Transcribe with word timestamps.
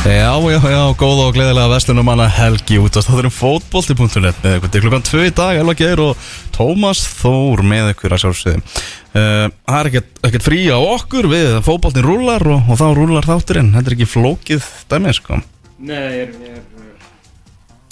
Já, 0.00 0.32
já, 0.32 0.60
já, 0.64 0.94
góða 0.96 1.26
og 1.28 1.34
gleðilega 1.36 1.68
vestlunum 1.74 2.06
manna 2.08 2.24
helgi 2.24 2.78
út 2.80 2.96
á 2.96 3.04
staðurum 3.04 3.34
fótbolti.net 3.36 4.38
með 4.40 4.54
ykkur 4.56 4.70
til 4.72 4.80
klukkan 4.80 5.04
2 5.04 5.26
í 5.28 5.32
dag, 5.36 5.58
Elva 5.60 5.74
Geir 5.76 6.00
og 6.00 6.30
Tómas 6.56 7.02
Þór 7.18 7.60
með 7.68 7.90
ykkur 7.92 8.16
að 8.16 8.22
sjálfsögum 8.22 8.64
uh, 8.64 9.52
Það 9.52 9.76
er 9.76 9.90
ekkert, 9.90 10.08
ekkert 10.24 10.48
frí 10.48 10.62
á 10.72 10.80
okkur 10.80 11.28
við 11.28 11.60
fótboltin 11.68 12.08
rúlar 12.08 12.40
og, 12.48 12.64
og 12.72 12.80
þá 12.80 12.86
rúlar 12.96 13.28
þátturinn, 13.28 13.70
þetta 13.76 13.92
er 13.92 13.98
ekki 13.98 14.08
flókið 14.08 14.72
dæmi, 14.88 15.16
sko. 15.20 15.42
Nei, 15.84 16.00
ég 16.00 16.24
er, 16.24 16.34
ég 16.48 16.56
er 16.56 16.64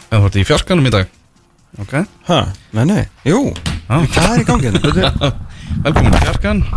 Það 0.09 0.17
var 0.17 0.29
þetta 0.31 0.41
í 0.41 0.49
fjarkanum 0.49 0.89
í 0.89 0.97
dag. 0.97 1.17
Ok, 1.85 1.97
Hæ? 2.33 2.37
Nei, 2.73 2.85
nei, 2.89 3.03
jú. 3.29 3.51
Já. 3.85 3.97
Hvað 4.17 4.31
er 4.33 4.39
í 4.41 4.49
gangi 4.49 4.73
hérna? 4.73 5.35
velkomin 5.85 6.17
í 6.17 6.25
fjarkan. 6.25 6.69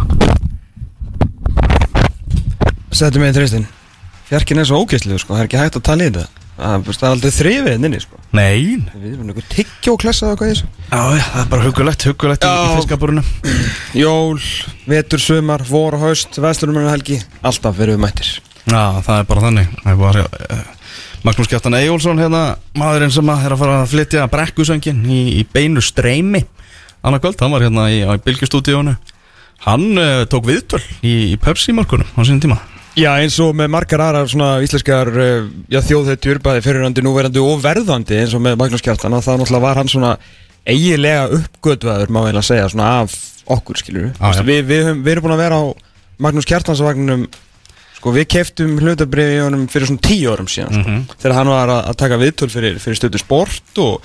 Settu 2.92 3.24
mig 3.24 3.32
í 3.32 3.40
tristinn 3.40 3.72
Fjarkin 4.32 4.62
er 4.62 4.68
svo 4.70 4.80
ógeðslu, 4.86 5.18
sko, 5.20 5.36
það 5.36 5.42
er 5.44 5.50
ekki 5.50 5.60
hægt 5.60 5.78
að 5.78 5.84
tala 5.90 6.06
í 6.06 6.12
þetta. 6.12 6.46
Það 6.62 6.92
er 6.92 7.08
aldrei 7.10 7.32
þrifið 7.36 7.74
henni, 7.74 8.00
sko. 8.00 8.20
Nei, 8.38 8.80
Við 8.94 9.08
erum 9.10 9.32
einhver 9.32 9.48
tyggjó 9.52 9.96
klessa 10.00 10.30
eða 10.30 10.38
hvað 10.40 10.52
ég 10.52 10.62
já, 10.62 11.26
það 11.26 11.42
er 11.42 11.50
bara 11.52 11.66
hugulegt, 11.66 12.06
hugulegt 12.08 12.46
í, 12.46 12.52
í 12.52 12.62
Já. 12.62 12.76
fiskaburinu 12.78 13.24
Jól, 13.98 14.40
vetur, 14.88 15.24
sumar, 15.24 15.66
vor 15.68 15.98
og 15.98 16.06
haust, 16.06 16.40
vestlunum 16.40 16.88
helgi 16.88 17.18
Alltaf 17.42 17.76
verðum 17.76 18.00
við 18.00 18.06
mættir. 18.06 18.32
Já, 18.70 19.02
það 19.04 19.16
er 19.18 19.28
bara 19.34 19.46
þannig. 19.50 19.76
Það 19.82 19.92
er 19.92 20.02
bara, 20.06 20.26
uh, 20.48 20.64
Magnús 21.28 21.52
Kjartan 21.52 21.76
Eyjólfsson 21.82 22.24
hérna, 22.24 22.46
maðurinn 22.80 23.12
sem 23.14 23.36
að 23.36 23.44
er 23.50 23.58
að 23.58 23.64
fara 23.66 23.78
að 23.82 23.92
flytja 23.92 24.28
brekkusöngin 24.32 25.04
í, 25.12 25.22
í 25.42 25.48
beinu 25.52 25.84
streymi 25.84 26.46
annað 27.04 27.26
kvöld, 27.26 27.42
hann 27.44 27.54
var 27.58 27.66
hérna 27.68 27.90
í, 27.92 28.00
í 28.06 28.22
Bilgjastúdíónu 28.26 28.96
hann 29.68 29.88
uh, 30.00 30.24
tók 30.30 30.48
viðtöl 30.50 30.82
í, 31.06 31.34
í 31.34 31.40
Pepsi-markunum 31.42 32.10
á 32.18 32.22
sínum 32.24 32.42
tíma 32.42 32.58
Já, 33.00 33.12
eins 33.22 33.38
og 33.40 33.54
með 33.56 33.70
margar 33.72 34.02
aðrar 34.04 34.28
svona 34.28 34.50
íslenskar 34.66 35.10
já, 35.72 35.80
þjóðhetjur, 35.88 36.42
bæði 36.44 36.64
fyrirhandi, 36.66 37.04
núverandi 37.06 37.40
og 37.40 37.62
verðandi 37.64 38.18
eins 38.20 38.34
og 38.36 38.42
með 38.44 38.58
Magnús 38.60 38.84
Kjartan 38.84 39.16
að 39.16 39.24
það 39.30 39.40
náttúrulega 39.42 39.64
var 39.64 39.80
hann 39.80 39.92
svona 39.92 40.10
eiginlega 40.68 41.30
uppgötvaður, 41.38 42.12
má 42.12 42.20
eiginlega 42.26 42.44
segja, 42.50 42.66
svona 42.74 42.90
af 43.02 43.16
okkur, 43.52 43.80
skilur 43.80 44.10
Já, 44.12 44.34
já. 44.36 44.44
við. 44.44 44.60
Við, 44.68 44.84
höfum- 44.90 45.06
við 45.06 45.12
erum 45.16 45.24
búin 45.28 45.36
að 45.38 45.44
vera 45.46 45.62
á 45.62 45.66
Magnús 46.22 46.46
Kjartansvagnum 46.52 47.24
sko, 47.98 48.12
við 48.18 48.28
keftum 48.36 48.76
hlutabriði 48.82 49.40
í 49.40 49.42
honum 49.46 49.64
fyrir 49.72 49.88
svona 49.88 50.04
tíu 50.06 50.34
árum 50.36 50.52
síðan, 50.52 50.76
sko, 50.76 50.90
Mhm. 50.92 51.02
þegar 51.22 51.38
hann 51.40 51.48
var 51.56 51.68
að, 51.70 51.82
að 51.94 51.98
taka 52.04 52.18
viðtöl 52.22 52.50
fyrir, 52.52 52.80
fyrir 52.84 53.00
stöðu 53.00 53.20
sport 53.24 53.78
og 53.78 54.02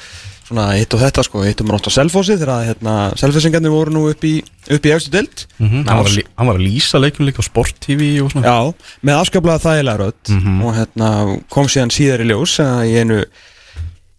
svona 0.47 0.67
hitt 0.79 0.95
og 0.95 1.01
þetta, 1.03 1.25
sko, 1.27 1.43
hittum 1.43 1.67
hann 1.73 1.81
átt 1.81 1.89
á 1.91 1.97
Selfossi 1.97 2.37
þegar 2.39 2.53
að, 2.55 2.67
hérna, 2.71 2.95
Selfossingarnir 3.19 3.73
voru 3.75 3.91
nú 3.97 4.05
upp 4.13 4.23
í, 4.29 4.35
upp 4.71 4.87
í 4.87 4.93
efstu 4.95 5.11
dild 5.17 5.43
hann, 5.59 5.83
var 5.89 6.07
að, 6.07 6.15
lí- 6.21 6.27
hann 6.39 6.47
var 6.53 6.61
að 6.61 6.67
lýsa 6.69 7.01
leikum 7.03 7.27
líka 7.27 7.43
á 7.43 7.49
Sport 7.49 7.81
TV 7.83 8.21
og 8.23 8.31
svona 8.31 8.47
Já, 8.47 8.59
með 9.03 9.21
afskaplega 9.25 9.65
þægilega 9.67 10.01
rödd 10.05 10.33
Mhm. 10.37 10.57
og 10.63 10.75
hérna 10.79 11.11
kom 11.51 11.67
síðan 11.67 11.91
síðar 11.95 12.23
í 12.23 12.29
ljós 12.31 12.57
að 12.63 12.87
í 12.87 12.95
einu, 13.03 13.19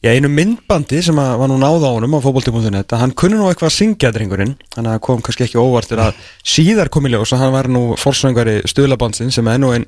já, 0.04 0.12
einu 0.14 0.30
myndbandi 0.30 1.00
sem 1.04 1.16
var 1.16 1.48
nú 1.50 1.58
náð 1.62 1.88
á 1.88 1.92
honum 1.96 2.16
á 2.16 2.20
fótbolti.net 2.22 2.92
að 2.94 3.00
hann 3.02 3.16
kunni 3.18 3.36
nú 3.40 3.48
eitthvað 3.50 3.72
að 3.72 3.78
syngja 3.80 4.12
drengurinn 4.14 4.56
þannig 4.76 4.94
að 4.98 5.02
kom 5.08 5.22
kannski 5.26 5.48
ekki 5.48 5.58
óvart 5.64 5.88
til 5.90 5.98
að 6.04 6.14
síðar 6.44 6.90
kom 6.94 7.08
í 7.08 7.14
ljós 7.16 7.32
að 7.34 7.42
hann 7.46 7.56
var 7.56 7.68
nú 7.72 7.96
forsöngari 7.98 8.62
stuðlabansin 8.68 9.32
sem 9.32 9.48
er 9.48 9.58
nú 9.64 9.72
ein 9.74 9.88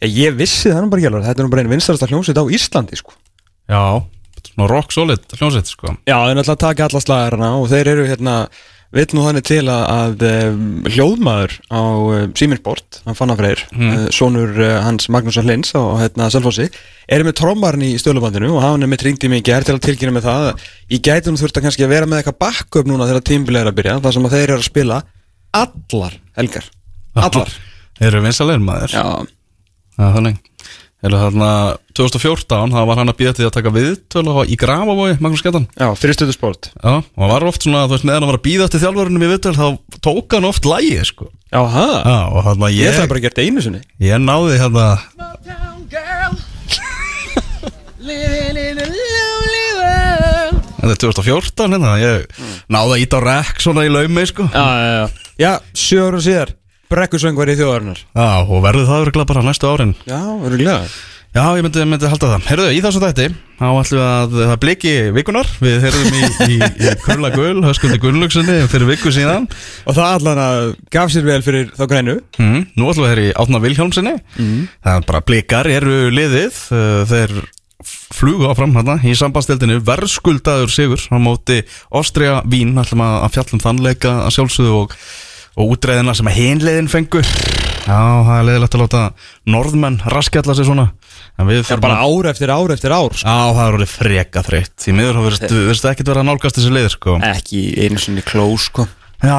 já, 0.00 0.08
ég 0.08 0.34
vissi 0.40 0.72
það 0.72 0.82
nú 0.86 0.90
bara 0.90 1.00
ekki 1.04 1.10
alveg, 1.12 1.28
þetta 1.28 1.40
er 1.40 1.44
nú 1.46 1.50
bara 1.52 1.62
einn 1.62 1.70
vinstarasta 1.76 2.08
hljómsveit 2.08 2.40
á 2.40 2.44
Íslandi 2.48 2.96
sko. 2.96 3.12
Já, 3.70 4.02
svona 4.54 4.68
rock 4.72 4.92
solid 4.92 5.24
hljómsveit 5.38 5.70
sko. 5.70 5.94
Já, 6.08 6.16
þeir 6.18 6.36
náttúrulega 6.40 6.60
taka 6.66 6.90
alla 6.90 7.00
slagarna 7.06 7.54
og 7.60 7.70
þeir 7.72 7.94
eru 7.94 8.10
hérna 8.10 8.36
Vill 8.90 9.06
nú 9.14 9.22
þannig 9.22 9.44
til 9.46 9.60
að, 9.70 9.82
að 9.86 10.22
hljóðmaður 10.90 11.52
á 11.70 11.78
Símirsport, 12.34 12.96
hann 13.04 13.14
fann 13.14 13.30
að 13.30 13.38
freyr, 13.38 13.60
Mm. 13.70 13.92
sonur 14.10 14.50
uh, 14.58 14.70
hans 14.82 15.06
Magnúsar 15.14 15.46
Lins 15.46 15.70
á 15.78 15.94
hérna, 16.00 16.26
Selfossi, 16.34 16.66
er 17.06 17.22
með 17.22 17.36
trommarn 17.38 17.84
í 17.86 17.92
stjólubandinu 18.02 18.50
og 18.56 18.64
hann 18.64 18.82
er 18.82 18.90
með 18.90 19.04
ringdi 19.06 19.30
mig 19.30 19.44
í 19.44 19.46
gær 19.46 19.62
til 19.62 19.76
að 19.76 19.84
tilkynna 19.86 20.16
með 20.16 20.26
það 20.26 20.48
að 20.48 20.66
gæti 21.06 21.30
nú 21.30 21.38
þurft 21.38 21.60
að 21.60 21.68
kannski 21.68 21.86
að 21.86 21.92
vera 21.94 22.10
með 22.10 22.18
eitthvað 22.24 22.40
backup 22.42 22.90
núna 22.90 23.06
þegar 23.06 23.26
tímbil 23.30 23.60
er 23.62 23.70
að 23.70 23.78
byrja, 23.78 23.96
þar 24.02 24.16
sem 24.18 24.26
að 24.26 24.34
þeir 24.34 24.42
eru 24.48 24.58
að 24.58 24.66
spila 24.66 24.98
allar 25.62 26.18
helgar, 26.40 26.66
allar. 27.14 27.54
Þeir 28.00 28.08
eru 28.10 28.24
vinsalegir 28.26 28.66
maður. 28.66 28.98
Já, 28.98 29.06
Já, 30.00 30.06
þannig 30.18 30.42
Eða 31.00 31.20
þarna 31.22 31.50
2014, 31.96 32.72
það 32.74 32.88
var 32.90 32.98
hann 33.00 33.08
að 33.08 33.16
býða 33.16 33.30
til 33.38 33.46
að 33.48 33.54
taka 33.56 33.70
viðtöl 33.72 34.24
á- 34.28 34.44
í 34.44 34.56
Grafavói, 34.60 35.14
Magnús 35.16 35.40
Kjartan 35.40 35.64
já, 35.72 35.86
fyrir 35.96 36.12
stöðu 36.18 36.34
sport. 36.36 36.68
Já, 36.76 36.92
og 37.00 37.20
hann 37.24 37.30
var 37.32 37.46
oft 37.48 37.64
svona, 37.64 37.86
þú 37.88 37.94
veist, 37.96 38.04
meðan 38.04 38.20
hann 38.20 38.30
var 38.34 38.38
að 38.40 38.44
býða 38.44 38.68
til 38.68 38.80
þjálfurinn 38.84 39.16
í 39.24 39.30
viðtöl, 39.32 39.54
þá 39.56 39.66
tók 40.04 40.36
hann 40.36 40.44
oft 40.50 40.68
lægi, 40.68 41.00
sko 41.08 41.30
Já, 41.50 41.62
ha? 41.72 41.86
Já, 42.04 42.18
og 42.36 42.44
hann 42.44 42.60
að 42.68 42.76
Ég 42.76 42.84
ég, 42.84 42.92
ætlaði 42.92 43.08
bara 43.14 43.18
að 43.18 43.24
gera 43.24 43.34
þetta 43.34 43.46
einu 43.48 43.64
sinni. 43.64 43.80
ég 44.00 44.20
náði 44.20 44.60
hérna 44.60 44.86
Þetta 50.80 50.94
er 50.94 51.00
2014 51.02 51.74
hérna, 51.74 51.90
ég 52.00 52.22
náði 52.72 52.94
að 52.96 53.02
íta 53.04 53.18
rekk 53.20 53.60
svona 53.60 53.84
í 53.84 53.90
laumi, 53.92 54.22
sko 54.30 54.46
Já, 54.48 54.64
já, 54.64 54.92
já. 54.96 55.26
Já, 55.40 55.50
sjö 55.76 56.06
ára 56.08 56.20
síðar, 56.24 56.52
brekkusöngvar 56.90 57.52
í 57.52 57.56
þjóðarinnar. 57.60 58.02
Já, 58.16 58.28
og 58.42 58.60
verði 58.66 58.88
það 58.90 59.06
örgulega 59.06 59.30
bara 59.32 59.46
næstu 59.46 59.70
árin. 59.70 59.96
Já, 60.08 60.20
verður 60.42 60.62
glæða. 60.64 60.90
Já, 61.30 61.44
ég 61.54 61.62
myndi, 61.62 61.84
myndi 61.86 62.08
halda 62.10 62.26
það. 62.32 62.46
Herðu, 62.48 62.64
í 62.74 62.78
þessu 62.82 63.00
þætti, 63.04 63.26
þá 63.60 63.66
ætlum 63.68 64.00
við 64.00 64.06
að 64.08 64.32
það 64.40 64.56
bliki 64.64 64.94
vikunar 65.14 65.50
Við 65.62 65.76
heyrðum 65.84 66.16
í, 66.18 66.30
í, 66.42 66.56
í 66.58 66.94
Kurla 67.04 67.30
Gull, 67.36 67.60
Höskundi 67.68 68.00
Gunnlugsinni 68.02 68.56
fyrir 68.72 68.88
viku 68.88 69.12
síðan. 69.14 69.46
Og 69.86 69.94
það 69.94 70.16
allan 70.16 70.40
að 70.42 70.72
gaf 70.90 71.12
sér 71.14 71.28
vel 71.28 71.38
fyrir 71.46 71.70
þá 71.78 71.84
grænu. 71.92 72.16
Mm, 72.42 72.66
Nú 72.74 72.90
ætlum 72.90 73.06
við 73.06 73.06
að 73.06 73.14
heyra 73.14 73.28
í 73.28 73.36
Átna 73.44 73.62
Vilhjálmsinni 73.62 74.16
mm. 74.18 74.58
Það 74.82 74.98
er 74.98 75.08
bara 75.12 75.22
blikar 75.30 75.70
eru 75.70 75.96
liðið. 76.18 76.60
Uh, 76.74 77.00
Þeir 77.14 77.38
flugu 78.18 78.50
áfram 78.50 78.74
hérna 78.74 78.98
í 79.06 79.14
sambandstildinu 79.16 79.78
verðskuldaður 79.86 80.74
sigur 80.74 81.06
á 81.14 81.18
móti 81.22 81.62
Ástria 81.94 82.40
Vín. 82.50 82.74
Ætlum 82.82 83.06
að 83.06 83.30
fjallum 83.38 83.62
þannleika 83.62 84.18
sjálfsögðu 84.34 84.80
og, 84.82 84.98
og 85.56 85.74
útreðina 85.74 86.14
sem 86.16 86.30
að 86.30 86.38
hinleiðin 86.38 86.90
fengu 86.92 87.22
Já, 87.80 87.96
það 87.96 88.34
er 88.36 88.46
leiðilegt 88.46 88.76
að 88.76 88.82
láta 88.84 89.02
norðmenn 89.50 89.98
raskjalla 90.12 90.54
sig 90.54 90.68
svona 90.68 90.90
Það 91.40 91.72
er 91.72 91.82
bara 91.82 92.02
ár 92.04 92.28
eftir 92.28 92.52
ár 92.52 92.72
eftir 92.74 92.92
ár 92.92 93.14
sko. 93.16 93.24
Já, 93.24 93.54
það 93.56 93.62
er 93.64 93.76
orðið 93.78 93.92
freka 93.94 94.42
þreytt 94.44 94.74
Því 94.84 94.94
miður 94.98 95.20
verðist, 95.24 95.46
verðist 95.48 95.88
ekkert 95.88 96.12
vera 96.12 96.22
að 96.22 96.28
nálgast 96.28 96.60
þessi 96.60 96.72
leið 96.76 96.88
sko. 96.92 97.16
Ekki 97.24 97.62
einu 97.80 98.02
sinni 98.02 98.24
klós 98.26 98.68
sko. 98.68 98.86
Já, 99.20 99.36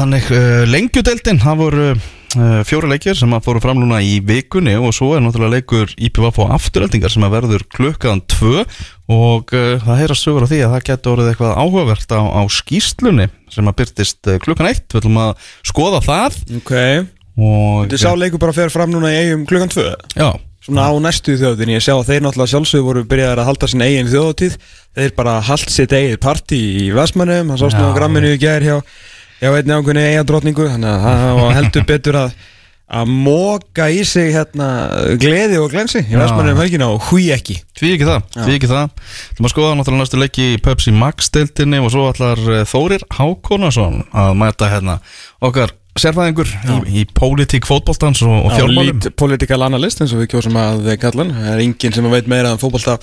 þannig 0.00 0.28
uh, 0.32 0.62
Lengjudeldin, 0.68 1.40
það 1.40 1.62
voru 1.64 1.88
uh, 1.94 2.04
fjóri 2.68 2.90
leikir 2.92 3.18
sem 3.18 3.32
að 3.34 3.46
fóru 3.46 3.60
fram 3.62 3.80
núna 3.80 3.98
í 4.04 4.20
vikunni 4.22 4.76
og 4.78 4.92
svo 4.94 5.12
er 5.16 5.22
náttúrulega 5.24 5.58
leikur 5.58 5.94
IPVF 5.98 6.38
og 6.44 6.52
afturöldingar 6.54 7.10
sem 7.10 7.24
að 7.26 7.34
verður 7.34 7.64
klukkaðan 7.74 8.22
tvö 8.30 8.64
og 9.10 9.50
uh, 9.56 9.80
það 9.82 9.98
heyrast 9.98 10.26
sögur 10.26 10.46
á 10.46 10.50
því 10.50 10.60
að 10.62 10.74
það 10.76 10.84
getur 10.90 11.14
orðið 11.16 11.30
eitthvað 11.32 11.56
áhugavert 11.58 12.14
á, 12.14 12.20
á 12.22 12.42
skýslunni 12.54 13.26
sem 13.50 13.70
að 13.70 13.78
byrtist 13.80 14.30
uh, 14.30 14.38
klukkan 14.42 14.70
eitt. 14.70 14.86
Við 14.86 15.00
ætlum 15.02 15.18
að 15.24 15.48
skoða 15.66 16.02
það. 16.06 16.38
Ok. 16.60 16.76
Þetta 17.40 17.98
sá 17.98 18.12
leikur 18.18 18.42
bara 18.42 18.54
fer 18.54 18.70
fram 18.70 18.92
núna 18.92 19.10
í 19.10 19.18
eigum 19.24 19.46
klukkan 19.48 19.72
tvö? 19.72 19.90
Já, 20.14 20.30
Svona 20.60 20.90
á 20.92 20.94
næstu 21.00 21.38
þjóðin 21.40 21.72
Ég 21.72 21.84
sjá 21.84 21.94
að 21.94 22.10
þeir 22.10 22.24
náttúrulega 22.26 22.52
sjálfsögur 22.52 22.84
voru 22.84 23.04
byrjaðar 23.08 23.40
að 23.40 23.46
halda 23.48 23.68
sin 23.70 23.84
eigin 23.84 24.10
þjóðatíð 24.10 24.58
Þeir 24.98 25.14
bara 25.16 25.38
haldt 25.46 25.72
sitt 25.72 25.94
eigið 25.94 26.18
partí 26.20 26.58
í 26.82 26.90
Vestmannum. 26.92 27.54
Það 27.54 27.62
sást 27.62 27.78
nú 27.78 27.86
á 27.88 27.96
gramminu 27.96 28.34
í 28.34 28.40
gær 28.42 28.66
hjá 28.66 28.76
Já, 29.40 29.50
einni 29.50 29.76
ákveðni 29.76 30.06
eiga 30.10 30.24
drotningu 30.28 30.68
Þannig 30.68 30.94
að 30.94 31.04
það 31.40 31.54
heldur 31.58 31.86
betur 31.88 32.18
að 32.26 32.34
að 32.90 33.10
móka 33.10 33.86
í 33.92 34.00
sig 34.06 34.32
hérna 34.34 34.68
gleði 35.20 35.60
og 35.62 35.70
glensi 35.70 36.02
í. 36.02 36.16
Vestmannum 36.18 36.58
helgina 36.58 36.88
og 36.90 37.04
hví 37.06 37.28
ekki. 37.34 37.60
Því 37.78 37.92
ekki 37.94 38.08
það, 38.08 38.24
því 38.34 38.54
ekki 38.56 38.70
það. 38.70 39.10
Þú 39.36 39.44
maður 39.44 39.54
skoða 39.54 39.76
náttúrulega 39.78 40.02
næstu 40.02 40.20
leiki 40.20 40.46
í 40.56 40.62
Pepsi 40.64 40.94
Max 40.96 41.30
deildinni 41.34 41.82
og 41.84 41.92
svo 41.94 42.08
ætlar 42.10 42.42
eh, 42.50 42.64
Þórir 42.66 43.04
Hákonason 43.14 44.02
að 44.10 44.32
mæta 44.42 44.70
hérna 44.72 44.98
okkar 45.46 45.76
sérfæðingur 46.00 46.50
í, 46.50 47.02
í 47.02 47.04
pólitík 47.14 47.68
fótboltans 47.68 48.24
og, 48.26 48.34
og 48.48 48.56
fjármálum. 48.56 48.98
Lít 48.98 49.10
political 49.18 49.62
analyst 49.66 50.02
eins 50.02 50.14
og 50.16 50.24
við 50.24 50.32
kjósum 50.34 50.58
að 50.58 50.90
kalla 51.02 51.26
hann. 51.26 51.32
Það 51.36 51.54
er 51.54 51.62
enginn 51.66 51.94
sem 51.94 52.10
veit 52.10 52.30
meira 52.30 52.54
en 52.54 52.62
fótbolta 52.62 52.98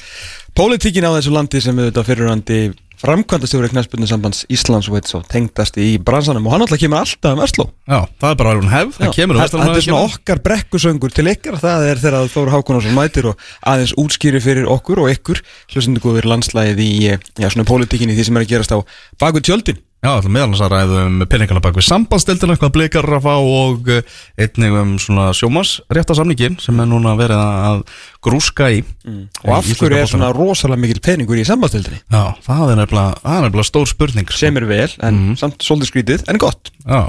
Politíkin 0.57 1.05
á 1.05 1.13
þessu 1.13 1.31
landi 1.35 1.59
sem 1.61 1.75
við 1.77 1.91
þetta 1.91 2.03
fyrirrandi 2.07 2.59
framkvæmdastjóri 3.01 3.69
knæspunni 3.71 4.07
sambands 4.09 4.45
Íslands 4.53 4.89
svo 4.89 5.21
tengdast 5.29 5.77
í 5.77 5.97
bransanum 6.01 6.47
og 6.47 6.55
hann 6.55 6.65
alltaf 6.65 6.81
kemur 6.81 7.01
alltaf 7.01 7.35
um 7.35 7.41
Vestló 7.43 7.67
Já, 7.87 7.99
það 8.19 8.29
er 8.29 8.39
bara 8.41 8.53
alveg 8.55 8.73
hefð, 8.73 8.97
það 8.97 9.13
kemur 9.17 9.39
Þetta 9.41 9.61
þetta 9.61 9.77
er 9.77 9.85
svona 9.85 10.07
okkar 10.07 10.41
brekkusöngur 10.47 11.13
til 11.15 11.27
ykkar. 11.31 11.59
Það 11.61 11.85
er 11.91 12.01
þegar 12.03 12.31
Þór 12.33 12.53
Hákonarsson 12.55 12.97
mætir 12.97 13.29
og 13.31 13.43
aðeins 13.61 13.93
útskýri 14.01 14.41
fyrir 14.43 14.69
okkur 14.71 15.03
og 15.05 15.11
ykkur 15.13 15.43
Hlustendu 15.73 16.03
góður 16.03 16.29
landslæðið 16.33 16.83
í 16.83 16.91
eh, 17.13 17.21
já, 17.37 17.47
svona 17.53 17.67
politíkin 17.69 18.11
í 18.11 18.17
því 18.17 18.27
sem 18.27 18.39
er 18.39 18.47
að 18.47 18.55
gerast 18.55 18.75
á 18.75 18.79
baku 19.21 19.43
tjöldin 19.45 19.79
Já, 20.07 20.13
alltaf 20.15 20.31
meðalans 20.31 20.61
að 20.63 20.71
ræðum 20.71 21.15
peningana 21.27 21.59
bak 21.59 21.75
við 21.75 21.83
sambandstildina, 21.83 22.55
hvað 22.55 22.69
blikar 22.77 23.07
að 23.17 23.25
fá 23.25 23.33
og 23.43 23.89
eh, 23.91 24.13
einnig 24.39 24.75
um 24.79 24.93
svona 25.03 25.25
sjómas 25.35 25.73
réttasamningin 25.91 26.55
sem 26.63 26.79
er 26.79 26.87
núna 26.87 27.11
verið 27.19 27.41
að 27.43 27.81
grúska 28.23 28.69
í. 28.71 28.77
Og 29.43 29.51
af 29.57 29.67
hverju 29.67 29.99
er 29.99 30.07
svona 30.07 30.29
rosalega 30.31 30.79
mikil 30.85 31.01
peningur 31.03 31.41
í 31.41 31.43
sambandstildinni 31.49 31.99
Já, 32.07 32.23
það 32.45 32.71
er 32.71 32.79
nefnilega, 32.79 33.65
stór 33.67 33.91
spurning 33.91 34.31
sko. 34.31 34.39
Sem 34.45 34.61
er 34.61 34.69
vel, 34.69 34.87
en 35.03 35.19
samt 35.43 35.59
svolítið 35.67 35.91
skrítið, 35.91 36.23
en 36.31 36.39
gott. 36.39 36.71
Já, 36.87 37.03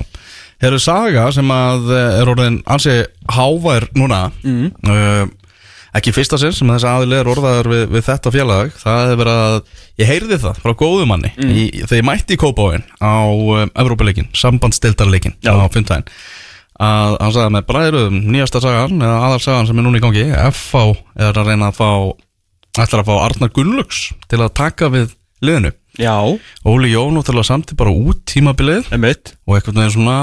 hér 0.65 0.75
er 0.81 0.83
saga 0.83 1.29
sem 1.39 1.55
að 1.55 1.93
eh, 1.95 2.21
er 2.25 2.35
orðin 2.35 2.59
ansi 2.67 2.99
hávær 3.31 3.93
núna 3.95 4.25
Mhm. 4.43 4.73
uh, 4.91 5.38
ekki 5.99 6.15
fyrsta 6.17 6.39
sinn 6.41 6.55
sem 6.57 6.73
þessi 6.73 6.89
aðil 6.91 7.17
er 7.19 7.31
orðaður 7.31 7.71
við, 7.73 7.85
við 7.95 8.05
þetta 8.09 8.33
félag. 8.35 8.75
Það 8.81 9.01
hefur 9.05 9.23
verið 9.23 9.41
að, 9.45 9.57
ég 10.01 10.11
heyrði 10.13 10.39
það 10.45 10.61
frá 10.65 10.75
góðumanni 10.83 11.33
mm. 11.35 11.55
í, 11.55 11.65
þegar 11.85 12.01
ég 12.01 12.09
mætti 12.09 12.37
í 12.37 12.41
Kópáin 12.41 12.87
á 13.03 13.19
um, 13.29 13.73
Evrópuleikin, 13.73 14.31
sambandstildarleikin 14.37 15.37
Já. 15.45 15.55
á 15.55 15.67
fymtæðin 15.75 16.09
að 16.79 17.17
hann 17.19 17.35
sagði 17.35 17.55
með 17.57 17.65
bræðurum 17.67 18.19
nýjasta 18.31 18.61
sagan 18.63 19.03
eða 19.03 19.19
aðalsagan 19.27 19.67
sem 19.67 19.81
er 19.81 19.87
núna 19.87 19.99
í 19.99 20.03
gangi 20.05 20.27
FH 20.31 20.83
er 21.27 21.41
að 21.41 21.51
reyna 21.51 21.73
að 21.73 21.81
fá 21.81 21.91
ætlar 22.79 23.03
að 23.03 23.09
fá 23.09 23.15
Arnar 23.25 23.51
Gunnlaugs 23.57 24.03
til 24.31 24.39
að 24.39 24.55
taka 24.61 24.91
við 24.95 25.17
liðinu. 25.43 25.73
Já, 25.99 26.15
Óli 26.63 26.93
Jó 26.93 27.09
náttúrulega 27.11 27.51
samt 27.51 27.75
bara 27.79 27.91
út 27.91 28.23
tímabilið. 28.31 28.93
Emitt 28.95 29.35
og 29.49 29.59
einhvern 29.59 29.81
veginn 29.83 29.97
svona 29.97 30.19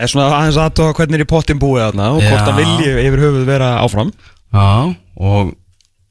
Er 0.00 0.08
svona 0.08 0.30
aðeins 0.32 0.56
aðtóa 0.56 0.94
hvernig 0.96 1.18
er 1.18 1.26
í 1.26 1.28
pottin 1.28 1.58
búið 1.60 1.98
og 2.00 2.22
hvort 2.22 2.46
það 2.46 2.60
vilji 2.62 2.92
yfir 3.02 3.20
höfuð 3.26 3.42
vera 3.48 3.72
áfram 3.82 4.12
Já, 4.50 4.94
og 5.20 5.54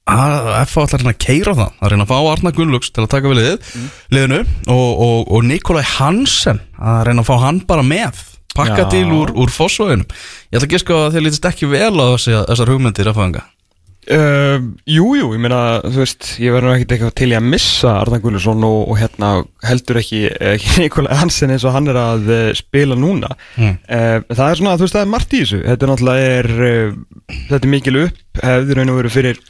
að- 0.09 0.49
FH 0.65 0.85
ætlar 0.97 1.13
að 1.13 1.19
keira 1.25 1.53
það. 1.57 1.71
Að 1.81 1.91
reyna 1.93 2.05
að 2.07 2.11
fá 2.13 2.17
Arnar 2.31 2.55
Gunnlaugs 2.57 2.89
til 2.95 3.03
að 3.03 3.11
taka 3.13 3.29
við 3.29 3.39
liðið, 3.41 3.69
liðinu 4.15 4.39
og, 4.67 4.89
og, 5.05 5.31
og 5.35 5.43
Nikolai 5.49 5.83
Hansen 5.97 6.61
að 6.79 7.03
reyna 7.09 7.21
að 7.25 7.29
fá 7.29 7.35
hann 7.45 7.59
bara 7.69 7.83
með. 7.85 8.25
Pakka 8.55 8.87
til 8.91 9.05
úr, 9.13 9.29
úr 9.37 9.51
fósvöðunum 9.53 10.07
ég 10.09 10.57
ætla 10.57 10.65
að 10.67 10.81
sko 10.81 10.95
að 11.05 11.13
þið 11.13 11.23
lítist 11.27 11.45
ekki 11.47 11.67
vel 11.69 11.93
á 12.01 12.05
þessi, 12.17 12.33
þessar 12.49 12.71
hugmyndir 12.73 13.07
að 13.11 13.19
fanga 13.19 13.43
Uh, 14.09 14.71
jú, 14.89 15.11
jú, 15.13 15.27
ég 15.35 15.41
meina, 15.43 15.59
þú 15.85 15.99
veist, 16.01 16.31
ég 16.41 16.53
verður 16.55 16.73
ekkert 16.73 16.95
eitthvað 16.95 17.11
til 17.19 17.27
að 17.37 17.43
missa 17.45 17.91
Arðan 17.99 18.23
Gullusson 18.23 18.63
og, 18.65 18.79
og 18.89 18.97
hérna 18.97 19.27
heldur 19.67 19.99
ekki, 20.01 20.23
ekki 20.55 20.81
Nikolai 20.81 21.19
Hansen 21.19 21.53
eins 21.53 21.65
og 21.67 21.75
hann 21.75 21.91
er 21.91 21.99
að 22.01 22.31
uh, 22.33 22.39
spila 22.57 22.97
núna. 22.97 23.29
Mm. 23.59 23.75
Uh, 23.85 24.15
það 24.31 24.43
er 24.47 24.59
svona, 24.61 24.73
þú 24.79 24.87
veist, 24.87 24.97
það 24.97 25.05
er 25.05 25.11
margt 25.13 25.35
í 25.37 25.43
þessu. 25.43 25.59
Þetta 25.67 25.85
er 25.85 25.91
náttúrulega, 25.93 26.31
er, 26.39 26.49
uh, 26.57 27.37
þetta 27.51 27.59
er 27.61 27.73
mikil 27.75 28.01
upp, 28.07 28.23
hefði 28.47 28.77
raun 28.79 28.93
og 28.95 28.97
verið 29.03 29.13
fyrir, 29.13 29.43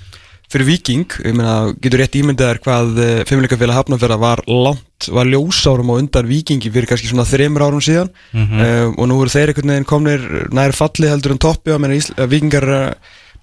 fyrir 0.52 0.70
Viking. 0.74 1.16
Ég 1.30 1.38
meina, 1.40 1.54
getur 1.80 2.04
rétt 2.04 2.20
ímyndaðar 2.20 2.60
hvað 2.66 3.00
fimmleikafélag 3.32 3.80
Hafnarferða 3.80 4.20
var 4.20 4.44
langt, 4.50 5.08
var 5.16 5.32
ljósárum 5.32 5.94
og 5.94 6.02
undan 6.04 6.28
Vikingi 6.28 6.74
fyrir 6.74 6.90
kannski 6.92 7.08
svona 7.08 7.24
þreymur 7.30 7.64
árum 7.70 7.86
síðan. 7.86 8.12
uh, 8.36 8.92
og 8.92 9.08
nú 9.08 9.22
eru 9.24 9.32
þeir 9.32 9.54
einhvern 9.54 9.72
veginn 9.78 9.90
komnir 9.96 10.28
nær 10.52 10.76
falli 10.76 11.08
heldur 11.08 11.38
en 11.38 11.42
toppi 11.48 11.72
og 11.72 11.80
menn 11.86 11.96
Vikingar 12.28 12.68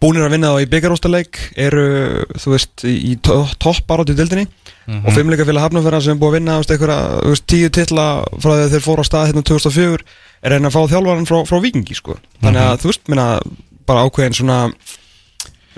búnir 0.03 0.27
að 0.27 0.35
vinna 0.37 0.53
þá 0.53 0.65
í 0.65 0.69
byggaróstaleik 0.73 1.41
eru, 1.67 1.87
þú 2.37 2.53
veist, 2.53 2.85
í 2.85 3.15
to 3.25 3.39
topp 3.63 3.95
árat 3.95 4.13
í 4.13 4.17
dildinni 4.19 4.45
og 4.87 5.09
fimmleikafélag 5.17 5.67
Hafnarferða 5.67 6.03
sem 6.05 6.15
er 6.15 6.21
búið 6.21 6.35
að 6.35 6.37
vinna 6.39 6.57
þú 6.57 6.63
veist, 6.63 6.75
einhverja, 6.75 6.99
þú 7.23 7.33
veist, 7.33 7.47
tíu 7.51 7.71
titla 7.75 8.05
frá 8.37 8.51
því 8.53 8.67
að 8.67 8.75
þeir 8.75 8.85
fóru 8.85 9.03
á 9.03 9.09
stað 9.09 9.31
hérna 9.31 9.47
2004 9.51 10.05
er 10.47 10.55
reyna 10.55 10.71
að 10.71 10.77
fá 10.77 10.93
þjálfaran 10.93 11.29
frá, 11.31 11.39
frá 11.49 11.59
Vikingi 11.65 11.97
sko. 11.97 12.19
þannig 12.45 12.63
að 12.63 12.85
þú 12.85 12.93
veist, 12.93 13.03
minna, 13.11 13.27
bara 13.89 14.05
ákveðin 14.07 14.37
svona 14.37 14.59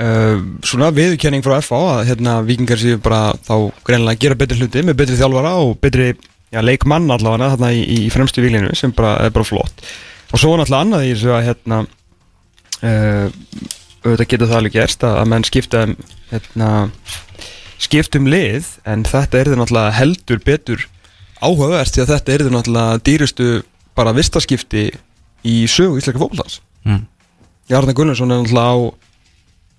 uh, 0.03 0.43
svona 0.67 0.91
viðurkenning 0.97 1.47
frá 1.47 1.59
FA 1.65 1.81
að 1.95 2.03
hérna 2.11 2.41
Vikingar 2.47 2.83
séu 2.83 3.01
bara 3.03 3.33
þá 3.47 3.55
greinlega 3.87 4.17
að 4.17 4.27
gera 4.27 4.41
betri 4.43 4.61
hluti 4.61 4.85
með 4.85 5.01
betri 5.03 5.19
þjálfara 5.21 5.55
og 5.63 5.79
betri 5.83 6.11
já, 6.13 6.61
leikmann 6.65 7.09
allavega 7.13 7.53
þarna 7.55 7.73
í, 7.77 7.85
í 8.05 8.13
fremstu 8.13 8.45
výlinu 8.45 8.75
sem 8.79 8.93
bara, 8.97 9.17
er 9.27 9.35
bara 9.35 9.47
flott. 9.47 9.85
Og 10.29 10.41
svo 10.41 10.55
náttúrulega 10.59 10.85
annað 10.85 11.07
í 11.07 11.13
þessu 11.15 11.35
að 11.35 11.47
hérna 11.49 11.81
uh, 12.83 13.27
auðvitað 14.09 14.31
getur 14.33 14.51
það 14.51 14.61
alveg 14.61 14.77
gerst 14.77 15.05
að, 15.07 15.19
menn 15.33 15.47
skipta 15.47 15.83
um, 15.87 15.97
hérna, 16.33 16.71
skiptum 17.79 18.31
lið 18.31 18.71
en 18.89 19.05
þetta 19.09 19.41
er 19.41 19.51
þið 19.51 19.61
náttúrulega 19.63 19.97
heldur 19.99 20.41
betur 20.47 20.87
áhugavert 21.39 21.95
því 21.95 22.05
að 22.05 22.15
þetta 22.15 22.35
er 22.35 22.45
þið 22.45 22.57
náttúrulega 22.57 23.03
dýrustu 23.09 23.51
bara 23.99 24.15
vistaskipti 24.17 24.87
í 25.47 25.59
sögu 25.71 26.01
íslenska 26.01 26.23
fólkvallans 26.23 26.61
mm. 26.89 27.05
Jarnar 27.71 27.97
Gunnarsson 27.99 28.33
er 28.35 28.43
náttúrulega 28.43 28.75
á 28.75 28.77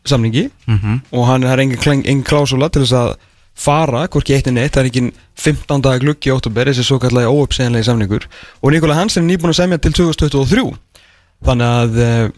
samningi 0.08 0.48
Mm 0.70 1.02
og 1.12 1.26
hann 1.28 1.44
er 1.44 1.60
engin, 1.60 1.82
engin 1.84 2.24
klásula 2.24 2.70
til 2.72 2.86
þess 2.86 2.96
að 2.96 3.18
fara, 3.60 4.06
hvorki 4.08 4.36
eitt 4.36 4.48
en 4.48 4.60
eitt, 4.60 4.76
það 4.76 4.86
er 4.86 4.90
ekki 4.90 5.02
15 5.40 5.84
daga 5.84 6.02
gluggi 6.04 6.32
í 6.32 6.34
óttúber, 6.34 6.70
þessi 6.70 6.86
svo 6.88 7.00
kallagi 7.02 7.28
óuppsegjanlegi 7.28 7.88
samningur. 7.90 8.28
Og 8.64 8.74
Nikola 8.74 8.96
Hansen 8.96 9.26
er 9.26 9.34
nýbúin 9.34 9.54
að 9.54 9.60
semja 9.60 9.80
til 9.84 9.92
2023 9.98 10.64
þannig 11.48 11.74
að 11.82 12.00
uh, 12.04 12.30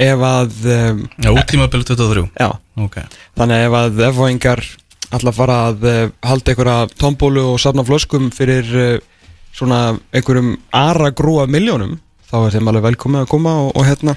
ef 0.00 0.24
að 0.28 0.54
uh, 0.66 1.02
Já, 1.22 1.30
út 1.30 1.50
tímabilið 1.50 1.90
23 1.94 2.24
já, 2.40 2.48
Ok. 2.84 2.96
Þannig 3.38 3.66
ef 3.68 3.76
að 3.78 4.00
FO-ingar 4.16 4.62
ætla 5.14 5.30
að 5.30 5.36
fara 5.38 5.58
að 5.68 5.84
uh, 5.86 6.00
halda 6.26 6.54
einhverja 6.54 6.78
tombólu 6.98 7.44
og 7.52 7.60
safna 7.62 7.84
flöskum 7.86 8.30
fyrir 8.34 8.72
uh, 8.74 8.96
svona 9.54 9.98
einhverjum 10.14 10.56
ara 10.74 11.12
grúa 11.14 11.46
miljónum, 11.46 12.00
þá 12.30 12.38
er 12.40 12.56
þeim 12.56 12.72
alveg 12.72 12.88
velkomið 12.88 13.22
að 13.22 13.30
koma 13.30 13.54
og, 13.66 13.70
og 13.78 13.86
hérna 13.86 14.16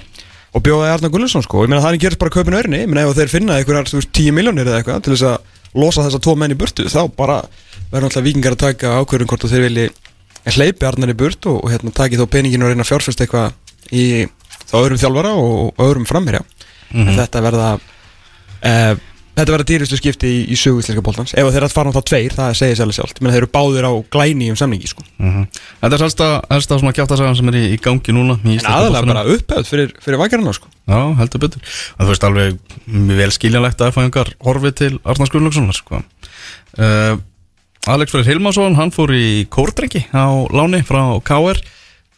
og 0.56 0.64
bjóða 0.64 0.90
Arnar 0.94 1.12
Gullinsson 1.12 1.44
sko, 1.44 1.62
ég 1.64 1.70
meina 1.70 1.84
það 1.84 1.94
er 1.94 2.02
gerist 2.02 2.20
bara 2.22 2.34
kaupin 2.34 2.56
örinni, 2.58 2.82
ég 2.82 2.90
meina 2.90 3.04
ef 3.06 3.16
þeir 3.18 3.30
finna 3.30 3.58
einhverjar 3.60 3.90
þú 3.90 4.00
veist, 4.00 4.12
10 4.16 4.34
miljónir 4.34 4.66
eða 4.66 4.80
eitthvað 4.80 5.02
til 5.04 5.14
þess 5.14 5.26
að 5.28 5.78
losa 5.78 6.04
þessa 6.06 6.20
tvo 6.24 6.34
menn 6.40 6.54
í 6.54 6.58
burtu, 6.58 6.88
þá 6.88 7.02
bara 7.14 7.42
verður 7.92 8.08
náttúrulega 8.08 8.26
vikingar 8.26 8.56
að 8.56 8.62
taka 8.64 8.94
ákvörðum 9.02 9.30
hvort 9.30 9.46
þeir 9.52 9.66
vilji 9.66 9.86
hleypi 10.48 10.88
Arnar 10.88 11.12
í 11.12 11.18
burtu 11.18 11.52
og, 11.52 11.60
og 11.66 11.72
hérna 11.74 11.92
taki 11.94 12.18
þá 12.18 12.24
peningin 12.32 12.64
og 12.64 12.72
reyna 12.72 12.86
að 12.86 12.90
fjárfesta 12.90 13.26
eitthvað 13.26 13.92
í 13.92 14.06
þá 14.68 14.78
öðrum 14.82 15.02
þjálfara 15.02 15.34
og, 15.40 15.84
öðrum 15.84 16.08
framherja. 16.08 16.44
En 16.94 17.12
þetta 17.16 17.44
verða 17.44 17.68
uh, 17.76 18.94
þetta 19.38 19.54
verða 19.54 19.66
dýristu 19.68 19.98
skipti 19.98 20.30
í, 20.30 20.38
í 20.50 20.56
sögu 20.58 20.82
íslenska 20.82 21.02
bóltans 21.04 21.34
ef 21.38 21.50
þeir 21.54 21.66
að 21.66 21.74
fara 21.74 21.92
þá 21.94 22.00
tveir, 22.10 22.34
það 22.34 22.56
segir 22.58 22.78
sér 22.78 22.86
alveg 22.86 22.96
sjálft 22.98 23.20
menn 23.22 23.34
þeir 23.34 23.42
eru 23.44 23.50
báðir 23.54 23.86
á 23.86 23.92
glæni 24.14 24.48
um 24.52 24.58
samningi 24.58 24.90
sko. 24.90 25.04
mm 25.20 25.46
Þetta 25.78 25.94
er 25.94 26.04
helsta 26.56 26.78
svona 26.80 26.94
kjáttasagan 26.96 27.38
sem 27.38 27.50
er 27.52 27.58
í, 27.60 27.64
í 27.76 27.78
gangi 27.82 28.14
núna 28.16 28.38
í 28.42 28.56
en 28.58 28.66
aðalega 28.66 29.12
bara 29.12 29.24
upphefð 29.36 29.70
fyrir, 29.70 29.94
fyrir 30.02 30.18
vakjarna 30.18 30.54
sko. 30.56 30.70
Já, 30.88 30.98
heldur 31.20 31.42
betur. 31.44 31.76
Þú 32.00 32.10
veist 32.10 32.26
alveg 32.26 32.58
vel 33.20 33.30
skiljanlegt 33.36 33.84
að 33.84 33.94
fæðingar 33.94 34.32
horfið 34.42 34.76
til 34.82 34.92
Arnars 35.04 35.32
Gunnlaugssonar 35.34 35.78
sko. 35.78 36.02
uh, 36.82 37.14
Alex 37.88 38.12
Freyr 38.12 38.26
Hilmarsson 38.26 38.76
hann 38.76 38.90
fór 38.92 39.14
í 39.14 39.46
kórdrengi 39.52 40.08
á 40.10 40.26
láni 40.50 40.82
frá 40.84 41.02
KR 41.24 41.62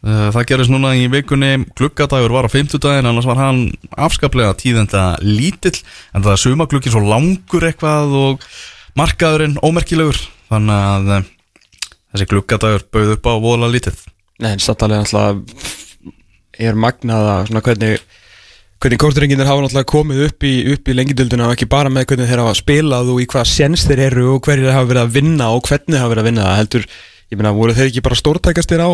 Það 0.00 0.46
gerist 0.48 0.72
núna 0.72 0.94
í 0.96 1.08
vikunni. 1.12 1.66
Gluggadagur 1.76 2.32
var 2.32 2.48
á 2.48 2.50
50 2.52 2.80
daginn 2.80 3.08
annars 3.10 3.28
var 3.28 3.40
hann 3.40 3.66
afskaplega 4.00 4.54
tíðenda 4.56 5.18
lítill 5.20 5.76
en 6.14 6.24
það 6.24 6.32
er 6.32 6.42
sumagluggi 6.44 6.92
svo 6.92 7.02
langur 7.04 7.66
eitthvað 7.68 8.14
og 8.16 8.46
markaðurinn 8.96 9.58
ómerkilegur. 9.60 10.16
Þannig 10.48 10.86
að 10.86 11.12
uh, 11.18 11.26
þessi 12.14 12.30
gluggadagur 12.32 12.86
bauð 12.96 13.12
upp 13.18 13.28
á 13.28 13.34
vola 13.44 13.68
lítið. 13.68 14.00
Nei, 14.40 14.54
en 14.54 14.64
sattalega 14.64 15.04
náttúrulega 15.04 15.76
er 16.60 16.76
magnaða 16.80 17.36
svona 17.48 17.62
hvernig 17.64 18.00
hvernig 18.80 19.00
kórturenginir 19.00 19.48
hafa 19.48 19.64
náttúrulega 19.64 19.88
komið 19.92 20.22
upp 20.26 20.44
í, 20.48 20.52
upp 20.72 20.88
í 20.88 20.94
lengindilduna 20.96 21.50
og 21.50 21.54
ekki 21.54 21.68
bara 21.68 21.92
með 21.92 22.06
hvernig 22.08 22.30
þeir 22.30 22.40
hafa 22.40 22.56
spilað 22.56 23.10
og 23.12 23.20
í 23.20 23.26
hvað 23.28 23.50
séns 23.52 23.84
þeir 23.88 24.06
eru 24.06 24.26
og 24.34 24.46
hverju 24.46 24.64
þeir 24.64 24.76
hafa 24.78 24.88
verið 24.88 25.02
að 25.02 25.12
vinna 25.18 25.50
og 25.52 25.68
hvernig 25.68 26.00
hafa 26.00 26.12
verið 26.14 26.22
að 26.22 26.28
vinna 26.30 26.46
heldur, 26.56 26.86
ég 27.28 27.40
meina, 27.40 27.52
voru 27.56 27.76
þeir 27.76 27.90
ekki 27.90 28.04
bara 28.06 28.20
stórtækastir 28.20 28.80
á 28.80 28.90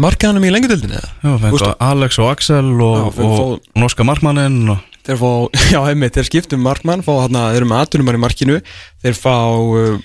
markaðanum 0.00 0.46
í 0.48 0.50
Gústa- 1.54 1.76
Alex 1.84 2.18
og 2.22 2.32
Axel 2.32 2.72
og, 2.80 2.96
Já, 3.14 3.24
og, 3.28 3.38
og 3.44 3.84
norska 3.84 4.06
markmannin 4.06 4.64
og 4.74 4.82
Þeir 5.04 5.18
fá, 5.20 5.30
já, 5.74 5.80
einmitt, 5.90 6.16
þeir 6.16 6.28
skiptum 6.30 6.62
markmann, 6.64 7.02
fá 7.04 7.12
hérna, 7.18 7.50
þeir 7.52 7.60
eru 7.60 7.66
með 7.68 7.80
aðtunumar 7.82 8.16
í 8.16 8.20
markinu, 8.22 8.54
þeir 9.04 9.16
fá 9.18 9.34
uh, 9.52 9.98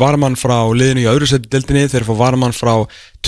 varmann 0.00 0.34
frá 0.40 0.54
liðinu 0.72 1.02
í 1.04 1.08
öðru 1.10 1.28
seti 1.28 1.50
deildinni, 1.52 1.82
þeir 1.92 2.06
fá 2.08 2.14
varmann 2.16 2.54
frá 2.56 2.72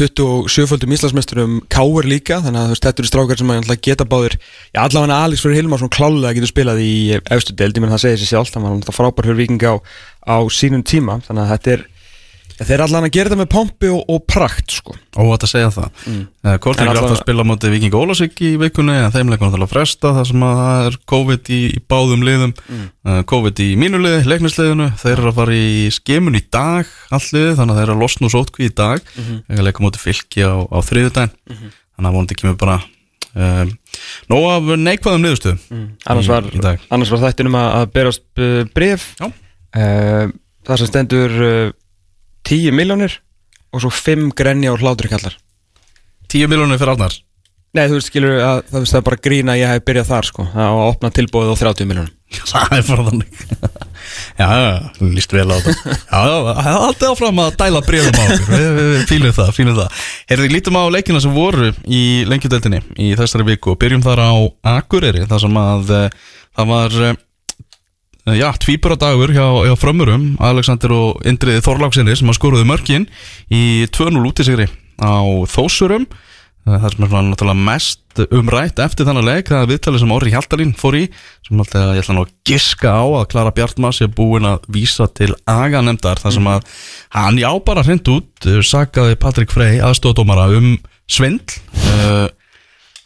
27-földum 0.01 0.95
Íslandsmeisturum 0.97 1.59
Káur 1.71 2.09
líka, 2.09 2.41
þannig 2.47 2.65
að 2.65 2.73
þetta 2.81 3.03
eru 3.05 3.11
strákar 3.11 3.41
sem 3.43 3.53
að 3.55 3.75
geta 3.85 4.07
báðir, 4.09 4.39
já, 4.73 4.81
allavega 4.87 5.21
Alex 5.27 5.45
fyrir 5.45 5.61
Hilmarsson 5.61 5.93
klálega 5.93 6.33
getur 6.39 6.51
spilað 6.55 6.81
í 6.83 6.91
efstu 7.21 7.55
deildi, 7.61 7.85
menn 7.85 7.93
það 7.93 8.05
segir 8.07 8.23
sér 8.25 8.33
sjálf, 8.33 8.55
það 8.55 8.65
var 8.65 8.75
náttúrulega 8.79 8.99
frábær 9.03 9.29
fyrir 9.29 9.41
viking 9.43 9.69
á, 9.69 9.75
á 10.33 10.37
sínum 10.49 10.81
tíma, 10.81 11.21
þannig 11.29 11.45
að 11.45 11.53
þetta 11.55 11.75
er, 11.77 11.85
þeir 12.59 12.75
er 12.75 12.83
allavega 12.85 13.09
að 13.09 13.15
gera 13.15 13.31
þetta 13.31 13.39
með 13.39 13.51
pompi 13.53 13.91
og, 13.93 14.01
og 14.11 14.25
prakt, 14.27 14.75
sko. 14.81 14.95
óvægt 15.15 15.47
að 15.47 15.53
segja 15.53 15.71
það 15.75 16.03
mm. 16.11 16.23
Kortrik 16.65 16.83
En 16.83 16.91
er 16.91 16.99
alltaf 16.99 17.15
að 17.15 17.21
spila 17.21 17.45
móti 17.47 17.71
Viking 17.71 17.95
Ólasík 17.95 18.43
í 18.43 18.51
vikunni 18.59 18.97
en 18.99 19.15
þeim 19.15 19.31
leikur 19.31 19.47
náttúrulega 19.47 19.71
fresta 19.71 20.13
þar 20.17 20.29
sem 20.31 20.45
að 20.49 20.61
það 20.63 20.89
er 20.89 20.99
COVID 21.13 21.51
í, 21.55 21.61
í 21.71 21.83
báðum 21.93 22.27
liðum 22.27 22.55
mm. 22.59 23.23
COVID 23.31 23.63
í 23.63 23.69
mínu 23.79 24.03
liði, 24.03 24.27
leiknisliðinu 24.33 24.91
þeir 24.99 25.15
eru 25.15 25.33
að 25.33 25.41
fara 25.41 25.59
í 25.59 25.89
skemun 25.95 26.39
í 26.39 26.45
dag 26.51 26.93
alliði, 27.15 27.57
þannig 27.61 27.75
að 27.75 27.81
þeir 27.81 27.87
eru 27.87 27.97
að 27.97 28.05
losna 28.05 28.29
úr 28.29 28.35
sótkví 28.35 28.69
í 28.69 28.75
dag 28.75 29.03
mm 29.03 29.25
-hmm. 29.25 29.41
eiga 29.53 29.67
leika 29.69 29.83
á 29.83 29.87
móti 29.87 30.03
fylki 30.03 30.43
á, 30.43 30.55
á 30.59 30.79
þriðudaginn 30.83 31.35
þannig 31.55 32.09
að 32.11 32.17
vonandi 32.19 32.39
kemur 32.39 32.59
bara 32.59 32.81
um, 33.39 33.75
nóg 34.31 34.47
af 34.51 34.71
neikvæðum 34.79 35.25
niðurstöðum 35.25 35.61
Mm. 35.69 35.89
annars, 36.07 36.29
var, 36.29 36.79
annars 36.91 37.11
var 37.13 37.23
þættinum 37.23 37.55
að, 37.59 37.69
að 37.79 37.91
berast 37.93 38.23
bref 38.75 39.11
uh, 39.23 40.27
það 40.67 40.81
sem 40.81 40.91
stendur 40.91 41.35
uh, 41.39 41.71
10 42.49 42.77
miljónir 42.77 43.19
og 43.73 43.85
svo 43.85 43.93
5 43.93 44.31
grenja 44.37 44.73
og 44.73 44.83
hláturkallar 44.83 45.37
10 46.33 46.49
miljónir 46.51 46.81
fyrir 46.81 46.95
Arnar? 46.97 47.17
Nei, 47.77 47.85
þú 47.85 47.99
veist, 47.99 48.09
skilur 48.09 48.39
að 48.41 48.63
það, 48.71 48.79
veist, 48.81 48.95
það 48.95 49.01
er 49.01 49.09
bara 49.11 49.25
grína 49.29 49.55
að 49.55 49.61
ég 49.61 49.73
hef 49.75 49.85
byrjað 49.85 50.09
þar 50.09 50.29
sko, 50.31 50.47
það 50.55 50.71
að 50.71 50.87
opna 50.87 51.11
tilbúið 51.19 51.53
á 51.53 51.57
30 51.61 51.91
miljónum 51.91 52.15
Það 52.49 52.75
er 52.77 52.87
bara 52.89 53.05
þannig. 53.09 53.43
Já, 54.39 54.47
já, 54.47 54.75
líst 55.03 55.33
vel 55.35 55.49
á 55.51 55.59
þetta. 55.59 55.95
Já, 56.07 56.19
já, 56.23 56.37
það 56.63 56.77
alltaf 56.87 57.11
áfram 57.11 57.41
að 57.43 57.57
dæla 57.59 57.81
brefum 57.85 58.15
á 58.15 58.25
okkur. 58.25 58.61
Fílum 59.11 59.35
það, 59.35 59.49
fílum 59.57 59.77
það. 59.77 60.05
Herðu, 60.31 60.51
lítum 60.55 60.79
á 60.79 60.83
leikina 60.95 61.23
sem 61.25 61.35
voru 61.35 61.73
í 61.85 62.03
lengjudeldinni 62.31 62.81
í 63.03 63.09
þessari 63.19 63.49
viku 63.51 63.75
og 63.75 63.81
byrjum 63.83 64.05
þar 64.07 64.23
á 64.23 64.33
Akureyri 64.79 65.27
þar 65.29 65.43
sem 65.43 65.59
að 65.61 65.93
eh, 65.99 66.07
það 66.57 66.71
var 66.71 66.97
uh, 67.09 67.19
Já, 68.37 68.49
tvíburadagur 68.61 69.31
hjá, 69.33 69.47
hjá 69.65 69.75
frömmurum 69.79 70.25
Alexander 70.43 70.93
og 70.93 71.23
Indriði 71.29 71.63
Þorláksinni 71.65 72.17
sem 72.19 72.29
að 72.29 72.37
skoruðu 72.37 72.67
mörkin 72.69 73.07
í 73.49 73.87
2-0 73.95 74.25
útisigri 74.29 74.67
á 75.01 75.23
Þósurum 75.49 76.09
það 76.69 76.93
sem 76.93 77.05
er 77.07 77.13
náttúrulega 77.31 77.67
mest 77.69 78.23
umrætt 78.35 78.81
eftir 78.83 79.07
þannig 79.09 79.27
leik, 79.27 79.51
það 79.51 79.63
er 79.63 79.71
viðtalið 79.73 80.03
sem 80.03 80.15
Orri 80.17 80.33
Hjaltalín 80.35 80.73
fór 80.77 80.97
í, 80.99 81.05
sem 81.47 81.63
alltaf 81.63 81.93
ég 81.95 82.03
ætla 82.03 82.17
nú 82.17 82.25
að 82.27 82.33
giska 82.51 82.93
á 82.93 83.05
að 83.07 83.29
Klara 83.33 83.53
Bjartmas 83.57 84.01
er 84.05 84.11
búin 84.13 84.49
að 84.49 84.67
vísa 84.75 85.07
til 85.09 85.31
aganemdar 85.49 86.21
þar 86.21 86.35
sem 86.35 86.51
að 86.51 86.67
hann 87.15 87.41
já 87.41 87.49
bara 87.65 87.87
hreint 87.87 88.11
út 88.13 88.51
sagaði 88.67 89.19
Patrik 89.23 89.55
Frey 89.55 89.81
aðstofdómara 89.85 90.49
um 90.59 90.75
svindl. 91.09 91.57
Uh, 91.95 92.27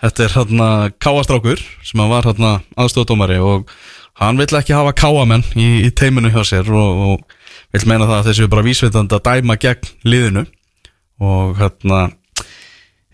þetta 0.03 0.27
er 0.27 0.37
hérna 0.39 0.69
Káastrákur 1.03 1.63
sem 1.87 2.03
að 2.03 2.15
var 2.17 2.31
hérna 2.31 2.55
aðstofdómari 2.81 3.39
og 3.43 3.71
hann 4.21 4.41
vill 4.41 4.59
ekki 4.59 4.75
hafa 4.77 4.95
káamenn 4.97 5.45
í, 5.57 5.87
í 5.87 5.91
teiminu 5.97 6.33
hjá 6.33 6.43
sér 6.47 6.69
og, 6.73 7.05
og 7.13 7.37
vill 7.73 7.87
meina 7.89 8.09
það 8.09 8.19
að 8.19 8.27
þessi 8.31 8.45
er 8.45 8.53
bara 8.53 8.67
vísvitandi 8.67 9.17
að 9.19 9.25
dæma 9.29 9.57
gegn 9.61 9.93
liðinu. 10.09 10.45
Og 11.23 11.57
hérna 11.61 12.03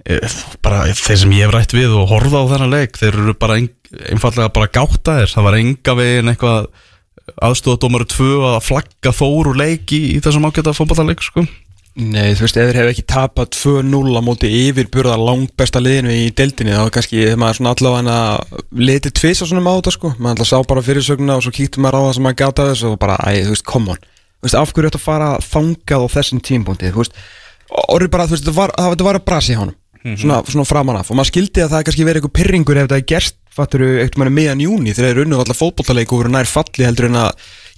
e, 0.04 0.18
bara 0.64 0.86
þeir 0.96 1.22
sem 1.22 1.36
ég 1.36 1.46
hef 1.46 1.54
rætt 1.54 1.76
við 1.76 1.94
og 1.94 2.10
horfa 2.10 2.42
á 2.42 2.50
þennan 2.54 2.74
leik, 2.74 2.98
þeir 2.98 3.22
eru 3.22 3.36
bara 3.38 3.60
ein, 3.60 3.70
einfallega 4.08 4.52
bara 4.54 4.72
gáttaðir, 4.72 5.32
það 5.34 5.48
var 5.48 5.58
enga 5.60 5.96
veginn 5.98 6.32
eitthvað 6.32 6.68
aðstofadómaru 7.44 8.08
tvö 8.08 8.34
að 8.54 8.62
flagga 8.64 9.12
þóru 9.12 9.52
leik 9.58 9.92
í, 9.92 10.02
í 10.16 10.20
þessum 10.24 10.48
ágæta 10.48 10.72
fótballaleik 10.76 11.20
sko 11.26 11.44
Nei, 11.98 12.30
þú 12.38 12.44
veist, 12.44 12.58
ef 12.60 12.68
þeir 12.68 12.76
hefur 12.78 12.92
ekki 12.92 13.04
tapat 13.10 13.56
2-0 13.58 14.14
á 14.14 14.22
móti 14.22 14.46
yfirbjörða 14.68 15.16
langt 15.18 15.50
besta 15.58 15.80
liðinu 15.82 16.12
í 16.14 16.28
deildinni 16.30 16.76
þá 16.76 16.92
kannski 16.94 17.24
hefur 17.24 17.40
maður 17.42 17.58
svona 17.58 17.72
allavega 17.74 18.18
litið 18.78 19.14
tvis 19.18 19.42
og 19.42 19.50
svona 19.50 19.64
á 19.66 19.74
þetta 19.80 19.94
sko. 19.96 20.12
Maður 20.14 20.36
alltaf 20.36 20.50
sá 20.52 20.68
bara 20.70 20.84
fyrirsöguna 20.86 21.38
og 21.40 21.42
svo 21.42 21.54
kíktum 21.56 21.82
maður 21.82 21.98
á 21.98 22.02
það 22.04 22.14
sem 22.14 22.28
maður 22.28 22.38
gata 22.44 22.68
þess 22.70 22.86
og 22.86 22.94
bara, 23.02 23.18
æ, 23.26 23.42
þú 23.48 23.56
veist, 23.56 23.66
come 23.66 23.96
on. 23.96 24.00
Þú 24.38 24.46
veist, 24.46 24.58
af 24.60 24.74
hverju 24.76 24.92
þetta 24.92 25.02
fara 25.02 25.32
þangað 25.42 26.06
á 26.06 26.08
þessum 26.14 26.44
tímpúndi, 26.46 26.92
þú 26.94 27.02
veist 27.02 27.18
orðið 27.88 28.14
bara, 28.14 28.28
þú 28.28 28.36
veist, 28.36 28.46
þetta 28.46 28.58
var, 28.60 28.76
þetta 28.78 29.08
var 29.08 29.18
að 29.18 29.26
brasi 29.26 29.56
í 29.56 29.58
honum. 29.58 29.78
Svona, 30.14 30.38
svona 30.46 30.64
framan 30.64 30.96
af. 31.00 31.10
Og 31.10 31.18
maður 31.18 31.32
skildi 31.32 31.60
að 31.64 31.72
það 31.74 31.82
kannski 31.88 32.04
verið 32.06 32.20
eitthvað 32.22 32.36
pyrringur 32.38 32.78
ef 32.78 32.86
þetta 32.86 32.98
er 33.00 33.08
gerst 33.10 33.34
fatturu 33.58 33.88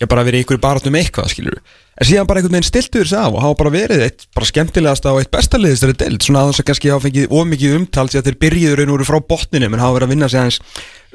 og 0.00 0.07
ég 0.07 0.11
bara 0.11 0.25
verið 0.25 0.47
ykkur 0.47 0.61
bara 0.62 0.80
um 0.88 0.97
eitthvað 0.97 1.33
skilur 1.35 1.61
en 2.00 2.09
síðan 2.09 2.28
bara 2.28 2.40
einhvern 2.40 2.57
veginn 2.57 2.64
stiltu 2.64 3.02
þessu 3.02 3.19
af 3.21 3.35
og 3.35 3.42
hafa 3.45 3.57
bara 3.61 3.73
verið 3.75 4.04
eitt 4.07 4.23
bara 4.33 4.47
skemmtilegast 4.49 5.04
á 5.04 5.12
eitt 5.21 5.28
bestaliðist 5.35 5.85
þeirri 5.85 5.99
deild. 6.00 6.23
Svona 6.25 6.45
að 6.47 6.52
þess 6.52 6.62
að 6.62 6.66
kannski 6.71 6.92
hafa 6.95 7.04
fengið 7.07 7.35
ómikið 7.37 7.76
umtalt 7.76 8.14
því 8.14 8.21
að 8.21 8.30
þeir 8.30 8.38
byrjiður 8.45 8.80
einu 8.80 8.95
úr 8.97 9.04
frá 9.04 9.19
botninu 9.21 9.69
menn 9.69 9.83
hafa 9.83 9.99
verið 9.99 10.09
að 10.09 10.14
vinna 10.14 10.30
sig 10.30 10.40
aðeins 10.40 10.61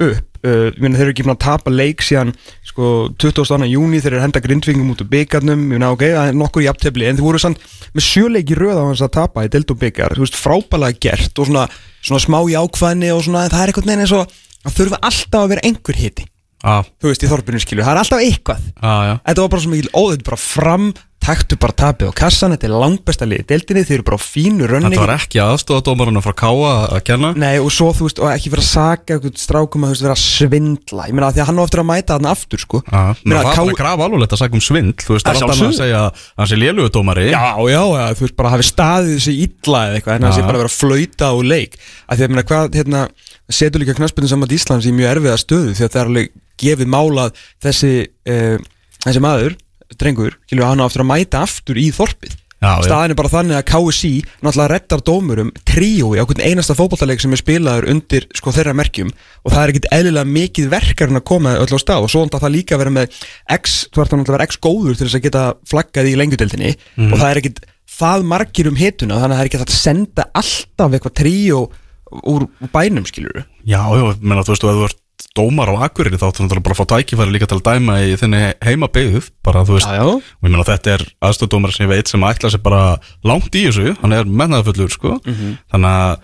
upp. 0.06 0.30
Uh, 0.46 0.68
þeir 0.78 1.00
eru 1.02 1.14
ekki 1.16 1.26
búin 1.26 1.34
að 1.34 1.42
tapa 1.42 1.74
leik 1.74 2.04
síðan 2.06 2.36
sko 2.68 2.92
22. 3.18 3.66
júni 3.72 4.02
þeir 4.04 4.12
eru 4.12 4.26
henda 4.28 4.44
grindvingum 4.44 4.92
út 4.94 5.02
úr 5.02 5.10
byggarnum 5.10 5.64
ég 5.64 5.72
meina 5.72 5.90
ok, 5.96 6.04
það 6.12 6.30
er 6.30 6.38
nokkur 6.38 6.66
í 6.68 6.70
aptefli 6.70 7.10
en 7.10 7.18
þeir 7.18 7.26
voru 7.26 7.42
sann 7.42 7.58
með 7.96 8.06
sjöleiki 8.06 8.60
röð 8.60 8.78
á 8.78 8.86
hans 8.86 9.02
að 9.02 9.16
tapa 9.16 9.48
í 9.48 9.50
deild 9.50 9.74
og 9.74 9.82
byggar, 9.82 10.14
þú 10.20 10.28
veist, 10.28 10.38
frábælega 10.38 11.02
gert 11.08 11.42
og 11.42 11.50
svona, 11.50 11.66
svona 12.04 12.22
smá 12.28 12.38
í 12.44 12.60
ákvæðni 12.60 13.10
og 13.16 13.26
svona, 13.26 13.48
það 13.50 13.64
er 13.64 13.74
eitthvað 13.74 13.90
neina 13.90 14.06
eins 14.06 14.14
og 14.20 14.38
að 14.68 14.78
þurfa 14.78 15.02
alltaf 15.10 15.42
að 15.42 15.52
vera 15.56 15.66
einhver 15.72 16.02
hiti 16.04 16.30
ah, 16.66 16.86
þú 17.02 17.12
veist, 17.12 17.26
í 17.26 17.32
þorpinu 17.32 17.62
skilju, 17.64 17.86
það 17.86 17.94
er 17.94 18.02
alltaf 18.02 18.24
eitthvað. 18.26 18.70
Ah, 18.82 19.18
þetta 19.22 19.46
var 19.46 19.54
bara 19.54 19.66
svo 19.66 19.74
mikil 19.74 19.92
óðið 19.94 20.26
bara 20.28 20.42
fram 20.42 20.90
taktu 21.26 21.58
bara 21.60 21.74
tapið 21.74 22.10
á 22.10 22.14
kassan, 22.16 22.54
þetta 22.56 22.68
er 22.70 22.74
langbesta 22.78 23.26
liði 23.28 23.46
deildinni, 23.50 23.82
þeir 23.88 23.98
eru 23.98 24.06
bara 24.12 24.20
fínu 24.22 24.64
rönning 24.70 24.94
Þetta 24.94 25.06
var 25.06 25.14
ekki 25.16 25.38
aðstofadómaruna 25.42 26.22
frá 26.22 26.34
Káa 26.38 26.74
að 26.96 27.02
kenna. 27.10 27.30
Nei, 27.40 27.56
og 27.60 27.72
svo, 27.74 27.88
þú 27.98 28.04
veist, 28.08 28.20
og 28.22 28.28
ekki 28.32 28.50
vera 28.54 28.64
að 28.64 28.70
saga 28.70 29.16
eitthvað 29.16 29.42
strákum 29.42 29.82
að, 29.84 29.90
þú 29.90 29.94
veist, 29.96 30.06
vera 30.06 30.16
að 30.18 30.24
svindla. 30.24 31.04
Ég 31.10 31.14
meina, 31.18 31.34
því 31.34 31.42
að 31.42 31.50
hann 31.50 31.60
á 31.60 31.64
eftir 31.66 31.82
að 31.82 31.90
mæta 31.90 32.12
þarna 32.16 32.30
aftur, 32.36 32.60
sko. 32.62 32.78
Ah, 32.92 33.12
Meina, 33.26 33.42
Það 33.42 33.50
var 33.50 33.66
bara 33.66 33.80
graf 33.82 34.00
alveg 34.06 34.30
að 34.30 34.40
sagja 34.42 34.56
um 34.56 34.66
svindl 34.66 35.02
Þú 35.02 35.12
veist, 35.16 35.26
það 35.26 35.32
Að 35.32 35.36
er 35.36 35.42
alltaf 35.46 35.66
að 35.66 35.80
segja 35.80 36.00
að 36.02 36.10
hann 36.36 36.50
sé 36.52 36.56
lélugudómari 36.62 37.26
Já, 37.32 37.46
já, 37.72 37.84
já, 37.96 38.06
þú 38.16 38.24
veist, 38.26 38.38
bara 38.38 38.54
hafi 38.54 38.66
staðið 38.70 39.14
þessi 39.16 39.34
illa 39.46 39.80
eða 39.90 39.96
eitthvað, 40.00 40.16
en 40.16 40.24
það 40.26 40.32
Já. 40.32 40.38
sé 40.38 40.42
bara 40.46 40.60
að 49.46 49.65
að 49.86 49.94
að 49.94 49.94
að, 49.94 49.94
að 49.94 49.98
drengur, 50.02 50.38
kilur 50.50 50.66
hann 50.66 50.82
á 50.82 50.86
aftur 50.86 51.02
að 51.06 51.12
mæta 51.12 51.42
aftur 51.46 51.78
í 51.78 51.92
þorpið. 51.92 52.36
Staðin 52.66 53.12
er 53.14 53.16
bara 53.20 53.30
þannig 53.30 53.58
að 53.60 53.66
KSI 53.70 54.24
náttúrulega 54.42 54.72
reddar 54.72 55.02
dómurum 55.06 55.52
tríói 55.68 56.18
á 56.18 56.26
hvern 56.26 56.42
einasta 56.42 56.74
fótballtaleik 56.74 57.22
sem 57.22 57.34
er 57.36 57.38
spilaður 57.38 57.90
undir 57.92 58.26
sko 58.34 58.50
þeirra 58.56 58.74
merkjum. 58.74 59.12
Og 59.46 59.52
það 59.54 59.62
er 59.62 59.70
ekkit 59.74 59.88
eðlilega 59.94 60.26
mikið 60.26 60.70
verkarinn 60.72 61.20
að 61.20 61.28
koma 61.30 61.54
öll 61.62 61.70
á 61.70 61.78
stað. 61.78 62.02
Og 62.08 62.10
svo 62.10 62.24
náttúrulega 62.26 62.42
það 62.48 62.56
líka 62.56 62.76
að 62.76 62.82
vera 62.82 62.90
með 62.96 63.20
X, 63.54 63.88
þú 63.94 64.02
ert 64.02 64.14
að 64.18 64.34
vera 64.34 64.48
X 64.50 64.58
góður 64.58 64.98
til 64.98 65.06
þess 65.06 65.20
að 65.20 65.26
geta 65.28 65.54
flaggað 65.70 66.10
í 66.10 66.16
lengjudeldinni 66.18 66.76
Mhm. 66.96 67.14
og 67.14 67.20
það 67.20 67.30
er 67.30 67.38
ekkit 67.44 67.60
það 68.00 68.24
margir 68.26 68.68
um 68.68 68.76
hituna 68.76 69.20
þannig 69.22 69.36
að 69.36 69.38
það 69.38 69.44
er 69.46 69.50
ekki 69.52 69.58
hægt 69.62 69.70
að 69.70 69.84
senda 69.86 70.24
alltaf 70.34 70.92
eitthvað 70.98 71.18
tríó 71.22 71.70
úr, 72.26 72.48
bænum 72.74 73.06
skilur 73.06 73.46
Já, 73.66 73.82
já, 73.94 74.16
menna, 74.22 74.42
þú 74.42 74.56
veist, 74.56 74.62
þú 74.66 74.86
ert 74.90 74.98
dómar 75.36 75.72
á 75.74 75.76
Akureyri 75.88 76.20
þá 76.20 76.28
þú 76.30 76.46
náttúrulega 76.46 76.66
bara 76.68 76.76
að 76.76 76.82
fá 76.82 76.92
tækifæri 76.94 77.34
líka 77.36 77.48
til 77.52 77.58
að 77.60 77.66
dæma 77.70 77.96
í 78.06 78.14
þinni 78.22 78.42
heima 78.64 78.88
beigð 78.92 79.32
bara, 79.46 79.64
þú 79.68 79.78
veist, 79.78 79.88
Já, 79.90 79.98
já. 80.00 80.06
og 80.20 80.46
ég 80.46 80.52
meina 80.54 80.68
þetta 80.68 80.94
er 80.98 81.06
aðstofdómar 81.30 81.74
sem 81.76 81.86
ég 81.88 81.92
veit 81.96 82.12
sem 82.12 82.28
ætla 82.28 82.52
sér 82.54 82.64
bara 82.66 82.84
langt 83.28 83.56
í 83.58 83.66
þessu, 83.68 83.96
hann 84.04 84.16
er 84.16 84.30
mennaðafullur 84.30 84.94
sko, 84.94 85.18
þannig 85.74 85.90
að 85.90 86.22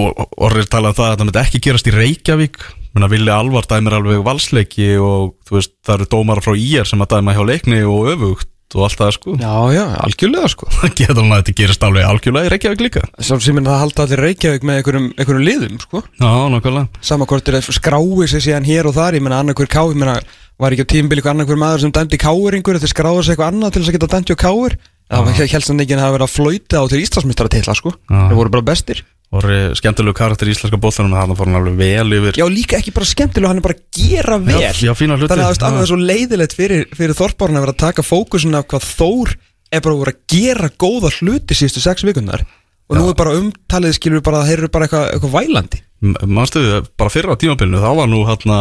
og 0.00 0.38
orðið 0.40 0.68
talað 0.70 0.92
um 0.92 0.96
það 0.96 1.06
að 1.10 1.18
það 1.18 1.26
myndi 1.28 1.40
ekki 1.42 1.60
gerast 1.66 1.88
í 1.90 1.92
Reykjavík, 1.94 2.56
menna 2.94 3.08
vilja 3.10 3.36
alvar 3.42 3.66
dæmir 3.68 3.96
alveg 3.98 4.22
valsleiki 4.24 4.86
og 5.02 5.34
þú 5.46 5.56
veist 5.58 5.72
það 5.84 5.94
eru 5.98 6.06
dómar 6.14 6.40
frá 6.42 6.54
IR 6.56 6.86
sem 6.88 7.02
að 7.04 7.10
dæma 7.16 7.34
hjá 7.34 7.42
leikni 7.46 7.80
og 7.84 8.08
öfugt 8.14 8.48
og 8.74 8.86
allt 8.86 8.98
það 8.98 9.10
sko. 9.14 9.34
Já, 9.38 9.54
já, 9.76 9.82
algjörlega 10.06 10.48
sko. 10.50 10.68
Það 10.74 10.94
getur 11.00 11.20
alveg 11.22 11.34
að 11.34 11.42
þetta 11.42 11.56
gerist 11.60 11.84
alveg 11.88 12.06
algjörlega 12.08 12.48
í 12.48 12.52
Reykjavík 12.54 12.84
líka? 12.86 13.02
Svo 13.20 13.38
sem 13.44 13.60
er 13.60 13.68
það 13.68 13.82
halda 13.84 14.06
allir 14.06 14.24
Reykjavík 14.24 14.64
með 14.66 14.80
einhverjum, 14.80 15.10
einhverjum 15.18 15.44
liðum 15.48 15.82
sko. 15.84 16.02
Já, 16.18 16.32
nákvæmlega. 16.54 17.04
Sama 17.04 17.28
hvort 17.30 17.52
er 17.52 17.60
að 17.60 17.70
skrái 17.76 18.30
sig 18.32 18.46
síðan 18.48 18.66
hér 18.66 18.90
og 18.90 18.96
þar 18.96 19.18
ég 19.20 19.26
menna 19.26 19.42
annarkur 19.44 19.70
ká, 19.70 19.84
ég 19.84 20.00
menna 20.00 20.16
var 20.58 20.74
ekki 20.74 20.86
á 20.86 20.92
tímbili 20.94 21.20
eitthvað 21.20 21.36
annarkur 21.36 21.58
maður 21.60 21.84
sem 21.84 21.94
dæmdi 21.94 22.18
káuringur 22.22 22.78
þeir 22.78 22.92
skráður 22.92 23.26
sig 23.26 23.34
eitthvað 23.34 23.50
annað 23.52 23.74
til 23.74 23.82
þess 23.82 23.90
að 23.90 23.96
geta 23.98 24.10
dæmdi 24.12 24.36
á 24.38 24.44
káur 24.44 24.76
það 25.10 25.40
helst 25.52 25.70
að 25.70 25.82
ekki 25.84 25.96
að 25.96 26.04
hafa 26.04 26.14
verið 26.14 26.26
að 26.26 26.34
flauta 26.34 26.80
á 26.80 26.84
til 26.90 27.00
Íslandsmyndstara 27.02 27.52
til 27.52 27.64
sko, 27.74 27.92
Já. 28.08 28.20
þeir 28.30 28.38
voru 28.38 28.52
bara 28.54 28.66
bestir 28.70 29.02
Orri 29.34 29.56
skemmtilegu 29.74 30.14
karakter 30.14 30.46
í 30.46 30.52
íslenska 30.54 30.78
bóttanum 30.78 31.14
þannig 31.16 31.38
fór 31.38 31.48
hann 31.48 31.58
alveg 31.58 31.78
vel 31.80 32.12
yfir. 32.18 32.36
Já 32.38 32.44
líka 32.50 32.76
ekki 32.78 32.92
bara 32.94 33.08
skemmtilega, 33.08 33.48
hann 33.50 33.58
er 33.58 33.64
bara 33.64 33.74
að 33.74 33.84
gera 33.98 34.36
vel. 34.38 34.60
Já, 34.62 34.70
já, 34.84 34.92
fína 34.94 35.16
hluti. 35.18 35.30
þannig 35.32 35.46
að 35.48 35.56
Já. 35.56 35.62
það 35.64 35.80
er 35.80 35.90
svo 35.90 35.98
leiðilegt 35.98 36.54
fyrir, 36.54 36.84
fyrir 36.94 37.16
þorparna 37.18 37.58
að 37.58 37.64
vera 37.66 37.74
að 37.74 37.80
taka 37.82 38.04
fókusin 38.06 38.54
af 38.54 38.68
hvað 38.70 38.86
Þór 38.94 39.32
er 39.74 39.80
bara 39.82 39.94
að 39.96 40.02
vera 40.04 40.14
að 40.14 40.20
gera 40.36 40.70
góða 40.84 41.10
hluti 41.18 41.56
síðustu 41.58 41.82
sex 41.82 42.04
vikundar 42.06 42.44
og 42.84 42.98
nú 43.00 43.08
er 43.10 43.16
bara 43.18 43.32
umtalið 43.40 43.96
skilur 43.96 44.20
bara 44.22 44.42
að 44.44 44.50
þeir 44.52 44.58
eru 44.60 44.68
bara 44.70 44.86
eitthvað, 44.86 45.06
eitthvað 45.16 45.34
vælandi. 45.34 45.82
Manstu, 46.28 46.62
bara 47.00 47.10
fyrra 47.10 47.34
á 47.34 47.40
tímabilinu 47.40 47.80
þá 47.82 47.90
var 47.96 48.10
nú 48.12 48.22
hérna 48.28 48.58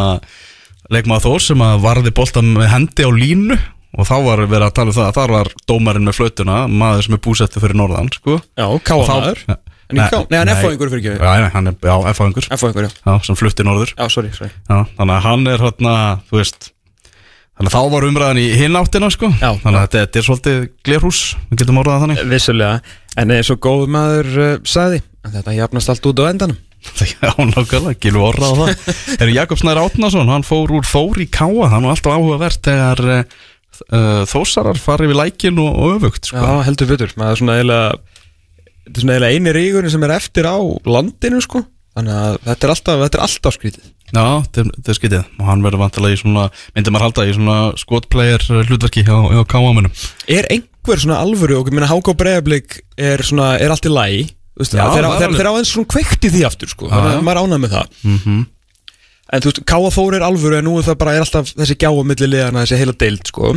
leikmaður 0.89 1.25
Þór 1.27 1.43
sem 1.51 1.63
að 1.67 1.81
varði 1.85 2.13
boltan 2.15 2.49
með 2.55 2.71
hendi 2.71 3.05
á 3.05 3.11
línu. 3.13 3.59
Og 3.93 4.07
þá 4.09 4.15
var 4.25 4.39
verið 4.49 4.63
að 4.65 4.71
tala 4.73 4.89
um 4.89 4.95
það 4.97 5.05
að 5.05 5.17
þar 5.19 5.31
var 5.35 5.49
dómarinn 5.69 6.07
með 6.07 6.15
flautuna 6.17 6.55
maður 6.65 7.03
sem 7.05 7.13
er 7.13 7.19
búsettu 7.27 7.61
fyrir 7.61 7.77
norðan 7.77 8.07
sko. 8.09 8.39
já, 8.57 8.65
Og 8.65 8.81
þá- 8.81 9.57
nei, 9.99 10.37
hann 10.39 10.51
er 10.51 10.57
F-fóðingur 10.57 10.91
fyrir 10.93 11.01
ekki. 11.03 11.15
Já, 11.23 11.49
hann 11.55 11.71
er, 11.71 11.75
já, 11.77 11.95
F-fóðingur 12.13 12.47
F-fóðingur, 12.57 12.87
já 12.87 13.11
Já, 13.11 13.25
sem 13.27 13.37
flutti 13.39 13.65
norður. 13.67 13.93
Já, 13.97 14.05
sorry, 14.13 14.31
sorry. 14.35 14.53
Já, 14.69 14.77
þannig 14.97 15.15
að 15.17 15.27
hann 15.27 15.51
er 15.53 15.65
hérna, 15.67 15.95
þú 16.29 16.39
veist 16.41 16.69
Þannig 17.53 17.69
að 17.69 17.75
þá 17.75 17.93
var 17.93 18.05
umræðan 18.07 18.41
í 18.41 18.45
hinn 18.57 18.77
áttina 18.79 19.07
sko. 19.13 19.27
Já. 19.37 19.51
Þannig 19.61 19.77
að 19.77 19.89
þetta, 19.93 20.19
er 20.19 20.25
svolítið 20.25 20.63
glerhús 20.87 21.19
Við 21.51 21.59
getum 21.61 21.79
orðað 21.83 21.99
þannig. 22.03 22.21
Vissulega, 22.31 22.95
en 23.21 23.33
eins 23.35 23.51
og 23.53 23.59
góð 23.61 23.83
maður 23.93 24.29
uh, 24.33 24.53
sagði 24.65 25.03
þetta 25.23 25.53
jafnast 25.55 25.91
allt 25.93 26.07
út 26.09 26.21
á 26.25 26.25
endanum. 26.31 26.57
Já, 27.13 27.29
nákvæmlega, 27.37 27.99
gilum 28.01 28.25
orðað 28.27 28.49
á 28.49 28.55
það. 28.63 28.93
Er 29.21 29.33
Jakob 29.37 29.61
Snær 29.61 29.83
Átnason, 29.83 30.31
hann 30.33 30.47
fór 30.47 30.73
úr 30.73 30.87
Þór 30.87 31.21
í 31.23 31.29
Káa 31.31 31.69
Hann 31.71 31.85
var 31.85 31.93
alltaf 31.93 32.17
áhugavert 32.17 32.65
þegar 32.65 33.03
uh, 33.05 33.37
uh, 33.93 34.23
Þórsarar 34.33 34.81
fari 34.81 35.11
við 35.11 35.19
lækin 35.21 35.61
og, 35.61 35.77
og 35.77 35.95
öfugt 35.99 36.31
sko. 36.31 36.41
Já, 36.41 36.65
heldur 36.67 36.89
betur, 36.89 37.13
maður 37.19 37.37
er 37.37 37.41
svona 37.43 37.59
eiginlega 37.59 38.12
þetta 38.83 38.97
er 38.97 39.03
svona 39.05 39.15
eiginlega 39.17 39.33
eini 39.37 39.53
rígurinn 39.57 39.93
sem 39.93 40.03
er 40.07 40.15
eftir 40.17 40.47
á 40.49 40.57
landinu 40.85 41.41
sko. 41.43 41.63
Þannig 41.93 42.13
að 42.17 42.37
þetta 42.47 42.65
er 42.67 42.73
alltaf, 42.73 43.01
þetta 43.03 43.19
er 43.19 43.25
alltaf 43.27 43.57
skrítið. 43.57 43.89
Já, 44.13 44.23
þetta 44.45 44.89
er- 44.91 44.97
skytið 44.97 45.23
Og 45.41 45.45
hann 45.47 45.61
verður 45.65 45.81
vantilega 45.81 46.13
í 46.13 46.19
svona, 46.21 46.43
myndi 46.75 46.91
maður 46.93 47.05
halda 47.07 47.23
í 47.25 47.33
svona 47.33 47.55
skotplayer 47.81 48.43
hlutverki 48.69 49.01
hjá, 49.07 49.15
hjá 49.33 49.41
Káa-munum 49.49 49.89
Er 50.29 50.45
einhver 50.53 51.01
svona 51.01 51.17
alvöru 51.23 51.57
og 51.57 51.69
ég 51.71 51.73
meina 51.73 51.89
Háká 51.89 52.13
Breiðablík 52.13 52.81
er 52.97 53.23
svona, 53.25 53.55
er 53.57 53.73
allt 53.73 53.87
í 53.89 53.93
Já, 54.77 54.85
þeir, 54.93 55.49
á 55.49 55.57
eins 55.57 55.71
svona 55.73 55.89
kveikt 55.89 56.27
í 56.27 56.29
því 56.29 56.43
aftur 56.45 56.69
sko, 56.69 56.91
að 56.93 57.23
maður 57.25 57.41
ánað 57.41 57.63
með 57.63 57.73
það. 57.77 57.87
Mm 58.05 58.45
En 59.33 59.41
þú 59.41 59.49
veist, 59.49 59.63
Káa 59.65 59.89
Þór 59.89 60.15
er 60.19 60.21
alvöru 60.27 60.57
en 60.59 60.65
nú 60.67 60.75
er 60.77 60.83
það 60.85 60.97
bara 61.01 61.13
er 61.15 61.23
alltaf 61.23 61.53
þessi 61.57 61.77
gjá 61.81 61.89
á 61.89 62.03
milli 62.05 62.27
liðana, 62.29 62.65
þessi 62.67 62.77
heila 62.77 62.93
deild 62.93 63.25
sko 63.25 63.53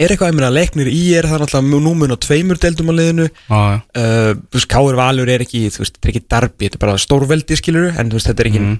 Er 0.00 0.08
eitthvað, 0.14 0.30
ég 0.32 0.36
meina, 0.38 0.48
leiknir 0.54 0.88
í 0.88 1.00
er 1.18 1.26
það 1.28 1.36
er 1.36 1.42
alltaf 1.44 1.64
nú 1.68 1.92
mun 1.94 2.14
á 2.14 2.18
tveimur 2.24 2.56
deildum 2.62 2.88
á 2.88 2.94
liðinu 2.96 3.26
Já, 3.28 3.58
já 3.60 3.80
uh, 4.00 4.30
þú 4.48 4.56
veist, 4.56 4.70
Káur 4.72 4.96
Valur 4.96 5.28
er 5.34 5.44
ekki 5.44 5.66
þú 5.74 5.82
veist, 5.84 5.98
þetta 5.98 6.08
er 6.08 6.14
ekki 6.14 6.22
darbi, 6.32 6.68
þetta 6.70 6.78
er 6.80 6.84
bara 6.86 7.02
stórveldi 7.04 7.58
skilur 7.60 7.90
en 7.92 8.08
þú 8.12 8.16
veist, 8.20 8.30
þetta 8.32 8.44
er 8.46 8.50
ekki 8.52 8.62
Mhm. 8.64 8.78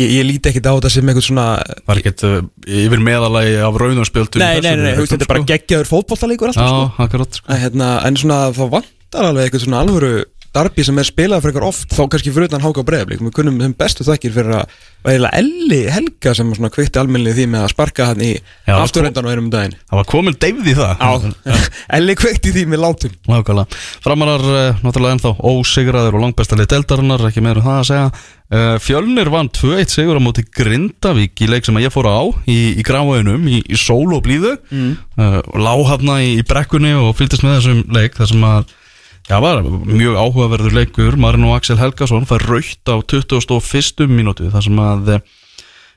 ég, 0.00 0.08
ég 0.18 0.24
líti 0.26 0.50
ekkit 0.50 0.66
á 0.66 0.72
þetta 0.74 0.90
sem 0.90 1.06
eitthvað 1.12 1.26
svona 1.28 1.46
Var 1.86 2.00
ekkert 2.00 2.24
uh, 2.26 2.40
yfir 2.66 3.02
meðalagi 3.06 3.52
af 3.62 3.76
rauðum 3.78 4.08
spjöldum 4.08 4.40
Nei, 4.42 4.58
nei, 4.64 4.74
nei, 4.80 4.94
þetta 5.04 5.20
er 5.22 5.30
bara 5.34 5.44
geggjaður 5.52 5.90
fótbollalegur 5.92 6.50
alltaf, 6.50 6.66
sko 6.72 6.82
Já, 6.82 7.04
akkurat 7.06 7.38
sko. 7.38 7.46
að, 7.52 7.60
hérna, 7.66 7.90
En 8.08 8.16
svona, 8.18 8.40
þá 8.56 8.64
vantar 8.72 9.28
alveg 9.28 9.46
eitthvað 9.50 9.66
svona 9.68 9.82
alvöru 9.84 10.12
darbi 10.54 10.86
sem 10.86 10.98
er 11.00 11.08
spilað 11.08 11.44
fyrir 11.44 11.56
eitthvað 11.56 11.70
oft 11.70 11.94
þá 11.94 12.02
kannski 12.14 12.34
fyrir 12.34 12.50
utan 12.50 12.64
háka 12.64 12.84
á 12.84 12.88
breiðablík 12.88 13.24
við 13.24 13.34
kunnum 13.36 13.60
þeim 13.62 13.76
bestu 13.78 14.06
þakkir 14.06 14.34
fyrir 14.36 14.58
að 14.60 14.76
eiginlega 15.04 15.40
Elli 15.40 15.80
Helga 15.92 16.34
sem 16.38 16.54
svona 16.56 16.72
kvitti 16.72 17.00
almennið 17.00 17.40
því 17.40 17.48
með 17.52 17.64
að 17.66 17.72
sparka 17.74 18.06
hann 18.08 18.22
í 18.24 18.30
Já, 18.34 18.76
afturrendan 18.78 19.26
og 19.26 19.34
einum 19.34 19.48
um 19.48 19.52
daginn 19.52 19.74
Það 19.90 20.00
var 20.00 20.08
komin 20.14 20.38
deyfð 20.40 20.70
í 20.70 20.76
það 20.78 21.26
Elli 21.98 22.16
kvitti 22.16 22.54
því 22.54 22.64
með 22.70 22.84
látum 22.86 23.18
Nákvæmlega. 23.28 23.66
Framarar 24.04 24.44
uh, 24.44 24.80
náttúrulega 24.84 25.16
ennþá 25.16 25.32
ósigraður 25.48 26.18
og 26.18 26.24
langbestalið 26.24 26.70
deltarinnar, 26.74 27.24
ekki 27.28 27.42
meira 27.44 27.60
um 27.62 27.66
það 27.66 27.78
að 27.78 27.88
segja. 27.88 28.06
Uh, 28.54 28.74
Fjölnir 28.84 29.30
vann 29.32 29.50
2-1 29.56 29.94
sigur 29.94 30.20
á 30.20 30.22
móti 30.22 30.44
Grindavík 30.44 31.44
í 31.44 31.48
leik 31.48 31.66
sem 31.66 31.78
að 31.80 31.86
ég 31.86 31.94
fór 31.94 32.08
á 32.12 32.20
í, 32.44 32.58
í 32.76 32.84
gráðunum, 32.86 33.48
í, 33.48 33.62
í 33.64 33.80
sól 33.80 34.12
og 34.14 34.24
blíðu 34.26 34.54
mm. 34.68 34.92
uh, 35.16 35.40
og 35.40 35.58
lág 35.64 35.84
hafna 35.88 36.18
í, 36.22 36.34
í 36.42 36.46
brekkunni 36.46 36.92
og 37.00 37.14
fylgdist 37.18 37.46
með 37.46 37.58
þessum 37.58 37.84
leik 37.96 38.18
þar 38.20 38.32
sem 38.34 38.48
að 38.50 38.74
Já, 39.24 39.38
var 39.40 39.62
mjög 39.64 40.18
áhugaverður 40.20 40.74
leikur 40.76 41.14
Marin 41.16 41.46
og 41.48 41.54
Axel 41.56 41.78
Helgason 41.80 42.26
fær 42.28 42.42
raukt 42.44 42.90
á 42.92 43.00
21. 43.00 44.04
mínútu 44.10 44.50
þar 44.52 44.66
sem 44.66 44.82
að 44.84 45.08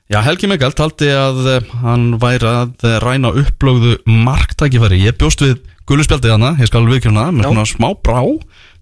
já, 0.07 0.21
Helgi 0.23 0.47
Megal 0.47 0.71
taldi 0.71 1.09
að 1.11 1.49
hann 1.81 2.13
væri 2.21 2.47
að 2.47 2.87
ræna 3.03 3.33
upplögðu 3.35 3.97
marktækifæri 4.07 5.01
ég 5.03 5.19
bjóst 5.19 5.43
við 5.43 5.59
gulluspjaldið 5.91 6.37
hana 6.37 6.53
ég 6.61 6.71
skal 6.71 6.85
viðkjöna 6.87 7.27
með 7.35 7.49
svona 7.49 7.67
smá 7.67 7.89
brá 7.99 8.21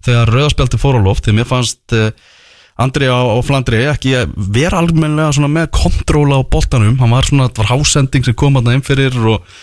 þegar 0.06 0.34
rauðaspjaldið 0.36 0.82
fór 0.84 1.00
á 1.02 1.06
loft 1.10 1.26
því 1.26 1.38
mér 1.40 1.50
fannst 1.50 1.98
uh, 1.98 2.10
Andri 2.78 3.10
á, 3.10 3.18
á 3.18 3.38
Flandri 3.42 3.82
ekki 3.90 4.14
vera 4.36 4.78
almenlega 4.78 5.48
með 5.50 5.72
kontróla 5.74 6.38
á 6.38 6.46
boltanum 6.46 7.00
hann 7.00 7.14
var 7.18 7.26
svona, 7.26 7.50
það 7.50 7.64
var 7.64 7.72
hásending 7.72 8.26
sem 8.26 8.36
kom 8.38 8.60
að 8.60 8.68
það 8.68 8.78
inn 8.78 8.86
fyrir 8.86 9.18
og 9.32 9.56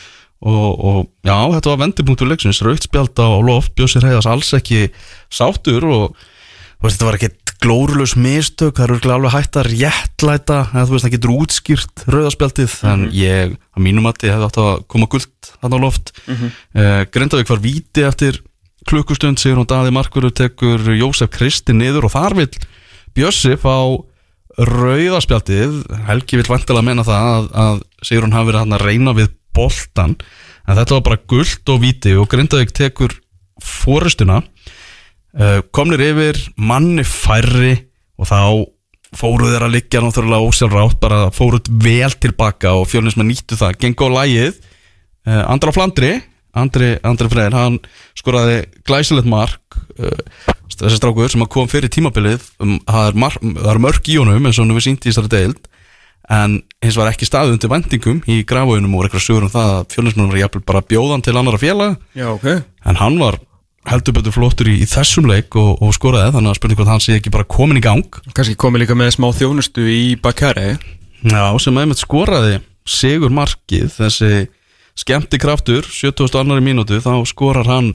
og, 0.43 0.69
og 0.83 1.00
já, 1.23 1.38
þetta 1.55 1.71
var 1.71 1.81
vendipunktur 1.85 2.29
leiksins 2.29 2.62
rautspjald 2.65 3.15
á 3.15 3.29
loft, 3.45 3.73
Bjósir 3.77 4.03
Heiðars 4.03 4.27
alls 4.29 4.51
ekki 4.57 4.89
sátur 5.31 5.88
og 5.88 6.05
veist, 6.83 6.97
þetta 6.97 7.07
var 7.07 7.17
ekkert 7.19 7.53
glórulegs 7.63 8.15
mistök 8.19 8.77
það 8.79 8.95
eru 8.97 9.13
alveg 9.15 9.35
hægt 9.38 9.59
að 9.59 9.69
réttlæta 9.71 10.59
eða 10.73 10.85
þú 10.88 10.95
veist, 10.95 11.05
það 11.05 11.13
getur 11.15 11.35
útskýrt 11.38 12.05
rauðaspjaldið 12.12 12.71
mm 12.73 12.89
-hmm. 12.89 12.93
en 12.93 13.12
ég, 13.15 13.57
að 13.75 13.83
mínum 13.88 14.09
að 14.09 14.25
ég 14.27 14.33
hef 14.35 14.47
átt 14.47 14.59
að 14.59 14.88
koma 14.88 15.07
gullt 15.07 15.51
þarna 15.62 15.77
á 15.79 15.83
loft 15.85 16.12
mm 16.27 16.35
-hmm. 16.35 16.50
uh, 16.75 17.01
Grindavík 17.12 17.50
var 17.50 17.63
víti 17.63 18.01
eftir 18.03 18.41
klukkustund, 18.85 19.39
sigur 19.39 19.63
hún 19.63 19.67
Daði 19.67 19.91
Markverður 19.91 20.33
tekur 20.35 20.79
Jósef 20.91 21.29
Kristi 21.31 21.73
niður 21.73 22.05
og 22.05 22.12
þar 22.12 22.35
vil 22.35 22.51
Bjössi 23.15 23.55
fá 23.55 24.03
rauðaspjaldið 24.57 26.03
Helgi 26.07 26.38
vil 26.38 26.50
vantilega 26.50 26.85
menna 26.85 27.03
það 27.03 27.23
að, 27.31 27.47
að 27.53 27.81
sigur 28.03 28.23
hún 28.27 28.35
hafi 28.35 28.51
verið 28.51 28.73
að 28.73 28.85
reyna 28.85 29.13
við 29.13 29.29
boltan 29.55 30.15
en 30.67 30.77
þetta 30.77 30.98
var 30.98 31.05
bara 31.10 31.24
gullt 31.29 31.74
og 31.74 31.81
viti 31.83 32.13
og 32.17 32.29
Grindavík 32.31 32.74
tekur 32.75 33.15
fórustuna 33.63 34.41
uh, 34.41 35.60
komnir 35.75 36.03
yfir 36.10 36.39
manni 36.57 37.05
færri 37.07 37.75
og 38.19 38.29
þá 38.29 38.39
fóruð 39.13 39.53
þeir 39.53 39.65
að 39.67 39.75
liggja 39.75 40.01
náttúrulega 40.01 40.50
ósjálfrátt 40.50 41.00
bara 41.01 41.25
fóruð 41.33 41.69
vel 41.83 42.13
tilbaka 42.22 42.74
og 42.79 42.88
fjölnismenn 42.89 43.29
nýttu 43.29 43.57
það, 43.60 43.77
gengur 43.81 44.13
á 44.13 44.17
lægið 44.22 44.53
uh, 44.53 45.43
Andra 45.48 45.74
Flandri. 45.75 46.15
Andri, 46.53 46.91
Andri 47.01 47.25
Freyr, 47.31 47.53
hann 47.57 47.79
skoraði 48.13 48.60
glæsilegt 48.86 49.25
mark 49.25 49.77
uh, 49.98 50.51
þessi 50.69 51.00
strákur 51.00 51.31
sem 51.33 51.41
kom 51.50 51.69
fyrir 51.69 51.89
tímabilið. 51.89 52.45
Um, 52.62 52.75
það 52.86 53.07
er, 53.07 53.17
mar, 53.24 53.38
er 53.41 53.79
mörg 53.81 54.10
í 54.10 54.19
honum 54.19 54.45
eins 54.45 54.60
og 54.60 54.67
hann 54.67 54.77
við 54.77 54.86
sínt 54.86 55.07
í 55.07 55.10
þessari 55.10 55.31
deild 55.33 55.69
en 56.31 56.59
hins 56.83 56.97
var 56.99 57.09
ekki 57.11 57.27
staðið 57.27 57.57
undir 57.57 57.71
vendingum 57.71 58.19
í 58.31 58.37
grafauðunum 58.47 58.93
og 58.95 59.05
eitthvað 59.05 59.25
sögur 59.25 59.47
um 59.47 59.51
það 59.51 59.71
að 59.73 59.87
fjölinsmennum 59.91 60.31
var 60.31 60.39
jæfnvel 60.39 60.63
bara 60.69 60.83
bjóðan 60.87 61.23
til 61.25 61.35
annara 61.35 61.59
félag 61.59 61.97
Já, 62.15 62.29
okay. 62.31 62.62
en 62.88 62.99
hann 63.01 63.17
var 63.19 63.39
heldur 63.89 64.15
betur 64.15 64.36
flottur 64.36 64.69
í, 64.71 64.77
í 64.79 64.88
þessum 64.88 65.27
leik 65.27 65.55
og, 65.59 65.81
og 65.83 65.91
skoraði 65.95 66.31
þannig 66.38 66.53
að 66.53 66.59
spurning 66.59 66.79
hvort 66.79 66.91
hann 66.93 67.03
sé 67.03 67.17
ekki 67.17 67.33
bara 67.33 67.47
komin 67.47 67.81
í 67.81 67.83
gang 67.83 68.19
Kanski 68.31 68.55
komið 68.59 68.86
líka 68.86 68.95
með 68.95 69.15
smá 69.17 69.27
þjónustu 69.36 69.88
í 69.91 70.03
Bakari 70.23 70.77
Já, 71.27 71.43
sem 71.59 71.79
aðeins 71.79 72.05
skoraði 72.05 72.62
Sigur 72.88 73.33
Markið 73.36 73.91
þessi 73.97 74.31
skemmti 74.99 75.39
kraftur 75.41 75.83
70. 75.88 76.31
annari 76.39 76.63
mínútu 76.63 77.01
þá 77.03 77.17
skorar 77.27 77.67
hann 77.67 77.91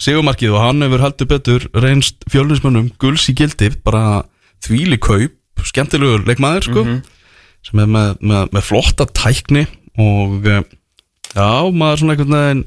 Sigur 0.00 0.26
Markið 0.26 0.56
og 0.56 0.64
hann 0.64 0.82
hefur 0.82 1.06
heldur 1.06 1.30
betur 1.30 1.68
reynst 1.78 2.26
fjölinsmennum 2.32 2.90
guls 2.98 3.28
í 3.30 3.36
gildi 3.38 3.70
bara 3.84 4.24
þvíli 4.64 4.98
kaup, 4.98 5.36
skemmtilegur 5.62 6.26
leikmaður 6.26 6.66
sko 6.66 6.82
mm 6.82 6.90
-hmm 6.90 7.16
sem 7.66 7.82
er 7.82 7.90
með, 7.90 8.14
með, 8.20 8.48
með 8.56 8.66
flotta 8.70 9.06
tækni 9.16 9.66
og 10.00 10.48
eh, 10.48 10.62
já, 11.34 11.50
maður 11.70 12.02
svona 12.02 12.16
einhvern 12.16 12.36
veginn 12.38 12.64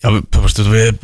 já, 0.00 0.08
við, 0.16 0.70
við 0.72 0.98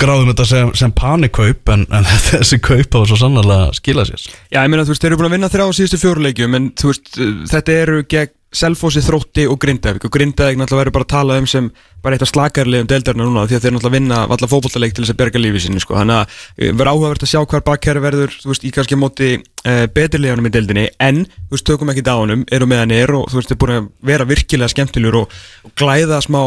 gráðum 0.00 0.30
þetta 0.32 0.46
sem, 0.48 0.74
sem 0.76 0.92
panikaupp 0.96 1.72
en, 1.72 1.86
en 1.94 2.08
þessi 2.30 2.60
kaup 2.64 2.98
á 2.98 3.00
svo 3.08 3.18
sannlega 3.20 3.72
skila 3.78 4.04
sér. 4.08 4.26
Já, 4.52 4.60
ég 4.60 4.70
meina, 4.72 4.84
þú 4.84 4.94
veist, 4.94 5.04
þeir 5.04 5.12
eru 5.12 5.20
búin 5.22 5.30
að 5.30 5.36
vinna 5.38 5.52
þrjá 5.52 5.66
síðustu 5.78 6.00
fjóruleikjum 6.02 6.58
en 6.58 6.70
þú 6.78 6.92
veist, 6.92 7.12
þetta 7.52 7.76
eru 7.84 8.04
gegn 8.10 8.38
Selfossi, 8.52 9.00
Þrótti 9.00 9.46
og 9.48 9.56
Grindavík. 9.62 10.04
Og 10.04 10.12
Grindavík 10.12 10.58
náttúrulega 10.60 10.82
verður 10.82 10.96
bara 10.98 11.06
að 11.06 11.12
tala 11.12 11.38
um 11.40 11.46
sem 11.48 11.70
bara 12.02 12.16
eitt 12.16 12.24
af 12.26 12.30
slakarlegum 12.32 12.88
deildarna 12.90 13.24
núna 13.24 13.46
því 13.48 13.56
að 13.56 13.64
þeir 13.64 13.74
náttúrulega 13.76 13.96
vinna 13.96 14.18
valla 14.28 14.48
fókbóltaleik 14.50 14.92
til 14.96 15.04
þess 15.04 15.14
að 15.14 15.20
berga 15.22 15.40
lífið 15.40 15.64
sinni 15.64 15.80
sko. 15.80 15.96
þannig 15.96 16.18
að 16.18 16.36
eh, 16.58 16.72
verður 16.72 16.90
áhugavert 16.92 17.24
að 17.24 17.32
sjá 17.32 17.40
hver 17.46 17.64
bakkerri 17.68 18.02
verður 18.04 18.36
þú 18.42 18.52
veist, 18.52 18.66
í 18.66 18.74
kannski 18.74 18.98
móti 18.98 19.30
uh, 19.38 19.86
beturleganum 19.94 20.50
í 20.50 20.52
deildinni. 20.52 20.84
En, 21.00 21.24
þú 21.24 21.56
veist, 21.56 21.66
tökum 21.70 21.94
ekki 21.94 22.04
dánum 22.04 22.44
eru 22.52 22.68
með 22.68 22.84
hann 22.84 22.94
er 22.98 23.14
og 23.16 23.26
þú 23.32 23.40
veist, 23.40 23.54
þeir 23.54 23.62
búin 23.62 23.74
að 23.78 23.88
vera 24.12 24.28
virkilega 24.28 24.74
skemmtilegur 24.74 25.22
og, 25.22 25.40
og 25.64 25.74
glæða 25.78 26.20
smá 26.26 26.42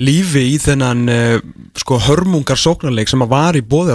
lífi 0.00 0.46
í 0.54 0.56
þennan 0.62 1.04
uh, 1.12 1.36
sko 1.76 2.00
hörmungar 2.08 2.60
sóknarleik 2.60 3.12
sem 3.12 3.22
að 3.26 3.32
var 3.34 3.58
í 3.58 3.66
bóði 3.66 3.92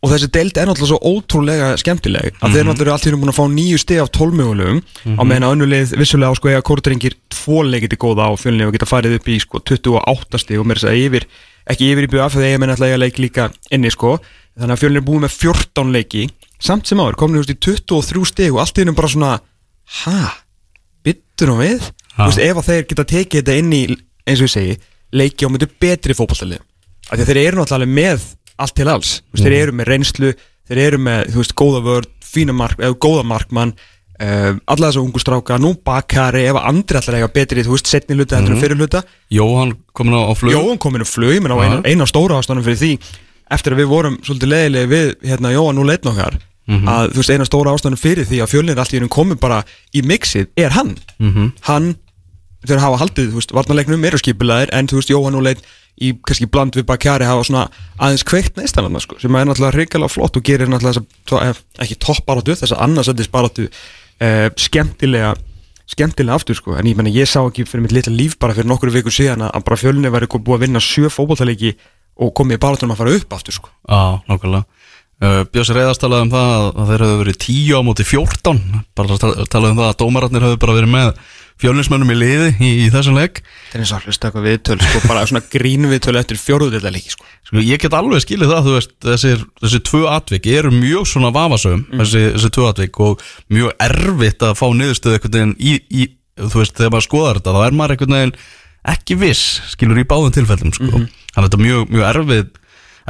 og 0.00 0.08
þessi 0.08 0.30
deild 0.32 0.56
er 0.56 0.68
náttúrulega 0.68 0.90
svo 0.94 0.98
ótrúlega 1.12 1.66
skemmtileg 1.80 2.38
að 2.40 2.54
þeir 2.54 2.62
mhm. 2.62 2.70
náttúrulega 2.70 2.96
allir 2.96 3.16
búin 3.20 3.32
að 3.32 3.36
fá 3.36 3.46
nýju 3.52 3.78
steg 3.82 4.00
af 4.00 4.12
tólmögulegum 4.16 4.78
mm 4.78 4.80
-hmm. 4.80 5.16
á 5.16 5.22
mhm. 5.22 5.28
meðan 5.28 5.46
að 5.46 5.52
önnulegi 5.54 5.98
vissulega 6.00 6.30
á 6.32 6.34
sko 6.38 6.48
eða 6.48 6.66
kórtringir 6.68 7.14
tvo 7.28 7.62
leikiti 7.62 7.96
góða 8.00 8.22
á 8.28 8.32
fjölunni 8.40 8.66
og 8.66 8.72
geta 8.72 8.88
farið 8.88 9.16
upp 9.18 9.28
í 9.28 9.40
sko 9.40 9.60
28 9.60 10.38
steg 10.38 10.58
og 10.60 10.66
mér 10.66 10.76
er 10.76 10.80
þess 10.80 10.90
að 10.90 11.00
yfir 11.04 11.24
ekki 11.68 11.90
yfir 11.92 12.04
í 12.04 12.10
BF 12.12 12.32
þegar 12.32 12.52
ég 12.52 12.60
menn 12.60 12.70
alltaf 12.70 12.88
að 12.88 13.02
leik 13.04 13.18
líka 13.18 13.50
inni 13.70 13.90
sko 13.90 14.20
þannig 14.56 14.74
að 14.74 14.80
fjölunni 14.80 15.00
er 15.00 15.08
búin 15.08 15.20
með 15.20 15.36
14 15.36 15.92
leiki 15.92 16.28
samt 16.60 16.86
sem 16.86 17.00
áður 17.00 17.16
komin 17.16 17.44
í 17.44 17.56
23 17.60 18.24
steg 18.24 18.52
og 18.52 18.60
allt 18.60 18.78
í 18.78 18.80
hennum 18.80 18.96
bara 18.96 19.08
svona 19.08 19.40
ha, 20.04 20.20
byttur 21.04 21.50
og 21.50 21.60
við 21.60 21.80
veist, 22.16 22.38
ef 22.38 22.56
að 22.56 22.68
þeir 22.68 22.84
geta 22.88 23.04
tekið 23.04 23.40
þetta 23.40 23.58
inn 23.58 23.72
í 23.72 23.84
og 28.60 28.66
ég 28.66 28.66
allt 28.66 28.76
til 28.76 28.88
alls, 28.88 29.22
mm. 29.32 29.42
þeir 29.42 29.56
eru 29.60 29.72
með 29.72 29.86
reynslu 29.94 30.32
þeir 30.70 30.82
eru 30.86 31.00
með, 31.02 31.32
þú 31.32 31.42
veist, 31.42 31.56
góða 31.58 31.80
vörd 31.86 32.12
fína 32.30 32.54
mark, 32.54 32.78
eða 32.78 32.98
góða 33.02 33.24
markmann 33.26 33.72
uh, 33.74 34.52
alla 34.70 34.90
þessu 34.90 35.02
ungu 35.02 35.22
stráka, 35.22 35.58
nú 35.58 35.72
bakkari 35.86 36.44
ef 36.46 36.58
andri 36.60 37.00
allar 37.00 37.18
eiga 37.18 37.30
betri, 37.34 37.64
þú 37.66 37.74
veist, 37.74 37.90
setni 37.90 38.18
hluta 38.18 38.38
mm. 38.38 38.60
fyrir 38.62 38.78
hluta. 38.78 39.02
Jóhann 39.34 39.74
komin 39.96 40.14
á 40.14 40.30
flug 40.38 40.54
Jóhann 40.54 40.78
komin 40.82 41.02
á 41.02 41.08
flug, 41.08 41.40
menn 41.42 41.56
á 41.56 41.58
eina, 41.58 41.80
eina 41.88 42.06
stóra 42.06 42.38
ástæðanum 42.38 42.68
fyrir 42.68 42.80
því, 42.84 43.16
eftir 43.50 43.74
að 43.74 43.82
við 43.82 43.90
vorum 43.90 44.20
svolítið 44.22 44.52
leðilega 44.52 44.92
við, 44.92 45.10
hérna, 45.32 45.52
Jóhann 45.56 45.80
nú 45.80 45.88
leitn 45.88 46.12
okkar 46.12 46.38
mm 46.38 46.76
-hmm. 46.76 46.92
að, 46.94 47.10
þú 47.10 47.24
veist, 47.24 47.34
eina 47.34 47.48
stóra 47.48 47.74
ástæðanum 47.74 48.04
fyrir 48.04 48.30
því 48.30 48.42
að 48.44 48.52
fjölnir 48.54 48.78
allt 48.78 48.94
í 48.94 49.00
húnum 49.00 49.10
komin 49.10 49.42
bara 49.42 49.64
í 49.90 50.04
mixið, 50.06 50.46
er 50.54 50.70
hann 50.70 50.94
-hmm. 51.18 51.50
hann, 51.66 51.96
þeir 52.62 52.78
hafa 52.78 53.02
haldið, 53.02 53.32
þú 53.32 53.42
veist, 53.42 53.52
varnarleiknum 53.52 54.04
eru 54.04 54.18
skipilaðir, 54.18 54.70
en 54.72 54.86
þú 54.86 55.02
veist, 55.02 55.10
Jóhann 55.10 55.34
nú 55.34 55.42
leitn 55.42 55.66
í 56.00 56.12
kannski 56.26 56.48
bland 56.50 56.76
við 56.78 56.86
Bakari 56.88 57.28
hafa 57.28 57.44
svona 57.46 57.66
aðeins 58.00 58.24
kveikt 58.26 58.58
neistan 58.58 58.88
sko, 59.02 59.18
sem 59.20 59.36
er 59.36 59.48
náttúrulega 59.48 59.76
hrigalega 59.76 60.12
flott 60.12 60.38
og 60.38 60.46
gerir 60.46 60.70
náttúrulega 60.70 61.04
þess, 61.28 61.62
ekki 61.84 61.98
toppbaráttu 62.00 62.56
þess 62.56 62.74
að 62.74 62.84
annarsættisbaráttu 62.86 63.68
eh, 63.68 64.48
skemmtilega 64.56 65.34
skemmtilega 65.90 66.38
aftur 66.38 66.58
sko, 66.58 66.76
en 66.78 66.86
ég 66.86 66.98
menna 66.98 67.12
ég 67.12 67.28
sá 67.28 67.40
ekki 67.42 67.66
fyrir 67.68 67.84
mitt 67.84 67.94
litla 67.96 68.14
líf 68.14 68.38
bara 68.40 68.54
fyrir 68.56 68.70
nokkru 68.70 68.92
vikur 68.94 69.14
síðan 69.14 69.48
að 69.48 69.64
bara 69.66 69.80
fjölunni 69.80 70.12
væri 70.12 70.30
búið 70.30 70.56
að 70.56 70.66
vinna 70.66 70.82
sjö 70.84 71.10
fókbóltalegi 71.12 71.74
og 72.20 72.32
komið 72.36 72.58
í 72.58 72.62
barátunum 72.62 72.94
að 72.94 73.00
fara 73.00 73.16
upp 73.16 73.34
aftur 73.34 73.56
sko. 73.56 73.72
Já, 73.88 74.20
nokkulega 74.28 74.64
uh, 75.24 75.42
Björns 75.50 75.72
Reðars 75.74 76.00
talaði 76.00 76.26
um 76.26 76.32
það 76.34 76.66
að 76.70 76.92
þeir 76.92 77.04
hefðu 77.04 77.20
verið 77.22 77.38
10 77.46 77.76
á 77.76 77.80
móti 77.86 78.06
14 78.06 78.62
bara 78.98 79.20
talaði 79.20 79.72
um 79.72 79.80
það 79.80 79.88
að 79.88 79.98
dómaratnir 80.02 80.46
hefðu 80.46 80.60
bara 80.64 80.76
verið 80.78 80.94
með 80.94 81.12
fjölinsmönnum 81.60 82.12
í 82.14 82.16
liði 82.18 82.50
í, 82.58 82.70
í 82.84 82.86
þessum 82.92 83.18
legg 83.18 83.40
Það 83.42 83.74
er 83.74 83.82
eins 83.84 83.92
og 83.92 83.98
allveg 83.98 84.16
stökka 84.16 84.44
viðtöl 84.44 84.76
sko, 84.80 85.02
bara 85.06 85.24
svona 85.28 85.42
grín 85.52 85.88
viðtöl 85.90 86.16
eftir 86.20 86.40
fjóruðvölda 86.40 86.92
líki 86.94 87.12
sko. 87.14 87.26
sko, 87.46 87.64
Ég 87.64 87.82
get 87.82 87.96
alveg 87.96 88.24
skilið 88.24 88.52
það, 88.54 88.68
þú 88.68 88.76
veist 88.76 88.94
þessir, 89.06 89.42
þessi 89.64 89.82
tvö 89.90 90.04
atvik 90.14 90.48
eru 90.50 90.72
mjög 90.74 91.10
svona 91.10 91.32
vafasögum 91.34 91.84
mm. 91.84 92.04
þessi, 92.04 92.24
þessi 92.36 92.52
tvö 92.56 92.70
atvik 92.70 93.02
og 93.04 93.26
mjög 93.52 93.84
erfitt 93.88 94.46
að 94.48 94.56
fá 94.60 94.66
niðurstöðu 94.80 95.18
eitthvað 95.18 95.36
veginn 95.38 95.56
í, 95.58 95.76
í, 95.90 96.08
þú 96.40 96.62
veist, 96.62 96.78
þegar 96.78 96.94
maður 96.96 97.08
skoðar 97.08 97.40
þetta 97.42 97.56
þá 97.56 97.60
er 97.66 97.76
maður 97.80 97.96
eitthvað 97.96 98.16
veginn 98.16 98.38
ekki 98.90 99.18
viss, 99.20 99.44
skilur 99.74 100.00
í 100.00 100.08
báðum 100.08 100.32
tilfellum 100.32 100.72
sko. 100.72 100.88
mm 100.88 100.96
-hmm. 100.96 101.12
þannig 101.34 101.44
að 101.44 101.50
þetta 101.50 101.60
er 101.60 101.66
mjög, 101.66 101.92
mjög 101.92 102.08
erfitt 102.14 102.56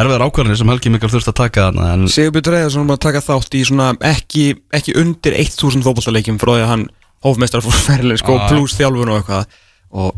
erfiðar 0.00 0.24
ákvarðanir 0.26 0.58
sem 0.60 0.70
Helgi 0.70 0.92
Mikkel 0.92 1.10
þurft 1.12 1.30
að 1.32 1.38
taka 1.40 1.66
þarna 1.68 1.88
en 1.94 2.08
Sigurbjörn 2.10 2.54
Reyðarsson 2.54 2.88
var 2.88 2.98
að 2.98 3.04
taka 3.04 3.22
þátt 3.24 3.56
í 3.58 3.62
svona 3.68 3.88
ekki, 4.06 4.44
ekki 4.76 4.94
undir 5.00 5.36
1000 5.36 5.84
fótballtaleikjum 5.86 6.40
frá 6.40 6.52
því 6.54 6.64
að 6.64 6.70
hann 6.72 6.86
hófmestrar 7.24 7.64
fór 7.64 7.76
ferðileg 7.86 8.20
sko, 8.22 8.38
Ah. 8.38 8.48
pluss 8.48 8.76
þjálfun 8.78 9.10
og 9.12 9.20
eitthvað. 9.20 9.58
Og 9.90 10.14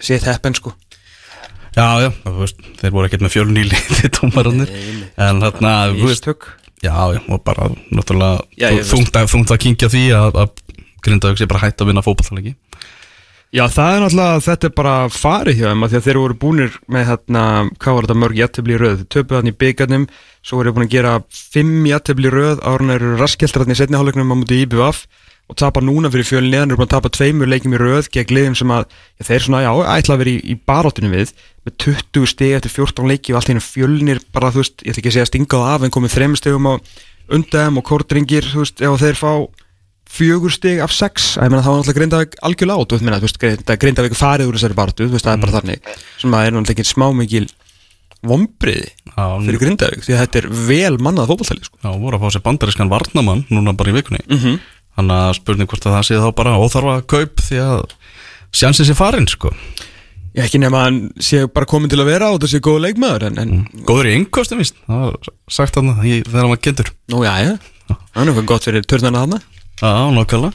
sétt 0.00 0.26
heppen 0.28 0.54
sko. 0.54 0.74
Já, 1.78 1.86
já, 2.02 2.08
veist, 2.38 2.62
þeir 2.80 2.94
voru 2.94 3.06
ekkert 3.08 3.22
með 3.22 3.34
fjölun 3.36 3.58
í 3.60 3.66
liði 3.68 4.08
tómarannir 4.16 4.70
en 5.28 5.42
þarna, 5.44 5.72
þú 5.94 6.08
veist, 6.08 6.24
Ístök 6.24 6.46
já, 6.82 6.94
já, 7.14 7.20
og 7.28 7.42
bara 7.46 7.68
náttúrulega 7.94 8.80
þungt 8.88 9.18
að, 9.20 9.28
þungt 9.30 9.52
að 9.54 9.60
kynkja 9.62 9.90
því 9.92 10.02
að, 10.16 10.38
að 10.42 10.64
Grindavík 11.06 11.38
sé 11.38 11.46
bara 11.50 11.60
hætt 11.62 11.84
að 11.84 11.90
vinna 11.92 12.02
fótballtalegi 12.02 12.54
Já, 13.54 13.62
það 13.72 13.92
er 13.94 14.02
náttúrulega, 14.02 14.40
þetta 14.48 14.68
er 14.68 14.74
bara 14.80 14.94
farið 15.12 15.60
hjá 15.60 15.68
þeim 15.70 15.84
að 15.86 15.92
því 15.92 15.98
að 16.00 16.08
þeir 16.08 16.18
voru 16.24 16.38
búnir 16.42 16.74
með 16.96 17.06
hérna, 17.12 17.44
hvað 17.78 17.94
var 17.98 18.08
þetta 18.08 18.18
mörg 18.24 18.40
jættibli 18.42 18.74
í 18.74 18.80
röð, 18.82 18.98
þeir 18.98 19.08
töpuð 19.14 19.38
hann 19.38 19.52
í 19.52 19.54
byggarnum, 19.62 20.08
svo 20.44 20.58
voru 20.58 20.68
þeir 20.72 20.76
búin 20.80 20.88
að 20.88 20.96
gera 20.96 21.14
fimm 21.32 21.86
jættibli 21.88 22.28
í 22.28 22.34
röð, 22.34 22.58
árun 22.68 22.92
eru 22.96 23.14
raskjeltar 23.20 23.64
hann 23.64 23.72
í 23.72 23.78
setni 23.78 23.96
hálfleiknum 24.00 24.34
á 24.34 24.36
múti 24.36 24.58
IBVF 24.66 25.04
og 25.48 25.56
tapa 25.56 25.80
núna 25.80 26.10
fyrir 26.12 26.26
fjölin 26.28 26.52
neðan, 26.52 26.72
eru 26.72 26.80
búin 26.80 26.88
að 26.88 26.94
tapa 26.96 27.10
tveimur 27.14 27.48
leikjum 27.48 27.76
í 27.76 27.80
röð 27.80 28.10
gegn 28.12 28.34
liðum 28.36 28.56
sem 28.58 28.72
að 28.74 28.82
já, 28.88 29.22
þeir 29.30 29.44
svona, 29.46 29.62
já, 29.64 29.70
ætla 29.94 30.16
að 30.16 30.22
vera 30.22 30.32
í, 30.34 30.40
í 30.44 30.56
baróttinu 30.68 31.12
við 31.12 31.32
með 31.64 31.76
20 31.84 32.28
steg 32.34 32.56
eftir 32.58 32.74
14 32.74 33.08
leiki 33.08 33.32
og 33.32 33.40
allt 33.40 33.52
hérna 33.52 33.64
fjölnir 33.64 34.20
bara, 34.34 34.52
þú 34.52 34.60
veist, 34.60 34.84
ég 34.84 34.92
ætla 34.92 35.02
ekki 35.02 35.12
að 35.12 35.16
segja 35.16 35.30
stingað 35.30 35.70
af 35.70 35.86
en 35.86 35.94
komið 35.94 36.14
þrem 36.18 36.36
stegum 36.36 36.68
á 36.68 36.74
undæðum 37.38 37.80
og 37.80 37.88
kordringir, 37.88 38.50
þú 38.52 38.66
veist, 38.66 38.84
ef 38.84 39.00
þeir 39.00 39.18
fá 39.20 39.32
fjögur 40.08 40.52
stig 40.52 40.80
af 40.80 40.92
sex 40.94 41.34
að 41.36 41.48
ég 41.48 41.52
meina 41.52 41.64
þá 41.64 41.70
var 41.70 41.80
náttúrulega 41.80 42.00
Grindavík 42.00 42.36
algjörlega 42.48 42.80
át 42.80 42.92
þú 42.92 43.24
veist, 43.24 43.40
Grindavík 43.82 44.14
er 44.14 44.18
farið 44.18 44.48
úr 44.48 44.56
þessari 44.56 44.76
bartu 44.78 45.08
þú 45.08 45.16
veist, 45.16 45.26
það 45.26 45.34
er 45.34 45.42
bara 45.42 45.56
þannig 45.58 45.90
sem 46.16 46.36
að 46.36 46.46
er 46.46 46.54
náttúrulega 46.54 46.76
ekki 46.76 46.88
smá 46.88 47.06
mikil 47.16 47.44
vombriði 48.24 48.88
fyrir 49.12 49.60
Grindavík 49.62 50.06
því 50.06 50.16
að 50.16 50.22
þetta 50.24 50.40
er 50.40 50.48
vel 50.70 50.96
mannað 51.04 51.30
fótballtæli 51.30 51.68
sko. 51.68 51.78
Já, 51.84 51.90
voru 51.92 52.18
að 52.18 52.24
fá 52.24 52.34
sér 52.34 52.44
bandarískan 52.48 52.90
varnamann 52.90 53.44
núna 53.52 53.76
bara 53.78 53.92
í 53.92 53.98
vikunni 53.98 54.24
mm 54.24 54.38
-hmm. 54.38 54.58
Þannig 54.98 55.20
að 55.22 55.36
spurning 55.38 55.70
hvort 55.70 55.86
að 55.86 55.94
það 55.94 56.06
sé 56.08 56.18
þá 56.18 56.28
bara 56.40 56.56
óþarfa 56.58 56.96
kaup 57.12 57.44
því 57.46 57.60
að 57.62 57.84
sjansið 58.58 58.90
sé 58.90 58.96
farin 58.98 59.28
sko. 59.30 59.52
Ég 60.34 60.44
ekki 60.44 60.60
nema 60.60 60.82
að 60.82 60.88
hann 60.88 60.98
sé 61.24 61.44
bara 61.50 61.68
komin 61.70 61.90
til 61.90 62.00
að 62.02 62.10
vera 62.10 62.32
og 62.34 62.40
það 62.42 62.52
sé 62.52 62.60
góð 62.62 62.80
leikmaður 62.84 63.28
en, 63.30 63.38
en 63.42 63.84
Góður 63.86 64.10
í 64.10 64.16
yngkostum 64.18 64.60
víst, 64.60 64.76
það 64.86 65.06
var 65.06 65.30
sagt 65.54 65.78
hann 65.78 65.94
þegar 66.02 66.42
hann 66.42 66.52
var 66.52 66.60
kynntur. 66.62 66.90
Nú 67.14 67.22
já, 67.24 67.32
já, 67.46 67.54
það 67.94 68.20
er 68.22 68.28
nokkuð 68.28 68.50
gott 68.50 68.68
fyrir 68.68 68.86
törnana 68.90 69.24
þarna. 69.24 69.40
Já, 69.78 69.92
nokkala 70.10 70.52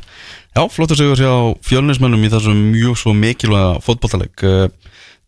Já, 0.54 0.68
flottur 0.70 1.00
sigur 1.00 1.18
hjá 1.18 1.34
fjölnismennum 1.66 2.28
í 2.28 2.30
þessum 2.30 2.60
mjög 2.76 3.00
svo 3.02 3.14
mikilvæga 3.18 3.80
fótballtaleg 3.82 4.44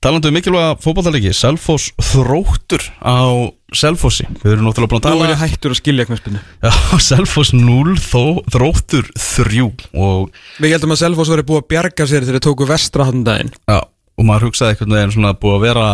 Talandi 0.05 0.29
um 0.29 0.35
mikilvæga 0.37 0.73
fótballtalegi 0.83 1.31
Selfoss 1.33 1.87
þróttur 1.97 2.83
á 3.01 3.49
Selfossi. 3.73 4.27
Við 4.43 4.51
erum 4.51 4.67
náttúrulega 4.67 4.91
búin 4.91 4.99
að 4.99 5.07
nú 5.07 5.15
tala 5.15 5.25
er 5.25 5.31
ég 5.33 5.39
hættur 5.41 5.73
að 5.73 5.79
skilja 5.79 6.05
knæspinu 6.05 6.41
Já, 6.61 6.69
Selfoss 7.07 7.55
0 7.57 7.95
þó, 7.97 8.43
þróttur 8.53 9.09
3 9.17 9.63
og, 9.97 10.29
við 10.61 10.75
heldum 10.75 10.93
að 10.93 11.01
Selfoss 11.01 11.33
verið 11.33 11.47
búið 11.49 11.63
að 11.63 11.69
bjarga 11.73 12.05
sér 12.05 12.21
þegar 12.21 12.37
þeir 12.37 12.45
tóku 12.45 12.67
vestra 12.69 13.07
hann 13.09 13.25
daginn. 13.25 13.49
Já, 13.65 13.79
og 13.81 14.29
maður 14.29 14.51
hugsaði 14.51 14.75
einhvern 14.75 14.95
veginn 14.99 15.15
svona 15.17 15.33
búið 15.41 15.57
að 15.57 15.65
vera 15.65 15.87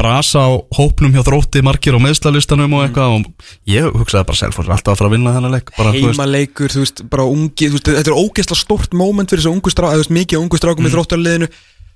brasa 0.00 0.46
á 0.48 0.50
hópnum 0.78 1.12
hjá 1.12 1.20
þrótti 1.26 1.60
margir 1.66 2.00
á 2.00 2.00
meðslalistanum 2.00 2.78
og 2.78 2.86
eitthvað 2.86 3.18
og 3.18 3.22
ég 3.68 3.92
hugsaði 3.92 4.24
bara 4.30 4.40
Selfoss 4.40 4.70
er 4.70 4.72
alltaf 4.78 4.94
að 4.94 5.02
fara 5.02 5.10
að 5.10 5.16
vinna 5.18 5.34
þennan 5.36 5.56
leik 5.58 5.74
heimaleikur, 5.76 6.72
þú 6.72 6.86
veist, 6.86 7.04
bara 7.12 7.28
ungi 7.28 7.68
þetta 7.76 8.08
er 8.08 8.16
ógeðslega 8.16 8.62
stort 8.62 8.96
moment 8.96 9.28
fyrir 9.28 9.44
þessu 9.44 9.52
ungu 9.52 9.68
strá, 9.68 9.92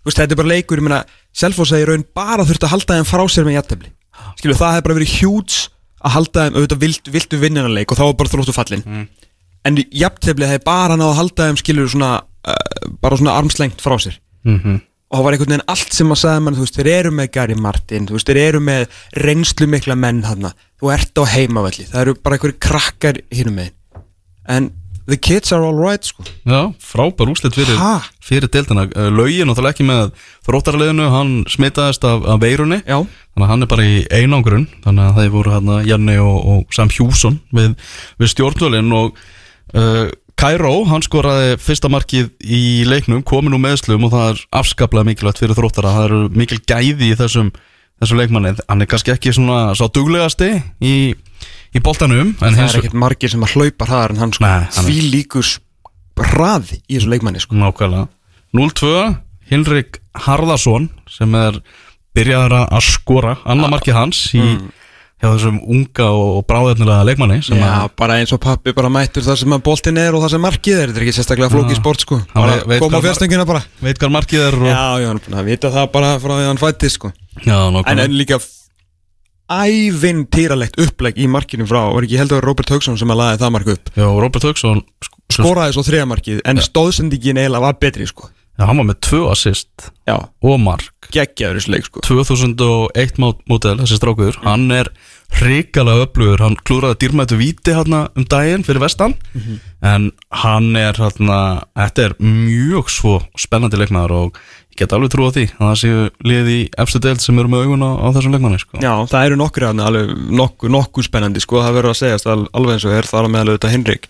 veist, 0.05 0.17
Mm. 0.19 0.23
þetta 0.25 0.33
er 0.33 0.40
bara 0.43 0.49
leikur, 0.55 0.79
ég 0.79 0.83
meina 0.88 1.05
Selfoss 1.33 1.73
að 1.73 1.83
í 1.83 1.87
raun 1.88 2.05
bara 2.14 2.45
þurft 2.45 2.64
að 2.67 2.73
halda 2.75 2.95
þeim 2.99 3.09
frá 3.09 3.25
sér 3.29 3.45
með 3.49 3.57
jættefli 3.59 3.90
skilju, 4.38 4.57
það 4.61 4.73
hefur 4.77 4.87
bara 4.88 4.99
verið 5.01 5.14
hjúts 5.19 5.69
að 6.05 6.11
halda 6.19 6.45
þeim, 6.45 6.55
auðvitað 6.59 6.81
vilt, 6.85 7.12
viltu 7.14 7.38
vinna 7.40 7.61
hennar 7.62 7.75
leik 7.79 7.90
og 7.93 7.99
þá 7.99 8.05
var 8.05 8.14
bara 8.21 8.29
þróttu 8.35 8.55
fallin 8.55 8.83
Mm. 8.87 9.09
en 9.64 9.77
jættefli 9.77 10.47
hefur 10.51 10.64
bara 10.64 10.97
náð 10.97 11.12
að 11.12 11.21
halda 11.21 11.49
þeim 11.49 11.57
skilju 11.62 11.88
svona, 11.95 12.23
uh, 12.45 12.90
bara 13.01 13.17
svona 13.17 13.37
armslengt 13.40 13.81
frá 13.81 13.97
sér 13.99 14.19
Mhm. 14.45 14.81
og 15.11 15.19
það 15.19 15.25
var 15.25 15.33
einhvern 15.33 15.49
veginn 15.55 15.69
allt 15.69 15.93
sem 15.93 16.09
að 16.09 16.21
sagði 16.21 16.43
mann, 16.43 16.55
þú 16.55 16.64
veist, 16.67 16.77
þeir 16.77 16.87
eru 16.99 17.11
með 17.11 17.31
Gary 17.33 17.55
Martin, 17.55 18.07
þú 18.07 18.11
veist, 18.19 18.27
þeir 18.27 18.37
eru 18.49 18.61
með 18.61 18.87
reynslu 19.17 19.67
mikla 19.67 19.97
menn 19.97 20.23
hann, 20.25 20.53
þú 20.83 20.93
ert 20.93 21.14
á 21.17 21.25
heimavalli, 21.25 21.87
það 21.88 22.01
eru 22.01 22.14
bara 22.14 22.37
einhverju 22.37 22.59
krakkar 22.59 23.21
en 24.47 24.71
the 25.07 25.19
kids 25.21 25.53
are 25.53 25.64
all 25.64 25.77
right, 25.77 26.05
sko. 26.05 26.25
Já, 26.49 26.73
frábær 26.81 27.31
úslit 27.33 27.57
fyrir, 27.57 27.79
fyrir 28.25 28.49
deildina. 28.53 28.87
Uh, 28.93 29.11
Laugin 29.12 29.51
náttúrulega 29.51 29.77
ekki 29.77 29.87
með 29.88 30.14
þróttarliðinu 30.47 31.11
Hann 31.12 31.37
smitaðist 31.51 32.07
af, 32.09 32.25
af 32.25 32.40
veirunni. 32.43 32.81
Já, 32.87 33.03
Þannig 33.35 33.47
að 33.47 33.51
hann 33.51 33.67
er 33.67 33.71
bara 33.71 33.85
í 33.85 33.95
einangrun. 34.14 34.67
Þannig 34.85 35.09
að 35.09 35.17
það 35.19 35.33
voru 35.35 35.55
hérna 35.57 35.79
Janni 35.88 36.19
og, 36.23 36.37
og 36.55 36.77
Sam 36.77 36.93
Hjússon 36.95 37.40
Við, 37.55 37.73
við 38.23 38.31
stjórnvölin 38.31 38.93
Og 38.95 39.17
uh, 39.75 40.07
Kairó, 40.38 40.73
hann 40.90 41.03
skoraði 41.03 41.59
Fyrsta 41.62 41.90
markið 41.90 42.31
í 42.43 42.62
leiknum 42.87 43.25
Komin 43.27 43.55
úr 43.55 43.62
meðslum 43.62 44.07
og 44.07 44.14
það 44.14 44.31
er 44.33 44.43
afskaplega 44.62 45.09
mikilvægt 45.11 45.43
Fyrir 45.43 45.59
þróttara, 45.59 45.95
það 45.99 46.09
eru 46.09 46.21
mikil 46.35 46.61
gæði 46.62 47.11
í 47.11 47.19
þessum 47.19 47.51
Þessum 48.02 48.18
leikmanni, 48.20 48.54
hann 48.68 48.83
er 48.83 48.88
kannski 48.90 49.12
ekki 49.14 49.33
svona 49.37 49.74
Sá 49.78 49.87
duglegasti 49.94 50.48
í, 50.83 50.94
í 51.74 51.83
boltanum 51.85 52.33
En 52.42 52.57
það 52.59 52.64
er 52.66 52.78
ekkert 52.80 52.96
margir 53.04 53.30
sem 53.33 53.44
að 53.46 53.54
hlaupa 53.54 53.87
hraðar 53.88 54.14
en 54.16 54.22
hann, 54.24 54.33
sko, 54.35 54.44
Nei, 54.44 54.66
hann 54.66 54.85
er- 54.85 54.90
því 54.90 55.11
líkus 55.12 55.52
hraði 56.18 56.80
í 56.88 56.96
þessu 56.98 57.11
leikmanni, 57.11 57.40
sko. 57.42 57.57
Nákvæmlega. 57.59 58.09
0-2, 58.54 58.90
Hinrik 59.50 59.98
Harðarsson 60.26 60.88
sem 61.11 61.35
er 61.35 61.59
byrjaður 62.14 62.54
að- 62.61 62.83
skora 62.87 63.37
annar 63.44 63.70
markið 63.74 63.94
hans 63.98 64.20
í 64.35 64.44
hjá 65.25 65.31
þessum 65.33 65.59
unga 65.75 66.07
og, 66.13 66.43
bráðefnilega 66.51 67.07
leikmanni 67.09 67.39
Já, 67.41 67.69
að 67.81 67.95
bara 67.99 68.19
eins 68.21 68.33
og 68.37 68.43
pappi 68.45 68.75
bara 68.77 68.91
mættur 68.93 69.25
það 69.25 69.39
sem 69.41 69.57
boltin 69.65 70.01
er 70.05 70.15
og 70.19 70.25
það 70.27 70.35
sem 70.37 70.45
markið 70.45 70.81
er, 70.83 70.93
þetta 70.93 71.01
er 71.01 71.07
ekki 71.09 71.17
sérstaklega 71.19 71.53
flókið 71.55 71.75
Já. 71.75 71.81
sport, 71.81 72.05
sko. 72.05 72.21
Bara 72.35 72.59
koma 72.85 73.01
á 73.01 73.05
fjastengina 73.09 73.47
bara. 73.49 73.63
veit 73.81 73.99
hvað 74.03 74.13
markið 74.19 74.45
er 74.51 74.59
og, 74.61 74.69
Já, 74.69 74.85
já, 75.01 75.09
hann 75.15 75.39
er 75.41 75.49
vita 75.49 75.73
það 75.75 75.89
bara 75.97 76.13
frá 76.21 76.35
því 76.37 76.51
hann 76.51 76.61
fættist, 76.61 77.01
sko. 77.01 77.13
Já 77.43 77.57
En 77.57 77.75
nákvæmlega. 77.79 78.05
En 78.05 78.19
líka 78.21 78.39
ævinn 79.55 80.23
týralegt 80.33 80.79
upplegg 80.81 81.19
í 81.21 81.27
markinu 81.29 81.67
frá 81.69 81.83
og 81.91 82.01
ekki 82.05 82.17
heldur 82.21 82.45
Robert 82.45 82.71
Hauksson 82.73 82.97
sem 83.01 83.11
að 83.13 83.21
laði 83.21 83.41
það 83.43 83.53
mark 83.59 83.69
upp? 83.75 83.91
Já, 83.99 84.07
Robert 84.09 84.47
Hauksson 84.49 84.81
sk- 85.05 85.19
skoraði 85.37 85.77
svo 85.77 85.85
þriðamarkið 85.85 86.41
en 86.49 86.63
stóðsendingin 86.65 87.41
eiginlega 87.43 87.61
var 87.67 87.77
betri 87.81 88.07
sko. 88.09 88.31
Já, 88.55 88.69
hann 88.71 88.79
var 88.79 88.87
með 88.87 89.01
tvö 89.03 89.21
assist 89.33 89.89
Já, 90.07 90.15
og 90.47 90.61
mark. 90.63 91.09
Geggjaður 91.13 91.59
þessu 91.59 91.73
leik 91.75 91.89
sko. 91.89 92.01
2001 92.07 93.19
mó- 93.21 93.35
mótel, 93.51 93.77
þessi 93.83 93.99
strákur 93.99 94.39
hann 94.47 94.71
er 94.73 94.89
hrikalega 95.35 96.05
öflugur. 96.07 96.43
Hann 96.45 96.57
klúraði 96.67 96.99
dýrmættu 97.05 97.39
víti 97.41 97.75
hérna 97.75 98.09
um 98.17 98.25
daginn 98.31 98.65
fyrir 98.67 98.83
vestan. 98.85 99.15
En 99.83 100.11
hann 100.31 100.77
er 100.77 100.93
hérna, 100.99 101.39
þetta 101.77 102.05
er 102.11 102.15
mjög 102.21 102.89
svo 102.93 103.17
spennandi 103.39 103.77
leikmaður 103.81 104.15
og 104.19 104.39
ég 104.75 104.79
get 104.83 104.93
alveg 104.97 105.11
trú 105.13 105.29
á 105.29 105.35
því 105.35 105.45
að 105.55 105.65
það 105.69 105.77
séu 105.83 106.05
liði 106.27 106.55
í 106.65 106.69
efstu 106.83 106.99
deild 107.05 107.21
sem 107.23 107.39
eru 107.39 107.49
með 107.53 107.65
augun 107.67 107.85
á, 107.87 107.91
á 107.95 108.07
þessum 108.17 108.33
leikmanni 108.35 108.59
sko. 108.63 108.81
Já, 108.83 108.95
það 109.11 109.27
eru 109.29 109.37
nokkur 109.39 109.67
hann 109.69 109.81
alveg 109.85 110.15
nokkuð 110.41 110.73
nokku 110.75 111.05
spennandi 111.07 111.41
sko, 111.45 111.61
það 111.63 111.77
verður 111.79 111.93
að 111.95 112.01
segjast 112.01 112.27
al- 112.27 112.49
alveg 112.53 112.75
eins 112.79 112.87
og 112.89 112.97
er 112.99 113.07
þar 113.11 113.29
að 113.29 113.35
meðal 113.37 113.53
auðvitað 113.55 113.75
Henrik 113.77 114.09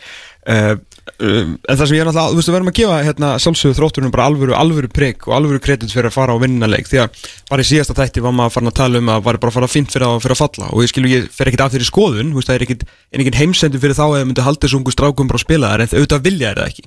uh, 0.48 0.74
uh, 1.20 1.54
En 1.54 1.78
það 1.78 1.82
sem 1.84 1.96
ég 1.96 2.02
er 2.02 2.08
náttúrulega, 2.08 2.32
þú 2.32 2.38
veist, 2.38 2.48
við 2.48 2.56
verðum 2.56 2.70
að 2.70 2.78
gefa 2.78 2.98
hérna 3.06 3.30
sjálfsögðu 3.44 3.76
þrótturinn 3.78 4.14
bara 4.14 4.28
alvöru, 4.30 4.54
alvöru 4.58 4.90
prigg 4.92 5.28
og 5.28 5.36
alvöru 5.38 5.60
kredit 5.64 5.92
fyrir 5.94 6.10
að 6.10 6.16
fara 6.16 6.36
á 6.36 6.42
vinnaleik 6.42 6.90
því 6.90 7.02
að 7.04 7.20
bara 7.50 7.64
í 7.64 7.68
síðasta 7.68 7.96
þætti 7.98 8.24
var 8.24 8.34
maður 8.38 8.56
farin 8.56 8.72
að 8.72 8.78
tala 8.80 9.02
um 9.02 9.12
að 9.14 9.22
var 9.28 9.40
bara 9.42 9.52
að 9.52 9.58
fara 9.58 9.70
fint 9.74 9.94
fyrir 9.94 10.08
að, 10.08 10.18
fyrir 10.24 10.36
að 10.36 10.42
falla. 10.42 10.72
Og 10.72 10.84
ég 10.84 10.92
skilu, 10.92 11.12
ég 11.12 11.28
fer 11.34 11.50
ekkit 11.50 11.64
af 11.64 11.74
þeirri 11.74 11.90
skoðun, 11.90 12.32
þú 12.32 12.40
veist, 12.40 12.50
það 12.50 12.58
er 12.58 12.66
ekkit, 12.68 12.84
er 13.12 13.24
ekkit 13.24 13.40
heimsendu 13.42 13.82
fyrir 13.82 13.98
þá 13.98 14.04
að 14.06 14.18
þau 14.18 14.28
myndi 14.30 14.48
halda 14.48 14.66
þessu 14.66 14.80
ungu 14.80 14.94
strákum 14.94 15.30
bara 15.30 15.40
að 15.40 15.46
spila 15.46 15.72
þar 15.74 15.84
en 15.84 15.92
þau 15.92 15.98
auðvitað 16.00 16.26
vilja 16.28 16.50
er 16.50 16.62
það 16.62 16.72
ekki. 16.72 16.86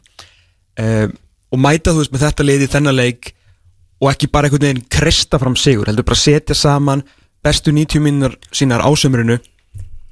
Uh, 0.78 1.08
og 1.54 1.62
mæta, 1.64 1.94
þú 1.94 2.04
veist, 2.04 2.14
með 2.14 2.26
þetta 2.28 2.48
liði 2.48 2.72
þennan 2.74 2.98
leik 2.98 3.32
og 3.98 4.12
ekki 4.12 4.30
bara 4.30 4.48
einhvern 4.50 4.68
veginn 4.68 4.84
kresta 4.94 5.40
fram 5.42 5.56
sigur, 5.58 5.90
heldur 5.90 6.06
bara 6.06 6.20
setja 6.20 6.58
saman 6.58 7.04
bestu 7.46 7.74
90 7.74 8.04
mínunar 8.04 8.36
sínar 8.52 8.84
ásömurinu 8.86 9.40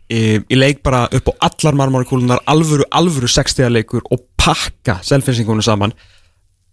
í, 0.09 0.41
í 0.49 0.55
leik 0.59 0.83
bara 0.85 1.05
upp 1.11 1.31
á 1.31 1.33
allar 1.49 1.77
marmárikúlunar 1.79 2.43
alvöru, 2.51 2.85
alvöru 2.91 3.29
60 3.31 3.71
leikur 3.73 4.03
og 4.11 4.25
pakka 4.37 4.99
selfinsingunum 5.05 5.63
saman. 5.65 5.93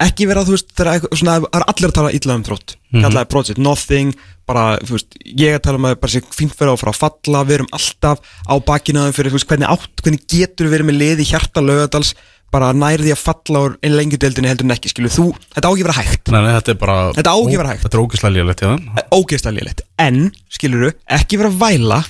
Ekki 0.02 0.26
vera, 0.26 0.42
þú 0.42 0.56
veist, 0.56 0.72
þegar 0.74 0.96
eitthvað- 0.96 1.18
svona, 1.20 1.34
það 1.40 1.60
er 1.60 1.64
allir 1.70 1.90
að 1.90 1.94
tala 1.94 2.12
illa 2.12 2.34
um 2.34 2.42
þrótt. 2.44 2.74
Mhm. 2.92 3.02
kallaði 3.04 3.28
project 3.30 3.58
nothing, 3.58 4.14
bara, 4.46 4.76
þú 4.82 4.90
veist 4.96 5.14
ég 5.38 5.54
að 5.54 5.62
tala 5.62 5.78
um 5.78 5.84
að 5.84 6.00
bara 6.00 6.12
sé 6.12 6.20
fínt 6.34 6.56
vera 6.58 6.72
að 6.72 6.80
fara 6.82 6.92
að 6.92 7.02
falla 7.04 7.44
við 7.46 7.54
erum 7.54 7.70
alltaf 7.72 8.18
á 8.50 8.54
bakinaðum 8.60 9.14
fyrir, 9.14 9.30
þú 9.30 9.38
veist, 9.38 9.48
hvernig 9.48 9.70
átt, 9.70 10.02
hvernig 10.02 10.26
getur 10.26 10.66
við 10.66 10.74
verið 10.74 10.88
með 10.90 10.98
liði 10.98 11.24
hjarta 11.30 11.62
lögadals, 11.62 12.14
bara 12.52 12.72
nærði 12.74 13.14
að 13.14 13.22
falla 13.22 13.62
úr 13.64 13.76
einn 13.80 13.96
lengjudeldinni 13.96 14.48
heldur 14.50 14.66
en 14.68 14.74
ekki, 14.76 14.90
skilu, 14.92 15.08
þú, 15.08 15.32
þetta 15.54 15.64
á 15.64 15.72
ekki 15.72 15.84
að 15.84 15.88
vera 15.88 16.00
hægt. 16.02 16.28
Nei, 16.28 16.40
nei, 16.42 16.52
þetta 16.60 16.68
er 16.68 16.80
bara 16.82 16.96
Þetta 17.16 17.32
á 17.32 17.36
ekki 17.38 17.54
að 17.54 17.62
vera 17.62 17.72
hægt. 17.72 17.82
Þetta 17.86 17.96
er 17.96 18.04
ógislega 18.04 18.34
lélegt, 18.36 18.60
já 18.60 18.72
ógeðslega 19.08 19.56
lélegt 19.56 19.80
en, 19.98 20.32
skilur 20.50 20.92
ekki 21.08 21.38
vera 21.38 21.48
væla 21.48 22.04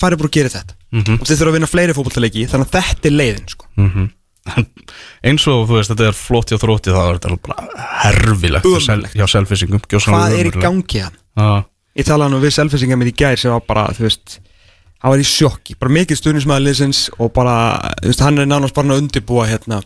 farið 0.00 0.20
bara 0.22 0.28
að 0.30 0.36
gera 0.38 0.48
þetta 0.56 0.74
Mhm. 0.96 1.16
og 1.20 1.26
þið 1.26 1.36
þurfa 1.40 1.50
að 1.50 1.56
vinna 1.58 1.66
fleiri 1.72 1.94
fótballtaleiki 1.96 2.46
þannig 2.50 2.68
að 2.70 2.76
þetta 2.80 3.08
er 3.10 3.16
leiðin 3.20 3.48
sko. 3.50 3.66
mm 3.76 4.10
eins 5.26 5.42
og 5.50 5.64
þú 5.66 5.74
veist, 5.74 5.90
þetta 5.90 6.04
er 6.06 6.14
flott 6.14 6.50
hjá 6.52 6.58
þrótti 6.62 6.92
þá 6.94 7.00
er 7.02 7.16
þetta 7.18 7.38
bara 7.42 7.86
herfilegt 8.04 8.66
Ömurlegt. 8.68 9.16
hjá 9.18 9.26
selfisingum 9.32 9.80
hvað 9.82 10.36
er 10.38 10.46
í 10.46 10.52
gangi 10.62 11.00
hann? 11.02 11.16
Já, 11.36 11.64
ég 11.98 12.06
talaði 12.06 12.30
nú 12.30 12.38
við 12.44 12.54
selfisingar 12.54 13.00
mitt 13.00 13.10
í 13.10 13.16
gær 13.18 13.36
sem 13.40 13.50
var 13.50 13.64
bara, 13.66 13.88
þú 13.96 14.04
veist 14.06 14.36
hann 15.02 15.10
var 15.10 15.18
í 15.18 15.26
sjokki, 15.26 15.74
bara 15.80 15.90
mikið 15.98 16.20
stuðnismæður 16.20 16.62
liðsins 16.68 17.00
og 17.18 17.32
bara, 17.34 17.56
þú 18.02 18.12
veist, 18.12 18.22
hann 18.22 18.38
er 18.38 18.46
nánast 18.46 18.74
bara 18.78 18.94
að 18.94 19.02
undirbúa 19.02 19.48
hérna, 19.50 19.82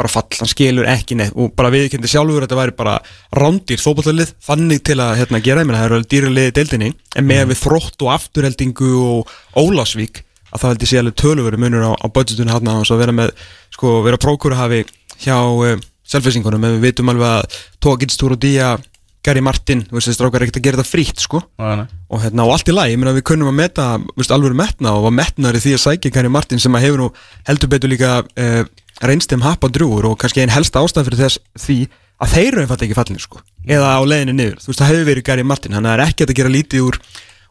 bara 0.00 0.10
fall 0.10 0.38
hann 0.38 0.50
skilur 0.50 0.88
ekki 0.88 1.16
neitt. 1.18 1.36
Og 1.36 1.52
bara 1.56 1.70
viðkendi 1.72 2.10
sjálfur 2.10 2.46
þetta 2.46 2.58
væri 2.58 2.76
bara 2.78 2.96
rándýr 3.36 3.82
fókbaltalið 3.82 4.34
þannig 4.46 4.82
til 4.88 4.98
að 5.02 5.14
hérna 5.20 5.42
gera, 5.44 5.62
ég 5.62 5.68
meina 5.68 5.80
það 5.80 5.88
eru 5.88 5.98
alveg 6.00 6.12
dýraliði 6.14 6.54
deildinni, 6.58 6.90
en 7.16 7.28
með 7.28 7.46
við 7.52 7.62
þrótt 7.62 8.06
og 8.06 8.12
afturheldingu 8.16 8.92
og 9.02 9.32
Ólásvík 9.58 10.24
að 10.52 10.60
það 10.60 10.68
held 10.72 10.84
ég 10.84 10.90
sé 10.90 11.00
alveg 11.00 11.18
töluveri 11.20 11.60
munur 11.60 11.88
á, 11.88 11.92
á 11.96 12.06
budgetunni 12.12 12.52
hann 12.52 12.72
að 12.72 13.00
vera 13.00 13.16
með, 13.16 13.34
sko, 13.72 14.00
vera 14.04 14.20
prókur 14.20 14.56
að 14.56 14.62
hafi 14.64 14.80
hjá 15.22 15.36
uh, 15.38 15.76
selfisingunum, 16.08 16.64
en 16.66 16.76
við 16.76 16.88
vitum 16.90 17.12
alveg 17.12 17.38
að 17.38 17.60
Tókins 17.80 18.18
Túrudíja 18.20 18.74
Gary 19.22 19.42
Martin, 19.44 19.84
þú 19.86 19.94
veist, 19.94 20.08
þessi 20.08 20.18
strákar 20.18 20.42
er 20.42 20.48
ekkert 20.48 20.58
að 20.58 20.64
gera 20.66 20.78
þetta 20.80 20.90
frítt 20.90 21.20
sko. 21.22 21.40
Nei. 21.62 21.84
og 22.10 22.22
hérna, 22.24 22.42
og 22.42 22.56
allt 22.56 22.68
í 22.68 22.74
lagi, 22.74 22.96
ég 22.96 22.98
meina 22.98 23.14
við 23.14 23.24
kunnum 23.30 23.52
að 23.52 23.58
meta 23.60 23.84
þú 24.02 24.18
veist, 24.18 24.34
alveg 24.34 24.56
metna 24.58 24.94
og 24.98 25.06
var 25.06 25.14
metnaður 25.20 25.58
í 25.60 25.62
því 25.62 25.74
að 25.76 25.82
sækja 25.84 26.12
Gary 26.16 26.32
Martin 26.32 26.62
sem 26.62 26.74
að 26.74 26.84
hefur 26.88 27.02
nú 27.04 27.06
heldur 27.46 27.70
betur 27.70 27.92
líka 27.92 28.16
uh, 28.26 28.64
reynst 29.08 29.32
þeim 29.32 29.44
hapa 29.46 29.70
drúur 29.72 30.10
og 30.10 30.18
kannski 30.20 30.42
einn 30.42 30.52
helsta 30.52 30.82
ástæð 30.82 31.08
fyrir 31.10 31.22
þess 31.24 31.42
því 31.64 31.78
að 32.22 32.34
þeir 32.36 32.48
eru 32.52 32.62
einfalt 32.62 32.84
ekki 32.86 32.96
fallin 32.96 33.22
sko. 33.22 33.42
Eða 33.66 33.96
á 33.98 34.00
leiðinni 34.06 34.36
niður, 34.38 34.58
þú 34.62 34.70
veist, 34.70 34.80
það 34.80 34.90
hefur 34.92 35.08
verið 35.10 35.26
Gary 35.26 35.46
Martin 35.46 35.76
hann 35.76 35.88
er 35.90 36.04
ekkert 36.04 36.32
að 36.32 36.38
gera 36.38 36.52
lítið 36.52 36.86
úr, 36.86 36.98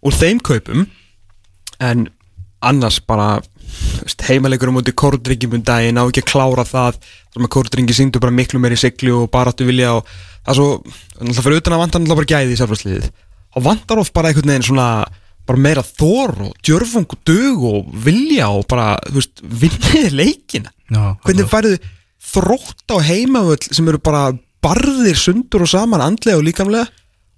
úr 0.08 0.18
þeim 0.18 0.40
kaupum 0.48 0.86
en 1.82 2.06
annars 2.62 3.02
bara 3.04 3.42
heimalegur 4.28 4.72
á 4.72 4.76
móti 4.76 4.94
kórdringjum 4.96 5.58
um 5.58 5.64
daginn 5.66 6.00
á 6.00 6.04
ekki 6.04 6.24
að 6.24 6.32
klára 6.32 6.66
það 6.68 7.00
þar 7.02 7.44
með 7.44 7.52
kórdringi 7.56 7.96
síndu 7.96 8.22
bara 8.22 8.36
miklu 8.36 8.60
meiri 8.62 8.78
sigli 8.80 9.12
og 9.16 9.30
bara 9.32 9.54
áttu 9.54 9.68
vilja 9.68 9.96
og 9.98 10.08
það 10.46 10.60
svo, 10.60 10.68
náttúrulega 11.20 11.46
fyrir 11.46 11.62
utan 11.62 11.76
að 11.76 11.84
vantar 11.84 12.02
náttúrulega 12.02 12.22
bara 12.22 12.32
gæði 12.32 12.56
í 12.56 12.60
sérfærsliðið 12.60 13.10
og 13.56 13.66
vantar 13.66 14.02
of 14.02 14.12
bara 14.16 14.32
einhvern 14.32 14.54
veginn 14.54 14.68
svona 14.68 14.88
bara 15.52 15.64
meira 15.68 15.84
þor 15.86 16.36
og 16.48 16.54
djörfung 16.66 17.08
og 17.12 17.20
dög 17.28 17.66
og 17.68 17.92
vilja 18.06 18.50
og 18.56 18.66
bara, 18.72 18.96
þú 19.08 19.20
veist, 19.20 19.44
vinniði 19.44 20.12
leikina. 20.16 20.72
Já, 20.92 21.04
hvernig 21.26 21.50
færðu 21.52 21.76
þrótt 22.32 22.94
á 22.94 22.98
heimavöll 23.04 23.62
sem 23.68 23.88
eru 23.92 24.02
bara 24.04 24.32
barðir 24.64 25.18
sundur 25.18 25.66
og 25.66 25.72
saman 25.72 26.04
andlega 26.04 26.40
og 26.40 26.46
líkamlega 26.46 26.88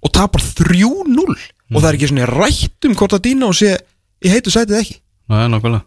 og 0.04 0.12
tapar 0.14 0.42
3-0 0.44 1.24
og 1.24 1.78
það 1.78 1.88
er 1.88 1.96
ekki 1.96 2.10
svona 2.10 2.28
rætt 2.28 2.88
um 2.88 2.98
hvort 2.98 3.16
að 3.16 3.24
dýna 3.28 3.48
og 3.48 3.56
sé 3.58 3.72
í 4.24 4.32
heitu 4.32 4.52
sætið 4.52 4.80
ekki? 4.82 4.98
Nei, 5.32 5.46
nákvæmlega. 5.48 5.86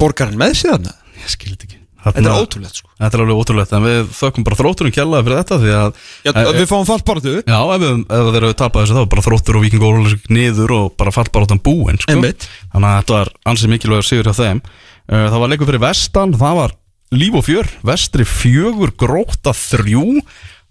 Borgar 0.00 0.30
hann 0.30 0.40
með 0.40 0.58
sér 0.60 0.76
þarna? 0.76 0.92
Ég 1.22 1.32
skil 1.32 1.54
þetta 1.54 1.68
ekki 1.70 1.83
þetta 2.04 2.22
er 2.22 2.44
ótrúlegt 2.44 2.78
sko. 2.80 2.90
Þetta 3.00 3.18
er 3.18 3.22
alveg 3.24 3.40
ótrúlegt, 3.40 3.74
en 3.74 3.84
við 3.88 4.12
þökkum 4.18 4.46
bara 4.46 4.58
þróttunum 4.60 4.94
kjallaði 4.94 5.26
fyrir 5.28 5.40
þetta 5.40 5.58
því 5.64 5.74
að 5.78 5.90
Já, 6.24 6.30
Eh, 6.34 6.52
við 6.58 6.68
fáum 6.70 6.86
fallbaratu 6.88 7.34
Já, 7.40 7.58
ef, 7.74 7.84
við, 7.84 8.04
ef 8.04 8.30
þeir 8.34 8.40
eru 8.42 8.54
tapað 8.60 8.84
þessu 8.84 8.96
þá 8.98 9.10
bara 9.14 9.26
þróttur 9.28 9.58
og 9.58 9.66
vikingur 9.66 10.00
og 10.00 10.30
niður 10.38 10.74
og 10.78 10.88
bara 11.00 11.14
fallbaróttan 11.14 11.62
búinn 11.64 12.00
sko. 12.02 12.14
Þannig 12.14 12.88
að 12.90 12.96
þetta 13.02 13.18
var 13.18 13.32
ansið 13.52 13.74
mikilvægur 13.74 14.08
sigur 14.08 14.30
hjá 14.30 14.38
þeim. 14.40 14.64
Það 15.08 15.38
var 15.44 15.52
leikur 15.52 15.68
fyrir 15.72 15.84
vestan, 15.84 16.34
það 16.40 16.58
var 16.62 16.76
líf 17.14 17.34
og 17.38 17.44
fjör, 17.46 17.68
vestri 17.84 18.24
fjögur 18.26 18.94
gróta 18.98 19.52
þrjú 19.54 20.22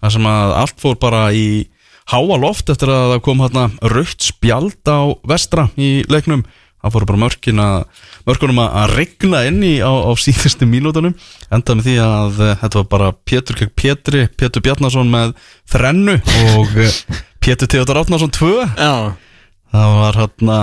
Það 0.04 0.12
sem 0.18 0.26
að 0.28 0.54
allt 0.60 0.82
fór 0.84 0.98
bara 1.00 1.20
í 1.32 1.46
háa 2.12 2.36
loft 2.36 2.68
eftir 2.74 2.90
að 2.92 3.14
það 3.14 3.22
kom 3.24 3.40
hérna 3.40 3.62
raukt 3.94 4.26
spjald 4.26 4.90
á 4.92 5.16
vestra 5.32 5.70
í 5.80 6.04
leiknum 6.12 6.42
Það 6.84 6.94
fóru 6.98 7.08
bara 7.08 7.22
mörkin 7.24 7.62
að, 7.64 7.84
mörkunum 8.28 8.60
að 8.64 8.94
regna 8.98 9.44
inn 9.48 9.62
í 9.64 9.74
á, 9.80 9.88
á 9.90 10.12
síðustu 10.20 10.68
mínútonum 10.68 11.14
Endað 11.54 11.78
með 11.80 11.86
því 11.88 11.94
að 12.04 12.42
uh, 12.44 12.54
þetta 12.60 12.80
var 12.82 12.88
bara 12.92 13.12
Pétur 13.24 13.56
kegg 13.62 13.72
Pétri, 13.80 14.26
Pétur 14.36 14.64
Bjarnason 14.66 15.08
með 15.14 15.32
þrennu 15.72 16.18
og 16.58 16.76
uh, 16.76 16.98
Pétur 17.44 17.68
Theodor 17.72 18.02
Átnarsson 18.04 18.32
tvö. 18.36 18.66
Já. 18.76 19.16
Það 19.74 19.96
var 20.04 20.20
hérna, 20.22 20.58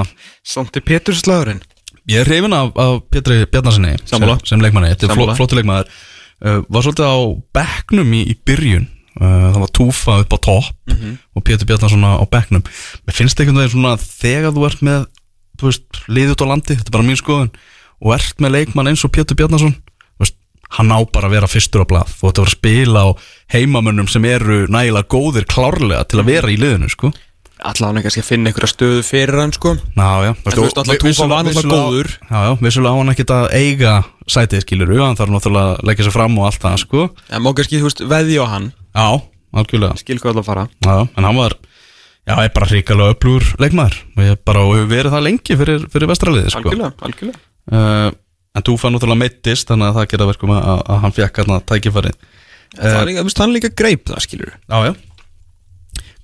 er 0.81 0.85
Pétur 0.87 1.17
slagurinn. 1.19 1.61
Ég 2.11 2.23
er 2.23 2.29
hrifin 2.31 2.55
af, 2.57 2.71
af 2.81 3.01
Pétri 3.13 3.41
Bjarnarssoni 3.51 3.97
sem, 4.09 4.25
sem 4.49 4.63
leikmanni, 4.65 4.93
þetta 4.95 5.09
er 5.11 5.19
fló, 5.19 5.27
flottu 5.39 5.59
leikmaður. 5.59 5.91
Uh, 6.41 6.61
Var 6.73 6.87
svolítið 6.87 7.11
á 7.13 7.19
bekknum 7.61 8.13
í, 8.17 8.23
í 8.33 8.37
byrjun. 8.49 8.87
Uh, 9.21 9.51
Það 9.51 9.59
var 9.65 9.73
túfa 9.77 10.19
upp 10.25 10.37
á 10.37 10.39
topp 10.41 10.77
Mhm. 10.91 11.17
og 11.37 11.45
Pétur 11.47 11.69
Bjarnarsson 11.69 12.03
á, 12.07 12.13
bekknum. 12.33 12.65
Mér 13.07 13.15
finnst 13.19 13.39
einhvern 13.41 13.61
veginn 13.61 13.75
svona 13.77 13.93
þegar 14.01 14.55
þú 14.57 14.65
ert 14.71 14.81
með 14.87 15.05
veist, 15.69 16.03
liðið 16.09 16.35
út 16.35 16.45
á 16.45 16.51
landi, 16.51 16.77
þetta 16.79 16.91
er 16.91 16.97
bara 16.97 17.07
mín 17.07 17.21
skoðun. 17.21 17.55
Og 18.01 18.15
ert 18.17 18.41
með 18.41 18.55
leikmann 18.57 18.91
eins 18.91 19.05
og 19.05 19.13
Pétur 19.13 19.37
Bjarnarsson 19.37 19.75
þú 19.77 20.25
veist, 20.25 20.37
hann 20.77 20.93
á 20.95 20.99
bara 21.05 21.29
að 21.29 21.35
vera 21.37 21.51
fyrstur 21.51 21.85
á 21.85 21.91
blað. 21.91 22.13
Ætti 22.17 22.31
að 22.31 22.39
vera 22.41 22.51
að 22.51 22.57
spila 22.57 23.01
á 23.05 23.09
heimamönnum 23.53 24.09
sem 24.09 24.25
eru 24.29 24.63
nægilega 24.71 25.11
góðir 25.11 25.49
klárlega 25.51 26.07
til 26.09 26.23
að 26.23 26.31
vera 26.33 26.53
í 26.53 26.61
liðinu 26.61 26.89
sko. 26.93 27.13
Allavega 27.61 28.07
kannski 28.07 28.23
að 28.23 28.29
finna 28.31 28.49
einhverja 28.51 28.71
stöðu 28.73 29.01
fyrir 29.05 29.37
hann 29.37 29.53
sko. 29.53 29.75
Alltaf 30.01 30.71
var 31.29 32.09
já, 32.31 32.57
vissulega 32.63 32.95
á 32.97 32.99
hann 33.01 33.13
ekkert 33.13 33.35
að 33.37 33.49
eiga 33.53 33.93
sætið 34.31 34.65
skilur 34.65 34.95
hann 35.03 35.19
þarf 35.19 35.35
náttúrulega 35.35 35.75
að 35.75 35.85
leggja 35.91 36.07
sér 36.07 36.15
fram 36.15 36.39
og 36.41 36.47
allt 36.49 36.65
það 36.65 36.79
sko. 36.85 37.07
En 37.29 37.45
má 37.45 37.51
kannski, 37.57 37.81
þú 37.83 37.91
veist, 37.91 38.01
veði 38.09 38.39
á 38.41 38.47
hann. 38.49 38.71
Já, 38.97 39.09
algjörlega. 39.61 40.01
Skil 40.01 40.19
hvað 40.23 40.33
allavega 40.33 40.49
fara. 40.49 40.65
Já, 40.87 40.97
en 41.05 41.29
hann 41.29 41.41
var, 41.41 41.57
já, 42.31 42.35
er 42.47 42.55
bara 42.57 42.71
hrikalega 42.71 43.15
öflugur 43.17 43.53
leikmaður 43.61 44.01
og 44.17 44.25
ég 44.27 44.43
bara, 44.47 44.65
og 44.65 44.75
hefur 44.79 44.91
verið 44.95 45.15
það 45.17 45.27
lengi 45.27 45.61
fyrir, 45.61 45.87
fyrir 45.93 46.11
vestraliði 46.11 46.53
sko. 46.55 46.63
Algjörlega, 46.65 46.93
algjörlega. 47.09 47.43
Uh, 47.71 48.11
En 48.51 48.65
Túfa 48.67 48.91
náttúrulega 48.91 49.21
meittist 49.21 49.69
þannig 49.71 49.91
að 49.91 49.99
það 50.01 50.07
gera 50.11 50.27
verkum 50.27 50.53
að, 50.57 50.65
að 50.91 51.03
hann 51.05 51.15
fekk 51.15 51.37
hérna 51.41 51.59
tækifæri 51.71 52.11
Það 52.71 52.97
er 52.97 53.07
líka, 53.07 53.21
þú 53.23 53.29
veist, 53.29 53.43
hann 53.43 53.55
líka 53.55 53.71
greip 53.79 54.09
það, 54.11 54.23
skilur 54.27 54.55
Já, 54.57 54.79
já. 54.89 54.95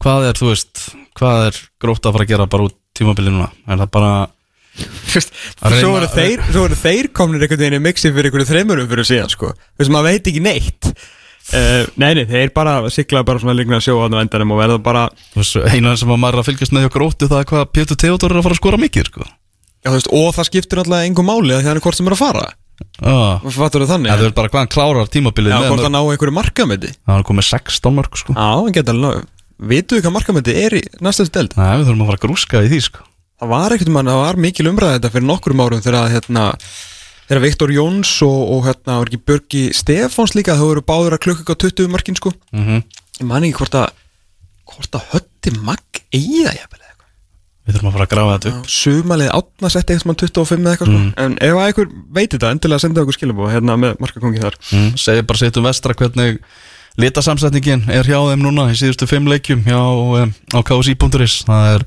Hvað 0.03 0.27
er, 0.29 0.40
þú 0.40 0.49
veist, 0.51 0.83
hvað 1.19 1.45
er 1.45 1.61
grótt 1.83 2.09
að 2.09 2.16
fara 2.16 2.27
að 2.27 2.33
gera 2.33 2.49
bara 2.51 2.66
út 2.66 2.77
tímabilið 2.99 3.37
núna? 3.37 3.47
Er 3.66 3.79
það 3.85 3.92
bara, 3.95 4.11
Að 4.77 5.79
Svo 5.81 5.92
eru 5.97 6.09
þeir, 6.12 6.42
þeir 6.77 7.07
komnir 7.16 7.47
einhvern 7.47 7.62
veginn 7.62 7.79
í 7.79 7.85
mixi 7.87 8.11
fyrir 8.11 8.29
einhverju 8.29 8.49
þreimurum 8.51 8.90
fyrir 8.90 9.09
síðan, 9.09 9.31
sko. 9.33 9.55
Þú 9.57 9.81
veist, 9.81 9.92
maður 9.95 10.11
veit 10.11 10.29
ekki 10.33 10.42
neitt 10.45 10.90
uh, 11.54 11.87
Nei, 12.00 12.11
nei, 12.18 12.24
þeir 12.26 12.52
bara 12.56 12.76
sigla 12.90 13.22
bara 13.26 13.38
svona 13.42 13.54
líkna 13.59 13.78
að 13.80 13.87
sjóa 13.87 14.09
á 14.11 14.18
endanum 14.22 14.54
og 14.56 14.61
verða 14.62 14.78
bara 14.82 15.04
þú 15.35 15.42
veist, 15.42 15.56
eina 15.70 15.94
sem 16.00 16.11
að 16.11 16.22
maður 16.24 16.42
að 16.42 16.48
fylgjast 16.50 16.74
með 16.76 16.87
hjá 16.87 16.92
gróttu 16.96 17.28
það 17.30 17.42
er 17.44 17.50
hvað 17.52 17.66
Pétur 17.76 18.00
Theodor 18.02 18.35
er 18.35 18.40
að 18.40 18.46
fara 18.48 18.56
að 18.56 18.62
skora 18.62 18.80
mikið, 18.82 19.11
sko. 19.12 19.26
Já, 19.87 19.88
þú 19.90 19.96
veist, 19.98 20.11
og 20.18 20.28
það 20.37 20.48
skiptir 20.50 20.80
alltaf 20.82 21.04
engum 21.06 21.28
máli 21.30 21.54
að 21.54 21.61
því 21.62 21.68
hann 21.70 21.78
er 21.80 21.85
hvort 21.87 21.98
sem 22.00 22.09
er 22.11 22.16
að 22.16 22.22
fara. 22.24 22.46
Já, 22.76 23.12
Hvað 23.40 23.54
fattur 23.56 23.82
þau 23.87 23.88
þannig? 23.94 24.11
það 24.12 24.26
er 24.26 24.32
bara 24.37 24.50
hvað 24.52 24.61
hann 24.61 24.72
klárar 24.74 25.09
tímabilið 25.09 25.52
Já, 25.54 25.56
hvort 25.64 25.78
mörg- 25.78 25.87
hann 25.87 25.96
á 25.96 26.02
einhverju 26.12 26.35
markamöndi 26.37 26.90
Það 27.06 27.16
er 27.16 27.24
komið 27.30 27.46
16 27.48 27.94
mörg, 27.96 28.18
sko. 28.20 28.35
Já, 28.37 28.48
hann 28.52 28.74
geta 28.76 28.92
alveg 28.92 29.22
Vitu 29.72 30.00
hvað 30.04 30.12
markamöndi 30.12 30.52
er 30.61 30.76
í 30.76 30.82
næsta 31.00 31.24
delt? 31.32 31.56
Nei, 31.56 31.70
við 31.80 31.87
þurfum 31.88 32.02
að 32.04 32.11
fara 32.11 32.18
að 32.20 32.24
grúska 32.26 32.61
í 32.61 32.68
því, 32.68 32.80
sko. 32.90 33.06
Það 33.40 33.48
var 33.54 33.72
það 37.27 37.35
þegar 37.35 37.45
Viktor 37.45 37.75
Jóns 37.75 38.15
og, 38.27 38.39
og 38.57 38.65
hérna 38.71 39.01
var 39.03 39.11
ekki 39.11 39.23
Björgi 39.27 39.65
Stefáns 39.77 40.37
líka 40.39 40.57
þau 40.59 40.71
eru 40.77 40.87
báður 40.87 41.19
að 41.19 41.25
klukka 41.27 41.59
á 41.59 41.62
20 41.67 41.93
markin 41.93 42.19
sko. 42.19 42.35
Mm 42.55 42.83
ég 43.17 43.25
man 43.25 43.45
ekki 43.47 43.62
hvort 43.62 43.77
að 43.81 43.95
hvort 44.67 44.99
að 44.99 45.07
hötti 45.15 45.53
magg 45.65 46.03
eigi 46.12 46.43
það 46.45 46.59
jafnvel 46.61 46.87
Við 47.67 47.75
þurfum 47.75 47.89
að 47.89 47.97
fara 47.97 48.05
að 48.07 48.11
grafa 48.12 48.35
þetta 48.37 48.51
upp. 48.53 48.67
Sumalið 48.71 49.29
átna 49.35 49.69
setti 49.75 49.95
eitthvað 49.95 50.09
mann 50.11 50.19
25 50.21 50.61
eða 50.61 50.73
eitthvað 50.73 50.91
sko. 50.93 50.99
En 51.25 51.33
ef 51.43 51.57
að 51.57 51.65
einhver 51.65 51.89
veit 52.15 52.29
þetta 52.31 52.51
endilega 52.55 52.83
senda 52.85 53.03
okkur 53.03 53.17
skilabóð 53.17 53.51
hérna 53.57 53.77
með 53.83 53.97
markakongi 54.05 54.43
þar. 54.45 54.59
Mm. 54.71 54.93
Segir 55.03 55.27
bara 55.27 55.41
setjum 55.41 55.67
vestra 55.67 55.97
hvernig 55.99 56.39
litasamsetningin 57.03 57.83
er 57.91 58.07
hjá 58.07 58.21
þeim 58.21 58.45
núna 58.47 58.69
í 58.71 58.79
síðustu 58.79 59.09
fimm 59.11 59.27
leikjum 59.33 59.67
hjá 59.67 59.81
um, 59.83 60.37
á 60.55 60.59
KSI.is 60.62 61.41
það 61.49 61.73
er 61.73 61.87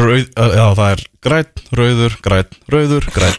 rauð, 0.00 0.24
já 0.32 0.64
það 0.80 0.88
er 0.88 1.04
græn, 1.28 1.52
rauður, 1.82 2.16
græn, 2.24 2.56
rauður, 2.72 3.10
græn 3.12 3.36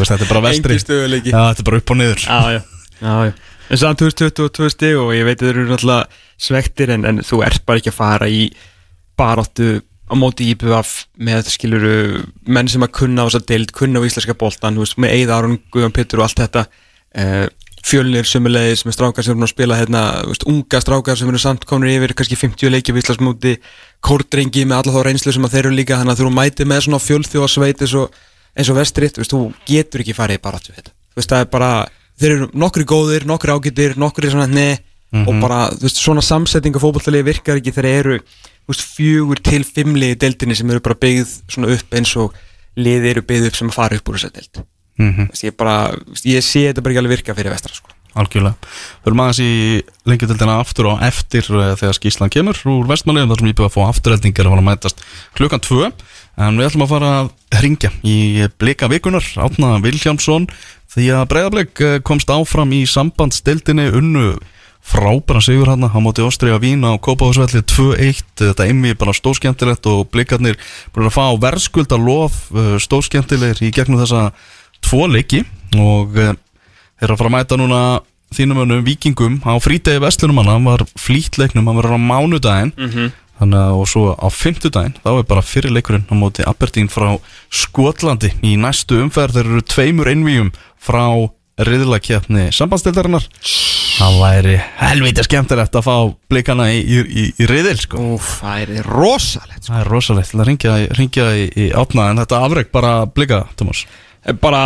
veist, 0.00 0.14
þetta 0.14 0.26
er 0.26 0.32
bara 0.32 0.44
vestri. 0.48 0.78
Já, 0.78 1.38
þetta 1.50 1.62
er 1.62 1.68
bara 1.68 1.82
upp 1.82 1.92
og 1.94 2.00
niður. 2.00 2.24
Já, 2.24 2.40
já, 2.54 2.60
já, 3.02 3.12
já. 3.28 3.36
En 3.68 3.80
samt 3.82 4.00
2022 4.00 4.72
stig 4.72 4.96
og 4.96 5.12
ég 5.12 5.26
veit 5.28 5.42
að 5.42 5.50
þeir 5.50 5.58
eru 5.58 5.68
náttúrulega 5.68 6.24
svektir 6.40 6.92
en, 6.94 7.04
en 7.04 7.20
þú 7.26 7.42
ert 7.44 7.64
bara 7.68 7.82
ekki 7.82 7.92
að 7.92 7.98
fara 7.98 8.28
í 8.32 8.46
baráttu 9.18 9.82
á 10.08 10.14
móti 10.16 10.46
IPVF 10.54 10.92
með 11.20 11.50
skiluru 11.52 11.96
menn 12.48 12.70
sem 12.72 12.84
að 12.84 12.94
kunna 12.96 13.24
á 13.24 13.28
þess 13.28 13.42
að 13.42 13.48
deild, 13.50 13.74
kunna 13.76 14.00
á 14.00 14.06
íslenska 14.08 14.36
veist, 14.38 14.96
með 14.96 15.14
Eida 15.18 15.36
Aron, 15.36 15.58
Guðan 15.74 15.92
Pittur 15.92 16.22
og 16.22 16.28
allt 16.28 16.40
þetta. 16.40 16.64
Uh, 17.12 17.46
fjölnir 17.84 18.26
sömulegis 18.28 18.84
með 18.86 18.96
strákar 18.96 19.24
sem 19.24 19.36
eru 19.36 19.46
að 19.46 19.52
spila 19.52 19.76
hérna, 19.78 20.02
þú 20.24 20.32
veist, 20.32 20.46
unga 20.50 20.80
strákar 20.82 21.18
sem 21.18 21.30
eru 21.30 21.40
samt 21.40 21.66
komnir 21.68 21.94
yfir 21.96 22.14
kannski 22.16 22.38
50 22.40 22.72
leikja 22.72 22.94
við 22.94 23.04
Íslandsmóti 23.04 23.54
kórdrengi 24.04 24.64
með 24.68 24.82
alla 24.82 24.96
þá 24.96 25.06
reynslu 25.06 25.34
sem 25.34 25.46
að 25.46 25.54
þeir 25.54 25.66
eru 25.66 25.76
líka 25.76 26.00
þannig 26.00 26.16
að 26.16 26.24
þú 26.24 26.32
mæti 26.34 26.66
með 26.68 26.82
svona 26.86 27.00
fjölþjóðasveit 27.04 27.84
eins 27.84 27.94
og, 28.00 28.18
eins 28.58 28.72
og 28.72 28.78
vestrið, 28.78 29.14
þú 29.14 29.22
veist, 29.22 29.34
þú 29.34 29.40
getur 29.68 30.04
ekki 30.04 30.16
farið 30.16 30.40
í 30.40 30.44
baráttu 30.44 30.72
við 30.72 30.80
þetta, 30.82 30.94
þú 31.14 31.20
veist, 31.20 31.32
það 31.32 31.44
er 31.44 31.50
bara 31.54 31.72
þeir 32.18 32.34
eru 32.34 32.50
nokkri 32.58 32.86
góðir, 32.88 33.26
nokkri 33.28 33.54
ágætir, 33.54 33.98
nokkri 34.00 34.32
svona 34.32 34.48
ne 34.50 34.68
og 35.08 35.38
bara, 35.40 35.68
þú 35.72 35.86
veist, 35.86 36.00
svona 36.02 36.24
samsetting 36.24 36.76
af 36.76 36.84
fótballtalegi 36.84 37.24
virkar 37.30 37.60
ekki 37.60 37.72
þegar 37.72 37.90
eru 38.02 38.18
þú 38.68 38.74
veist, 38.74 38.88
fjögur 38.96 39.40
til 39.40 39.62
fimmli 39.64 40.12
í 40.12 40.18
deildinni 40.20 40.56
sem 40.58 40.68
eru 40.68 40.82
bara 40.84 40.98
byggð 41.00 41.36
svona 41.48 41.70
upp 41.72 41.94
eins 41.96 42.12
og 42.20 42.34
liði 42.78 43.14
eru 43.14 43.22
byggð 43.24 43.48
upp 43.48 43.56
sem 43.56 43.70
fara 43.72 43.96
upp 43.96 44.10
úr 44.10 44.18
þessa 44.18 44.34
deild. 44.34 44.60
Mm 44.98 45.14
Þú 45.14 45.28
veist, 45.30 45.46
ég 45.46 45.56
bara, 45.56 45.76
ég 46.28 46.44
sé 46.44 46.66
þetta 46.68 46.84
bara 46.84 46.92
ekki 46.92 47.02
alveg 47.02 47.16
virka 47.16 47.38
fyrir 47.38 47.54
vestra 47.54 47.72
sko. 47.72 47.94
Algjörlega. 48.18 48.56
Förum 49.04 49.20
aðeins 49.22 49.40
í 49.44 49.52
lengjadöldina 50.08 50.58
aftur 50.58 50.88
og 50.90 51.02
eftir 51.06 51.48
uh, 51.54 51.74
þegar 51.78 51.96
skíslan 51.96 52.32
kemur 52.32 52.58
úr 52.66 52.88
vestmanniðum 52.88 53.32
þar 53.32 53.42
sem 53.42 53.50
ég 53.50 53.58
byrja 53.58 53.70
að 53.70 53.76
fá 53.76 53.82
afturreldingar 53.86 54.48
að 54.48 54.54
fara 54.54 54.64
að 54.64 54.68
mætast 54.68 55.04
klukkan 55.38 55.64
2 55.64 55.90
en 56.38 56.58
við 56.58 56.68
ætlum 56.68 56.86
að 56.86 56.92
fara 56.94 57.12
að 57.18 57.62
ringja 57.62 57.90
í 58.06 58.46
blika 58.60 58.88
vikunar 58.90 59.26
Átna 59.42 59.76
Viljámsson 59.82 60.46
því 60.92 61.10
að 61.18 61.26
Breiðablik 61.32 61.82
komst 62.06 62.30
áfram 62.30 62.72
í 62.76 62.84
sambandstildinni 62.88 63.90
unnu 63.98 64.30
frábæra 64.88 65.40
sigur 65.44 65.68
hann 65.68 65.84
á 65.84 65.98
móti 66.00 66.24
Óstriða 66.24 66.60
Vín 66.62 66.84
á 66.86 66.96
Kópahúsvelli 66.96 67.60
2-1, 67.66 68.22
þetta 68.40 68.66
einmi 68.68 68.94
bara 68.96 69.14
stóðskemmtilegt 69.16 69.86
og 69.90 70.08
blikarnir 70.12 70.58
búin 70.94 71.08
að 71.10 71.16
fá 71.18 71.26
verðskulda 71.42 71.98
lof 72.00 72.46
stóðskemmtilegir 72.84 73.66
í 73.68 73.72
gegnum 73.74 74.00
þessa 74.00 74.30
tvo 74.84 75.08
leiki. 75.10 75.42
Og 75.76 76.16
er 76.18 77.10
að 77.10 77.18
fara 77.18 77.28
að 77.28 77.34
mæta 77.36 77.58
núna 77.60 77.82
þínum 78.34 78.62
önum 78.64 78.84
vikingum 78.84 79.38
á 79.44 79.56
frítegi 79.60 80.00
vestlunum 80.02 80.42
hann 80.44 80.68
var 80.68 80.84
flítleiknum, 81.00 81.68
hann 81.68 81.80
var 81.80 81.92
á 81.92 81.98
mánudaginn. 82.00 82.72
Mm 82.76 82.90
-hmm. 82.90 83.12
Þannig 83.38 83.62
að 83.62 83.78
og 83.78 83.88
svo 83.90 84.04
á 84.14 84.28
fymtudaginn 84.34 84.96
þá 85.02 85.10
er 85.14 85.26
bara 85.30 85.46
fyrirleikurinn 85.46 86.06
á 86.10 86.14
móti 86.18 86.46
Aberdeen 86.46 86.90
frá 86.92 87.16
Skotlandi 87.48 88.32
í 88.42 88.56
næstu 88.60 89.00
umferð 89.02 89.38
þeir 89.38 89.52
eru 89.52 89.66
tveimur 89.74 90.10
einvíum 90.12 90.52
frá 90.78 91.04
riðlakjapni 91.58 92.48
sambandstildarinnar 92.54 93.26
það 93.98 94.18
væri 94.22 94.56
helvita 94.78 95.24
skemmtilegt 95.26 95.78
að 95.78 95.86
fá 95.88 95.94
blikana 96.30 96.68
í, 96.70 96.82
í, 96.82 96.98
í, 97.02 97.24
í 97.34 97.48
riðil 97.50 97.78
sko. 97.82 98.02
Úf, 98.14 98.28
það 98.44 98.74
er 98.76 98.90
rosalegt 98.92 99.64
sko. 99.64 99.72
það 99.72 99.80
er 99.80 99.90
rosalegt, 99.90 100.34
það 100.34 100.50
ringja, 100.52 100.76
ringja 100.98 101.30
í 101.38 101.70
átna 101.74 102.12
en 102.12 102.22
þetta 102.22 102.44
afreg 102.46 102.70
bara 102.74 102.92
blika, 103.10 103.42
Thomas 103.58 103.86
bara 104.42 104.60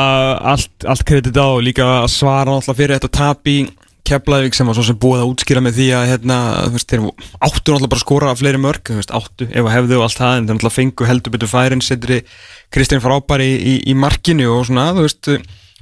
allt, 0.52 0.72
allt 0.88 1.04
kredit 1.06 1.36
á 1.38 1.46
og 1.46 1.62
líka 1.64 1.86
að 2.02 2.10
svara 2.12 2.56
alltaf 2.56 2.76
fyrir 2.78 2.98
þetta 2.98 3.12
tap 3.14 3.48
í 3.48 3.60
Keflavík 4.08 4.56
sem 4.56 4.66
var 4.66 4.76
svo 4.76 4.84
sem 4.86 4.98
búið 4.98 5.22
að 5.22 5.30
útskýra 5.30 5.62
með 5.62 5.76
því 5.78 5.88
að 5.96 6.08
hérna, 6.10 6.36
þú 6.66 6.76
veist, 6.76 6.90
þeir 6.90 7.02
áttu 7.46 7.74
alltaf 7.74 7.90
bara 7.92 7.98
að 7.98 8.02
skora 8.02 8.34
fleiri 8.38 8.60
mörg, 8.60 8.84
þú 8.88 8.98
veist, 8.98 9.14
áttu 9.14 9.48
ef 9.48 9.62
að 9.62 9.74
hefðu 9.76 9.98
og 9.98 10.06
allt 10.06 10.18
það, 10.18 10.36
en 10.36 10.48
þeir 10.48 10.56
alltaf 10.58 10.76
fengu 10.78 11.08
heldur 11.08 11.34
betur 11.36 11.52
færin 11.52 11.84
setri 11.84 12.18
Kristján 12.74 13.04
Frábæri 13.04 13.46
í, 13.46 13.58
í, 13.62 13.74
í 13.92 13.94
markinu 13.94 14.48
og 14.56 14.66
svona, 14.68 14.88
þú 14.96 15.06
veist 15.06 15.30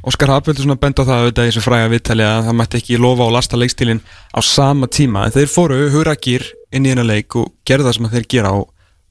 Óskar 0.01 0.33
Hafbjörn 0.33 0.63
svona 0.63 0.79
bent 0.81 1.01
á 1.01 1.05
það 1.05 1.25
auðvitað 1.27 1.49
í 1.49 1.51
þessu 1.51 1.63
fræga 1.65 1.89
viðtali 1.93 2.25
að 2.25 2.47
það 2.47 2.55
mætti 2.57 2.79
ekki 2.81 3.01
lofa 3.01 3.27
og 3.27 3.35
lasta 3.35 3.59
leikstílinn 3.61 4.01
á 4.33 4.41
sama 4.41 4.89
tíma, 4.89 5.27
en 5.27 5.35
þeir 5.35 5.51
fóru 5.53 5.81
huragýr 5.93 6.47
inn 6.73 6.87
í 6.87 6.93
hennar 6.95 7.09
leik 7.09 7.37
og 7.37 7.51
gerðu 7.69 7.91
það 7.91 7.99
sem 7.99 8.09
þeir 8.15 8.29
gera 8.33 8.53
á 8.57 8.59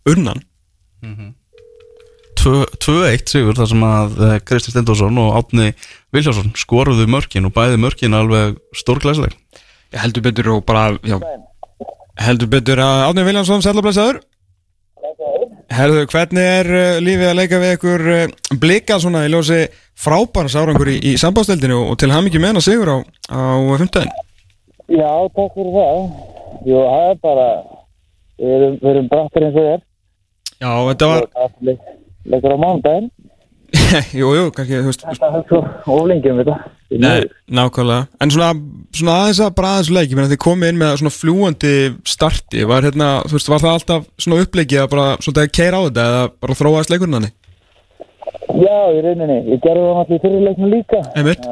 unnan 0.10 0.42
mm 1.04 1.14
-hmm. 1.14 1.36
2-1 2.40 3.28
sigur 3.28 3.58
þar 3.58 3.68
sem 3.68 3.84
að 3.84 4.20
Kristi 4.48 4.72
Stendósson 4.72 5.18
og 5.20 5.36
Átni 5.40 5.74
Viljársson 6.16 6.54
skoruðu 6.58 7.06
mörkin 7.12 7.48
og 7.50 7.54
bæði 7.56 7.82
mörkin 7.82 8.18
alveg 8.18 8.58
stórglæsleg 8.78 9.36
Ég 9.94 10.02
heldur 10.04 10.26
betur 10.26 10.52
og 10.56 10.66
bara 10.70 10.92
já, 11.06 11.18
heldur 12.22 12.50
betur 12.52 12.82
að 12.84 13.06
Átni 13.10 13.26
Viljársson 13.28 13.66
sælablaðsæður 13.66 14.22
Herðu, 15.70 16.08
hvernig 16.10 16.48
er 16.50 16.68
lífið 17.06 17.28
að 17.30 17.38
leika 17.38 17.60
við 17.62 17.76
ykkur 17.76 18.04
blika 18.62 18.98
svona 19.02 19.22
í 19.28 19.30
ljósi 19.30 19.60
frábæra 20.00 20.50
sárangur 20.50 20.90
í, 20.90 20.98
í 21.12 21.14
sambásteldinu 21.22 21.78
og 21.92 22.00
til 22.02 22.10
ham 22.10 22.26
ekki 22.26 22.42
meina 22.42 22.64
sigur 22.64 22.90
á, 22.90 22.98
á 23.30 23.42
15 23.78 24.10
Já, 24.90 25.12
takk 25.38 25.54
fyrir 25.54 25.76
það. 25.76 26.00
Jú, 26.66 26.80
það 26.82 27.04
er 27.12 27.18
bara 27.22 27.48
við 28.40 28.54
erum, 28.56 28.78
erum 28.92 29.10
brattir 29.12 29.46
eins 29.46 29.58
og 29.60 29.68
þér. 29.68 29.84
Já, 30.60 30.72
þetta 30.90 31.10
var 31.12 31.28
leikur 32.30 32.56
á 32.58 32.64
mánudaginn 32.64 33.10
Jú, 34.20 34.30
jú, 34.34 34.46
kannski, 34.56 34.80
þú 34.82 34.90
veist 34.90 35.04
Þetta 35.06 35.30
er 35.40 35.44
svo 35.50 35.64
ólengjum 36.00 36.40
við 36.42 36.52
það 36.52 36.68
Nei, 36.90 37.28
nákvæmlega. 37.54 38.08
En 38.18 38.32
svona, 38.34 38.48
svona 38.98 39.18
aðeins 39.22 39.42
að 39.46 39.52
bara 39.60 39.74
aðeins 39.76 39.92
leiki 39.94 40.18
Þið 40.32 40.40
komið 40.42 40.72
inn 40.74 40.80
með 40.82 40.96
svona 41.02 41.14
fljúandi 41.14 41.74
starti 42.10 42.66
Var, 42.70 42.88
hérna, 42.90 43.10
þú 43.30 43.38
veist, 43.38 43.52
var 43.54 43.62
það 43.66 43.76
alltaf 43.78 44.08
svona 44.18 44.46
uppleiki 44.46 44.80
að 44.82 44.90
bara 44.96 45.06
svona 45.22 45.46
að 45.46 45.54
keira 45.60 45.82
á 45.82 45.86
þetta 45.86 46.08
eða 46.10 46.24
bara 46.42 46.58
þróaðast 46.62 46.94
leikurinn 46.94 47.20
hann 47.20 47.30
Já, 48.60 48.78
í 48.92 49.04
rauninni, 49.06 49.38
ég 49.54 49.62
gerði 49.62 49.92
það 49.94 50.10
í 50.16 50.18
fyrirleiknum 50.24 50.72
líka. 50.74 51.00
Einmitt. 51.18 51.46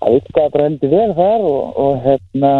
Það 0.00 0.14
virkaði 0.14 0.52
bara 0.54 0.66
heldur 0.68 0.92
vel 0.94 1.10
þar 1.18 1.46
og, 1.50 1.80
og 1.82 1.98
hérna 2.06 2.52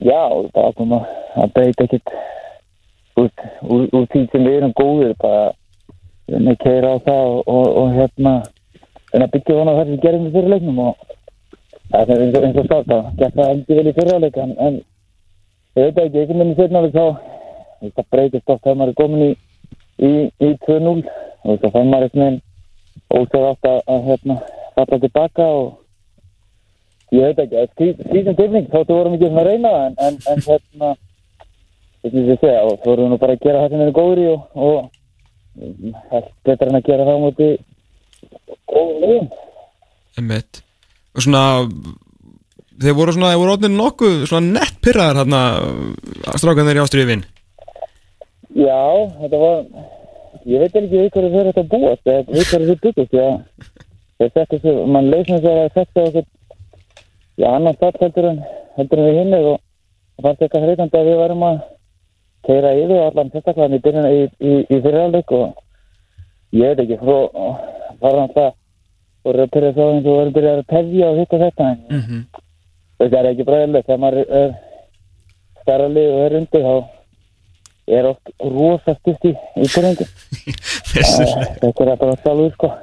Já, 0.00 0.22
það 0.50 0.66
ákveðum 0.66 0.94
að 0.96 1.08
það 1.36 1.54
beiti 1.56 1.86
ekkit 1.86 2.12
úr, 3.20 3.30
úr, 3.62 3.86
úr 3.94 4.06
því 4.12 4.22
sem 4.32 4.46
við 4.46 4.58
erum 4.58 4.74
góðir 4.80 5.14
bara 5.20 5.42
að 6.38 6.58
keira 6.64 6.94
á 6.94 6.96
það 7.06 7.24
og, 7.30 7.40
og, 7.46 7.66
og 7.80 7.94
hérna 7.96 8.34
en 9.14 9.24
að 9.24 9.32
byggja 9.34 9.56
vona 9.58 9.74
þar 9.76 9.88
sem 9.88 9.96
við 9.96 10.04
gerum 10.04 10.26
í 10.28 10.32
fyrirleiknum 10.34 10.78
og 10.84 10.94
það 11.90 12.12
er 12.14 12.22
eins 12.24 12.38
og, 12.38 12.46
og 12.50 12.68
státt 12.68 12.94
að 12.94 13.10
geta 13.18 13.36
það 13.40 13.50
heldur 13.50 13.80
vel 13.80 13.90
í 13.90 13.96
fyrirleik 13.98 14.38
en, 14.44 14.54
en 14.66 14.78
ég 15.80 15.88
veit 15.88 16.00
ekki, 16.04 16.22
einhvern 16.22 16.40
veginn 16.40 16.58
setna 16.60 16.84
við 16.86 16.96
þá 16.98 17.06
það 17.96 18.08
breytist 18.14 18.54
oft 18.54 18.64
þegar 18.64 18.78
maður 18.78 18.92
er 18.92 19.00
komin 19.00 19.26
í 19.26 19.32
í, 20.00 20.12
í 20.30 20.50
2-0 20.66 20.94
og 20.94 21.60
það 21.62 21.74
fann 21.76 21.92
maður 21.92 22.08
einhvern 22.08 22.24
veginn 22.24 22.40
ósað 23.10 23.46
átt 23.50 23.70
að, 23.70 23.80
að 23.90 24.08
hérna 24.08 24.38
falla 24.76 25.00
tilbaka 25.04 25.50
og 25.58 25.68
ég 27.16 27.26
veit 27.26 27.44
ekki, 27.44 27.58
að 27.58 27.70
skýsum 28.06 28.38
tilning 28.38 28.70
þáttu 28.70 28.96
vorum 28.96 29.16
ekki 29.16 29.30
svona 29.30 29.44
að 29.44 29.50
reyna 29.50 29.74
en, 29.88 29.96
en, 30.06 30.18
en 30.30 30.44
hérna 30.46 30.94
er 32.06 32.14
því 32.14 32.54
að 32.54 32.72
þú 32.80 32.90
vorum 32.92 33.12
nú 33.12 33.20
bara 33.20 33.36
að 33.36 33.44
gera 33.44 33.64
það 33.64 33.74
sem 33.74 33.84
er 33.84 33.94
góður 33.96 34.22
í 34.22 34.26
og, 34.30 34.44
og 34.54 34.99
allt 35.58 36.30
betra 36.46 36.70
en 36.70 36.78
að 36.78 36.86
gera 36.88 37.08
það 37.08 37.18
á 37.18 37.24
móti 37.24 37.50
góðum 38.70 39.02
liðum. 39.04 39.30
Einmitt. 40.20 40.62
Og 41.14 41.24
svona 41.24 41.44
þeir 42.80 42.96
voru 42.96 43.14
svona, 43.14 43.32
þeir 43.32 43.42
voru 43.42 43.54
ótnir 43.56 43.72
nokkuð 43.74 44.16
svona 44.30 44.54
nett 44.58 44.80
pyrraðar 44.84 45.20
hérna 45.20 45.42
strákan 46.40 46.68
þeir 46.68 46.80
í 46.80 46.84
ástriðin 46.84 47.24
Já, 48.50 48.80
þetta 49.20 49.40
var 49.40 49.58
ég 50.48 50.62
veit 50.62 50.78
ekki 50.78 50.88
við 50.94 51.10
hverju 51.14 51.32
þeir 51.34 51.50
þetta 51.50 51.64
búast 51.70 52.10
eða 52.10 52.22
við 52.30 52.46
hverju 52.50 52.68
þeir 52.70 52.80
byggast 52.86 53.82
þeir 54.20 54.32
settu 54.36 54.60
svo, 54.62 54.76
mann 54.86 55.10
leysum 55.12 55.42
þess 55.42 55.50
að 55.50 55.74
settu 55.76 56.06
okkur 56.06 56.24
já, 57.40 57.48
annan 57.50 57.76
start 57.76 58.00
heldur 58.04 58.30
en 58.30 58.40
heldur 58.78 59.02
en 59.02 59.10
við 59.10 59.20
hinnir 59.20 59.50
og 59.52 59.60
það 59.60 60.26
fannst 60.26 60.46
eitthvað 60.46 60.66
þreitandi 60.66 61.00
að 61.00 61.10
við 61.10 61.20
varum 61.20 61.46
að 61.50 61.60
keira 62.46 62.72
yfir 62.78 63.02
allan 63.04 63.32
sérstaklega 63.32 63.76
í 63.76 63.82
byrjun 63.84 64.08
í, 64.10 64.22
í, 64.40 64.54
í 64.64 64.80
fyrirháleik 64.84 65.34
og 65.36 65.58
ég 66.56 66.72
veit 66.72 66.84
ekki 66.84 67.00
frá 67.02 67.18
var 68.00 68.18
hann 68.20 68.32
það 68.36 68.52
voru 69.24 69.44
að 69.44 69.52
byrja 69.56 69.74
þá 69.76 69.82
eins 69.86 70.06
og 70.06 70.14
voru 70.14 70.28
að 70.28 70.36
byrja 70.38 70.54
að 70.56 70.64
pefja 70.72 71.10
og 71.10 71.20
hitta 71.20 71.42
þetta 71.44 71.68
en 71.72 71.82
mm 71.90 72.00
-hmm. 72.06 72.22
þetta 73.02 73.18
er 73.20 73.30
ekki 73.32 73.48
bræðilegt 73.50 73.86
þegar 73.86 74.02
maður 74.04 74.32
er 74.42 74.56
stærra 75.60 75.88
lið 75.88 76.14
og 76.14 76.24
er 76.24 76.38
undir 76.40 76.66
þá 76.68 76.76
er 77.90 78.06
oft 78.06 78.30
rosa 78.40 78.94
stutt 78.98 79.24
í 79.28 79.34
byrjandi 79.56 80.06
þetta 81.60 81.84
er 81.86 81.96
bara 81.96 82.16
sjálfur 82.22 82.54
sko. 82.54 82.70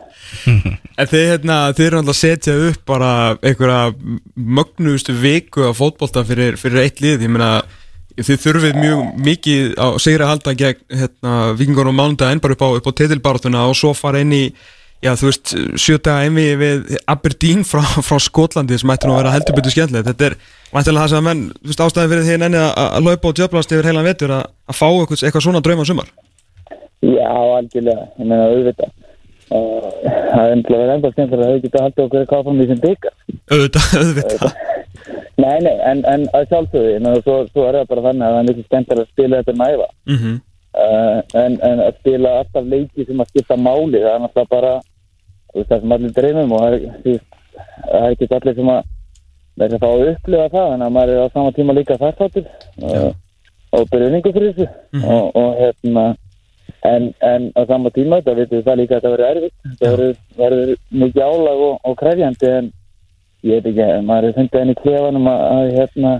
En 0.98 1.06
þið, 1.06 1.24
hérna, 1.30 1.56
þið 1.78 1.86
eru 1.86 1.98
alltaf 2.00 2.16
að 2.16 2.20
setja 2.20 2.54
upp 2.68 2.80
bara 2.90 3.10
einhverja 3.46 3.82
mögnustu 4.34 5.14
viku 5.14 5.68
af 5.68 5.78
fótbolta 5.78 6.24
fyrir, 6.26 6.58
fyrir 6.58 6.82
eitt 6.82 7.02
lið, 7.04 7.28
ég 7.28 7.30
meina 7.30 7.52
þið 8.18 8.42
þurfið 8.44 8.80
mjög 8.82 9.04
mikið 9.28 9.76
á 9.78 9.88
sigra 10.02 10.32
halda 10.32 10.56
gegn 10.58 10.82
hérna, 11.02 11.36
vikingur 11.60 11.90
og 11.92 11.96
mánundaginn 11.98 12.42
bara 12.42 12.58
upp 12.58 12.66
á, 12.66 12.70
á 12.82 12.92
titilbartuna 12.98 13.68
og 13.70 13.78
svo 13.78 13.94
fara 13.98 14.24
inn 14.24 14.34
í 14.34 14.44
já 15.04 15.14
þú 15.14 15.30
veist, 15.30 15.54
sjöta 15.78 16.18
einvi 16.26 16.46
við 16.58 16.94
Aberdeen 17.10 17.64
frá, 17.68 17.84
frá 18.08 18.18
Skotlandi 18.22 18.80
sem 18.80 18.94
ætti 18.94 19.10
nú 19.10 19.14
að 19.14 19.22
vera 19.22 19.34
heldur 19.36 19.58
betur 19.58 19.74
skemmtilegt. 19.76 20.08
Þetta 20.10 20.30
er 20.32 20.38
vantilega 20.74 21.04
það 21.04 21.12
sem 21.12 21.20
að 21.20 21.28
menn, 21.28 21.44
þú 21.58 21.72
veist, 21.72 21.84
ástæðin 21.86 22.14
fyrir 22.14 22.26
því 22.28 22.38
nenni 22.42 22.62
að, 22.64 22.98
laupa 23.06 23.30
og 23.30 23.38
djöblast 23.38 23.76
yfir 23.76 23.90
heilan 23.92 24.08
vetur 24.08 24.34
að, 24.40 24.48
fá 24.74 24.88
eitthvað, 24.90 25.44
svona 25.46 25.62
drauma 25.66 25.86
sumar. 25.88 26.10
Já, 27.06 27.30
algjörlega, 27.30 28.08
ég 28.18 28.26
meina 28.26 28.48
auðvitað 28.50 28.96
það 29.48 30.42
er 30.44 30.56
ennlega 30.56 30.82
verið 30.82 30.94
ennlega 30.96 31.14
skemmtilega 31.16 31.48
að 31.48 31.54
þau 31.54 31.64
geta 31.66 31.84
haldið 31.86 32.06
okkur 32.06 32.24
að 32.24 32.32
káfa 32.34 32.56
því 32.58 32.68
sem 32.72 32.82
byggar 32.88 33.14
Auðvitað, 33.52 33.88
auðvitað 34.02 34.66
Nei, 35.38 35.58
nei, 35.62 35.76
en, 35.86 36.00
en 36.10 36.24
að 36.34 36.48
sjálfsögðu, 36.50 36.92
ég 36.96 37.02
meina, 37.06 37.22
svo, 37.22 37.36
svo 37.52 37.68
er 37.68 37.78
það 37.78 37.90
bara 37.92 38.04
þannig 38.08 38.26
að 38.26 38.34
það 38.34 38.40
er 38.40 38.48
mikið 38.50 38.66
skemmtilega 38.68 39.06
að 39.06 39.12
spila 39.14 39.42
þetta 39.42 39.58
næfa 39.62 39.90
mm 40.12 40.20
-hmm. 40.22 40.38
Uh, 40.78 41.24
en, 41.34 41.56
en 41.66 41.80
að 41.82 41.96
spila 42.02 42.32
alltaf 42.38 42.66
leiki 42.70 43.06
sem 43.08 43.22
að 43.24 43.30
skipta 43.32 43.56
máli 43.58 43.98
það 44.04 44.12
er 44.12 44.20
náttúrulega 44.22 44.52
bara 44.52 44.74
það 45.56 45.80
sem 45.80 45.94
allir 45.96 46.12
dreymum 46.14 46.52
og 46.54 46.60
það 46.62 46.76
er, 46.76 47.22
það 47.88 48.10
ekki 48.12 48.28
allir 48.38 48.58
sem 48.60 48.70
að 48.70 48.84
verður 49.58 49.78
að 49.78 49.82
fá 49.82 49.88
að 49.88 50.12
upplifa 50.12 50.50
það 50.54 50.74
en 50.76 50.86
að 50.86 50.94
maður 50.98 51.14
er 51.14 51.24
á 51.26 51.34
sama 51.34 51.54
tíma 51.56 51.76
líka 51.78 51.98
þarfáttur 51.98 52.46
uh, 52.84 53.10
og 53.74 53.90
byrjuningu 53.92 54.34
fyrir 54.36 54.54
þessu. 54.54 54.68
Mhm. 54.94 55.10
og, 55.16 55.40
og 55.42 55.50
hérna 55.62 56.06
en, 56.86 57.10
en 57.26 57.50
á 57.58 57.62
sama 57.70 57.92
tíma 57.96 58.22
þetta 58.22 58.38
veitum 58.38 58.58
við 58.58 58.66
það 58.68 58.80
líka 58.82 58.96
að 58.96 59.00
þetta 59.00 59.14
verður 59.16 59.30
erfitt. 59.32 59.56
Þetta 59.68 59.92
verður, 59.94 60.18
verður 60.38 60.74
mikið 61.04 61.24
álag 61.28 61.64
og, 61.68 61.80
og 61.84 61.98
krefjandi 62.02 62.52
en 62.54 62.72
ég 63.48 63.62
veit 63.62 63.72
ekki, 63.72 63.88
maður 64.08 64.30
er 64.30 64.38
fundið 64.38 64.62
enn 64.62 64.74
í 64.74 64.78
klefanum 64.82 65.32
að, 65.32 65.46
að 65.58 65.74
hérna 65.78 66.14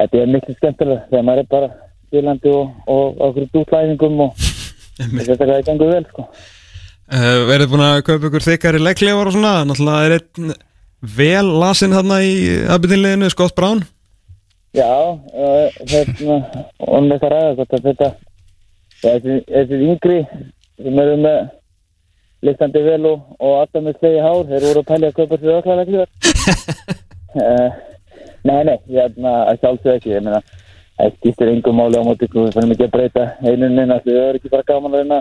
þetta 0.00 0.22
er 0.22 0.32
miklu 0.32 0.56
skemmtilega 0.56 1.06
þegar 1.10 1.26
maður 1.28 1.44
er 1.44 1.52
bara 1.52 1.70
spilandi 2.08 2.52
og, 2.52 3.22
okkur 3.28 3.48
dútlæðingum 3.54 4.26
og 4.26 4.42
þetta 4.98 5.46
er 5.46 5.54
að 5.56 5.64
gangu 5.70 5.88
vel 5.88 6.04
sko. 6.10 6.26
Uh, 7.12 7.42
verið 7.48 7.72
búin 7.72 7.84
að 7.84 8.02
kaupa 8.06 8.28
ykkur 8.28 8.44
þykkari 8.46 8.80
legglefar 8.80 9.28
og 9.28 9.34
svona? 9.34 9.54
Náttúrulega 9.68 10.06
er 10.06 10.14
einn 10.18 10.52
vel 11.16 11.48
lasinn 11.60 11.92
þarna 11.92 12.20
í 12.24 12.34
aðbyrðinleginu, 12.72 13.30
Scott 13.32 13.56
Brown. 13.58 13.82
Já, 14.72 14.88
uh, 15.12 15.80
hérna, 15.90 16.38
og 16.86 17.08
með 17.08 17.24
það 17.24 17.32
ræða 17.34 17.56
hvort 17.58 17.74
að 17.76 17.88
þetta, 17.90 18.10
ja, 19.02 19.16
þessi, 19.18 19.38
þessi 19.48 19.80
yngri 19.88 20.18
sem 20.78 20.98
eru 21.04 21.18
með 21.22 21.38
liktandi 22.46 22.82
vel 22.82 23.06
og, 23.06 23.26
og 23.38 23.60
alltaf 23.60 23.84
með 23.84 23.98
slegi 24.00 24.22
hár, 24.22 24.42
þeir 24.48 24.66
voru 24.66 24.82
að 24.82 24.88
pælja 24.90 25.10
að 25.10 25.18
kaupa 25.18 25.38
sér 25.38 25.58
öklaðleglur. 25.60 26.08
uh, 27.38 27.68
nei, 28.48 28.60
nei, 28.68 28.78
hérna, 28.88 29.34
að 29.50 29.60
sjálfsög 29.62 29.98
ekki, 29.98 30.14
ég 30.16 30.24
meina, 30.26 30.40
það 30.98 31.14
skiptir 31.18 31.52
yngum 31.52 31.78
máli 31.78 32.00
á 32.00 32.06
móti, 32.06 32.30
við 32.32 32.56
fannum 32.56 32.74
ekki 32.74 32.88
að 32.88 32.96
breyta 32.96 33.28
einuninn, 33.42 33.94
það 33.94 34.18
er 34.24 34.40
ekki 34.40 34.52
bara 34.52 34.68
gaman 34.72 34.96
að 34.96 35.04
reyna 35.04 35.20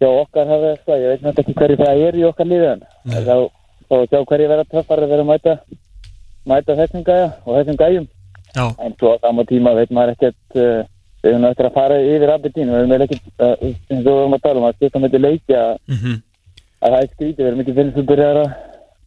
hjá 0.00 0.08
okkar 0.08 0.48
hafa 0.48 0.70
það, 0.86 1.02
ég 1.02 1.10
veit 1.12 1.26
náttúrulega 1.26 1.44
ekki 1.44 1.58
hverju 1.60 1.80
það 1.82 2.06
er 2.06 2.16
í 2.16 2.24
okkar 2.30 2.48
líðan, 2.48 2.86
þá, 3.10 3.36
þá 3.90 3.96
sjá 4.08 4.22
hverju 4.32 4.48
vera 4.54 4.70
töffar 4.72 5.04
að 5.04 5.12
vera 5.12 5.26
að 5.26 5.30
mæta, 5.34 5.56
mæta 6.48 6.78
þessum 6.78 7.04
gæja 7.04 7.28
og 7.44 7.58
þessum 7.58 7.80
gæjum. 7.80 8.08
Já, 8.50 8.64
En 8.82 8.96
svo 8.98 9.12
á 9.14 9.16
sama 9.22 9.44
tíma 9.46 9.76
veit 9.76 9.92
maður 9.94 10.16
ekkert 10.16 10.56
uh, 10.58 10.80
við 11.20 11.34
höfum 11.34 11.46
eftir 11.50 11.68
að 11.68 11.76
fara 11.76 12.00
yfir 12.00 12.32
Aberdeen 12.34 12.72
við 12.72 12.80
höfum 12.80 13.06
ekkert, 13.06 13.30
uh, 13.36 13.54
eins 13.60 13.78
og 13.90 14.10
við 14.10 14.10
höfum 14.10 14.36
að 14.36 14.44
tala 14.46 14.60
um 14.60 14.68
að 14.68 14.76
skipta 14.78 15.02
með 15.02 15.14
til 15.14 15.22
leiki 15.24 15.56
að, 15.56 15.72
mhm. 15.94 16.18
að 16.80 16.94
það 16.94 17.00
er 17.00 17.10
skrítið, 17.14 17.40
við 17.40 17.50
höfum 17.50 17.64
ekki 17.64 17.76
finnst 17.78 18.00
að 18.00 18.10
byrja 18.10 18.30
að 18.30 18.42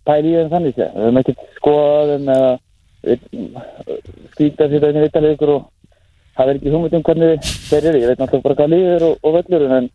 pæla 0.04 0.28
í 0.30 0.36
þeim 0.38 0.54
þannig 0.54 0.78
sé 0.78 0.90
við 0.94 1.08
höfum 1.08 1.22
ekkert 1.24 1.48
skoðað 1.58 2.14
eða 2.18 2.40
skrítið 4.34 4.64
að 4.66 4.86
þeim 4.86 5.00
í 5.00 5.06
vittalið 5.08 5.36
ykkur 5.36 5.54
og 5.58 5.66
það 6.38 6.50
er 6.50 6.60
ekki 6.60 6.74
hugmynd 6.74 6.96
um 6.98 7.06
hvernig 7.08 7.52
þeir 7.70 7.90
eru, 7.90 8.00
ég 8.02 8.10
veit 8.10 8.22
náttúrulega 8.22 8.48
bara 8.48 8.58
hvað 8.60 8.74
líður 8.74 9.06
og, 9.10 9.20
og 9.22 9.36
völlur 9.38 9.66
en 9.78 9.90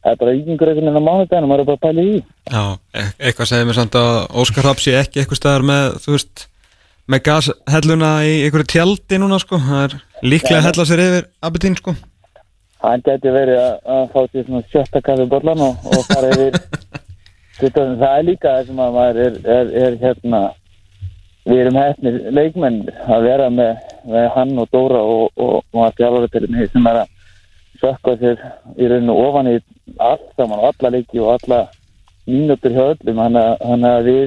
það 0.00 0.12
er 0.12 0.20
bara 0.20 0.34
ígengur 0.36 0.70
einhvern 0.70 0.86
veginn 0.88 1.00
á 1.00 1.08
mánudaginn 1.08 1.46
og 1.46 1.50
maður 1.50 1.64
er 1.64 1.68
bara 1.70 1.80
að 1.80 1.84
pæla 1.86 2.04
í. 2.04 2.14
Já, 2.50 2.62
e- 3.00 3.10
eitthvað 3.26 3.50
segir 3.50 3.68
mér 3.68 3.78
samt 3.78 3.98
að 4.00 4.12
Óskar 4.42 4.66
Rapp 4.68 4.82
sé 4.82 4.94
ekki 5.00 5.22
eitthvað 5.22 5.40
staðar 5.40 5.66
með, 5.70 5.98
þú 6.04 6.14
veist, 6.14 6.46
með 7.10 7.24
gashelluna 7.26 8.12
í 8.26 8.36
einhverju 8.44 8.70
tjaldi 8.74 9.18
núna, 9.18 9.40
sko. 9.42 9.58
Það 9.58 9.82
er 9.84 9.98
líklega 10.22 10.60
að 10.60 10.66
hella 10.68 10.86
sér 10.88 11.04
yfir 11.06 11.28
Aberdeen, 11.42 11.76
sko. 11.80 11.96
hann 12.80 13.02
geti 13.04 13.28
verið 13.34 13.58
að, 13.60 13.74
að 13.92 14.04
fá 14.14 14.20
sér 14.24 14.46
svona 14.46 14.62
sjötta 14.72 15.02
kaffi 15.04 15.26
bollan 15.28 15.66
og, 15.66 15.90
og 15.90 16.06
fara 16.08 16.30
yfir 16.32 16.60
Þetta, 17.60 17.82
það 18.00 18.14
er 18.16 18.24
líka 18.24 18.52
það 18.54 18.68
sem 18.70 18.78
að 18.80 18.94
maður 18.94 19.18
er, 19.20 19.34
er, 19.52 19.70
er 19.82 19.96
hérna 20.00 20.38
við 21.44 21.58
erum 21.60 21.78
hefnir 21.80 22.14
leikmenn 22.36 22.78
að 23.04 23.26
vera 23.26 23.48
með, 23.52 23.82
með 24.08 24.28
hann 24.36 24.54
og 24.62 24.70
Dóra 24.72 25.00
og, 25.04 25.26
og, 25.36 25.58
og 25.74 25.82
að 25.84 26.46
mig 26.48 26.70
sem 26.72 26.88
er 26.88 27.02
að 27.02 27.12
sökka 27.80 28.16
sér 28.20 28.40
í 28.76 28.88
rauninu 28.88 29.16
ofan 29.26 29.50
í 29.50 29.58
allt 30.00 30.26
saman 30.36 30.60
og 30.60 30.70
alla 30.70 30.92
leiki 30.96 31.20
og 31.20 31.34
alla 31.36 31.60
mínútur 32.28 32.76
hjá 32.76 32.82
öllum 32.94 33.22
hann 33.24 33.88
að 33.90 34.08
við 34.08 34.26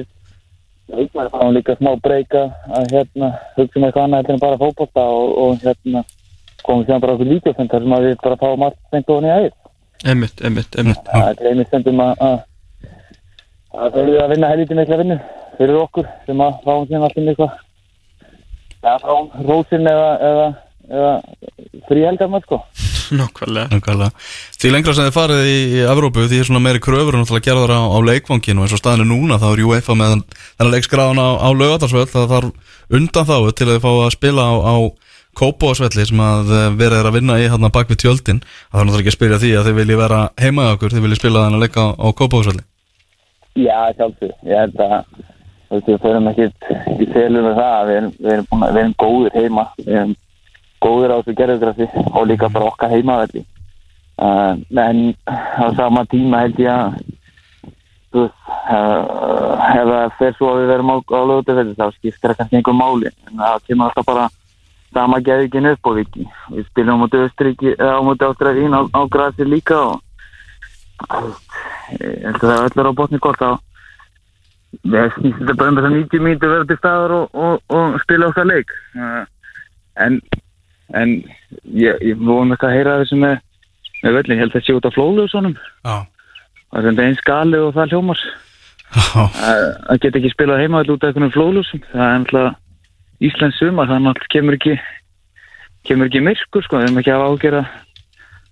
fáum 0.88 1.52
líka 1.54 1.76
smá 1.78 1.94
breyka 2.02 2.44
að 2.68 2.92
hérna 2.92 3.30
hugsa 3.56 3.78
um 3.78 3.84
eitthvað 3.84 4.04
annað 4.04 4.18
heldur 4.20 4.34
en 4.34 4.42
bara 4.44 4.60
fótbolta 4.60 5.00
og, 5.00 5.38
og 5.38 5.62
hérna 5.64 6.04
komum 6.64 6.84
sér 6.86 7.00
bara 7.00 7.14
okkur 7.16 7.30
líkjafend 7.30 7.70
þar 7.70 7.84
sem 7.84 7.94
að 7.96 8.08
við 8.08 8.16
bara 8.22 8.40
fáum 8.40 8.66
allt 8.66 8.80
stengt 8.88 9.10
ofan 9.10 9.28
í 9.28 9.32
æðir 9.34 9.52
Emmitt, 10.04 10.40
emmitt, 10.44 10.76
emmitt. 10.76 11.06
það 11.08 11.38
gleymið 11.40 11.66
stundum 11.70 12.02
að 12.04 12.24
að 12.26 12.36
að 13.74 13.94
þau 13.94 14.00
eru 14.02 14.18
að 14.22 14.32
vinna 14.34 14.50
helviti 14.52 14.78
mikla 14.78 14.98
vinnu 15.00 15.18
fyrir 15.58 15.80
okkur 15.80 16.10
sem 16.26 16.42
að 16.44 16.58
fáum 16.66 16.84
síðan 16.86 17.06
allir 17.08 17.30
eitthvað. 17.32 17.54
Ja, 18.84 18.98
fáum 19.00 19.30
rósin 19.48 19.88
eða, 19.88 20.10
eða, 20.28 20.48
eða 20.90 21.14
frí 21.88 22.04
helgarnar 22.04 22.44
sko 22.44 22.60
Nákvæmlega. 23.20 23.68
Nákvæmlega. 23.74 24.10
Því 24.60 24.72
lengra 24.74 24.94
sem 24.96 25.06
þið 25.08 25.14
farið 25.16 25.48
í, 25.50 25.56
Evrópu 25.92 26.24
því 26.30 26.40
er 26.42 26.48
svona 26.48 26.62
meiri 26.64 26.82
kröfur 26.84 27.18
náttúrulega 27.18 27.46
gerðar 27.50 27.74
á, 27.76 27.80
á 27.90 27.98
leikvanginu 28.08 28.62
og 28.62 28.66
eins 28.68 28.76
og 28.76 28.82
staðinu 28.82 29.06
núna 29.10 29.38
þá 29.42 29.48
er 29.52 29.64
UEFA 29.68 29.96
með 30.00 30.14
þennan 30.58 30.74
leikskráðan 30.74 31.20
á, 31.22 31.28
á 31.44 31.48
lögatarsvöld 31.54 32.12
það 32.14 32.28
þarf 32.34 32.52
undan 32.98 33.28
þá 33.30 33.36
til 33.56 33.66
að 33.68 33.74
þið 33.74 33.82
fá 33.84 33.90
að 33.94 34.14
spila 34.18 34.46
á, 34.48 34.54
á 34.60 34.76
Kópóasvelli 35.34 36.04
sem 36.06 36.20
að 36.22 36.50
eh, 36.54 36.66
verið 36.78 37.00
er 37.00 37.06
að 37.08 37.14
vinna 37.16 37.36
í 37.42 37.46
hérna 37.50 37.70
bak 37.74 37.88
við 37.90 38.04
tjöldin 38.04 38.36
það 38.44 38.76
er 38.78 38.84
náttúrulega 38.86 39.02
ekki 39.02 39.10
að 39.10 39.16
spyrja 39.16 39.38
því 39.42 39.48
að 39.58 39.64
þið 39.66 39.78
viljið 39.80 39.98
vera 39.98 40.20
heima 40.38 40.66
í 40.68 40.74
okkur, 40.76 40.92
þið 40.94 41.02
viljið 41.08 41.18
spila 41.18 41.42
þennan 41.48 41.64
leika 41.64 41.82
á, 41.82 41.88
á 41.90 42.06
Kópóasvelli 42.20 42.62
Já, 43.58 43.78
sjálfsög, 43.98 44.30
ég 44.46 44.60
held 44.62 44.78
að 44.84 45.82
við 45.88 45.98
förum 46.04 46.28
ekkit 46.30 46.68
í 47.02 47.08
selum 47.10 47.48
með 47.48 47.58
það, 47.58 47.80
við 47.90 47.96
erum, 47.98 48.12
við 48.20 48.32
erum, 48.36 48.46
að- 48.54 48.76
við 48.76 48.80
erum 48.84 50.14
góðir 50.84 51.14
á 51.14 51.18
þessu 51.18 51.36
gerðugrafi 51.40 51.88
og 52.04 52.28
líka 52.28 52.52
bara 52.52 52.70
okkar 52.70 52.94
heimavelli. 52.94 53.44
Uh, 54.14 54.54
en 54.78 55.00
á 55.26 55.66
sama 55.74 56.04
tíma 56.06 56.44
held 56.44 56.60
ég 56.62 56.70
að 56.70 57.00
þú 58.14 58.22
veist 58.22 58.52
uh, 58.70 59.64
ef 59.74 59.88
það 59.90 60.16
fer 60.20 60.36
svo 60.38 60.52
að 60.52 60.60
við 60.60 60.70
verum 60.70 60.92
á, 60.94 60.96
á 61.02 61.20
lögutöfelli 61.30 61.74
þá 61.74 61.86
skiptir 61.96 62.30
það 62.30 62.38
kannski 62.40 62.60
einhver 62.60 62.78
máli. 62.78 63.12
En 63.26 63.42
það 63.42 63.68
kemur 63.68 63.90
alltaf 63.90 64.10
bara 64.12 64.30
sama 64.94 65.20
geðvíkin 65.26 65.70
upp 65.72 65.90
og 65.90 65.98
við, 65.98 66.18
við 66.54 66.66
spilum 66.70 67.00
á 67.00 67.02
móti 67.02 67.22
Östuríki 67.24 67.74
eða 67.74 67.98
á 67.98 68.06
móti 68.06 68.26
Ástræðin 68.28 68.76
á, 68.78 68.80
á 68.94 69.00
grasi 69.10 69.46
líka 69.48 69.80
og 69.82 70.02
ég 71.98 72.22
held 72.22 72.38
að 72.38 72.44
það 72.44 72.54
er 72.54 72.66
öllur 72.68 72.90
á 72.94 72.98
botni 73.00 73.20
gott 73.22 73.40
þá 73.42 73.50
við 74.82 75.10
snýst 75.16 75.40
þetta 75.40 75.56
bara 75.58 75.72
um 75.72 75.78
þess 75.78 75.88
að 75.88 75.96
90 75.98 76.24
mínútur 76.24 76.52
verður 76.52 76.70
til 76.70 76.78
staðar 76.78 77.16
og, 77.18 77.26
og, 77.34 77.60
og 77.74 77.98
spila 78.02 78.30
okkar 78.30 78.48
leik. 78.50 78.74
En 80.04 80.20
en 80.92 81.14
ég, 81.64 82.00
ég 82.04 82.18
vorum 82.20 82.52
ekki 82.54 82.68
að 82.68 82.76
heyra 82.78 82.96
þessu 83.02 83.20
með, 83.20 83.38
með 84.02 84.18
völlin, 84.18 84.36
ég 84.36 84.42
held 84.44 84.52
að 84.52 84.58
það 84.58 84.66
sé 84.66 84.78
út 84.78 84.88
á 84.88 84.96
flólu 84.96 85.24
og 85.24 85.30
svonum, 85.32 85.54
það 85.84 86.90
er 86.90 87.04
einn 87.06 87.20
skali 87.20 87.62
og 87.62 87.72
það 87.76 87.94
hljómar. 87.94 88.24
Já, 88.94 89.24
að 89.24 89.62
að 89.90 90.02
geta 90.04 90.20
ekki 90.20 90.30
spilað 90.30 90.60
heima 90.62 90.82
út 90.84 91.02
af 91.02 91.08
einhvern 91.10 91.32
flólusum 91.34 91.80
það 91.90 92.04
er 92.04 92.20
náttúrulega 92.22 92.52
Íslands 93.24 93.58
sumar 93.58 93.88
það 93.90 94.04
náttúrulega 94.04 94.34
kemur 94.34 94.56
ekki 94.58 94.74
kemur 95.88 96.10
ekki 96.10 96.22
myrkur 96.22 96.66
sko, 96.66 96.78
við 96.78 96.86
erum 96.88 97.00
ekki 97.02 97.14
að 97.14 97.24
ágera 97.26 97.62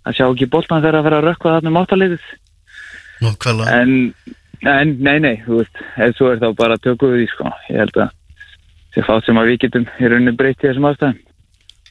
að 0.03 0.17
sjá 0.19 0.25
ekki 0.27 0.49
boltan 0.51 0.83
þegar 0.83 0.99
að 0.99 1.07
vera 1.07 1.21
að 1.21 1.29
rökkva 1.29 1.55
þarna 1.57 1.71
um 1.71 1.79
nákvæmlega 3.23 3.69
en, 3.71 3.93
en 4.73 4.97
nei, 4.99 5.19
nei, 5.23 5.37
þú 5.47 5.61
veist 5.61 5.83
ef 6.07 6.17
svo 6.19 6.33
er 6.33 6.43
þá 6.43 6.49
bara 6.59 6.81
tökum 6.83 7.13
við 7.13 7.23
því 7.23 7.29
sko. 7.37 7.53
Ég 7.71 7.83
held 7.85 8.01
að 8.03 8.17
það 8.97 9.09
fátt 9.09 9.29
sem 9.29 9.39
að 9.39 9.53
við 9.53 9.61
getum 9.67 9.87
í 9.87 10.11
rauninni 10.11 10.35
breytt 10.39 10.65
í 10.65 10.69
þessum 10.69 10.89
ástæðum 10.91 11.21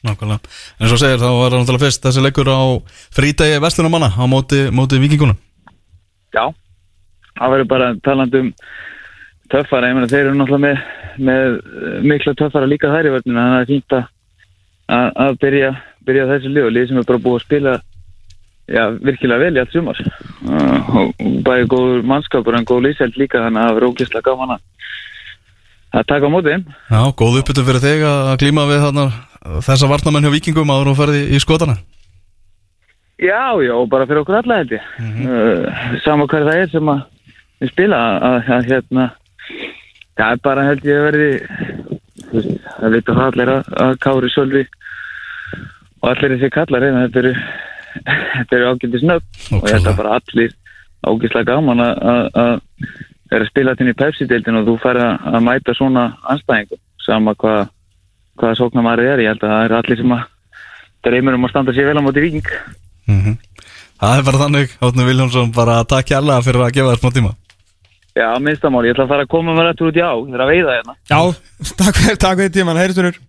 Nákvæmlega, 0.02 0.52
en 0.80 0.90
svo 0.90 0.98
segir 0.98 1.20
þá 1.22 1.28
var 1.30 1.52
það 1.52 1.60
náttúrulega 1.60 1.84
fyrst 1.84 2.06
þessi 2.06 2.24
leikur 2.24 2.48
á 2.50 2.60
frítagi 3.14 3.60
Vestlunumanna 3.62 4.08
á 4.10 4.24
móti, 4.26 4.64
móti 4.74 4.98
vikingunum 4.98 5.38
Já, 6.32 6.48
það 7.38 7.54
verður 7.54 7.70
bara 7.70 7.92
talandi 8.02 8.40
um 8.42 8.50
töffara, 9.52 9.90
ég 9.90 9.96
meina 9.96 10.10
þeir 10.10 10.26
eru 10.26 10.34
náttúrulega 10.38 10.64
með, 10.64 10.82
með 11.28 11.54
eh, 11.54 11.96
mikla 12.12 12.34
töffara 12.40 12.68
líka 12.70 12.90
þær 12.92 13.08
í 13.08 13.14
vörnina, 13.14 13.46
þannig 13.46 13.52
að 13.52 13.56
það 13.56 13.64
er 13.64 13.70
fínt 13.72 13.96
að, 13.98 14.04
að, 15.24 15.40
byrja, 15.44 15.72
byrja 16.08 16.28
þessu 16.30 16.52
lið 16.52 16.68
og 16.68 16.76
lið 16.76 16.86
sem 16.88 17.00
er 17.00 17.08
bara 17.10 17.24
búið 17.26 17.38
að 17.38 17.46
spila 17.46 17.74
já, 18.72 18.84
virkilega 19.08 19.42
vel 19.42 19.56
í 19.56 19.62
allt 19.62 19.74
sumar. 19.76 20.00
Uh, 20.42 20.94
og 21.02 21.26
bæði 21.46 21.68
góður 21.74 22.06
mannskapur 22.12 22.58
en 22.58 22.68
góð 22.68 22.86
liðseld 22.86 23.18
líka, 23.20 23.42
þannig 23.44 23.60
að 23.60 23.68
það 23.68 23.76
verður 23.78 23.92
ógeðslega 23.92 24.28
gaman 24.30 24.56
að 24.56 26.08
taka 26.08 26.32
á 26.32 26.32
móti. 26.32 26.56
Já, 26.88 27.02
góð 27.20 27.38
uppbytun 27.42 27.68
fyrir 27.68 27.84
þig 27.84 28.06
að 28.08 28.32
glíma 28.40 28.68
við 28.70 28.84
þarna, 28.86 29.06
þessa 29.66 29.88
varnamenn 29.90 30.26
hjá 30.26 30.32
vikingum 30.36 30.70
áður 30.72 30.92
og 30.92 30.98
ferði 31.00 31.22
í 31.34 31.40
skotana? 31.42 31.76
Já, 33.22 33.54
já, 33.62 33.74
bara 33.90 34.06
fyrir 34.08 34.22
okkur 34.24 34.38
alla 34.40 34.56
held 34.62 34.72
ég. 34.74 34.86
Uh, 35.22 35.98
sama 36.04 36.26
hver 36.30 36.46
það 36.48 36.60
er 36.64 36.70
sem 36.72 36.88
að 36.90 37.02
við 37.62 37.70
spila 37.74 37.98
að, 38.28 38.38
að 38.56 38.70
hérna 38.72 39.04
það 40.18 40.32
er 40.32 40.40
bara 40.42 40.64
held 40.66 40.86
ég 40.88 40.96
að 40.98 41.04
verði 41.06 41.28
það 42.32 42.96
veitur 42.96 43.18
það 43.18 43.28
allir 43.28 43.52
að, 43.52 43.68
að 43.84 43.92
Kári 44.02 44.30
Sölvi 44.32 44.64
og 46.02 46.08
allir 46.10 46.34
þessi 46.34 46.50
kallar 46.56 46.82
reyna 46.82 47.04
þetta 47.06 47.22
eru 47.22 47.32
þetta 48.32 48.56
eru 48.58 48.70
ágændis 48.72 49.04
nöfn. 49.06 49.28
Og 49.58 49.68
ég 49.68 49.76
held 49.76 49.90
að 49.92 49.98
bara 50.00 50.16
allir 50.18 50.54
ágæslega 51.06 51.48
gaman 51.52 51.82
að- 51.84 52.60
vera 53.32 53.46
að 53.46 53.48
spila 53.52 53.72
til 53.78 53.88
í 53.88 53.94
Pepsi-deildin 53.96 54.58
og 54.60 54.66
þú 54.68 54.74
fær 54.82 54.98
að, 55.00 55.12
að 55.32 55.44
mæta 55.46 55.74
svona 55.78 56.02
anstæðingum 56.34 56.80
sama 57.06 57.32
hvað 57.40 57.62
hvaða 58.42 58.58
sóknar 58.58 58.86
maður 58.86 59.06
er, 59.12 59.22
ég 59.22 59.32
held 59.32 59.46
að 59.46 59.54
það 59.54 59.64
eru 59.68 59.78
allir 59.78 60.02
sem 60.02 60.14
að 60.18 60.28
dreymur 61.06 61.38
um 61.38 61.46
að 61.46 61.54
standa 61.54 61.74
sér 61.76 61.88
vel 61.90 61.98
á 62.02 62.06
móti 62.06 62.26
viking 62.26 62.52
mm 63.06 63.38
Það 64.02 64.18
er 64.18 64.24
bara 64.26 64.38
þannig, 64.40 64.72
Átni 64.82 65.04
Viljónsson 65.06 65.50
bara 65.54 65.76
takk 65.86 66.08
hérlega 66.10 66.42
fyrir 66.42 66.64
að 66.64 66.72
gefa 66.74 66.90
þér 66.90 66.98
smá 66.98 67.12
tíma. 67.14 67.28
Já, 68.18 68.26
minnstamál, 68.42 68.80
ég 68.88 68.96
ætla 68.96 69.04
að 69.06 69.12
fara 69.12 69.26
að 69.26 69.30
koma 69.30 69.54
með 69.54 69.68
rættur 69.68 69.92
út 69.92 70.00
í 70.00 70.02
á, 70.02 70.10
ég 70.18 70.34
er 70.34 70.42
að 70.42 70.50
veiða 70.50 70.74
hérna. 70.74 70.94
Já, 71.12 71.20
takk 71.78 72.00
fyrir, 72.00 72.18
takk 72.24 72.40
fyrir 72.40 72.52
tíman, 72.56 72.80
heyrðstunur 72.82 73.20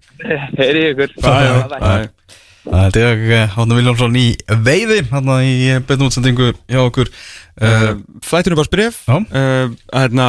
Heyri 0.57 0.81
ykkur. 0.89 1.13
Það 1.21 2.97
er 3.03 3.21
ég, 3.29 3.53
Átni 3.53 3.77
Viljónsson 3.77 4.17
í 4.17 4.25
veiði 4.65 4.99
hann 5.11 5.31
í 5.45 5.53
beinu 5.85 6.09
útsendingu 6.09 6.49
hjá 6.65 6.81
okkur 6.87 7.13
uh, 7.61 7.93
Flættunum 8.25 8.59
bara 8.59 8.69
spref 8.69 9.03
Já. 9.07 9.17
uh, 9.19 9.75
hérna, 9.93 10.27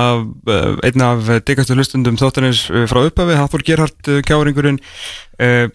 uh, 0.49 0.77
Einn 0.85 1.05
af 1.05 1.31
dekastu 1.47 1.77
hlustundum 1.77 2.19
þáttanins 2.21 2.67
frá 2.91 3.01
upphafi 3.05 3.39
Hafþór 3.39 3.65
Gerhardt 3.67 4.13
kjáringurinn. 4.29 4.81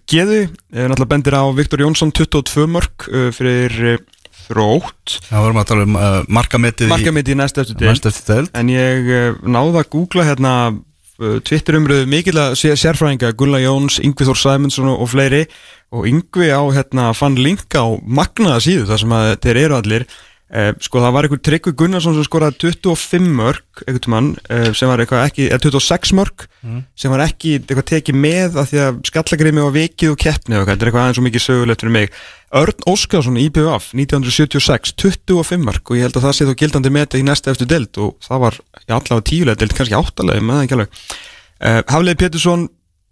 Geðu, 0.07 0.45
náttúrulega 0.71 1.09
bendir 1.11 1.35
á 1.35 1.43
Viktor 1.51 1.81
Jónsson 1.83 2.13
22 2.15 2.67
mörg 2.71 3.09
uh, 3.11 3.27
fyrir 3.35 3.99
þrótt 4.45 5.17
Það 5.27 5.43
vorum 5.43 5.59
að 5.59 5.67
tala 5.69 5.83
um 5.85 5.97
markametið 6.31 6.89
Markamiti 6.89 7.35
í 7.35 7.37
næst 7.37 7.59
eftir 7.59 7.75
deild 7.75 8.53
En 8.55 8.71
ég 8.71 9.09
náði 9.43 9.81
að 9.81 9.91
googla 9.91 10.29
hérna 10.29 10.53
Twitter 11.19 11.75
umröðu 11.75 12.07
mikill 12.07 12.37
að 12.39 12.53
sé 12.61 12.71
sérfræðinga 12.79 13.33
Gulla 13.35 13.59
Jóns, 13.59 13.97
Yngvi 13.99 14.23
Þór 14.29 14.39
Sæmundsson 14.39 14.87
og 14.93 15.09
fleiri. 15.11 15.41
Og 15.91 16.07
Yngvi 16.07 16.47
á 16.47 16.63
hérna 16.71 17.09
fann 17.17 17.35
link 17.35 17.75
á 17.75 17.83
magnaða 17.99 18.61
síðu 18.63 18.85
þar 18.87 19.01
sem 19.03 19.15
að 19.17 19.31
þeir 19.43 19.59
eru 19.65 19.77
allir 19.79 20.05
eh, 20.49 20.71
sko 20.83 21.01
það 21.03 21.13
var 21.15 21.27
einhver 21.27 21.41
Tryggvi 21.45 21.73
Gunnarsson 21.77 22.17
sem 22.17 22.25
skoraði 22.27 22.57
25 22.65 23.29
mörg 23.39 24.07
mann 24.11 24.33
eh, 24.49 24.71
sem 24.77 24.89
var 24.89 25.01
eitthvað 25.01 25.25
ekki, 25.27 25.47
eða 25.49 25.63
26 25.69 26.13
mörg 26.17 26.45
sem 26.99 27.13
var 27.13 27.23
ekki 27.23 27.55
eitthvað 27.59 27.87
tekið 27.93 28.19
með 28.19 28.59
af 28.59 28.69
því 28.71 28.81
að 28.83 28.99
skallagrimi 29.09 29.63
og 29.63 29.71
vikið 29.77 30.13
og 30.13 30.19
keppni 30.19 30.57
og 30.57 30.61
eitthvað, 30.63 30.75
þetta 30.75 30.85
er 30.85 30.91
eitthvað 30.91 31.05
aðeins 31.05 31.19
svo 31.19 31.25
mikið 31.27 31.45
sögulegt 31.45 31.85
fyrir 31.85 31.95
mig. 31.95 32.19
Örn 32.59 32.85
Óskarsson 32.89 33.37
í 33.37 33.45
IBF 33.47 33.91
1976, 33.93 34.95
25 34.97 35.65
mark 35.65 35.91
og 35.91 35.99
ég 35.99 36.07
held 36.07 36.17
að 36.17 36.27
það 36.27 36.37
sé 36.37 36.47
þó 36.49 36.53
gildandi 36.59 36.93
með 36.93 37.05
þetta 37.05 37.21
í 37.21 37.27
næsta 37.27 37.53
eftir 37.53 37.69
deild 37.69 38.01
og 38.01 38.15
það 38.25 38.45
var 38.45 38.59
í 38.59 38.89
allavega 38.89 39.27
tíulega 39.29 39.61
deild, 39.61 39.75
kannski 39.77 39.99
áttalega 39.99 40.45
með 40.45 40.57
það 40.57 40.65
ekki 40.65 40.77
alveg. 40.79 41.03
Uh, 41.59 41.81
Hafleið 41.91 42.21
Pétursson, 42.23 42.65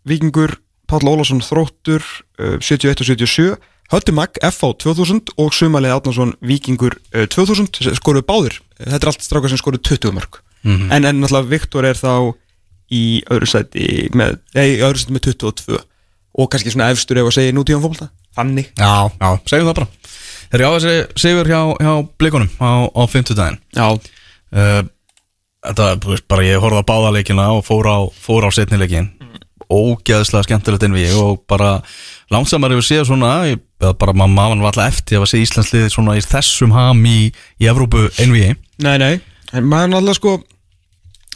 Víkingur 0.07 0.57
Páll 0.87 1.03
Ólafsson 1.11 1.43
Þróttur 1.43 2.01
uh, 2.39 2.57
71 2.63 3.03
og 3.03 3.09
77 3.11 3.47
Hötti 3.93 4.11
Magg, 4.15 4.39
FH 4.43 4.73
2000 4.83 5.33
og 5.39 5.53
Sumalið 5.55 5.95
Átnarsson 5.95 6.33
Víkingur 6.43 6.97
uh, 7.15 7.23
2000 7.31 7.93
skoruðu 7.95 8.25
báðir, 8.27 8.57
þetta 8.81 8.99
er 8.99 9.11
allt 9.13 9.23
strákar 9.23 9.53
sem 9.53 9.61
skoruðu 9.61 9.85
20 9.95 10.15
mark 10.17 10.41
en, 10.67 11.05
en 11.05 11.21
náttúrulega 11.21 11.47
Viktor 11.53 11.85
er 11.87 11.95
þá 11.99 12.33
í 12.91 13.03
öðru 13.31 13.47
sæti 13.47 13.85
með, 14.15 14.39
nei, 14.57 14.65
í 14.75 14.81
öðru 14.83 14.99
sæti 14.99 15.15
með 15.15 15.29
22 15.29 15.77
og 16.37 16.49
kannski 16.51 16.73
svona 16.73 16.89
efstur 16.93 17.21
ef 17.21 17.29
að 17.29 17.37
segja 17.37 17.55
nútíðan 17.55 17.83
fólkta 17.85 18.09
þannig. 18.37 18.67
Já, 18.77 19.07
já, 19.09 19.29
segjum 19.49 19.69
það 19.71 19.77
bara. 19.79 19.87
Þeir 20.51 20.61
eru 20.61 20.67
á 20.67 20.75
þessi 20.77 21.23
sigur 21.23 21.49
hjá, 21.49 21.61
hjá 21.81 21.93
blikunum 22.19 22.51
á, 22.61 22.71
á 22.87 23.01
50 23.07 23.35
daginn 23.37 23.59
Já, 23.75 23.87
uh, 24.55 24.83
Þetta, 25.67 25.87
bara 26.29 26.45
ég 26.45 26.61
horfði 26.63 26.83
á 26.85 26.89
báðaleikina 26.91 27.47
og 27.57 27.65
fór 27.67 27.89
á, 27.91 27.97
fór 28.07 28.47
á 28.47 28.49
setnileikin 28.55 29.09
Ógeðslega 29.67 30.45
skemmtilegt 30.45 30.85
inn 30.87 30.95
við 30.95 31.17
og 31.19 31.41
bara 31.49 31.81
langsamar 32.31 32.71
yfir 32.77 32.85
séð 32.87 33.09
svona 33.09 33.33
eða 33.49 33.57
bara 33.77 34.13
maður 34.17 34.61
var 34.63 34.71
alltaf 34.71 34.93
eftir 34.93 35.21
að 35.21 35.31
sé 35.31 35.41
Íslandsliði 35.43 35.89
svona 35.93 36.17
í 36.17 36.23
þessum 36.25 36.73
ham 36.73 37.03
í, 37.05 37.31
í 37.61 37.69
Evrópu 37.69 38.07
einvið 38.17 38.55
nei, 38.83 38.95
nei. 39.01 39.13
En 39.53 39.67
maður 39.69 39.93
náttúrulega 39.93 40.17
sko 40.17 40.37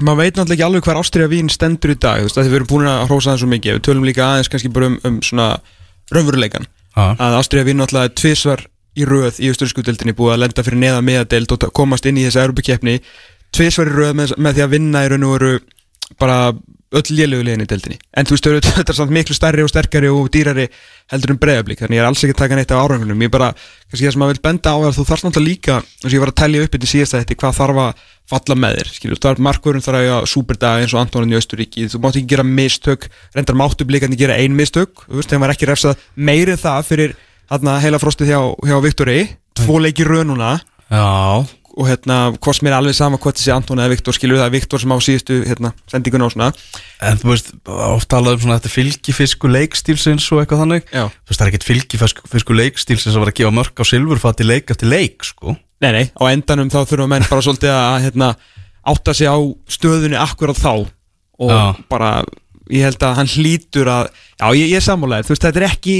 maður 0.01 0.21
veit 0.23 0.39
náttúrulega 0.39 0.57
ekki 0.57 0.67
alveg 0.67 0.87
hver 0.87 0.99
Ástriða 1.01 1.31
vín 1.31 1.51
stendur 1.53 1.93
í 1.93 1.97
dag 2.01 2.21
þú 2.21 2.27
veist, 2.27 2.39
því 2.39 2.49
við 2.49 2.59
erum 2.59 2.69
búin 2.71 2.89
að 2.89 3.03
hrósa 3.09 3.31
það 3.31 3.41
svo 3.43 3.49
mikið. 3.51 3.77
Við 3.77 3.85
tölum 3.87 4.07
líka 4.07 4.27
aðeins 4.27 4.51
kannski 4.51 4.71
bara 4.73 4.89
um, 4.89 4.97
um 5.07 5.19
svona 5.25 5.47
raunveruleikan 6.11 6.65
Já. 6.65 7.05
að 7.13 7.37
Ástriða 7.39 7.67
vín 7.69 7.81
náttúrulega 7.81 8.15
tvisvar 8.17 8.65
í 8.97 9.07
röð 9.07 9.39
í 9.39 9.51
austurískudeldinni 9.51 10.15
búið 10.17 10.35
að 10.35 10.41
lenda 10.43 10.65
fyrir 10.65 10.81
neða 10.81 11.03
meðadeld 11.05 11.53
og 11.55 11.69
komast 11.75 12.07
inn 12.09 12.19
í 12.19 12.25
þessi 12.25 12.41
Európa-keppni 12.41 12.97
tvisvar 13.55 13.91
í 13.91 13.95
röð 13.95 14.17
með, 14.19 14.33
með 14.37 14.57
því 14.57 14.65
að 14.65 14.73
vinna 14.73 15.03
í 15.05 15.11
raun 15.11 15.27
og 15.27 15.35
veru 15.37 15.53
bara 16.19 16.39
öll 16.91 17.15
lélegu 17.15 17.45
liðin 17.45 17.63
í 17.63 17.67
deildinni. 17.69 17.97
En 18.17 18.27
þú 18.27 18.35
veist, 18.35 18.47
þetta 18.67 18.91
er 18.91 18.97
samt 18.97 19.13
miklu 19.15 19.35
stærri 19.35 19.63
og 19.63 19.69
sterkari 19.71 20.09
og 20.11 20.27
dýrari 20.33 20.67
heldur 21.11 21.31
en 21.33 21.39
breyðablík 21.41 21.79
þannig 21.83 21.97
ég 21.97 22.03
er 22.03 22.07
alls 22.09 22.23
ekki 22.25 22.35
að 22.35 22.41
taka 22.43 22.57
neitt 22.59 22.73
af 22.75 22.81
árangunum. 22.83 23.23
Ég 23.23 23.31
bara, 23.31 23.49
kannski 23.87 24.05
það 24.05 24.15
sem 24.15 24.21
maður 24.23 24.35
vil 24.35 24.45
benda 24.47 24.73
á 24.75 24.77
er 24.81 24.89
að 24.89 24.97
þú 24.97 25.05
þarf 25.07 25.23
náttúrulega 25.27 25.47
líka 25.47 25.75
eins 25.79 26.07
og 26.09 26.15
ég 26.15 26.23
var 26.23 26.31
að 26.33 26.39
tellja 26.41 26.63
upp 26.65 26.73
þetta 26.75 26.87
í 26.87 26.91
síðasta 26.91 27.21
þetta 27.21 27.39
hvað 27.39 27.57
þarf 27.61 27.77
að 27.85 27.91
falla 28.31 28.55
með 28.55 28.77
þér 28.79 28.87
skilur, 28.95 29.19
það 29.19 29.31
er 29.31 29.43
markvörun 29.47 29.83
þarf 29.83 29.97
að 29.97 30.05
eiga 30.05 30.17
superdag 30.31 30.75
eins 30.81 30.93
og 30.95 31.01
Antonin 31.01 31.33
í 31.33 31.39
Östuríki, 31.39 31.87
þú 31.91 31.97
mátt 31.99 32.15
ekki 32.15 32.31
gera 32.31 32.45
mistök 32.47 33.01
reyndar 33.35 33.57
máttu 33.59 33.83
blíkandi 33.87 34.19
gera 34.19 34.37
ein 34.39 34.55
mistök 34.55 35.03
þú 35.03 35.17
veist, 35.19 35.31
þeim 35.33 35.43
var 35.43 35.51
ekki 35.51 35.67
refsað 35.67 35.99
meiri 36.15 36.55
það 36.55 36.87
fyrir 36.87 37.11
þarna 37.51 37.75
og 41.77 41.87
hérna, 41.87 42.17
hvort 42.35 42.57
sem 42.57 42.67
er 42.67 42.75
alveg 42.75 42.95
sama 42.97 43.19
hvort 43.21 43.37
þessi 43.39 43.53
Anton 43.55 43.79
eða 43.79 43.93
Viktor 43.93 44.15
skilur 44.17 44.39
það 44.41 44.49
er 44.49 44.53
Viktor 44.55 44.81
sem 44.83 44.93
á 44.93 44.97
síðustu 45.05 45.37
hérna, 45.47 45.71
sendingun 45.91 46.25
á 46.25 46.29
svona 46.33 46.49
en 47.07 47.19
þú 47.21 47.31
veist, 47.31 47.51
oft 47.67 48.09
talað 48.11 48.37
um 48.37 48.43
svona 48.45 48.57
þetta 48.59 48.73
fylgifisku 48.73 49.51
leikstílsins 49.51 50.27
og 50.35 50.43
eitthvað 50.43 50.63
þannig 50.65 50.91
Já. 50.91 51.05
Þú 51.07 51.31
veist, 51.31 51.39
það 51.39 51.45
er 51.45 51.51
ekkert 51.53 51.67
fylgifisku 51.69 52.57
leikstílsins 52.59 53.15
að 53.15 53.23
vera 53.23 53.33
að 53.35 53.39
gefa 53.41 53.55
mörg 53.55 53.83
á 53.83 53.85
silfurfati 53.87 54.47
leik 54.47 54.73
eftir 54.75 54.91
leik, 54.91 55.27
sko 55.27 55.55
Nei, 55.81 55.91
nei, 55.95 56.05
á 56.13 56.23
endanum 56.29 56.69
þá 56.69 56.83
þurfum 56.85 57.09
menn 57.09 57.25
bara 57.25 57.41
svolítið 57.41 57.71
að 57.73 57.95
hérna, 58.03 58.27
átta 58.91 59.15
sig 59.17 59.31
á 59.31 59.37
stöðunni 59.71 60.19
akkurat 60.19 60.59
þá 60.59 60.73
og 61.41 61.49
Já. 61.49 61.61
bara, 61.89 62.11
ég 62.71 62.85
held 62.85 63.03
að 63.03 63.15
hann 63.19 63.29
hlýtur 63.31 63.89
að, 63.91 64.09
já, 64.39 64.45
ég, 64.55 64.67
ég 64.71 64.79
er 64.79 64.85
sammálaðið 64.85 65.27
þú 65.27 65.33
veist, 65.33 65.45
þetta 65.45 65.61
er 65.61 65.67
ekki, 65.67 65.95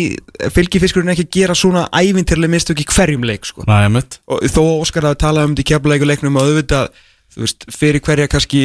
fylgifiskurinn 0.56 1.12
er 1.12 1.16
ekki 1.18 1.28
að 1.28 1.38
gera 1.38 1.56
svona 1.58 1.86
ævintirlega 1.92 2.54
mistök 2.54 2.84
í 2.84 2.88
hverjum 2.90 3.26
leik 3.28 3.48
sko. 3.48 3.66
Næ, 3.68 4.02
og 4.32 4.46
þó 4.52 4.62
Óskar 4.80 5.08
hafi 5.10 5.20
talað 5.24 5.50
um 5.50 5.56
þetta 5.56 5.66
í 5.66 5.70
keflavíkuleiknum 5.72 6.40
og 6.40 6.48
auðvitað, 6.48 7.02
þú 7.36 7.44
veist, 7.46 7.68
fyrir 7.76 8.06
hverja 8.06 8.30
kannski, 8.32 8.62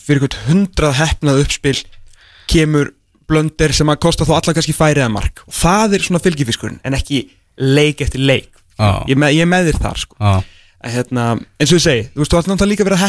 fyrir 0.00 0.24
hvert 0.24 0.38
hundrað 0.46 0.96
hefnað 1.00 1.42
uppspil 1.44 1.76
kemur 2.50 2.94
blöndir 3.30 3.76
sem 3.76 3.92
að 3.92 4.00
kosta 4.02 4.26
þó 4.26 4.34
alla 4.38 4.56
kannski 4.56 4.74
færiða 4.74 5.10
mark. 5.12 5.44
Og 5.46 5.54
það 5.54 5.98
er 5.98 6.06
svona 6.08 6.22
fylgifiskurinn 6.24 6.80
en 6.86 6.96
ekki 6.98 7.26
leik 7.60 8.00
eftir 8.02 8.24
leik. 8.24 8.50
Já. 8.80 9.04
ég, 9.10 9.16
með, 9.20 9.36
ég 9.36 9.46
með 9.48 9.68
þér 9.68 9.78
þar 9.84 9.98
sko. 10.00 10.16
Já, 10.16 10.40
að 10.80 10.94
hérna, 10.96 11.24
eins 11.60 11.70
og 11.70 11.76
ég 11.76 11.84
segi, 11.84 12.04
þú 12.14 12.22
veist, 12.22 12.32
þú 12.32 12.38
ætti 12.40 12.50
náttúrulega 12.50 12.72
líka 12.72 12.84
að 12.86 12.88
vera 12.88 13.02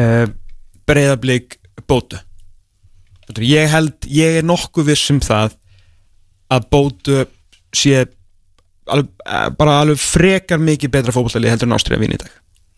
uh, 0.00 0.26
breyðablík 0.88 1.58
bótu. 1.88 2.20
Ég 3.38 3.70
held, 3.72 3.94
ég 4.12 4.40
er 4.40 4.46
nokkuð 4.46 4.90
viss 4.92 5.10
um 5.12 5.20
það 5.22 5.54
að 6.52 6.66
bótu 6.72 7.20
sé 7.72 8.02
alveg, 8.90 9.08
eh, 9.24 9.48
bara 9.56 9.78
alveg 9.80 10.00
frekar 10.00 10.60
mikið 10.60 10.92
betra 10.92 11.14
fótballtali 11.14 11.48
heldur 11.48 11.70
en 11.70 11.76
Ástriða 11.76 12.02
vín 12.02 12.16
í 12.16 12.20
dag. 12.20 12.32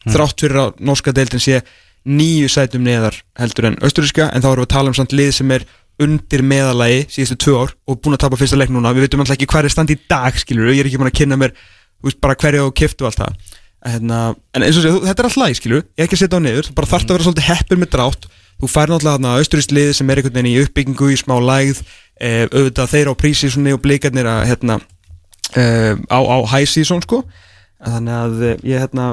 Þrátt 0.04 0.44
fyrir 0.44 0.60
að 0.60 0.84
norska 0.84 1.14
deildin 1.16 1.42
sé 1.42 1.62
nýju 2.04 2.50
sætum 2.52 2.84
neðar 2.84 3.16
heldur 3.40 3.70
en 3.70 3.78
austuríska 3.80 4.28
en 4.28 4.44
þá 4.44 4.50
erum 4.52 4.62
við 4.62 4.68
að 4.68 4.74
tala 4.76 4.92
um 4.92 4.98
samt 4.98 5.16
lið 5.16 5.32
sem 5.32 5.50
er 5.56 5.64
undir 6.04 6.42
meðalagi 6.44 7.06
síðustu 7.08 7.38
tvö 7.40 7.54
ár 7.62 7.74
og 7.88 8.00
búin 8.02 8.14
að 8.14 8.24
tapa 8.26 8.38
fyrsta 8.38 8.58
leik 8.60 8.70
núna. 8.74 8.92
Við 8.92 9.06
veitum 9.06 9.24
alltaf 9.24 9.38
ekki 9.38 9.48
hvað 9.50 9.64
er 9.64 9.74
standi 9.74 9.96
í 9.96 10.02
dag 10.10 10.36
skilur 10.36 10.70
ég 10.74 10.84
er 10.84 10.90
ekki 10.90 11.00
búin 11.00 11.10
að 11.10 11.18
kynna 11.22 11.40
mér 11.40 11.54
bara 12.20 12.36
hverju 12.36 12.66
og 12.68 12.74
kiftu 12.76 13.06
allt 13.08 13.22
það 13.22 13.53
hérna, 13.84 14.20
en 14.54 14.64
eins 14.64 14.78
og 14.78 14.84
segja, 14.84 15.02
þetta 15.04 15.22
er 15.22 15.28
alltaf 15.28 15.42
læg 15.42 15.58
skilur. 15.58 15.84
Ég 15.98 16.06
ekki 16.06 16.16
að 16.16 16.22
setja 16.24 16.40
á 16.40 16.44
niður, 16.44 16.70
bara 16.76 16.90
þarft 16.90 17.10
að 17.10 17.16
vera 17.16 17.26
svolítið 17.26 17.48
heppur 17.50 17.80
með 17.80 17.92
drátt. 17.94 18.26
Þú 18.62 18.70
fær 18.70 18.90
náttúrulega 18.90 19.18
þarna 19.18 19.34
austurískt 19.40 19.74
lið 19.74 19.92
sem 19.98 20.10
er 20.10 20.20
einhvern 20.20 20.36
veginn 20.38 20.50
í 20.52 20.58
uppbyggingu 20.62 21.10
í 21.12 21.18
smá 21.20 21.34
lægð. 21.42 21.82
Eh, 22.22 22.44
auðvitað 22.48 22.92
þeir 22.94 23.10
á 23.10 23.14
prísísunni 23.18 23.74
og 23.74 23.82
blikarnir 23.82 24.28
að 24.30 24.44
hérna 24.52 24.78
uh, 24.78 25.94
á, 26.06 26.18
á 26.22 26.36
high 26.54 26.68
season 26.70 27.02
sko. 27.04 27.24
Þannig 27.84 28.14
að 28.20 28.44
eh, 28.46 28.62
ég 28.70 28.84
hérna 28.84 29.08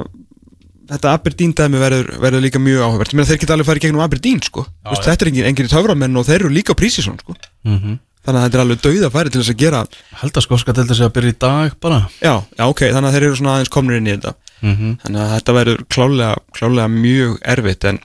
þetta 0.92 1.16
Aberdeen 1.16 1.56
dæmi 1.56 1.82
verður, 1.82 2.14
verður 2.22 2.46
líka 2.46 2.62
mjög 2.62 2.86
áhugavert. 2.86 3.12
Ég 3.12 3.18
meina 3.18 3.30
þeir 3.32 3.42
geta 3.42 3.56
alveg 3.56 3.68
farið 3.68 3.86
gegnum 3.88 4.04
Aberdeen 4.06 4.40
sko. 4.46 4.64
Já, 4.68 4.94
Vist, 4.94 5.08
þetta 5.08 5.26
er 5.26 5.32
engin, 5.32 5.50
engin 5.50 5.70
töframenn 5.72 6.20
og 6.20 6.26
þeir 6.28 6.38
eru 6.44 6.54
líka 6.54 6.76
á 6.76 6.80
prísíson 6.80 7.20
sko. 7.20 7.36
Mm 7.66 8.00
þannig 8.22 8.38
að 8.38 8.44
þetta 8.44 8.58
er 8.58 8.62
alveg 8.62 8.82
dauða 8.84 9.08
færi 9.10 9.30
til 9.32 9.40
þess 9.40 9.50
að 9.50 9.58
gera 9.58 9.78
held 10.20 10.36
að 10.38 10.44
skoska 10.44 10.74
til 10.76 10.84
þess 10.86 11.02
að 11.02 11.08
byrja 11.16 11.32
í 11.32 11.38
dag 11.42 11.72
bara. 11.82 11.96
Já, 12.22 12.34
já 12.54 12.64
ok, 12.68 12.82
þannig 12.94 13.08
að 13.08 13.16
þeir 13.16 13.26
eru 13.26 13.38
svona 13.40 13.54
aðeins 13.56 13.72
komnir 13.74 13.98
inn 13.98 14.06
í 14.06 14.12
þetta 14.12 14.34
mm 14.62 14.74
-hmm. 14.76 14.96
þannig 15.04 15.22
að 15.22 15.34
þetta 15.36 15.56
verður 15.58 15.84
klálega, 15.88 16.34
klálega 16.56 16.88
mjög 16.88 17.38
erfitt 17.54 17.84
en 17.90 18.00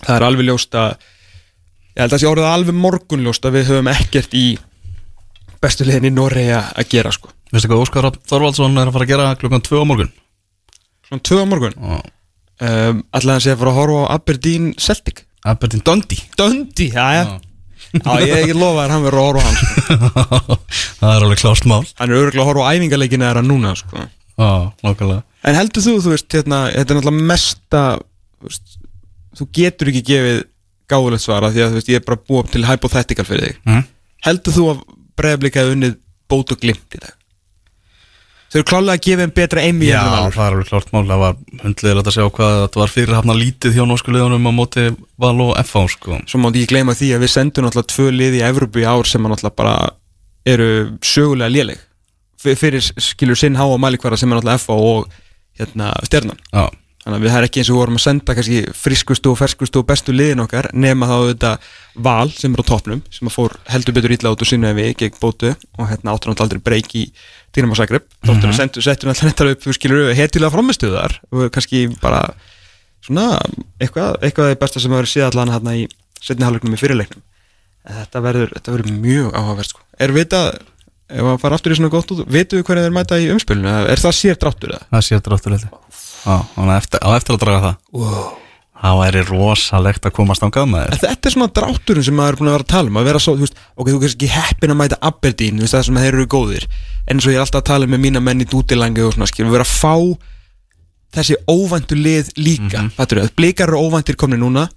það 0.00 0.16
er 0.16 0.26
alveg 0.26 0.48
ljóst 0.48 0.74
að 0.74 0.90
ég 0.90 2.02
held 2.02 2.12
að 2.12 2.14
það 2.14 2.22
sé 2.22 2.30
orðið 2.30 2.50
alveg 2.50 2.80
morgunljóst 2.84 3.44
að 3.44 3.56
við 3.58 3.68
höfum 3.70 3.92
ekkert 3.92 4.34
í 4.34 4.46
bestu 5.60 5.84
liðin 5.84 6.08
í 6.08 6.14
Noregi 6.14 6.56
að 6.56 6.88
gera 6.88 7.12
sko. 7.12 7.32
Veistu 7.50 7.68
hvað 7.68 7.82
Óskar 7.84 8.08
Þorvaldsson 8.30 8.78
er 8.78 8.88
að 8.88 8.94
fara 8.94 9.06
að 9.06 9.12
gera 9.12 9.34
klukkan 9.36 9.64
2 9.66 9.82
á 9.82 9.84
morgun? 9.84 10.12
Svona 11.08 11.24
tvö 11.26 11.42
á 11.42 11.46
morgun? 11.50 11.76
Og 11.82 12.00
um, 12.62 13.02
allavega 13.10 13.36
að 13.36 13.44
sé 13.44 13.52
að 13.52 13.62
fara 13.62 13.72
að 13.72 13.78
horfa 13.80 14.02
á 14.06 14.12
Aberdeen 14.14 14.74
Celtic? 14.78 15.24
Aberdeen 15.44 15.82
Dundee. 15.84 16.28
Dundee, 16.38 16.92
já 16.94 17.06
já. 17.18 17.24
Já, 17.90 18.20
ég, 18.22 18.52
ég 18.52 18.54
lofa 18.54 18.84
þér, 18.84 18.92
hann 18.94 19.02
verður 19.02 19.20
að 19.20 19.26
horfa 19.26 19.42
á 19.42 19.46
hann 19.48 19.58
sko. 19.58 20.58
það 21.00 21.14
er 21.16 21.24
alveg 21.26 21.42
klást 21.42 21.66
mál. 21.66 21.82
Hann 21.98 22.12
er 22.12 22.20
örgulega 22.20 22.44
að 22.44 22.50
horfa 22.52 22.68
á 22.68 22.70
æfingarleikinu 22.70 23.26
þeirra 23.26 23.42
núna 23.42 23.74
sko. 23.80 24.04
Já, 24.38 24.50
nokkulega 24.86 25.24
En 25.46 25.56
heldur 25.56 25.84
þú, 25.84 25.96
þú 26.04 26.14
veist, 26.14 26.28
hérna, 26.34 26.64
þetta 26.74 26.94
er 26.94 26.98
náttúrulega 26.98 27.28
mesta 27.30 27.84
þú, 27.96 28.50
veist, 28.50 28.74
þú 29.38 29.46
getur 29.56 29.92
ekki 29.92 30.02
gefið 30.10 30.42
gáðulegt 30.90 31.24
svara 31.24 31.52
því 31.54 31.64
að 31.64 31.70
þú 31.70 31.80
veist, 31.80 31.92
ég 31.92 32.00
er 32.00 32.08
bara 32.08 32.24
búið 32.28 32.52
til 32.56 32.66
hypothetical 32.68 33.28
fyrir 33.28 33.48
þig. 33.48 33.62
Mm. 33.68 33.86
Heldur 34.26 34.56
þú 34.56 34.66
að 34.74 34.84
breyðablika 35.20 35.62
hefði 35.62 35.78
unnið 35.78 35.96
bót 36.30 36.54
og 36.54 36.60
glimt 36.60 36.98
í 36.98 37.00
dag? 37.00 37.16
Þau 38.50 38.56
eru 38.58 38.66
klálega 38.66 38.98
að 38.98 39.04
gefa 39.06 39.22
þeim 39.22 39.32
betra 39.36 39.62
eimi 39.62 39.86
Já, 39.86 40.00
það 40.34 40.40
er 40.42 40.54
alveg 40.56 40.70
klárt 40.72 40.88
mál. 40.90 41.04
Það 41.06 41.20
var 41.22 41.36
hundlega 41.62 42.02
að 42.02 42.14
sjá 42.16 42.24
hvað 42.34 42.56
þetta 42.56 42.80
var 42.80 42.90
fyrir 42.90 43.14
hafna 43.14 43.36
lítið 43.38 43.76
hjá 43.76 43.82
norsku 43.86 44.14
liðunum 44.14 44.48
á 44.50 44.52
móti 44.56 44.86
Val 45.22 45.36
og 45.44 45.52
FH 45.62 45.82
sko. 45.94 46.18
Svo 46.26 46.40
mátti 46.42 46.64
ég 46.64 46.72
gleyma 46.72 46.96
því 46.98 47.12
að 47.14 47.22
við 47.22 47.30
sendum 47.36 47.68
náttúrulega 47.68 47.92
tvö 47.94 48.08
lið 48.16 48.38
í 48.40 48.42
Evrópu 48.48 48.82
í 48.82 48.88
ár 48.90 49.06
sem 49.06 49.22
náttúrulega 49.22 49.58
bara 49.62 49.76
eru 50.50 50.68
sögulega 50.98 51.54
léleg. 51.54 51.84
Fyrir 52.42 52.82
skilur 52.82 53.38
sinn 53.38 53.60
háa 53.60 53.78
mælikvara 53.78 54.18
sem 54.18 54.32
er 54.32 54.40
náttúrulega 54.40 54.64
FH 54.64 54.80
og 54.82 55.19
hérna 55.60 55.90
stjarnan. 56.08 56.40
Já, 56.50 56.64
þannig 57.04 57.16
að 57.16 57.24
við 57.24 57.32
það 57.32 57.40
er 57.40 57.46
ekki 57.48 57.62
eins 57.62 57.70
og 57.70 57.76
við 57.76 57.80
vorum 57.80 57.98
að 57.98 58.04
senda 58.04 58.36
kannski 58.36 58.60
friskustu 58.76 59.32
og 59.32 59.38
ferskustu 59.40 59.80
og 59.80 59.88
bestu 59.88 60.14
liðin 60.14 60.44
okkar 60.44 60.70
nema 60.76 61.08
þá 61.08 61.16
þetta 61.30 61.52
val 62.08 62.30
sem 62.34 62.54
er 62.54 62.62
á 62.62 62.70
toppnum 62.70 63.02
sem 63.12 63.30
að 63.30 63.36
fór 63.36 63.56
heldur 63.72 63.96
betur 63.96 64.14
ítla 64.16 64.34
út 64.34 64.44
og 64.44 64.50
sinna 64.50 64.74
við 64.76 64.92
gegn 65.00 65.20
bótu 65.22 65.54
og 65.54 65.88
hérna 65.88 66.14
áttur 66.14 66.32
náttúrulega 66.32 66.46
aldrei 66.48 66.64
breyk 66.68 66.94
í 67.00 67.06
Dynamo 67.56 67.78
Zagreb. 67.78 68.04
Þáttur 68.26 68.52
að 68.52 68.58
sendu, 68.58 68.84
settum 68.84 69.10
alltaf 69.10 69.32
þetta 69.32 69.48
upp 69.54 69.68
skilur 69.74 70.10
við 70.10 70.20
hetilega 70.20 70.54
framistuðar 70.54 71.16
og 71.32 71.48
kannski 71.54 71.86
bara 72.02 72.26
svona 73.04 73.40
eitthvað, 73.80 74.20
eitthvað 74.22 74.54
besta 74.60 74.82
sem 74.82 74.92
verður 74.92 75.10
síðan 75.14 75.32
allan 75.32 75.54
hérna 75.56 75.76
í 75.80 75.86
setni 76.20 76.46
hálfleiknum 76.46 76.76
í 76.76 76.80
fyrirleiknum. 76.80 77.24
Þetta 77.90 78.22
verður, 78.22 78.52
þetta 78.58 78.74
verður 78.74 78.98
mjög 79.00 79.30
áhugavert 79.34 79.72
sko. 79.72 79.82
er 79.98 80.12
vita, 80.12 80.40
ef 81.10 81.30
að 81.34 81.40
fara 81.42 81.58
aftur 81.58 81.74
í 81.74 81.78
svona 81.78 81.92
gott 81.92 82.12
út 82.14 82.24
vitum 82.26 82.60
við 82.60 82.66
hvernig 82.68 82.86
þeir 82.86 82.96
mæta 82.96 83.18
í 83.20 83.30
umspilinu? 83.34 83.72
Er 83.90 84.02
það 84.02 84.16
sér 84.18 84.38
dráttur 84.40 84.74
eða? 84.74 84.86
Það 84.90 85.06
sé 85.06 85.20
dráttur 85.26 85.56
eitthvað 85.56 85.90
Já, 86.20 86.36
hann 86.56 86.68
á 86.68 86.76
eftir, 86.76 87.00
á 87.00 87.16
eftir 87.16 87.32
að 87.36 87.42
draga 87.44 87.60
það. 87.64 87.76
Wow. 87.96 88.28
Það 88.80 88.98
væri 89.00 89.22
rosalegt 89.28 90.06
að 90.08 90.14
komast 90.16 90.40
með 90.40 90.52
En 90.56 90.96
þér 90.96 91.02
þetta 91.02 91.28
er 91.28 91.34
svona 91.34 91.52
drátturinn 91.58 92.04
sem 92.06 92.16
maður 92.16 92.32
er 92.32 92.38
búin 92.40 92.48
að 92.48 92.54
vera 92.54 92.64
að 92.64 92.72
tala 92.72 92.88
um 92.88 92.96
að 93.00 93.08
vera 93.10 93.20
svo, 93.20 93.34
þú 93.36 93.44
veist, 93.44 93.58
ok, 93.76 93.86
þú 93.90 93.98
kannski 94.00 94.16
ekki 94.16 94.30
heppin 94.32 94.72
að 94.72 94.78
mæta 94.80 94.98
Aberdeen, 95.04 95.56
þú 95.56 95.64
veist, 95.66 95.74
það 95.76 95.86
sem 95.88 96.00
þeir 96.00 96.14
eru 96.14 96.26
góðir. 96.32 96.64
En 97.04 97.16
eins 97.16 97.26
og 97.26 97.32
ég 97.34 97.36
er 97.36 97.44
alltaf 97.44 97.60
að 97.60 97.68
tala 97.68 97.90
með 97.90 98.00
mína 98.06 98.20
menn 98.24 98.40
í 98.40 98.48
dútilangi 98.48 99.04
og 99.04 99.12
svona, 99.16 99.28
skilur, 99.28 99.52
vera 99.52 99.66
að 99.68 99.74
fá 99.74 99.94
þessi 101.16 101.36
óvæntu 101.44 101.94
lið 101.98 102.32
líka 102.40 102.80
mm 102.80 102.88
-hmm. 102.88 102.96
að 102.96 104.70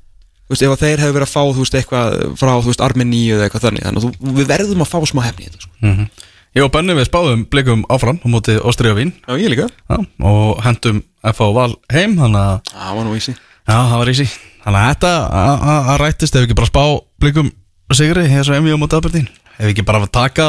þú 0.43 0.53
veist, 0.53 0.63
ef 0.67 0.79
þeir 0.83 0.99
hefur 1.03 1.15
verið 1.17 1.27
að 1.27 1.33
fá, 1.33 1.41
þú 1.53 1.63
veist, 1.63 1.77
eitthvað 1.79 2.37
frá, 2.39 2.51
þú 2.59 2.69
veist, 2.71 2.83
Armeníu 2.83 3.35
eða 3.37 3.47
eitthvað 3.47 3.65
þannig 3.69 3.87
þannig 3.87 4.05
að 4.07 4.37
við 4.39 4.47
verðum 4.53 4.83
að 4.85 4.91
fá 4.93 4.99
smá 5.11 5.21
hefni 5.27 5.45
í 5.45 5.49
þetta, 5.49 5.65
sko. 5.65 5.73
mm 5.81 6.07
Ég 6.53 6.61
og 6.61 6.69
Benni 6.69 6.93
við 6.93 7.07
spáðum 7.07 7.47
blikum 7.49 7.79
áfram 7.89 8.19
á 8.21 8.27
móti 8.29 8.53
Óstríða 8.61 8.93
Vín. 8.99 9.09
Já, 9.25 9.33
ég 9.41 9.49
líka. 9.49 9.63
Já, 9.89 9.95
og 10.21 10.59
hendum 10.61 10.99
F.A. 11.25 11.47
Val 11.49 11.71
heim 11.89 12.13
þannig 12.19 12.37
að 12.37 12.69
Það 12.69 12.91
var 12.99 13.07
nú 13.07 13.15
ísi 13.17 13.33
Já, 13.33 13.73
það 13.73 13.95
var 13.97 14.11
ísi 14.11 14.25
Þannig 14.61 14.77
að 14.77 14.85
þetta 14.91 15.13
að- 15.39 15.97
rættist 16.03 16.35
ef 16.37 16.43
við 16.43 16.45
ekki 16.45 16.57
bara 16.59 16.69
spá 16.69 16.83
blikum 17.25 17.49
sigri 17.97 18.27
hér 18.29 18.45
svo 18.45 18.59
MV 18.61 18.69
á 18.69 18.77
móti 18.83 18.99
Aberdeen. 18.99 19.25
Ef 19.57 19.65
við 19.65 19.71
ekki 19.73 19.85
bara 19.89 20.05
taka 20.05 20.47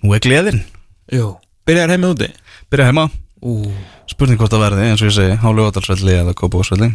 nú 0.00 0.14
er 0.16 0.24
gleðin. 0.24 0.62
Jú. 1.12 1.36
Byrjar 1.68 1.92
heim 1.92 2.00
með 2.00 2.14
úti? 2.16 2.30
Byrja 2.72 2.88
heima. 2.88 3.10
Ú. 3.44 3.68
Spurning 4.08 4.40
hvort 4.40 4.56
það 4.56 4.64
verði 4.70 4.88
eins 4.88 5.04
og 5.04 5.10
ég 5.12 5.16
segi 5.20 5.36
á 5.36 5.48
Ljóðardalsvelli 5.52 6.16
eða 6.16 6.32
Kópavóksvelli 6.40 6.94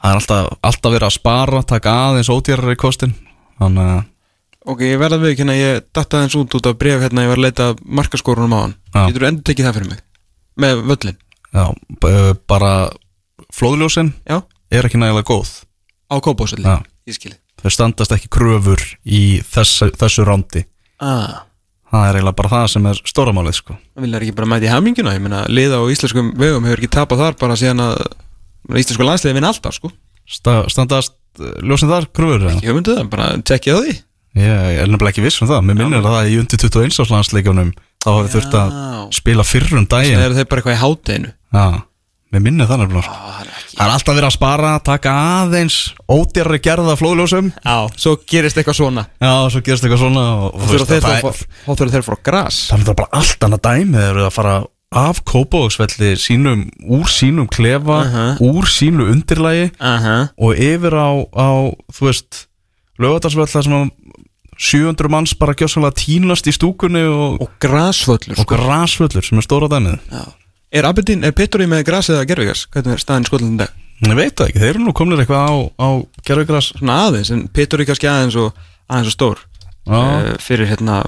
það 0.00 0.10
er 0.10 0.18
alltaf, 0.20 0.48
alltaf 0.70 0.94
verið 0.94 1.08
að 1.10 1.16
spara 1.16 1.62
taka 1.68 1.94
aðeins 2.08 2.30
ódýrar 2.32 2.72
í 2.74 2.78
kostin 2.80 3.14
þannig 3.60 3.92
að 3.96 4.00
Ok, 4.70 4.82
ég 4.84 4.98
verða 5.00 5.16
við 5.22 5.30
ekki 5.32 5.40
hérna, 5.40 5.54
ég 5.56 5.84
datta 5.96 6.18
aðeins 6.18 6.34
út 6.36 6.54
út 6.58 6.66
af 6.68 6.74
bref 6.78 7.00
hérna, 7.00 7.22
ég 7.24 7.30
var 7.32 7.38
að 7.40 7.44
leita 7.46 7.68
markaskorunum 7.80 8.52
á 8.52 8.60
hann. 8.60 8.74
Já. 8.92 8.98
Getur 9.08 9.22
þú 9.24 9.28
endur 9.30 9.46
tekið 9.48 9.66
það 9.66 9.76
fyrir 9.78 9.88
mig? 9.88 10.02
Með 10.60 10.82
völlin 10.90 11.16
já, 11.56 11.64
b- 12.04 12.34
bara 12.52 12.72
flóðljósin 13.56 14.10
Já. 14.28 14.42
er 14.70 14.84
ekki 14.86 15.00
nægilega 15.00 15.26
góð. 15.32 15.52
Á 16.12 16.16
kópásvelli 16.20 16.66
Já. 16.68 16.82
Ég 17.08 17.16
skilji 17.16 17.38
þau 17.60 17.72
standast 17.72 18.12
ekki 18.14 18.28
kröfur 18.32 18.80
í 19.04 19.40
þessu, 19.44 19.90
þessu 19.96 20.24
rándi. 20.28 20.62
Ah. 21.00 21.46
Það 21.90 22.06
er 22.06 22.18
eiginlega 22.20 22.38
bara 22.38 22.52
það 22.52 22.66
sem 22.76 22.86
er 22.92 23.00
stóramálið 23.10 23.56
sko. 23.58 23.76
Það 23.96 24.04
vil 24.06 24.14
ekki 24.20 24.34
bara 24.36 24.48
mæti 24.52 24.70
haminguna 24.70 25.16
Ég 25.16 25.24
meina, 25.24 25.40
liða 25.48 25.80
á 25.80 25.84
íslenskum 25.90 26.34
vegum 26.38 26.68
hefur 26.68 26.84
ekki 26.84 26.92
tapað 27.00 27.24
þar 27.24 27.40
bara 27.40 27.56
síðan 27.58 27.82
að 27.88 28.04
íslensku 28.68 29.06
landsliði 29.06 29.36
vinna 29.38 29.50
alltaf, 29.52 29.76
sko. 29.78 29.90
Sta, 30.30 30.60
standast 30.70 31.16
uh, 31.40 31.56
ljósin 31.66 31.90
þar 31.90 32.06
kröfur 32.14 32.46
eða? 32.46 32.60
Ég 32.62 32.76
myndi 32.76 32.94
það, 32.94 33.10
bara 33.12 33.30
tekkja 33.42 33.76
á 33.76 33.78
því. 33.82 33.96
Ég 34.40 34.80
er 34.84 34.86
nefnilega 34.86 35.10
ekki 35.10 35.24
viss 35.24 35.42
um 35.42 35.48
það. 35.50 35.64
Mér 35.66 35.78
minnir 35.80 36.04
að 36.04 36.12
það 36.14 36.28
í 36.30 36.36
undir 36.38 36.60
21 36.62 37.00
áslandsleikjunum 37.02 37.72
þá 38.00 38.10
hafi 38.14 38.32
þurft 38.36 38.58
að 38.60 38.74
spila 39.16 39.46
fyrr 39.46 39.72
um 39.74 39.86
Það 39.86 39.94
daginn 39.96 40.22
eru 40.22 40.36
þeir 40.38 40.50
bara 40.52 40.62
eitthvað 40.62 40.76
í 40.76 40.82
hátteginu 40.84 41.32
já, 41.50 41.64
mér 42.30 42.44
minnir 42.44 42.68
það 42.70 42.82
nefnilega. 42.84 43.16
Það 43.16 43.40
er 43.42 43.50
Það 43.70 43.86
er 43.88 43.94
alltaf 43.96 44.16
verið 44.18 44.28
að 44.28 44.34
spara, 44.36 44.70
taka 44.84 45.12
aðeins 45.40 45.76
ódýrari 46.10 46.58
gerða 46.62 46.94
flóðljósum. 47.00 47.46
Já, 47.64 47.76
svo 47.96 48.12
gerist 48.28 48.58
eitthvað 48.60 48.76
svona. 48.76 49.04
Já, 49.18 49.32
svo 49.50 49.62
gerist 49.66 49.86
eitthvað 49.86 50.02
svona 50.04 50.24
Þá 50.52 50.58
veist 50.60 50.70
þeir 50.70 50.84
að 50.84 50.90
þá 50.90 51.00
það 51.00 51.10
að 51.10 51.16
er- 51.16 51.24
að 51.24 51.38
Það 52.70 52.84
er 52.94 52.98
bara 53.00 53.10
allt 53.20 53.46
annað 53.48 53.62
dæmi 53.66 53.96
Þeir 53.96 54.10
eru 54.12 54.26
að 54.28 54.34
fara 54.36 54.54
af 54.90 55.22
Kópavóksvelli 55.22 56.16
sínum, 56.18 56.66
úr 56.82 57.06
sínum 57.06 57.46
klefa 57.46 58.00
Aha. 58.02 58.24
úr 58.42 58.66
sínu 58.66 59.06
undirlægi 59.12 59.70
Aha 59.78 60.30
og 60.34 60.58
yfir 60.58 60.94
á, 60.98 61.10
á 61.30 61.48
þú 61.94 62.08
veist, 62.08 62.46
lögadagsvöll 62.98 63.46
þar 63.46 63.66
sem 63.68 63.76
að 63.78 63.90
700 64.60 65.08
manns 65.08 65.32
bara 65.38 65.54
gjössalega 65.56 65.94
tínast 65.96 66.48
í 66.50 66.52
stúkunni 66.52 67.04
og, 67.06 67.38
Og 67.40 67.52
grasvöllur 67.62 68.34
og 68.36 68.44
sko. 68.44 68.56
grasvöllur 68.56 69.24
sem 69.24 69.38
er 69.40 69.46
stóra 69.46 69.70
dæmið. 69.72 70.02
Er 70.70 70.84
er 70.84 71.32
Petri 71.32 71.66
með 71.66 71.84
gras 71.86 72.10
eða 72.10 72.26
gerfigas? 72.26 72.66
Hvernig 72.70 72.92
er 72.92 73.00
staðin 73.00 73.24
skotlandin 73.24 73.62
dag? 73.62 73.70
Ég 74.04 74.16
veit 74.16 74.34
það 74.36 74.48
ekki, 74.48 74.58
þeir 74.60 74.74
eru 74.74 74.84
nú 74.84 74.92
komnir 74.92 75.22
eitthvað 75.22 75.48
á, 75.48 75.54
á 75.80 75.88
gerðugras 76.24 76.72
Svona 76.76 76.98
aðeins, 77.06 77.30
en 77.30 77.48
Petri 77.48 77.84
kannski 77.84 78.08
aðeins 78.08 78.36
og 78.36 78.52
aðeins 78.88 79.10
og 79.10 79.16
stór 79.16 79.42
Já, 79.86 79.96
uh, 79.96 80.36
Fyrir 80.40 80.68
hérna 80.70 81.02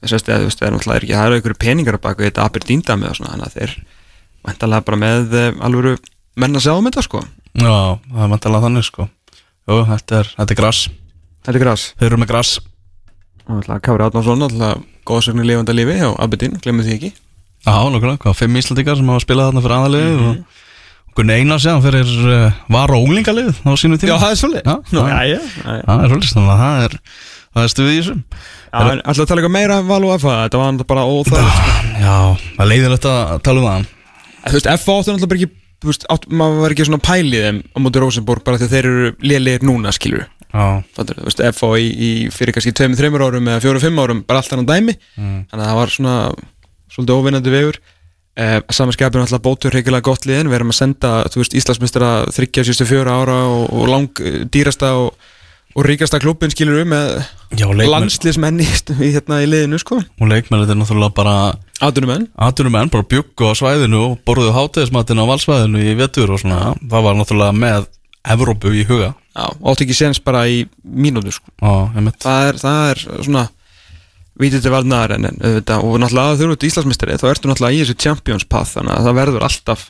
Þess 0.00 0.14
að 0.16 0.40
þú 0.40 0.46
veist, 0.48 0.60
það 0.60 0.66
er 0.68 0.74
náttúrulega 0.76 1.00
ekki 1.00 1.14
Það 1.16 1.26
eru 1.26 1.38
einhverju 1.40 1.58
peningar 1.64 1.96
að 1.98 2.04
baka 2.06 2.24
þetta 2.26 2.44
Aberdeen 2.48 2.82
dæmi 2.86 3.08
og 3.10 3.16
svona 3.18 3.32
Þannig 3.34 3.46
að 3.50 3.56
þeir 3.58 3.74
Væntalega 4.48 4.84
bara 4.86 4.96
með 5.02 5.34
uh, 5.36 5.48
alvöru 5.66 5.94
menn 6.40 6.56
að 6.56 6.62
sjá 6.64 6.72
um 6.78 6.86
þetta 6.88 7.02
sko. 7.04 7.20
Já 7.60 7.74
það 8.08 8.22
er 8.24 8.30
vantilega 8.32 8.62
þannig 8.64 8.86
sko. 8.86 9.08
Jú, 9.68 9.76
þetta 9.90 10.20
er, 10.22 10.30
þetta 10.38 10.54
er 10.54 10.58
gras. 10.62 10.78
Þetta 11.44 11.52
er 11.58 11.64
gras. 11.64 11.82
Þeir 12.00 12.08
eru 12.08 12.20
með 12.22 12.30
gras. 12.30 12.52
Og 13.44 13.50
náttúrulega 13.58 13.82
Kári 13.84 14.06
Átnánsson 14.06 14.40
Náttúrulega 14.40 14.80
góðsögnu 15.10 15.44
lifanda 15.44 15.74
lífi 15.76 15.98
á 16.00 16.08
Aberdeen 16.24 16.56
Glemmu 16.64 16.86
því 16.86 16.96
ekki. 16.96 17.10
Já, 17.66 17.74
nokkulega, 17.92 18.16
hvað, 18.24 18.38
fimm 18.40 18.56
íslendingar 18.56 18.96
sem 18.96 19.10
hafa 19.12 19.20
spilað 19.26 19.50
þarna 19.50 19.62
fyrir 19.66 19.76
aðalið 19.76 20.08
Mhm. 20.14 20.30
og 20.30 21.16
Gunni 21.18 21.34
Einars, 21.36 21.64
já, 21.66 21.74
fyrir 21.82 22.10
uh, 22.30 22.52
var 22.70 22.92
og 22.94 23.02
unglingalið 23.04 23.50
á 23.66 23.70
sínu 23.76 23.98
tíma. 24.00 24.16
Það 24.22 24.30
er 24.30 24.38
svolítið 24.40 24.64
Já, 24.64 24.76
já. 24.94 25.02
já, 25.04 25.20
já, 25.26 25.72
já. 25.76 25.84
Það 25.84 26.04
er 26.04 26.12
svolítið, 26.14 26.32
þannig 26.38 26.52
að 26.54 26.62
það 26.64 26.84
er 26.86 26.94
það 27.54 27.66
er 27.66 27.72
stuðið 27.74 27.92
í 27.92 28.00
þessum 28.00 28.20
Já, 28.70 28.80
en 28.80 29.00
ætlaðu 29.02 29.24
að 29.24 29.30
tala 29.30 29.40
eitthvað 29.42 29.56
meira 29.56 29.78
um 29.80 29.88
Val 29.90 30.02
og 30.06 30.20
FA 30.22 30.34
Þetta 30.44 30.60
var 30.60 30.84
bara 30.92 31.06
óþægilegt 31.10 31.96
Já, 32.00 32.18
það 32.56 32.64
er 32.64 32.70
leiðilegt 32.70 33.08
að 33.10 33.32
tala 33.46 33.60
um 33.62 33.66
það. 33.66 33.88
Þú 34.40 34.56
veist, 34.56 34.68
FA 34.70 34.98
áttu 34.98 35.14
náttúrulega 35.14 35.32
bara 35.32 35.40
ekki 35.40 35.56
Þú 35.80 35.88
veist, 35.88 36.06
maður 36.28 36.60
var 36.60 36.74
ekki 36.74 36.86
svona 36.86 37.00
pælið 37.04 37.46
þeim 37.46 37.62
á 37.72 37.78
móti 37.80 38.02
Rosenborg 38.04 38.44
bara 38.44 38.60
því 38.60 38.66
að 38.68 38.74
þeir 38.74 38.88
eru 38.90 39.12
lélegir 39.24 39.64
núna, 39.64 39.94
skilur 39.96 40.26
Já, 40.50 40.82
Fattur, 40.96 41.20
þú 41.20 41.28
veist, 41.28 41.42
FA 41.56 41.70
í, 41.78 41.86
í 41.90 42.10
fyrir 42.34 42.56
kannski 42.56 42.72
2-3 42.74 43.10
árum 43.22 43.48
eða 43.52 43.62
4-5 43.62 44.02
árum, 44.02 44.22
bara 44.26 44.42
allt 44.42 44.54
annan 44.56 44.68
dæmi. 44.68 44.96
Mm. 45.14 45.36
þannig 45.50 45.62
að 45.62 45.68
það 45.68 45.78
var 45.78 45.92
svona 45.94 46.14
svolítið 46.90 47.20
óvinnandi 47.20 47.52
vegur. 47.54 47.78
Eh, 48.40 48.56
samanskapin 48.72 49.22
alltaf 49.22 49.42
bótur 49.44 49.74
hreikilega 49.74 50.06
gott 50.06 50.26
liðin. 50.26 50.50
Við 50.50 50.58
erum 50.58 50.72
að 50.74 50.78
senda, 50.80 51.12
þú 51.30 51.42
veist, 51.42 51.54
Íslandsmystara 51.60 52.10
34 52.34 53.14
ára 53.14 53.38
og, 53.46 53.64
og 53.78 53.90
lang 53.90 54.22
eh, 54.24 54.40
dýrasta 54.50 54.90
og, 54.98 55.29
og 55.76 55.86
ríkasta 55.86 56.20
klubbin 56.22 56.52
skilur 56.52 56.82
um 56.82 56.90
með 56.92 57.12
landsliðsmenn 57.86 58.62
í, 58.62 58.66
í, 58.66 59.10
hérna 59.14 59.40
í 59.44 59.48
liðinu, 59.50 59.78
sko. 59.82 60.00
Og 60.00 60.30
leikmenn 60.30 60.64
þetta 60.64 60.74
er 60.74 60.80
náttúrulega 60.80 61.16
bara 61.16 61.36
Atunumenn 61.80 62.26
Atunumenn 62.34 62.90
bara 62.92 63.06
bjuggu 63.10 63.50
á 63.50 63.54
svæðinu 63.58 64.02
og 64.08 64.18
borðuðu 64.28 64.56
hátegismatin 64.56 65.22
á 65.22 65.30
valsvæðinu 65.30 65.84
í 65.84 65.94
vetur 66.00 66.34
og 66.34 66.42
svona. 66.42 66.74
Það 66.82 67.06
var 67.06 67.18
náttúrulega 67.20 67.56
með 67.56 67.88
Evrópu 68.30 68.74
í 68.76 68.82
huga. 68.84 69.14
Já, 69.32 69.46
og 69.46 69.70
átti 69.72 69.86
ekki 69.86 69.96
séns 69.96 70.18
bara 70.20 70.42
í 70.50 70.66
mínútur, 70.84 71.32
sko. 71.32 71.54
Já, 71.62 72.10
það 72.20 72.50
er, 72.50 72.58
það 72.60 72.82
er 72.90 73.02
svona 73.24 73.46
vítið 74.40 74.64
til 74.64 74.72
varnar 74.74 75.14
en, 75.14 75.28
auðvitað, 75.30 75.86
og 75.86 75.96
náttúrulega 76.00 76.34
að 76.34 76.38
þú 76.40 76.46
eru 76.46 76.56
út 76.56 76.66
Íslandsmystari 76.68 77.16
þá 77.20 77.26
ertu 77.30 77.50
náttúrulega 77.50 77.76
í 77.76 77.80
þessu 77.82 77.96
Champions 78.04 78.46
path 78.48 78.76
þannig 78.76 78.94
að 78.96 79.08
það 79.08 79.18
verður 79.20 79.46
alltaf 79.48 79.86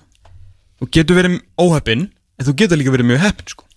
þú 0.81 0.89
getur 0.97 1.19
verið 1.21 1.37
óheppin 1.61 2.07
en 2.11 2.49
þú 2.49 2.57
getur 2.63 2.81
líka 2.81 2.95
verið 2.95 3.11
mjög 3.11 3.23
heppin 3.27 3.53
sko. 3.53 3.69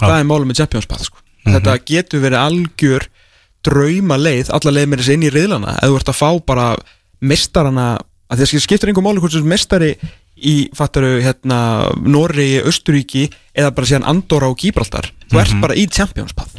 Það 0.00 0.16
er 0.18 0.28
málum 0.30 0.48
með 0.48 0.62
Champions 0.62 0.88
path 0.88 1.08
sko. 1.08 1.20
Þetta 1.46 1.76
getur 1.88 2.24
verið 2.24 2.40
algjör 2.42 3.06
drauma 3.66 4.18
leið, 4.18 4.50
alla 4.54 4.74
leið 4.74 4.88
með 4.90 5.02
þessi 5.02 5.16
inn 5.16 5.26
í 5.26 5.30
riðlana. 5.32 5.76
Ef 5.78 5.92
þú 5.92 6.00
ert 6.00 6.10
að 6.10 6.18
fá 6.18 6.30
bara 6.46 6.66
mestarana, 7.22 7.86
að 8.32 8.42
þess 8.42 8.58
að 8.58 8.64
skiptir 8.66 8.90
einhver 8.90 9.06
máli 9.06 9.22
hvort 9.22 9.34
þessi 9.36 9.52
mestari 9.52 9.92
í 10.42 10.56
fattaru 10.74 11.20
hérna 11.22 11.60
Norri, 12.02 12.56
Östuríki 12.66 13.28
eða 13.54 13.70
bara 13.76 13.88
síðan 13.90 14.08
Andorra 14.10 14.50
og 14.50 14.58
Gíbraltar. 14.58 15.12
Þú 15.30 15.42
ert 15.42 15.54
bara 15.62 15.78
í 15.78 15.86
Champions 15.90 16.34
path. 16.34 16.58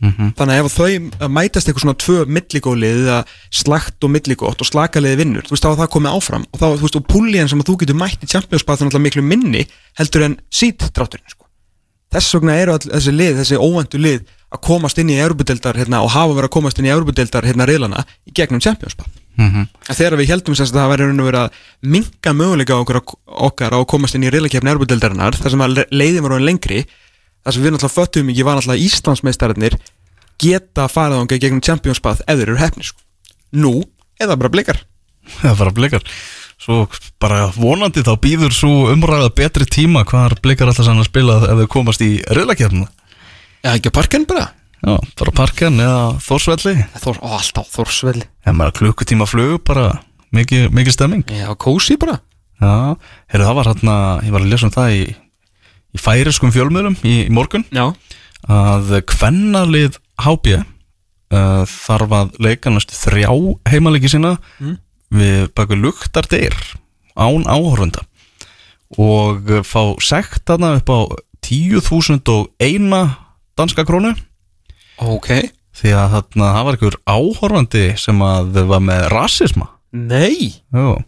Mhm. 0.00 0.30
þannig 0.32 0.56
að 0.56 0.64
ef 0.64 0.76
þau 0.80 1.28
mætast 1.28 1.68
eitthvað 1.68 1.82
svona 1.84 2.00
tvö 2.00 2.22
milligólið 2.24 3.00
eða 3.02 3.18
slagt 3.52 4.00
og 4.00 4.08
milligótt 4.14 4.62
og 4.64 4.68
slakaliði 4.70 5.18
vinnur, 5.20 5.44
þú 5.44 5.52
veist 5.52 5.66
þá 5.66 5.68
að 5.74 5.82
það 5.82 5.90
komið 5.92 6.14
áfram. 6.16 6.46
Og 6.48 6.56
þá, 6.56 6.66
þú 6.72 6.86
veist, 6.86 6.96
og 6.96 7.04
púlíðan 7.10 7.50
sem 7.52 7.60
að 7.60 7.68
þú 7.68 7.74
getur 7.82 7.98
mætt 8.00 8.24
í 8.24 8.30
Champions 8.32 8.64
Path 8.64 8.80
er 8.80 8.88
náttúrulega 8.88 9.06
miklu 9.10 9.22
minni 9.28 9.66
heldur 10.00 10.24
en 10.24 10.38
sít 10.48 10.80
drátturinn, 10.80 11.28
sko 11.28 11.49
þess 12.10 12.34
vegna 12.36 12.56
eru 12.58 12.72
all 12.76 12.84
þessi 12.84 13.14
lið, 13.14 13.40
þessi 13.40 13.58
óvæntu 13.60 14.00
lið 14.02 14.20
að 14.50 14.60
komast 14.66 14.98
inn 14.98 15.10
í 15.14 15.18
Európa-deildar 15.22 15.76
hérna, 15.78 16.00
og 16.02 16.10
hafa 16.10 16.34
verið 16.34 16.48
að 16.50 16.54
komast 16.56 16.78
inn 16.80 16.88
í 16.88 16.92
Európa-deildar 16.94 17.46
hérna 17.46 17.66
riðlana 17.70 18.04
í 18.26 18.32
gegnum 18.34 18.60
Champions 18.62 18.94
Path 18.98 19.16
Mhm. 19.40 19.68
En 19.88 19.94
þegar 19.96 20.18
við 20.18 20.28
heldum 20.34 20.56
semst 20.58 20.74
að 20.74 20.80
það 20.82 20.90
væri 20.90 21.04
raun 21.06 21.20
og 21.22 21.26
verið 21.30 21.40
að 21.40 21.52
minka 21.94 22.32
möguleika 22.36 22.74
okkur, 22.76 22.98
okkar 23.48 23.72
á 23.72 23.78
að 23.78 23.86
komast 23.88 24.14
inn 24.18 24.26
í 24.26 24.30
riðlakefni 24.34 24.68
Európa-deildarinnar 24.72 25.38
þar 25.38 25.54
sem 25.54 25.62
að 25.64 25.74
le- 25.78 25.86
leiðin 25.92 26.26
var 26.26 26.34
lengri 26.44 26.82
þar 27.46 27.54
sem 27.54 27.62
við 27.62 27.72
náttúrulega 27.72 27.94
föttum 27.94 28.28
ekki 28.34 28.44
var 28.44 28.58
náttúrulega 28.58 28.84
Íslandsmeistararnir 28.84 29.78
geta 30.40 30.88
farið 30.92 31.22
ánga 31.22 31.38
gegnum 31.40 31.62
Champions 31.64 32.00
ef 32.04 32.20
þeir 32.26 32.42
eru 32.48 32.56
hefni 32.60 32.84
sko. 32.84 33.00
Nú, 33.52 33.72
eða 34.20 34.36
bara 34.36 34.50
blikar 34.52 34.82
er 35.44 35.56
bara 35.56 35.70
blikar 35.72 36.02
Svo 36.60 36.82
bara 37.22 37.46
vonandi 37.56 38.02
þá 38.04 38.12
býður 38.20 38.52
svo 38.52 38.72
umræða 38.92 39.30
betri 39.36 39.64
tíma 39.64 40.02
hvar 40.08 40.34
blikar 40.44 40.68
alltaf 40.68 40.84
sann 40.84 41.00
að 41.00 41.08
spila 41.08 41.38
ef 41.48 41.62
þau 41.62 41.68
komast 41.72 42.02
í 42.04 42.18
riðlakefna 42.28 42.88
Já, 43.64 43.74
ekki 43.76 43.90
að 43.90 43.96
parken 43.96 44.26
bara? 44.28 44.46
Já, 44.80 44.94
bara 45.20 45.32
parken 45.36 45.74
eða 45.84 45.96
þórsvelli. 46.24 46.72
Þór, 47.02 47.18
ó, 47.20 47.28
Alltaf 47.36 47.66
Þórsvelli. 47.74 48.22
En 48.48 48.56
maður 48.56 48.78
klukkutíma 48.78 49.26
flug 49.28 49.58
bara 49.68 49.90
mikið, 50.32 50.70
mikið 50.72 50.94
stemming. 50.96 51.24
Já, 51.36 51.50
kósi 51.60 51.98
bara. 52.00 52.14
Já, 52.60 52.70
heyrðu 53.32 53.48
það 53.50 53.58
var 53.58 53.68
hérna, 53.68 53.96
ég 54.24 54.32
var 54.32 54.44
að 54.46 54.52
lesa 54.54 54.68
um 54.70 54.72
það 54.72 54.94
í, 54.96 55.02
í 55.96 56.00
færiskum 56.00 56.52
fjölmiðlum 56.56 56.96
í, 57.04 57.14
í 57.26 57.32
morgun 57.36 57.66
Já, 57.76 57.86
að 58.48 58.94
kvennalið 59.12 59.96
HB 60.24 60.54
uh, 60.56 61.64
þarf 61.68 62.16
að 62.22 62.32
leika 62.44 62.72
næstu 62.72 62.96
þrjá 62.96 63.30
heimalegi 63.72 64.12
sína 64.12 64.38
Mm. 64.60 64.78
Við 65.14 65.48
baku 65.56 65.78
luktar 65.78 66.28
dyr 66.30 66.54
án 67.18 67.44
áhörunda 67.50 68.04
og 68.98 69.50
fá 69.66 69.82
sekt 70.02 70.46
þarna 70.48 70.76
upp 70.80 70.90
á 70.90 70.98
10.001 71.46 73.10
danska 73.58 73.84
krónu. 73.86 74.14
Ok. 75.00 75.30
Því 75.80 75.92
að 75.96 76.16
þarna 76.16 76.50
það 76.54 76.66
var 76.66 76.76
einhver 76.76 76.98
áhörandi 77.08 77.84
sem 77.98 78.24
að 78.24 78.60
var 78.70 78.82
með 78.84 79.06
rasisma. 79.14 79.70
Nei. 79.90 80.60
Jú. 80.74 80.98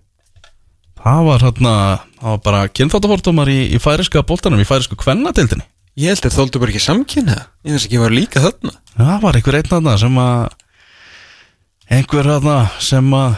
það 1.03 1.21
var 1.27 1.45
þarna 1.47 1.75
það 2.19 2.31
var 2.31 2.41
bara 2.47 2.63
kynþáttafórtumar 2.71 3.51
í, 3.51 3.61
í 3.75 3.79
færiska 3.83 4.23
boltanum, 4.27 4.63
í 4.63 4.67
færisku 4.67 4.99
kvennatildinni 4.99 5.67
Ég 5.99 6.09
held 6.15 6.25
að 6.25 6.37
þóldu 6.39 6.61
bara 6.63 6.73
ekki 6.73 6.81
samkynna 6.83 7.39
Ég 7.67 7.75
þess 7.75 7.87
ekki 7.87 7.99
að 7.99 8.05
var 8.07 8.15
líka 8.17 8.43
þarna. 8.43 8.75
Það 8.97 9.17
var 9.23 9.39
einhver 9.39 9.59
einn 9.59 9.71
þarna 9.71 9.97
sem 10.01 10.21
að 10.23 10.45
einhver 11.93 12.31
þarna 12.31 12.57
sem 12.81 13.11
að 13.19 13.35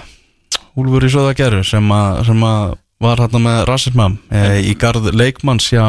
Úlfur 0.81 1.07
í 1.07 1.11
söða 1.13 1.37
geru 1.39 1.63
sem 1.67 1.93
sem 2.27 2.47
að 2.49 2.75
var 3.05 3.21
þarna 3.21 3.41
með 3.43 3.61
rasisma 3.69 4.09
e, 4.33 4.41
í 4.71 4.73
garð 4.81 5.11
leikmanns 5.15 5.67
hjá 5.71 5.85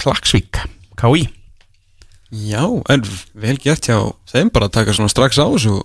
Klaksvík 0.00 0.60
KÍ 1.00 1.26
Já, 2.30 2.62
en 2.92 3.02
vel 3.34 3.56
gert 3.58 3.88
hjá 3.90 3.96
þeim 4.30 4.52
bara 4.54 4.68
að 4.68 4.76
taka 4.76 4.94
svona 4.94 5.10
strax 5.10 5.40
á 5.42 5.50
þessu. 5.50 5.80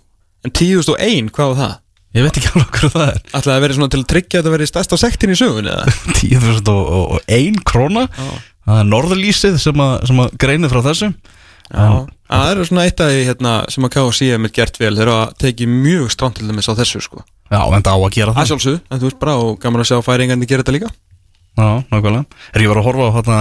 En 0.46 0.54
10.001, 0.54 1.32
hvað 1.34 1.48
var 1.52 1.58
það? 1.58 1.72
Ég 2.16 2.26
veit 2.28 2.38
ekki 2.40 2.52
alveg 2.54 2.76
hvað 2.78 2.94
það 2.94 3.08
er. 3.08 3.22
Ætlaði 3.32 3.56
að 3.56 3.64
vera 3.66 3.78
svona 3.80 3.94
til 3.96 4.02
að 4.04 4.10
tryggja 4.12 4.38
að 4.38 4.44
þetta 4.44 4.54
verið 4.54 4.70
stærst 4.70 4.94
á 4.94 4.98
sektin 5.02 5.34
í 5.34 5.38
sögun 5.40 5.72
eða? 5.72 5.96
10.001 6.22 7.58
króna. 7.66 8.06
Já. 8.14 8.30
Það 8.66 8.82
er 8.84 8.88
norðurlýsið 8.92 9.58
sem 9.62 9.82
að, 9.88 9.96
sem 10.10 10.22
að 10.22 10.38
greinir 10.46 10.72
frá 10.74 10.82
þessu. 10.86 11.10
Já, 11.66 11.88
það 12.30 12.52
er 12.52 12.68
svona 12.70 12.86
eitt 12.88 13.02
af 13.04 13.12
því 13.12 13.24
hérna, 13.30 13.54
sem 13.74 13.88
að 13.88 13.96
KSC 13.96 14.30
er 14.34 14.44
mitt 14.44 14.56
gert 14.56 14.80
vel. 14.82 14.94
Þeir 14.96 15.06
eru 15.06 15.16
að 15.20 15.34
teki 15.44 15.68
mjög 15.72 16.14
stránt 16.14 16.40
til 16.40 16.48
dæmis 16.50 16.70
á 16.70 16.74
þessu 16.78 17.02
sko. 17.06 17.26
Já, 17.52 17.60
en 17.62 17.86
það 17.86 17.92
á 17.94 18.00
að 18.02 18.16
gera 18.16 18.32
Það. 18.32 18.40
Það 18.40 18.50
sjálfsög, 18.52 18.80
en 18.90 19.02
þú 19.02 19.10
veist 19.10 19.20
bara 19.22 19.36
og 19.42 19.60
gaman 19.62 19.84
að 19.84 19.90
sjá 19.92 20.00
færingandi 20.06 20.50
gera 20.50 20.66
þetta 20.66 20.76
líka. 20.78 20.94
Já, 21.56 21.68
nákvæmlega. 21.92 22.40
Er 22.52 22.64
ég 22.66 22.72
var 22.72 22.82
að 22.82 22.88
horfa 22.90 23.10
á 23.12 23.16
þarna 23.20 23.40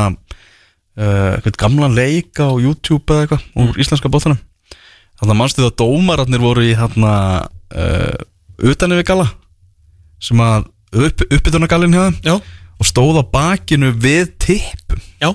uh, 1.01 1.55
gamlan 1.59 1.97
leik 1.97 2.39
á 2.39 2.49
YouTube 2.61 3.09
eða 3.09 3.25
eitthvað 3.25 3.65
úr 3.65 3.81
íslenska 3.81 4.11
bóttanum 4.13 4.41
Þannig 5.15 5.33
að 5.33 5.39
mannstu 5.39 5.63
það 5.63 5.77
dómararnir 5.81 6.43
voru 6.43 6.67
í 6.67 6.75
þarna 6.79 7.15
uh, 7.75 8.23
utan 8.67 8.95
yfir 8.97 9.09
gala 9.13 9.29
sem 10.23 10.41
að 10.43 10.67
upp, 10.95 11.25
uppbytunargalinn 11.29 11.95
hjá 11.95 12.03
þeim? 12.09 12.19
Já, 12.27 12.35
og 12.81 12.89
stóð 12.89 13.21
á 13.23 13.25
bakinu 13.31 13.93
við 13.95 14.35
tippum? 14.43 15.03
Já 15.23 15.31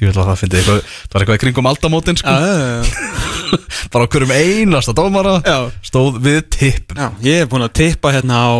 Því 0.00 0.06
vil 0.08 0.16
að 0.16 0.28
það 0.30 0.38
fyndi 0.40 0.56
eitthvað, 0.56 0.78
það 0.88 1.12
var 1.12 1.22
eitthvað 1.22 1.36
í 1.36 1.40
kringum 1.42 1.66
aldamótin 1.68 2.16
sko. 2.16 2.32
Bara 3.92 4.06
á 4.06 4.10
hverjum 4.14 4.30
einasta 4.32 4.94
dómara 4.96 5.34
já. 5.44 5.56
stóð 5.84 6.20
við 6.24 6.38
tippum 6.54 6.96
Já, 6.96 7.08
ég 7.24 7.40
hef 7.42 7.50
búin 7.50 7.64
að 7.66 7.74
tippa 7.80 8.12
hérna 8.14 8.38
á 8.48 8.54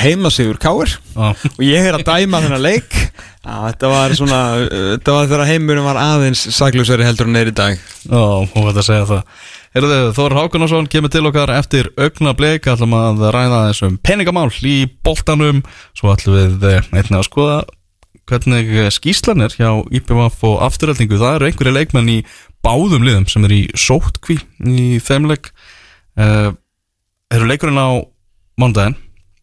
heimasigur 0.00 0.60
Káir 0.62 0.94
Já, 1.12 1.34
og 1.34 1.60
ég 1.66 1.88
er 1.90 1.98
að 1.98 2.06
dæma 2.06 2.40
þennan 2.46 2.64
leik. 2.64 2.96
Já, 3.44 3.54
þetta 3.66 3.90
var 3.92 4.14
svona, 4.16 4.40
þetta 4.70 5.16
var 5.16 5.28
þegar 5.28 5.50
heimurinn 5.50 5.88
var 5.90 6.00
aðeins 6.00 6.46
saklusveri 6.56 7.08
heldur 7.08 7.28
en 7.28 7.40
er 7.40 7.50
í 7.50 7.56
dag. 7.56 7.82
Já, 8.06 8.22
hún 8.54 8.68
veit 8.70 8.78
að 8.78 8.86
segja 8.86 9.08
það. 9.10 9.34
Heyrðu, 9.76 9.98
Þór 10.16 10.36
Hákunarsson 10.38 10.88
kemur 10.90 11.12
til 11.12 11.26
okkar 11.28 11.52
eftir 11.54 11.92
augna 12.00 12.32
bleik 12.38 12.64
ætlum 12.72 12.96
að 12.96 13.26
ræða 13.36 13.60
þessum 13.68 14.00
peningamál 14.00 14.48
í 14.64 14.78
boltanum. 15.04 15.60
Svo 15.98 16.14
ætlum 16.14 16.38
við 16.38 16.66
eh, 16.72 16.88
einnig 16.90 17.20
að 17.20 17.28
skoða 17.28 17.60
hvernig 18.30 18.92
skýslan 18.94 19.44
er 19.44 19.54
hjá 19.58 19.70
IPVF 19.90 20.44
og 20.46 20.62
afturhaldingu 20.68 21.18
það 21.20 21.36
eru 21.36 21.50
einhverju 21.50 21.74
leikmenn 21.74 22.12
í 22.12 22.18
báðum 22.64 23.04
liðum 23.06 23.26
sem 23.30 23.44
er 23.48 23.54
í 23.56 23.60
sótkví 23.78 24.38
í 24.68 24.86
þeimleik 25.02 25.50
uh, 26.20 26.52
eru 27.30 27.48
leikurinn 27.48 27.80
á 27.80 27.90
mándaginn 28.60 28.96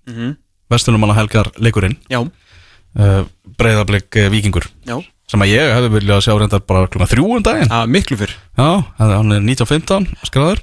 mm 0.08 0.14
-hmm. 0.14 0.36
vestunumanna 0.70 1.18
helgar 1.18 1.52
leikurinn. 1.58 1.98
Já, 2.10 2.22
uh, 2.22 3.24
breyðablik 3.58 4.16
uh, 4.16 4.30
vikingur 4.32 4.68
já, 4.86 4.98
sem 5.28 5.42
að 5.42 5.54
ég 5.54 5.74
hefði 5.76 5.94
viljað 5.96 6.24
sjá 6.26 6.34
reyndar 6.38 6.66
bara 6.68 6.88
klukkan 6.88 7.12
þrjú 7.12 7.38
um 7.38 7.44
daginn. 7.44 7.72
Að 7.72 7.88
miklu 7.88 8.18
fyrr. 8.18 8.36
Já, 8.58 8.84
hann 8.98 9.32
er 9.32 9.42
1915 9.42 10.08
skráður 10.24 10.62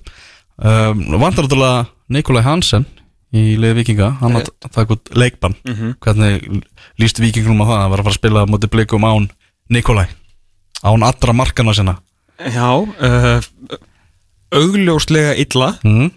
um, 0.56 1.18
Vantar 1.20 1.44
náttúrulega 1.44 1.86
Nikolai 2.08 2.42
Hansen 2.42 2.86
í 3.34 3.44
liði 3.58 3.78
vikinga 3.80 4.10
hann 4.20 4.38
að 4.38 4.50
taka 4.64 4.96
út 4.96 5.10
leikbann. 5.14 5.56
Mm 5.66 5.74
-hmm. 5.74 5.94
hvernig 6.00 6.64
líst 7.00 7.18
vikinglum 7.18 7.62
á 7.62 7.66
það? 7.66 7.80
Að 7.80 7.90
vera 7.90 8.00
að 8.00 8.06
fara 8.06 8.14
að 8.14 8.20
spila 8.20 8.46
mútið 8.46 8.74
blikum 8.74 9.08
án 9.08 9.30
Nikolai 9.68 10.08
án 10.84 11.02
allra 11.02 11.32
markana 11.32 11.74
sinna. 11.74 11.96
Já, 12.38 12.70
uh, 12.84 13.40
augljóslega 14.52 15.34
illa. 15.40 15.74
Mm. 15.84 16.10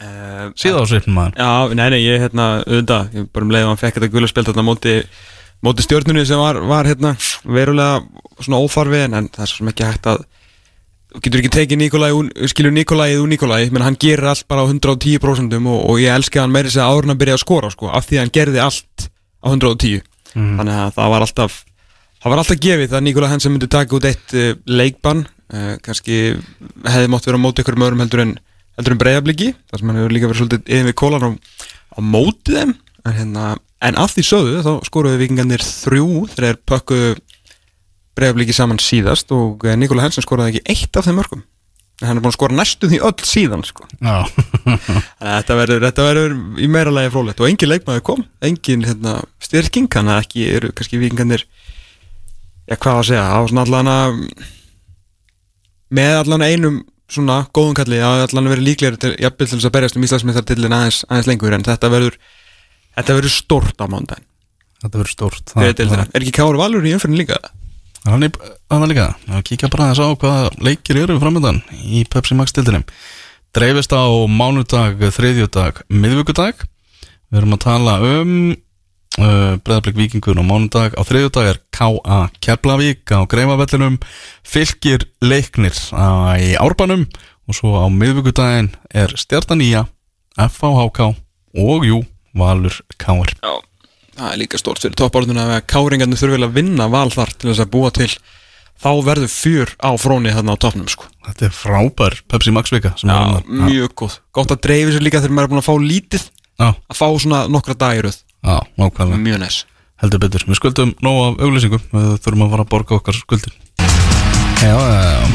uh, 0.00 0.50
síða 0.56 0.82
á 0.82 0.84
svipnum 0.88 1.18
maður. 1.18 1.38
Já, 1.38 1.74
nei, 1.74 1.88
nei, 1.90 2.00
ég 2.02 2.22
hérna, 2.24 2.64
auðvitað, 2.64 3.10
ég 3.14 3.28
bara 3.32 3.44
um 3.44 3.54
leið 3.54 3.64
að 3.64 3.68
hann 3.72 3.82
fekk 3.82 3.98
þetta 3.98 4.12
gulaspjald 4.14 4.50
þarna 4.50 4.66
móti, 4.66 4.94
móti 5.62 5.86
stjórnunni 5.86 6.24
sem 6.26 6.40
var, 6.40 6.58
var 6.66 6.88
hérna 6.88 7.14
verulega 7.44 8.00
svona 8.40 8.62
óþarfi 8.64 9.04
en, 9.04 9.28
það 9.28 9.44
er 9.44 9.52
svo 9.52 9.60
sem 9.60 9.70
ekki 9.74 9.86
hægt 9.86 10.08
að 10.10 10.24
getur 11.22 11.40
ekki 11.42 11.52
tekið 11.54 11.78
Nikolai, 11.78 12.10
skilur 12.50 12.72
Nikolai 12.74 13.12
úr 13.20 13.28
Nikolai, 13.30 13.68
menn 13.70 13.84
hann 13.86 13.98
gerir 14.00 14.26
allt 14.32 14.46
bara 14.50 14.64
á 14.64 14.66
110% 14.66 15.54
og, 15.60 15.78
og 15.90 16.00
ég 16.02 16.10
elska 16.14 16.42
hann 16.42 16.50
meiri 16.54 16.72
segja 16.72 16.88
árun 16.90 17.14
að 17.14 17.20
byrja 17.22 17.36
að 17.38 17.44
skora, 17.44 17.70
sko, 17.70 17.90
af 17.94 18.08
því 18.08 18.18
að 18.18 18.24
hann 18.24 18.34
gerði 18.34 18.62
allt 18.64 19.06
á 19.44 19.46
110, 19.52 20.02
Mhm. 20.34 20.56
þannig 20.58 20.74
að 20.82 20.94
það 20.96 21.10
var 21.12 21.22
alltaf 21.22 21.56
það 22.24 22.30
var 22.32 22.40
alltaf 22.42 22.58
gefið 22.64 22.94
að 22.96 23.02
Nikolai 23.06 23.28
Hansen 23.30 23.52
myndi 23.54 23.68
taka 23.70 23.94
út 23.94 24.04
eitt 24.08 24.32
uh, 24.34 24.54
leikbann. 24.66 25.26
Uh, 25.52 25.76
kannski 25.84 26.16
hefði 26.88 27.10
mátt 27.12 27.26
vera 27.28 27.38
á 27.38 27.44
móti 27.44 27.62
ykkur 27.62 27.76
öðrum 27.78 28.00
heldur 28.02 28.22
en 28.24 28.32
heldur 28.74 28.94
en 28.96 28.98
breyðabliki, 28.98 29.52
þar 29.70 29.78
sem 29.78 29.88
hann 29.92 30.00
hefur 30.00 30.14
líka 30.16 30.26
verið 30.32 30.40
svolítið 30.40 30.72
yfir 30.74 30.88
við 30.88 30.96
kólan 30.98 31.26
á, 31.28 31.30
á 31.94 31.98
móti 32.02 32.56
þeim. 32.56 32.72
En, 33.04 33.12
hérna, 33.14 33.44
en 33.84 33.98
af 34.00 34.14
því 34.16 34.24
sögðu 34.26 34.62
þá 34.64 34.72
skoruðu 34.88 35.20
vikingarnir 35.20 35.62
þrjú 35.62 36.08
þegar 36.34 36.58
pökkuðu 36.66 37.12
breyðabliki 38.14 38.54
saman 38.56 38.80
síðast 38.82 39.32
og 39.34 39.66
eh, 39.66 39.76
Nikolai 39.78 40.06
Hansen 40.06 40.24
skoraði 40.24 40.58
ekki 40.58 40.74
eitt 40.74 40.98
af 40.98 41.08
þeim 41.08 41.20
mörgum 41.20 41.44
en 42.02 42.08
hann 42.08 42.18
er 42.18 42.24
búin 42.24 42.32
að 42.32 42.38
skora 42.38 42.56
næstu 42.58 42.88
því 42.90 42.98
öll 43.06 43.26
síðan 43.28 43.62
sko. 43.66 43.84
Þetta 45.22 45.58
verður, 45.60 45.84
verður 45.94 46.34
í 46.58 46.66
meira 46.70 46.94
lagi 46.94 47.12
frólætt 47.14 47.42
og 47.42 47.46
engin 47.48 47.70
leikmaður 47.70 48.02
kom, 48.08 48.24
engin 48.44 48.82
hérna, 48.88 49.20
styrking, 49.42 49.86
þannig 49.92 50.16
að 50.16 50.24
ekki 50.24 50.48
eru 50.56 50.72
kannski 50.74 51.00
vikingarnir 51.02 51.46
já 52.66 52.74
hvað 52.74 52.98
að 52.98 53.08
segja, 53.12 53.24
á 53.30 53.38
svona 53.46 53.64
allan 53.68 53.92
að 53.92 54.18
með 55.94 56.18
allan 56.24 56.46
einum 56.48 56.82
svona 57.14 57.42
góðum 57.54 57.76
kalli, 57.78 58.00
að 58.02 58.26
allan 58.26 58.50
verið 58.50 58.68
líklegri 58.72 59.00
til, 59.00 59.14
jafnvel 59.20 59.48
til 59.48 59.58
þess 59.58 59.68
að 59.68 59.74
berjast 59.76 59.98
um 59.98 60.06
Íslandsmeistartillin 60.08 60.74
aðeins, 60.74 61.02
aðeins 61.06 61.28
lengur 61.30 61.54
en 61.54 61.66
þetta 61.66 61.90
verður 61.92 62.16
þetta 62.96 63.18
verður 63.20 63.34
stort 63.36 63.84
á 63.84 63.86
mándaginn 63.86 64.26
þetta 64.82 64.98
verður 64.98 65.12
stórt 65.12 65.52
fyrir 65.54 65.76
deildina. 65.78 66.08
er 66.10 66.24
ekki 66.24 66.34
Káur 66.40 66.58
Valur 66.58 66.88
í 66.88 66.94
umfyrir 66.96 67.20
líka? 67.22 67.38
Hann 68.04 68.26
er 68.26 68.32
er 68.70 68.86
líka 68.90 69.06
að 69.30 69.44
kíkja 69.48 69.70
bara 69.72 69.90
aðeins 69.90 70.02
á 70.04 70.08
hvaða 70.20 70.50
leikir 70.64 71.00
eru 71.04 71.20
framöndan 71.22 71.62
í 71.72 72.04
Pepsi 72.10 72.36
Max 72.36 72.52
stildinum 72.52 72.84
dreifist 73.54 73.94
á 73.94 74.04
mánudag, 74.26 74.98
þriðjudag 75.14 75.84
miðvíkudag 75.88 76.64
við 77.30 77.40
erum 77.40 77.56
að 77.56 77.64
tala 77.64 77.94
um 78.02 78.32
uh, 79.18 79.54
breðablik 79.62 79.98
vikingur 79.98 80.38
á 80.38 80.44
mánudag. 80.44 80.96
Á 80.98 81.02
þriðjudag 81.06 81.50
er 81.52 81.60
K.A. 81.74 82.18
Keflavík 82.44 83.14
á 83.14 83.22
Greifavellinum 83.30 84.00
fylgir 84.46 85.06
leiknir 85.22 85.74
á, 85.94 86.34
í 86.38 86.54
Árbanum. 86.58 87.06
Og 87.44 87.58
svo 87.58 87.76
á 87.76 87.86
miðvíkudaginn 87.92 88.72
er 88.94 89.12
Stjartanía 89.20 89.84
FHK 90.40 91.12
og 91.60 91.84
jú 91.86 92.00
Valur 92.34 92.74
Káur 92.98 93.30
Já, 93.36 93.52
það 94.14 94.30
er 94.32 94.40
líka 94.40 94.60
stort 94.60 94.82
fyrir 94.84 94.96
toppárðuna 95.00 95.44
að 95.56 95.66
Káringarnir 95.70 96.20
þurfi 96.20 96.36
vel 96.38 96.46
að 96.48 96.56
vinna 96.58 96.86
val 96.92 97.10
þar 97.14 97.32
til 97.38 97.50
þess 97.50 97.64
að 97.64 97.70
búa 97.74 97.90
til. 97.94 98.10
Þá 98.84 98.90
verður 99.06 99.30
fjör 99.30 99.70
á 99.80 99.90
fróni 100.02 100.32
þarna 100.34 100.56
á 100.58 100.62
toppnum 100.64 100.88
sko. 100.90 101.06
Þetta 101.28 101.46
er 101.46 101.52
frábær 101.56 102.16
Pepsi 102.28 102.52
Max 102.52 102.72
vika 102.74 102.90
Já, 102.98 103.06
þarna. 103.06 103.68
mjög 103.70 103.94
góð 104.02 104.16
Gott. 104.34 104.50
Að 104.50 104.64
dreifi 104.66 104.96
sér 104.96 105.04
líka 105.06 105.20
þegar 105.22 105.36
maður 105.38 105.46
er 105.46 105.52
búin 105.54 105.62
að 105.62 105.68
fá 105.68 105.76
lítið. 105.84 106.24
Já, 106.58 106.68
að 106.74 106.98
fá 106.98 107.06
svona 107.22 107.44
nokkra 107.50 107.74
dagiröð 107.78 108.18
já, 108.18 108.56
nákvæmlega. 108.78 109.22
Mjög 109.24 109.40
næs. 109.44 109.60
Heldur 110.02 110.20
betur, 110.26 110.44
við 110.50 110.58
skuldum 110.58 110.90
nóg 111.06 111.20
af 111.22 111.44
auglýsingum. 111.46 111.84
Við 111.94 112.10
þurfum 112.26 112.44
að 112.44 112.50
fara 112.56 112.66
að 112.66 112.72
borga 112.74 112.98
okkar 112.98 113.16
skuldir. 113.16 113.54
Já, 114.64 114.74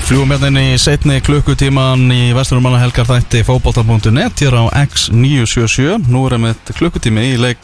fljúum 0.08 0.32
hérna 0.34 0.50
inn 0.50 0.58
í 0.74 0.78
setni 0.82 1.20
klukkutíman 1.22 2.06
í 2.14 2.32
Vesturumanna 2.34 2.80
helgar 2.82 3.06
þætti 3.06 3.44
fótbolta.net 3.46 4.42
hér 4.42 4.56
á 4.58 4.64
X977 4.88 6.08
nú 6.10 6.24
er 6.30 6.38
með 6.42 6.72
klukkutími 6.80 7.28
í 7.34 7.38
leik 7.38 7.62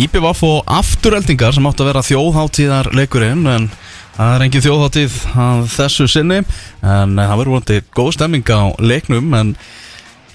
IPVF 0.00 0.42
og 0.48 0.74
afturöldingar 0.80 1.54
sem 1.54 1.66
átt 1.68 1.82
að 1.82 1.90
vera 1.92 2.04
þjóðháttíðar 2.06 2.90
leikurinn 2.98 3.46
en 3.46 3.70
það 4.16 4.34
er 4.34 4.44
engin 4.46 4.64
þjóðháttíð 4.64 5.18
að 5.46 5.64
þessu 5.76 6.08
sinni 6.10 6.42
en 6.82 7.16
það 7.18 7.38
verður 7.38 7.54
vonandi 7.54 7.80
góð 7.94 8.12
stemming 8.18 8.54
á 8.54 8.62
leiknum 8.82 9.34
en 9.38 9.56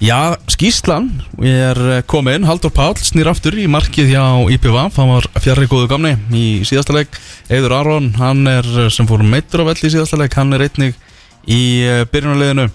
Já, 0.00 0.32
skýslan 0.48 1.10
er 1.44 1.76
eh, 1.76 2.02
komin, 2.08 2.46
Haldur 2.48 2.72
Páll 2.72 2.96
snýr 3.04 3.28
aftur 3.28 3.52
í 3.60 3.66
markið 3.68 4.14
hjá 4.14 4.22
IPVF 4.54 4.96
hann 4.96 5.10
var 5.12 5.26
fjarrri 5.44 5.68
góðu 5.68 5.90
gamni 5.90 6.14
í 6.32 6.44
síðasta 6.64 6.94
leik. 6.96 7.18
Eður 7.52 7.74
Aron, 7.76 8.06
hann 8.16 8.48
er 8.48 8.64
eh, 8.64 8.88
sem 8.88 9.04
fór 9.04 9.20
meittur 9.20 9.60
á 9.60 9.68
vell 9.68 9.76
í 9.76 9.90
síðasta 9.92 10.16
leik 10.16 10.38
hann 10.40 10.56
er 10.56 10.64
einnig 10.64 10.96
í 11.44 11.60
uh, 11.84 12.06
byrjunarliðinu. 12.08 12.66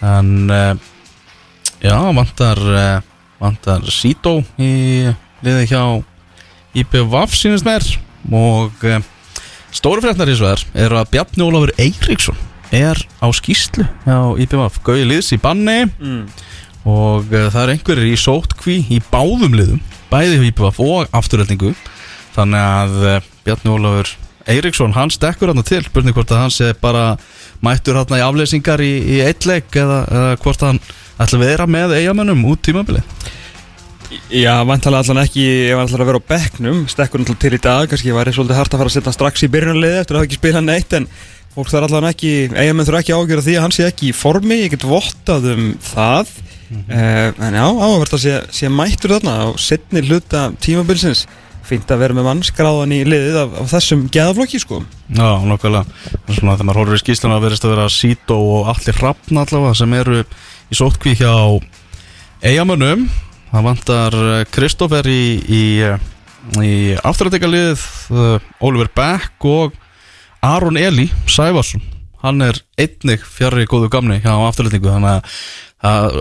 En 0.00 0.32
uh, 0.48 0.72
já, 1.84 1.96
vantar 2.16 2.64
uh, 2.64 3.04
vantar 3.36 3.84
Sító 3.92 4.38
í 4.56 5.12
liði 5.44 5.68
hjá 5.70 5.82
IPVF 6.76 7.36
sínist 7.36 7.66
mér. 7.66 7.84
Og 8.32 8.84
uh, 8.86 8.98
stóru 9.74 10.04
frétnar 10.04 10.30
í 10.30 10.36
svo 10.38 10.50
er 10.50 10.64
er 10.86 10.96
að 10.96 11.10
Bjarni 11.14 11.46
Ólafur 11.46 11.72
Eiríksson 11.80 12.38
er 12.74 12.98
á 13.22 13.26
skýslu 13.30 13.86
hjá 14.06 14.18
IPVF 14.42 14.80
Gauði 14.86 15.08
liðs 15.12 15.32
í 15.36 15.40
banni. 15.42 15.84
Og 16.86 17.26
uh, 17.32 17.48
það 17.52 17.62
er 17.62 17.74
einhverjir 17.74 18.12
í 18.12 18.20
sótkví 18.20 18.80
í 18.94 19.00
báðum 19.10 19.56
liðum 19.58 19.82
bæði 20.10 20.38
hjá 20.38 20.50
IPVF 20.52 20.82
og 20.84 21.16
afturöldingu 21.16 21.74
þannig 22.36 22.62
að 22.62 23.02
uh, 23.02 23.18
Bjarni 23.46 23.74
Ólafur 23.74 24.14
Eiríksson, 24.46 24.92
hann 24.94 25.10
stekkur 25.10 25.50
hann 25.50 25.66
til. 25.66 25.82
Spurning 25.82 26.14
hvort 26.14 26.30
að 26.30 26.44
hann 26.44 26.52
sé 26.54 26.70
bara 26.78 27.16
mættur 27.64 27.98
hann 27.98 28.14
í 28.14 28.22
afleysingar 28.22 28.82
í, 28.84 28.92
í 29.16 29.18
eitt 29.24 29.46
leik 29.48 29.74
eða, 29.74 30.04
eða 30.06 30.36
hvort 30.44 30.62
hann 30.62 30.78
ætla 31.16 31.40
að 31.40 31.44
vera 31.46 31.66
með 31.66 31.96
eigamönnum 31.98 32.44
út 32.50 32.62
tímabili 32.66 33.02
Já, 34.30 34.52
vantalega 34.66 35.02
allan 35.02 35.24
ekki 35.24 35.44
ef 35.70 35.78
hann 35.78 35.88
ætlar 35.88 36.02
að 36.04 36.10
vera 36.10 36.20
á 36.22 36.28
bekknum 36.30 36.82
stekkur 36.90 37.22
hann 37.22 37.38
til 37.42 37.54
í 37.56 37.62
dag, 37.62 37.88
kannski 37.90 38.14
væri 38.14 38.34
svolítið 38.34 38.60
hart 38.60 38.74
að 38.74 38.82
fara 38.82 38.90
að 38.92 38.94
setja 38.94 39.10
hann 39.10 39.16
strax 39.16 39.42
í 39.42 39.48
byrjunarliði 39.50 40.02
eftir 40.02 40.14
að 40.14 40.20
hafa 40.20 40.28
ekki 40.28 40.38
spilað 40.38 40.66
neitt 40.66 40.94
en 40.98 41.08
fólk 41.56 41.72
þarf 41.72 41.88
allan 41.88 42.10
ekki, 42.10 42.32
eigamenn 42.52 42.86
þurfa 42.86 43.00
ekki 43.02 43.14
að 43.16 43.22
ágjöra 43.24 43.46
því 43.46 43.56
að 43.56 43.64
hann 43.64 43.74
sé 43.74 43.88
ekki 43.88 44.10
í 44.10 44.14
formi, 44.14 44.60
ég 44.60 44.74
get 44.74 44.86
vottað 44.86 45.48
um 45.54 45.66
það. 45.82 46.30
Uh, 46.66 47.30
en 47.46 47.56
já, 47.56 47.64
áhverð 47.64 48.16
að 48.18 48.22
sé, 48.26 48.36
sé 48.58 48.70
mættur 48.70 49.16
þarna 49.16 49.36
á 49.40 49.46
setni 49.58 50.04
hluta 50.04 50.46
tímabilsins. 50.62 51.24
Fínt 51.66 51.90
að 51.90 52.02
vera 52.04 52.14
með 52.14 52.28
mannskráðan 52.28 52.92
í 52.94 53.00
liðið 53.08 53.38
af, 53.40 53.54
af 53.62 53.70
þessum 53.72 54.04
geðaflokki 54.14 54.60
sko. 54.62 54.82
Já, 55.08 55.30
nokkulega. 55.48 55.82
Það 56.12 56.28
er 56.28 56.38
svona 56.38 56.52
þegar 56.52 56.68
maður 56.68 56.82
horfir 56.82 56.98
í 56.98 57.02
skýsluna 57.02 57.38
að 57.38 57.46
verðist 57.46 57.66
að 57.66 57.72
vera 57.74 57.86
Sító 57.90 58.36
og 58.52 58.70
allir 58.70 59.00
hrafn 59.00 59.40
allavega 59.42 59.78
sem 59.80 59.96
eru 59.98 60.20
í 60.22 60.78
sótkví 60.78 61.16
hjá 61.18 61.32
eigamönnum 62.46 63.08
það 63.56 63.64
vantar 63.64 64.14
Kristófer 64.52 65.06
í, 65.08 65.22
í, 65.48 65.64
í 66.60 66.72
afturrættingalið 67.00 67.82
Oliver 68.60 68.90
Beck 68.92 69.46
og 69.48 69.76
Aron 70.44 70.76
Eli 70.76 71.08
Sævarsson. 71.30 71.80
Hann 72.20 72.44
er 72.44 72.58
einnig 72.80 73.24
fjarrri 73.24 73.64
góðu 73.70 73.88
gamni 73.92 74.18
hjá 74.20 74.34
afturrættingu 74.34 74.92
þannig 74.92 75.38
að, 75.86 76.20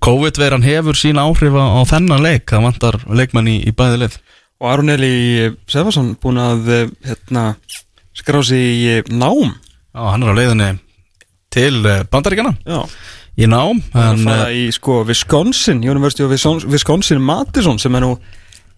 COVID-veiran 0.00 0.64
hefur 0.64 0.96
sín 0.96 1.20
áhrif 1.20 1.52
á, 1.52 1.84
þennan 1.90 2.24
leik. 2.24 2.46
Það 2.48 2.64
vantar 2.64 2.96
leikmann 3.12 3.50
í, 3.52 3.58
í 3.68 3.74
bæði 3.76 4.02
lið. 4.04 4.18
Og 4.62 4.70
Aron 4.72 4.92
Eli 4.94 5.50
Sefarsson 5.68 6.14
búin 6.22 6.40
að 6.40 6.70
eh, 6.72 6.92
hérna, 7.04 7.44
skrá 8.16 8.40
sig 8.40 8.64
í 8.64 8.86
eh, 8.96 9.10
nám. 9.12 9.52
Já, 9.92 10.00
hann 10.08 10.24
er 10.24 10.32
á 10.32 10.38
leiðinni 10.38 10.70
til 11.52 11.84
eh, 11.84 12.04
Bandaríkjana 12.08 12.56
já 12.64 12.80
í 13.38 13.46
nám 13.50 13.80
að 13.94 14.10
en, 14.10 14.26
fara 14.26 14.50
í 14.54 14.66
sko 14.74 15.00
Wisconsin 15.08 15.80
University 15.86 16.26
of 16.26 16.32
Wisconsin- 16.66 17.22
Madison 17.22 17.78
sem 17.78 17.94
er 17.94 18.04
nú 18.04 18.12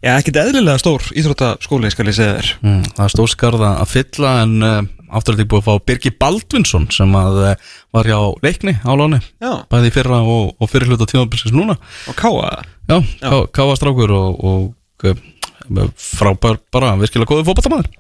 já, 0.05 0.15
ekkert 0.19 0.41
eðlilega 0.43 0.81
stór 0.83 1.05
íþróttaskóli 1.17 1.91
skal 1.93 2.09
ég 2.11 2.17
segja 2.17 2.39
þér. 2.39 2.51
Mm, 2.65 2.83
það 2.97 3.05
er 3.07 3.15
stórskarða 3.15 3.71
að 3.83 3.93
fylla 3.95 4.35
en 4.45 4.55
uh, 4.65 4.79
afturlega 5.17 5.49
búið 5.51 5.63
að 5.63 5.69
fá 5.69 5.87
Birgi 5.91 6.13
Baldvinsson 6.21 6.87
sem 6.95 7.17
að 7.21 7.41
uh, 7.43 7.73
var 7.97 8.11
hjá 8.13 8.19
leikni 8.45 8.77
á 8.81 8.93
láni. 8.97 9.21
Já, 9.43 9.53
bæði 9.73 9.95
fyrra 9.97 10.21
og, 10.23 10.55
og 10.61 10.73
fyrir 10.73 10.93
hluta 10.93 11.09
tímabilsins 11.11 11.57
núna. 11.57 11.77
Og 12.11 12.17
káa 12.21 12.61
já, 12.61 12.97
ká, 13.21 13.35
káa 13.61 13.77
strákur 13.81 14.13
og, 14.17 14.45
og 14.45 15.11
uh, 15.11 15.91
frábær 15.97 16.61
bara 16.73 16.97
virkilega 17.01 17.31
góðu 17.31 17.49
fótballtamæður 17.49 17.93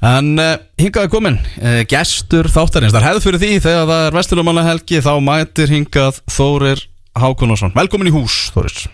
en 0.00 0.32
uh, 0.40 0.54
hingaði 0.80 1.12
komin 1.12 1.38
uh, 1.60 1.80
gestur 1.90 2.48
þáttarins, 2.50 2.94
það 2.94 3.02
er 3.02 3.08
hefð 3.10 3.26
fyrir 3.26 3.42
því 3.42 3.50
þegar 3.66 3.90
það 3.90 4.04
er 4.06 4.16
vesturumanna 4.16 4.66
helgi 4.68 5.02
þá 5.04 5.12
mætir 5.24 5.74
hingað 5.74 6.22
Þórir 6.30 6.86
Hákonarsson 7.20 7.74
velkomin 7.76 8.08
í 8.08 8.14
hús 8.14 8.46
Þórir 8.54 8.86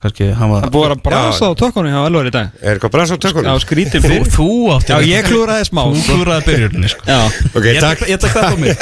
kannski 0.00 0.26
hann 0.32 0.48
var 0.52 0.62
það 0.64 0.72
búið 0.74 0.92
að 0.94 1.00
brasa 1.04 1.44
á 1.44 1.52
tökkunni 1.60 1.90
hjá 1.92 2.00
Elvar 2.08 2.28
í 2.28 2.32
dag. 2.32 2.46
Er 2.64 2.72
eitthvað 2.78 2.92
brans 2.94 3.10
á 3.12 3.16
tökunum? 3.20 3.48
já, 3.50 3.54
skrítið 3.66 4.00
þú, 4.00 4.08
fyrir 4.08 4.30
þú 4.32 4.46
átti 4.76 4.90
já, 4.94 4.98
ég 5.10 5.28
klúraði 5.28 5.66
smá 5.68 5.82
þú 5.90 6.00
klúraði 6.08 6.42
byrjunni 6.48 6.88
sko. 6.94 7.02
já, 7.04 7.20
Ok, 7.52 7.64
Ég 7.68 7.80
takk, 7.84 8.00
ég 8.08 8.18
tek 8.22 8.32
þetta 8.32 8.48
á 8.48 8.56
mig 8.56 8.74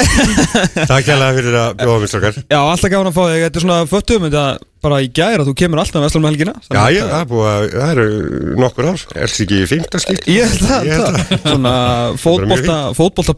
takk 0.87 1.11
hérlega 1.11 1.35
fyrir 1.41 1.59
að 1.59 1.69
bjóða 1.83 1.99
mér 2.05 2.13
strókar 2.13 2.39
já, 2.39 2.59
alltaf 2.63 2.89
gáðan 2.95 3.11
að 3.11 3.19
fá 3.19 3.23
þig. 3.27 3.43
Þetta 3.49 3.59
er 3.59 3.67
svona 3.67 3.81
föttum 3.91 4.29
þetta 4.29 4.45
bara 4.79 5.01
í 5.03 5.09
gæra 5.11 5.43
þú 5.43 5.53
kemur 5.59 5.83
alltaf 5.83 6.05
vestlum 6.07 6.23
um 6.23 6.31
helgina 6.31 6.55
Já, 6.71 6.85
já, 6.95 7.03
það 7.11 7.19
er 7.19 7.29
búið 7.35 7.49
að, 7.51 7.63
það 7.75 7.91
eru 7.97 8.07
nokkur 8.63 8.87
ár 8.93 9.01
Elsi 9.27 9.43
ekki 9.49 9.59
í 9.59 9.67
fymta 9.75 9.99
skipt 10.05 10.29
Ég 10.31 10.47
held 10.47 10.63
það, 10.71 10.83
það. 10.95 11.15
svona 11.51 11.75
fótbolta, 12.23 12.77
fótbolta 12.95 13.35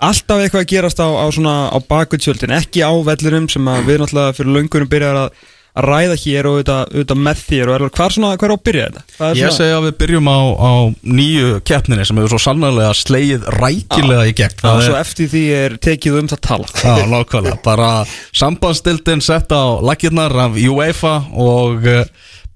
alltaf 0.00 0.42
eitthvað 0.42 0.64
að 0.64 0.68
gerast 0.72 1.00
á, 1.00 1.08
á, 1.08 1.26
svona, 1.34 1.54
á 1.68 1.78
bakvitsjöldin 1.84 2.56
ekki 2.56 2.84
á 2.84 2.92
vellurum 3.06 3.48
sem 3.52 3.72
við 3.86 4.02
náttúrulega 4.02 4.36
fyrir 4.36 4.54
löngunum 4.56 4.90
byrjar 4.90 5.18
að, 5.20 5.42
að 5.76 5.86
ræða 5.90 6.16
hér 6.22 6.48
og 6.48 6.56
auðvitað, 6.60 7.20
með 7.20 7.42
þér 7.50 7.70
og 7.70 7.76
er, 7.76 7.84
hvað 7.98 8.16
er 8.16 8.24
á 8.26 8.56
að 8.56 8.64
byrja 8.70 8.88
þetta? 8.88 9.30
Ég 9.38 9.54
segi 9.56 9.76
að 9.76 9.86
við 9.88 9.94
byrjum 10.00 10.32
á, 10.32 10.40
á 10.40 10.72
nýju 11.20 11.52
keppninni 11.68 12.08
sem 12.08 12.20
hefur 12.20 12.34
svo 12.34 12.42
sannlega 12.46 12.90
sleið 12.96 13.46
rækilega 13.58 14.26
í 14.26 14.34
gegn. 14.40 14.66
Og 14.72 14.82
svo 14.88 14.98
eftir 15.00 15.30
því 15.34 15.44
er 15.60 15.78
tekið 15.88 16.18
um 16.22 16.32
það 16.32 16.44
tala 16.48 16.74
já, 16.80 17.06
nákvæmlega. 17.12 17.62
Bara 17.66 17.92
sambandstildin 18.32 19.24
sett 19.24 19.52
á 19.52 19.64
lakirnar 19.84 20.36
af 20.48 20.58
UEFA 20.58 21.16
og 21.36 21.88
uh, 21.88 22.04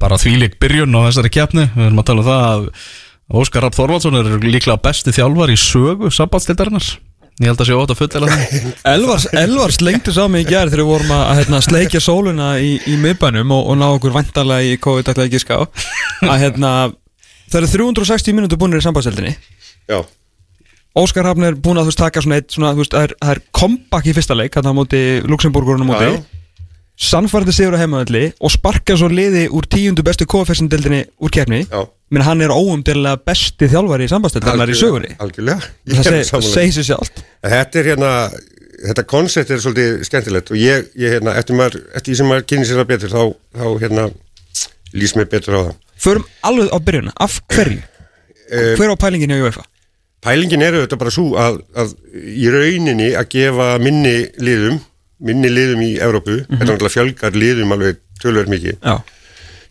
bara 0.01 0.21
þvílík 0.21 0.59
byrjun 0.63 0.97
á 0.97 1.07
þessari 1.11 1.33
keppni. 1.37 1.71
Við 1.77 1.91
erum 1.91 2.03
að 2.03 2.13
tala 2.13 2.25
um 2.25 2.31
það 2.33 2.47
að 2.51 2.71
Óskar 3.35 3.65
Rapp 3.65 3.77
Þorvaldsson 3.77 4.19
er 4.19 4.35
líklega 4.45 4.77
besti 4.85 5.15
þjálfar 5.17 5.53
í 5.55 5.57
sögu 5.57 6.11
sambandstildarinnar 6.13 6.91
Ég 7.43 7.51
held 7.51 7.63
að 7.65 7.67
sé 7.67 7.75
ótt 7.75 7.91
að 7.91 7.99
fullera 7.99 8.31
það. 8.31 8.67
Elvar, 8.95 9.25
Elvar 9.41 9.73
slengti 9.75 10.13
sá 10.15 10.25
mig 10.31 10.45
í 10.45 10.51
gær 10.53 10.71
þegar 10.71 10.85
við 10.85 10.91
vorum 10.93 11.15
að, 11.17 11.23
hérna, 11.41 11.63
sleikja 11.67 12.03
sóluna 12.05 12.51
í, 12.63 12.77
í 12.87 12.99
miðbænum 13.03 13.55
og, 13.57 13.71
og 13.73 13.81
ná 13.81 13.89
okkur 13.89 14.15
vantarlega 14.15 14.75
í 14.75 14.77
COVID 14.85 15.11
ætlaði 15.11 15.33
ekki 15.33 15.43
ská 15.43 15.57
að 16.29 16.37
hérna, 16.45 16.75
það 17.51 17.59
eru 17.65 17.73
360 17.75 18.39
mínútur 18.39 18.61
búinir 18.63 18.79
í 18.79 18.87
sambandseldinni 18.87 19.35
Já, 19.91 20.05
Óskar 20.95 21.27
Hafn 21.27 21.43
er 21.43 21.57
búin 21.59 21.81
að 21.81 21.89
þú 21.89 21.91
veist 21.91 22.01
taka 22.05 22.23
svona 22.23 22.37
eitt 22.39 22.55
svona, 22.55 22.71
þú 22.71 22.85
veist, 22.85 22.95
það 22.95 23.07
er, 23.09 23.13
það 23.19 23.33
er 23.33 23.41
comeback 23.59 24.07
í 24.07 24.13
fyrsta 24.15 24.37
leik 24.39 24.55
hérna 24.55 24.71
á 24.71 24.79
móti 24.79 25.01
Luxemburgurinn 25.27 25.83
á 25.83 25.89
móti. 25.91 26.07
Já, 26.07 26.15
já. 26.15 26.44
Sannfærandi 26.95 27.53
sigur 27.53 27.75
á 27.75 27.83
heimaðalli 27.83 28.29
og 28.39 28.53
sparka 28.55 28.95
svo 28.97 29.09
liði 29.11 29.49
úr 29.51 29.67
tíundu 29.67 30.05
bestu 30.07 30.27
KFS-deldinni 30.31 31.01
úr 31.19 31.33
keppni 31.35 31.65
menn 32.15 32.23
hann 32.23 32.43
er 32.45 32.53
óumdelilega 32.55 33.19
besti 33.27 33.67
þjálfari 33.73 34.07
í 34.07 34.11
sambandseldinnar 34.13 34.71
í 34.71 34.77
sögunni 34.79 35.17
Algjörlega 35.19 35.59
Ég 35.91 35.99
það 35.99 36.07
er 36.07 36.21
seg- 36.21 36.29
sammála. 36.31 36.53
segir 36.55 36.77
sér 36.77 36.87
sjálft 36.93 37.25
En 37.43 37.51
Þetta 37.57 37.81
er 37.83 37.89
hérna 37.91 38.13
Þetta 38.85 39.05
koncept 39.11 39.51
er 39.55 39.61
svolítið 39.65 40.05
skemmtilegt 40.07 40.51
og 40.53 40.57
ég, 40.61 40.87
ég 40.99 41.15
hérna, 41.17 41.35
eftir, 41.41 41.57
maður, 41.59 41.81
eftir 41.97 42.17
sem 42.19 42.27
maður 42.31 42.47
kynni 42.51 42.67
sér 42.69 42.81
það 42.83 42.89
betur 42.91 43.13
þá, 43.15 43.23
þá 43.59 43.67
hérna 43.83 44.07
lýs 44.95 45.15
mér 45.19 45.29
betur 45.35 45.57
á 45.57 45.61
það 45.67 45.77
Förum 46.05 46.25
alveg 46.45 46.69
á 46.75 46.79
byrjun, 46.85 47.11
af 47.23 47.37
hverju? 47.55 47.79
Eh, 48.51 48.75
Hver 48.77 48.93
á 48.93 48.97
pælingin 49.01 49.31
hjá 49.35 49.41
UEFA? 49.47 49.63
Pælingin 50.27 50.63
er 50.67 50.75
auðvitað 50.77 51.01
bara 51.01 51.13
svo 51.15 51.27
að, 51.41 51.61
að 51.81 51.95
í 52.35 52.51
rauninni 52.53 53.11
að 53.17 53.31
gefa 53.35 53.69
minni 53.81 54.17
liðum 54.43 54.79
minni 55.21 55.49
liðum 55.49 55.83
í 55.83 55.93
Evrópu 56.01 56.41
Mhm. 56.47 56.59
þetta 56.59 56.63
er 56.65 56.73
náttúrulega 56.77 56.97
fjölgar 56.97 57.33
liðum 57.39 57.73
alveg 57.77 57.97
tölver 58.23 58.47
mikið. 58.51 58.77
Já, 58.83 59.03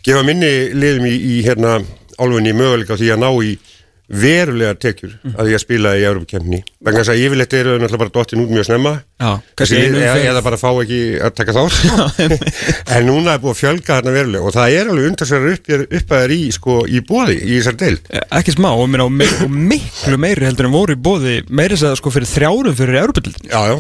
gefa 0.04 0.24
minni 0.24 0.54
liðum 0.74 1.06
í, 1.10 1.16
í 1.20 1.44
hérna 1.44 1.84
álfunni 2.20 2.54
möguleika 2.54 2.96
því 3.00 3.14
að 3.16 3.20
ná 3.24 3.30
í 3.44 3.58
verulegar 4.14 4.76
tekjur 4.78 5.14
Mhm. 5.24 5.36
að 5.40 5.48
því 5.48 5.54
að 5.56 5.60
spila 5.64 5.92
í 5.98 6.04
Evrópukemni 6.06 6.60
vegna 6.84 7.00
þess 7.00 7.10
að 7.14 7.22
yfirleitt 7.24 7.54
eru 7.54 7.78
náttúrulega 7.80 7.98
bara 7.98 8.10
dottin 8.14 8.42
út 8.44 8.50
mjög 8.52 8.66
snemma. 8.68 8.92
Já, 9.20 9.42
lið, 9.58 9.96
eða, 9.96 10.18
eða 10.28 10.44
bara 10.44 10.58
fá 10.58 10.70
ekki 10.84 11.00
að 11.24 11.34
taka 11.34 11.54
þátt. 11.56 12.84
En 12.94 13.08
núna 13.08 13.34
er 13.34 13.40
búið 13.40 13.54
að 13.56 13.62
fjölga 13.64 13.96
þarna 13.96 14.14
verulega 14.14 14.44
og 14.44 14.54
það 14.54 14.76
er 14.76 14.92
alveg 14.92 15.08
undarsverðar 15.10 15.54
upp, 15.56 15.72
uppæðar 15.98 16.32
í, 16.36 16.42
sko, 16.52 16.76
í 16.86 17.00
bóði 17.08 17.38
í 17.42 17.58
þessar 17.62 17.78
deild. 17.80 18.02
Eh, 18.12 18.20
Ekki 18.38 18.52
smá, 18.58 18.70
og, 18.76 18.90
meina, 18.92 19.06
og, 19.08 19.50
miklu 19.50 20.18
meiri 20.20 20.46
heldur 20.46 20.66
en 20.68 20.76
voru 20.76 20.94
í 20.94 21.02
bóði 21.02 21.40
meiri 21.50 21.80
segða 21.80 21.98
sko 21.98 22.12
fyrir 22.12 22.28
þrjárum 22.30 22.76
fyrir 22.76 23.00
Europildin 23.02 23.50
Já, 23.50 23.62
já, 23.72 23.78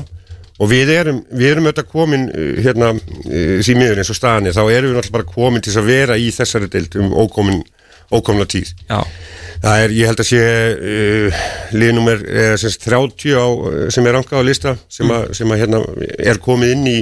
og 0.59 0.69
við 0.69 0.91
erum, 0.93 1.21
við 1.33 1.51
erum 1.51 1.69
auðvitað 1.69 1.91
komin 1.91 2.27
uh, 2.29 2.49
hérna 2.63 2.91
uh, 2.95 3.55
því 3.63 3.77
miður 3.79 4.03
eins 4.03 4.11
og 4.13 4.19
staðan 4.19 4.49
er, 4.49 4.57
þá 4.57 4.63
erum 4.65 4.91
við 4.91 4.99
náttúrulega 4.99 5.17
bara 5.17 5.31
komin 5.31 5.65
til 5.65 5.77
að 5.79 5.89
vera 5.89 6.19
í 6.19 6.27
þessari 6.35 6.69
deild 6.73 6.99
um 7.01 7.15
ókomin, 7.23 7.63
ókomna 8.13 8.45
tíð. 8.49 8.75
Já, 8.89 9.01
Það 9.63 9.79
er, 9.79 9.91
ég 9.95 10.09
held 10.09 10.19
að 10.19 10.27
sé 10.27 10.39
uh, 10.43 11.43
liðnummer 11.71 12.23
uh, 12.27 12.69
30 12.83 13.35
á, 13.39 13.47
sem 13.95 14.07
er 14.09 14.17
rankað 14.17 14.43
á 14.43 14.47
lista 14.49 14.73
sem, 14.91 15.07
að, 15.07 15.29
sem 15.39 15.53
að 15.55 15.61
hérna 15.61 15.79
er 16.19 16.41
komið 16.43 16.73
inn 16.75 16.89
í 16.91 16.97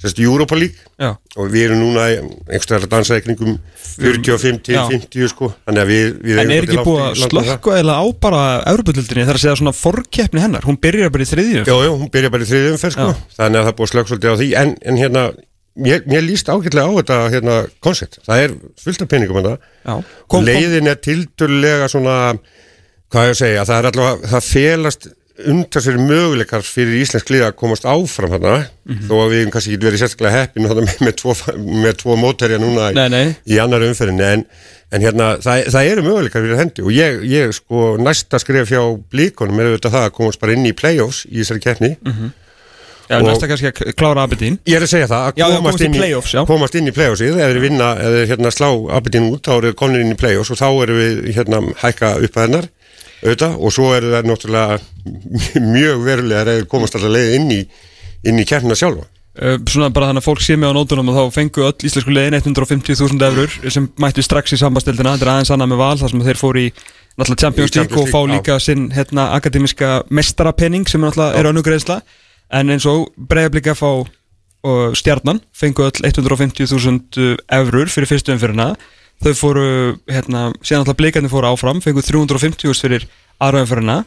sérst 0.00 0.20
Europa 0.24 0.56
League. 0.56 0.80
Já, 1.00 1.10
og 1.36 1.50
við 1.52 1.66
erum 1.66 1.82
núna 1.82 2.06
einhverstaðar 2.10 2.86
að 2.86 2.92
dansa 2.94 3.18
í 3.20 3.24
kringum 3.24 3.58
45 4.00 4.62
til 4.64 4.76
Já. 4.76 4.82
50 4.88 5.32
sko. 5.32 5.50
Þannig 5.68 5.82
að 5.84 5.92
við, 5.92 6.08
við 6.24 6.40
en 6.40 6.54
er 6.54 6.68
ekki 6.68 6.86
búið 6.86 7.02
að 7.04 7.10
það. 7.10 7.34
slökka 7.34 7.76
eða 7.82 7.98
á 8.00 8.04
bara 8.24 8.40
Európa-dildinni 8.72 9.28
þar 9.28 9.40
að 9.40 9.44
segja 9.44 9.58
svona 9.60 9.76
forkeppni 9.76 10.44
hennar? 10.44 10.66
Hún 10.68 10.80
byrjar 10.80 11.12
bara 11.12 11.26
í 11.26 11.30
þriðju. 11.30 11.66
Jó, 11.68 11.76
jó, 11.84 11.92
hún 12.00 12.12
byrja 12.14 12.32
bara 12.32 12.46
í 12.46 12.50
þriðjum 12.50 12.80
fer 12.80 12.96
sko. 12.96 13.10
Já. 13.12 13.28
þannig 13.36 13.60
að 13.60 13.68
það 13.68 13.72
er 13.72 13.78
búið 13.80 13.88
að 13.88 13.94
slökk 13.94 14.12
svolítið 14.12 14.32
á 14.32 14.40
því. 14.40 14.50
En, 14.62 14.74
en 14.80 15.00
hérna, 15.00 15.26
mér, 15.80 16.02
mér 16.08 16.26
líst 16.26 16.48
ágætlega 16.48 16.88
á 16.88 16.92
þetta 17.00 17.20
hérna 17.34 17.58
koncept, 17.84 18.20
það 18.26 18.44
er 18.46 18.56
fullt 18.80 19.04
af 19.04 19.12
peningum 19.12 19.40
Já, 19.50 19.94
og 20.00 20.44
leiðin 20.44 20.90
er 20.90 20.98
tildulega 21.00 21.88
svona 21.92 22.16
hvað 23.10 23.30
ég 23.30 23.34
að 23.34 23.40
segja, 23.40 23.64
það 23.66 23.78
er 23.78 23.88
allavega 23.90 24.30
það 24.30 24.46
felast 24.46 25.08
umtalsverið 25.50 26.02
möguleikar 26.10 26.62
fyrir 26.66 26.98
íslensk 27.00 27.30
liða 27.32 27.50
að 27.52 27.56
komast 27.60 27.86
áfram 27.88 28.32
þarna. 28.34 28.56
Mhm. 28.90 29.06
þó 29.08 29.14
að 29.22 29.30
við 29.34 29.50
kannski 29.54 29.72
ekki 29.76 29.86
verið 29.86 30.02
sérstaklega 30.02 30.34
heppin 30.40 30.66
með, 30.66 30.80
með, 31.06 31.14
tvo, 31.20 31.34
með 31.84 31.96
tvo 32.02 32.16
móterja 32.18 32.58
núna 32.58 32.90
í, 32.90 32.94
Nei, 32.98 33.08
nei. 33.08 33.36
í 33.46 33.58
annar 33.62 33.84
umferðinni. 33.86 34.26
En, 34.34 34.44
en 34.90 35.04
hérna, 35.06 35.28
það, 35.44 35.64
það 35.70 35.90
eru 35.92 36.02
möguleikar 36.08 36.42
fyrir 36.44 36.58
hendi. 36.58 36.82
Og 36.82 36.90
ég, 36.96 37.20
ég 37.30 37.54
sko 37.54 37.94
næsta 38.02 38.40
skref 38.42 38.72
hjá 38.74 38.82
blíkonum 39.12 39.60
er 39.62 39.70
auðvitað 39.72 39.94
það 39.96 40.06
að 40.08 40.14
komast 40.18 40.40
bara 40.42 40.56
inn 40.58 40.66
í 40.66 40.74
play-offs 40.74 41.24
í 41.30 41.38
þessari 41.42 41.62
keppni. 41.68 41.92
Já, 43.10 43.16
og- 43.18 43.26
næsta 43.26 43.48
kannski 43.50 43.66
að 43.72 43.94
klára 43.98 44.22
Aberdeen. 44.22 44.58
Ég 44.70 44.76
er 44.78 44.84
að 44.86 44.90
segja 44.92 45.06
það, 45.10 45.22
að 45.26 45.38
Já, 45.40 45.42
já, 45.42 45.56
komast, 45.56 45.62
komast 45.66 45.80
í 45.82 45.86
inn, 45.88 45.94
play-offs, 45.98 46.34
já. 46.36 46.42
komast 46.46 46.74
inn 46.78 46.86
í 46.86 46.92
play-offsið, 46.94 47.38
þeir 47.40 47.58
vinna, 47.64 47.88
þeir 47.98 48.28
hérna 48.30 48.52
slá 48.54 48.68
Aberdeen 48.94 49.26
út, 49.32 49.42
þá 49.42 49.50
eru 49.56 49.70
þeir 49.72 49.78
konir 49.80 50.04
inn 50.04 50.12
í 50.14 50.18
play-offs 50.20 50.50
og 50.54 50.60
þá 50.60 50.68
eru 50.84 50.98
við 51.00 51.16
hérna 51.34 51.58
hækka 51.82 52.10
upp 52.22 52.38
að 52.38 52.44
hennar, 52.46 52.68
auðvitað, 53.20 53.56
og 53.56 53.72
svo 53.74 53.92
eru 53.96 54.12
það 54.14 54.28
náttúrulega 54.30 54.76
mjög 55.76 56.04
verulega 56.06 56.44
að 56.44 56.52
þeir 56.52 56.68
komast 56.70 56.96
alltaf 56.96 57.14
leið 57.14 57.34
inn 57.38 57.50
í, 57.54 57.58
inn 58.30 58.40
í 58.40 58.46
keppnina 58.48 58.78
sjálfa. 58.78 59.06
Uh, 59.40 59.56
svona 59.70 59.92
bara 59.94 60.08
þannig 60.10 60.24
að 60.24 60.26
fólk 60.26 60.40
sé 60.42 60.56
mig 60.58 60.72
á 60.72 60.74
nótunum 60.74 61.12
og 61.12 61.14
þá 61.14 61.36
fengu 61.36 61.62
öll 61.62 61.86
íslensku 61.86 62.10
liðin 62.10 62.34
150.000 62.40 63.26
eurur 63.28 63.52
sem 63.70 63.84
mættu 64.02 64.24
strax 64.26 64.56
í 64.56 64.58
sambastildina 64.58 65.12
þetta 65.14 65.26
er 65.28 65.30
aðeins 65.36 65.52
annað 65.54 65.70
með 65.70 65.80
val 65.80 66.00
þar 66.00 66.12
sem 66.12 66.24
þeir 66.26 66.40
fóru 66.40 66.64
í 66.64 66.72
náttúrulega 66.74 67.44
Champions 67.44 67.76
League 67.78 68.00
og 68.00 68.10
fá 68.10 68.18
líka 68.26 68.56
sinn 68.58 68.88
hérna, 68.90 69.28
akademiska 69.38 69.92
mestarapenning 70.10 70.90
sem 70.90 71.06
náttúrulega 71.06 71.38
er 71.38 71.50
önnugreðsla 71.52 72.00
en 72.58 72.74
eins 72.74 72.88
og 72.90 73.06
breiðablika 73.30 73.76
fá 73.78 74.02
stjarnan 74.98 75.38
fengu 75.56 75.86
öll 75.86 76.10
150.000 76.10 77.30
eurur 77.60 77.94
fyrir 77.94 78.10
fyrstu 78.10 78.34
umfyrirna 78.34 78.72
þau 79.20 79.34
fóru 79.36 79.66
hérna, 80.10 80.46
síðan 80.62 80.84
náttúrulega 80.84 81.00
blikarnir 81.02 81.32
fóru 81.32 81.50
áfram 81.50 81.82
fengu 81.84 82.04
350.000 82.04 82.84
fyrir 82.84 83.08
aðra 83.40 83.64
umfyrirna 83.66 83.98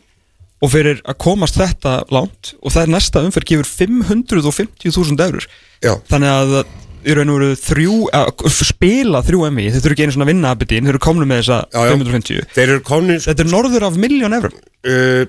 og 0.64 0.72
fyrir 0.72 1.04
að 1.04 1.20
komast 1.22 1.60
þetta 1.60 1.98
langt 2.14 2.54
og 2.62 2.74
það 2.74 2.86
er 2.86 2.94
næsta 2.96 3.24
umferð 3.26 3.52
gefur 3.52 3.70
550.000 3.70 5.28
eurur 5.28 5.48
Já. 5.84 5.94
þannig 6.10 6.34
að 6.34 6.56
í 7.04 7.16
raun 7.18 7.32
og 7.34 7.40
veru 7.42 7.60
þrjú 7.60 7.96
að 8.16 8.44
spila 8.56 9.22
þrjú 9.28 9.46
MI, 9.52 9.70
þeir 9.74 9.84
þurfi 9.84 9.96
ekki 9.98 10.06
einu 10.08 10.16
svona 10.16 10.28
að 10.28 10.32
vinna 10.32 10.52
Aberdeen, 10.56 10.86
þeir 10.88 10.96
eru 10.96 11.04
komnu 11.04 11.28
með 11.28 11.42
þessa 11.42 11.58
Já, 11.68 11.80
já. 11.84 11.96
550 11.98 12.52
Þeir 12.56 12.70
eru 12.70 12.84
konir, 12.88 13.24
þetta 13.26 13.44
er 13.44 13.50
norður 13.52 13.88
af 13.90 13.98
miljón 14.00 14.38
eurum 14.38 14.56
uh, 14.56 15.26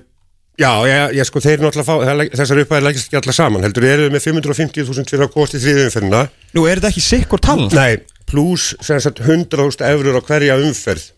já, 0.55 0.71
já, 0.87 0.97
já, 1.17 1.23
sko, 1.27 1.43
þeir 1.43 1.57
eru 1.57 1.67
náttúrulega 1.67 1.89
fá, 1.89 2.31
þessar 2.39 2.61
upphæðir 2.63 2.87
lækist 2.87 3.09
ekki 3.09 3.19
allar 3.19 3.35
saman, 3.35 3.67
heldur 3.67 3.87
eru 3.89 4.07
með 4.13 4.27
550.000 4.29 5.11
fyrir 5.11 5.27
að 5.27 5.33
komast 5.35 5.57
í 5.57 5.63
þriðju 5.65 5.87
umferðina, 5.89 6.21
nú 6.55 6.63
er 6.69 6.79
þetta 6.79 6.93
ekki 6.93 7.03
sikkur 7.03 7.43
tala? 7.43 7.67
Nei, 7.75 8.14
pluss 8.29 8.73
sem 8.83 8.99
sagt 9.01 9.21
100.000 9.23 9.85
eurur 9.91 10.19
á 10.19 10.21
hverja 10.25 10.59
umferð 10.61 11.11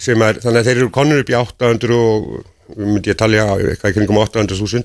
sem 0.00 0.22
er, 0.22 0.40
þannig 0.42 0.60
að 0.60 0.66
þeir 0.68 0.78
eru 0.78 0.90
konur 0.92 1.22
upp 1.22 1.30
í 1.32 1.36
800 1.36 2.00
og 2.00 2.26
myndi 2.76 3.10
ég 3.10 3.18
talja 3.18 3.46
eitthvað 3.56 3.96
kringum 3.96 4.20
800.000 4.22 4.84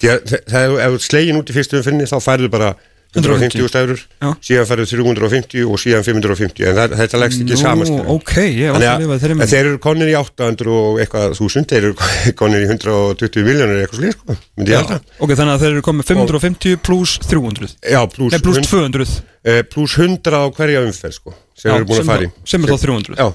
því 0.00 0.12
að 0.12 0.76
ef 0.86 0.94
þú 0.94 1.00
slegin 1.04 1.40
út 1.40 1.50
í 1.50 1.56
fyrstu 1.56 1.80
umferðinni 1.80 2.08
þá 2.08 2.18
færðu 2.24 2.52
bara 2.52 2.74
150.000 3.16 3.80
eurur 3.82 4.02
síðan 4.46 4.68
færðu 4.68 4.86
350 4.90 5.64
og 5.66 5.80
síðan 5.82 6.04
550 6.06 6.66
en 6.70 6.76
það, 6.78 6.94
þetta 7.00 7.20
leggst 7.22 7.42
ekki 7.44 7.58
saman 7.60 7.90
Nú, 7.90 7.98
sko. 8.00 8.16
ok, 8.16 8.34
ég 8.44 8.72
var 8.74 8.80
alltaf 8.80 8.96
að 8.96 9.04
lifa 9.04 9.18
þeirri 9.22 9.38
að 9.46 9.52
þeir 9.54 9.70
eru 9.70 9.80
konir 9.86 10.10
í 10.12 10.16
800 10.20 10.74
og 10.76 11.00
eitthvað 11.04 11.36
þúsund, 11.40 11.68
þeir 11.72 11.88
eru 11.90 12.10
konir 12.40 12.66
í 12.66 12.68
120 12.70 13.46
miljónir 13.46 13.82
eitthvað 13.84 14.02
slið, 14.02 14.16
sko, 14.18 14.36
myndi 14.58 14.74
ég 14.76 14.82
halda. 14.82 15.00
Ok, 15.18 15.34
þannig 15.38 15.54
að 15.56 15.64
þeir 15.64 15.72
eru 15.76 15.86
komið 15.90 16.10
550 16.12 16.78
pluss 16.86 17.16
300 17.26 17.74
Já, 17.96 18.00
pluss 18.12 18.36
Nei, 18.36 18.42
pluss 18.44 18.60
100 18.62 18.70
200 18.72 19.18
eh, 19.46 19.62
pluss 19.70 19.96
100 20.00 20.36
á 20.36 20.42
hverja 20.56 20.84
umferð, 20.86 21.18
sko, 21.20 21.34
sem 21.56 21.72
eru 21.74 21.88
búin 21.88 22.02
að 22.02 22.10
fara 22.12 22.28
í. 22.28 22.32
sem 22.46 22.64
er 22.66 22.72
þá 22.74 22.86
300 22.86 23.20
Já, 23.20 23.28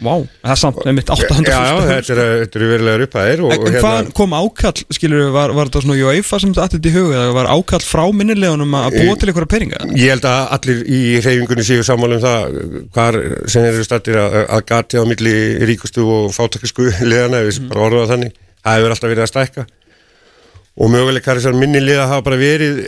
Vá, 0.00 0.14
það 0.40 0.52
er 0.54 0.60
samt, 0.60 0.78
nefnitt 0.88 1.10
800 1.12 1.52
Já, 1.52 1.78
þetta 1.90 2.14
eru 2.14 2.24
er, 2.24 2.44
er 2.46 2.64
verulega 2.70 3.06
upphæðir 3.06 3.42
En, 3.44 3.50
hérna, 3.66 3.80
hvað 3.84 4.10
kom 4.16 4.36
ákall, 4.38 4.84
skilur 4.96 5.22
við, 5.22 5.30
var, 5.34 5.54
var 5.56 5.70
þetta 5.70 5.82
svona 5.84 5.98
UEFA 6.08 6.40
sem 6.40 6.54
þetta 6.54 6.66
aðtið 6.66 6.88
í 6.88 6.94
huga 6.94 7.18
eða 7.18 7.34
var 7.36 7.50
ákall 7.52 7.82
frá 7.84 8.02
minnilegunum 8.16 8.76
að 8.80 8.96
búa 8.96 9.18
til 9.20 9.30
einhverja 9.30 9.50
peninga? 9.54 9.82
ég 10.00 10.14
held 10.14 10.28
að 10.30 10.54
allir 10.56 10.80
í 10.88 11.00
reyfingunni 11.20 11.66
séu 11.68 11.84
sammála 11.86 12.16
um 12.16 12.24
það 12.24 12.60
hvar 12.96 13.20
sem 13.52 13.68
eru 13.68 13.84
stattir 13.84 14.20
að, 14.22 14.56
gati 14.70 15.00
á 15.00 15.04
milli 15.08 15.36
ríkustu 15.68 16.06
og 16.08 16.30
fátakisku 16.36 16.88
liðana, 17.10 17.44
ef 17.44 17.52
við 17.52 17.68
bara 17.68 17.86
orðum 17.90 18.06
það 18.06 18.14
þannig. 18.14 18.40
Það 18.60 18.76
hefur 18.76 18.94
alltaf 18.94 19.08
verið 19.12 19.24
að 19.24 19.30
stækka 19.34 19.68
og 20.80 20.88
möguleikar 20.88 21.36
þessar 21.36 21.56
minni 21.60 21.80
liða 21.82 22.06
hafa 22.08 22.24
bara 22.30 22.38
verið 22.40 22.78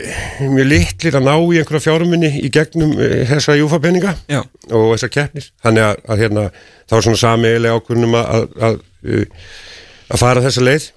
mjög 0.41 0.69
litlir 0.71 1.19
að 1.19 1.27
ná 1.27 1.35
í 1.35 1.59
einhverja 1.61 1.85
fjármunni 1.85 2.31
í 2.41 2.49
gegnum 2.53 2.95
eh, 2.97 3.21
þessa 3.29 3.57
júfa 3.59 3.81
peninga 3.83 4.15
Já, 4.31 4.41
og 4.71 4.95
þessar 4.95 5.13
keppnir 5.13 5.51
þannig 5.65 5.85
að, 5.91 6.01
að 6.09 6.23
hérna, 6.25 6.47
það 6.87 6.97
var 6.97 7.07
svona 7.07 7.23
samiðilega 7.23 7.81
ákvörnum 7.81 8.17
að, 8.17 8.33
að, 8.33 8.57
að, 8.69 8.79
uh, 9.13 9.47
að 10.09 10.23
fara 10.25 10.45
þessa 10.47 10.65
leið 10.65 10.89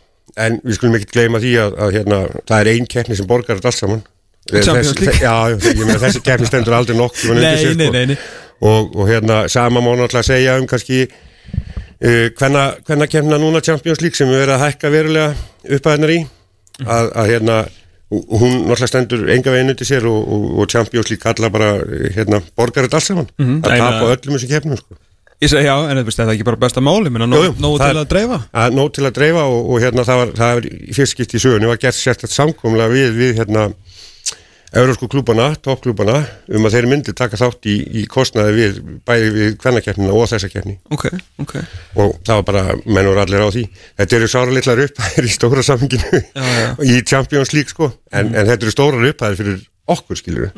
en 0.45 0.57
við 0.63 0.77
skulum 0.77 0.97
ekki 0.99 1.11
gleyma 1.11 1.41
því 1.43 1.51
að, 1.65 1.75
að 1.83 1.97
hérna, 1.99 2.21
það 2.47 2.61
er 2.61 2.71
ein 2.71 2.89
keppni 2.95 3.19
sem 3.19 3.29
borgar 3.29 3.59
allt 3.59 3.79
saman 3.79 4.05
Champions 4.53 4.93
Þess-. 4.93 5.21
Já, 5.25 5.35
meina 5.81 5.99
þessi 5.99 6.23
keppni 6.23 6.47
stendur 6.47 6.77
aldrei 6.77 6.95
undir 6.95 7.39
nei, 7.41 7.53
sko. 7.59 7.91
nei, 7.91 8.05
nei. 8.13 8.17
Og, 8.65 8.95
og 8.95 9.09
hérna 9.09 9.45
sama 9.51 9.81
má 9.83 9.91
náttúrulega 9.91 10.29
segja 10.29 10.55
um 10.61 10.67
kannski 10.69 11.03
uh, 11.09 12.31
hvenna, 12.39 12.69
hvenna 12.87 13.09
kemna 13.11 13.41
núna 13.41 13.63
Champions 13.65 13.99
League 14.05 14.15
sem 14.15 14.31
við 14.31 14.45
verðum 14.45 14.61
að 14.61 14.65
hækka 14.69 14.93
verulega 14.93 15.33
upp 15.75 15.89
að 15.89 15.97
hennar 15.97 16.15
í 16.15 16.21
að, 16.83 17.11
að 17.15 17.29
hérna 17.31 17.57
hún 18.11 18.51
náttúrulega 18.67 18.87
stendur 18.91 19.23
enga 19.33 19.51
veginn 19.53 19.71
undir 19.73 19.87
sér 19.87 20.05
og, 20.07 20.19
og, 20.27 20.43
og 20.61 20.69
Champions 20.71 21.09
League 21.09 21.23
kalla 21.23 21.49
bara 21.49 21.71
eh, 21.81 22.11
hérna, 22.15 22.41
borgar 22.55 22.85
þetta 22.85 22.99
allt 22.99 23.07
saman 23.09 23.27
Mhm. 23.39 23.57
að 23.63 23.69
Nei, 23.69 23.79
tapa 23.79 23.99
meina- 24.01 24.15
öllum 24.15 24.35
þessum 24.37 24.51
keppnum 24.53 24.77
sko. 24.77 24.95
Ég 25.43 25.49
segi 25.51 25.65
já, 25.67 25.75
en 25.91 25.97
þetta 25.99 26.23
er 26.23 26.29
ekki 26.31 26.45
bara 26.47 26.55
besta 26.61 26.79
máli, 26.81 27.09
menn 27.11 27.25
að 27.27 27.33
jú, 27.43 27.55
nógu 27.59 27.79
það 27.81 27.89
til 27.91 27.99
að 27.99 28.07
dreifa 28.13 28.37
að 28.55 28.75
nóg 28.77 28.91
til 28.95 29.03
að 29.09 29.15
dreifa 29.17 29.41
og, 29.51 29.65
og 29.73 29.81
hérna 29.83 30.05
það 30.07 30.17
var, 30.21 30.29
það 30.37 30.53
var 30.55 30.67
í 30.69 30.93
fyrst 30.95 31.11
skipt 31.11 31.33
í 31.35 31.41
sögunni 31.43 31.67
var 31.67 31.77
gert 31.81 31.97
sérstætt 31.97 32.31
samkomlega 32.31 32.87
við, 32.93 33.09
við 33.19 33.33
hérna 33.41 33.65
Eurósku 34.75 35.07
klúbana, 35.11 35.51
toppklúbana 35.63 36.17
um 36.51 36.67
að 36.67 36.75
þeir 36.75 36.87
myndi 36.91 37.13
taka 37.15 37.39
þátt 37.39 37.69
í, 37.71 37.75
í 38.01 38.05
kostnaði 38.11 38.55
við 38.57 38.81
bæði 39.07 39.29
við 39.35 39.53
kvennakeppnina 39.61 40.15
og 40.15 40.27
þessa 40.31 40.49
keppni. 40.51 40.75
Ok, 40.91 41.05
ok. 41.43 41.53
Og 42.01 42.17
það 42.27 42.41
var 42.41 42.47
bara, 42.49 42.65
menn 42.83 43.07
voru 43.07 43.23
allir 43.23 43.45
á 43.45 43.49
því. 43.55 43.63
Þetta 44.01 44.19
eru 44.19 44.31
sára 44.33 44.57
litlar 44.57 44.83
upphæðir 44.87 45.29
í 45.29 45.31
stóra 45.31 45.63
saminginu 45.63 46.19
já. 46.19 46.67
í 46.91 46.99
Champions 47.07 47.55
League 47.55 47.71
sko. 47.71 47.93
En, 48.11 48.33
en 48.33 48.51
þetta 48.51 48.67
eru 48.67 48.75
stóra 48.75 48.99
upphæðir 49.13 49.41
fyrir 49.41 49.63
okkur 49.95 50.19
skilur 50.19 50.51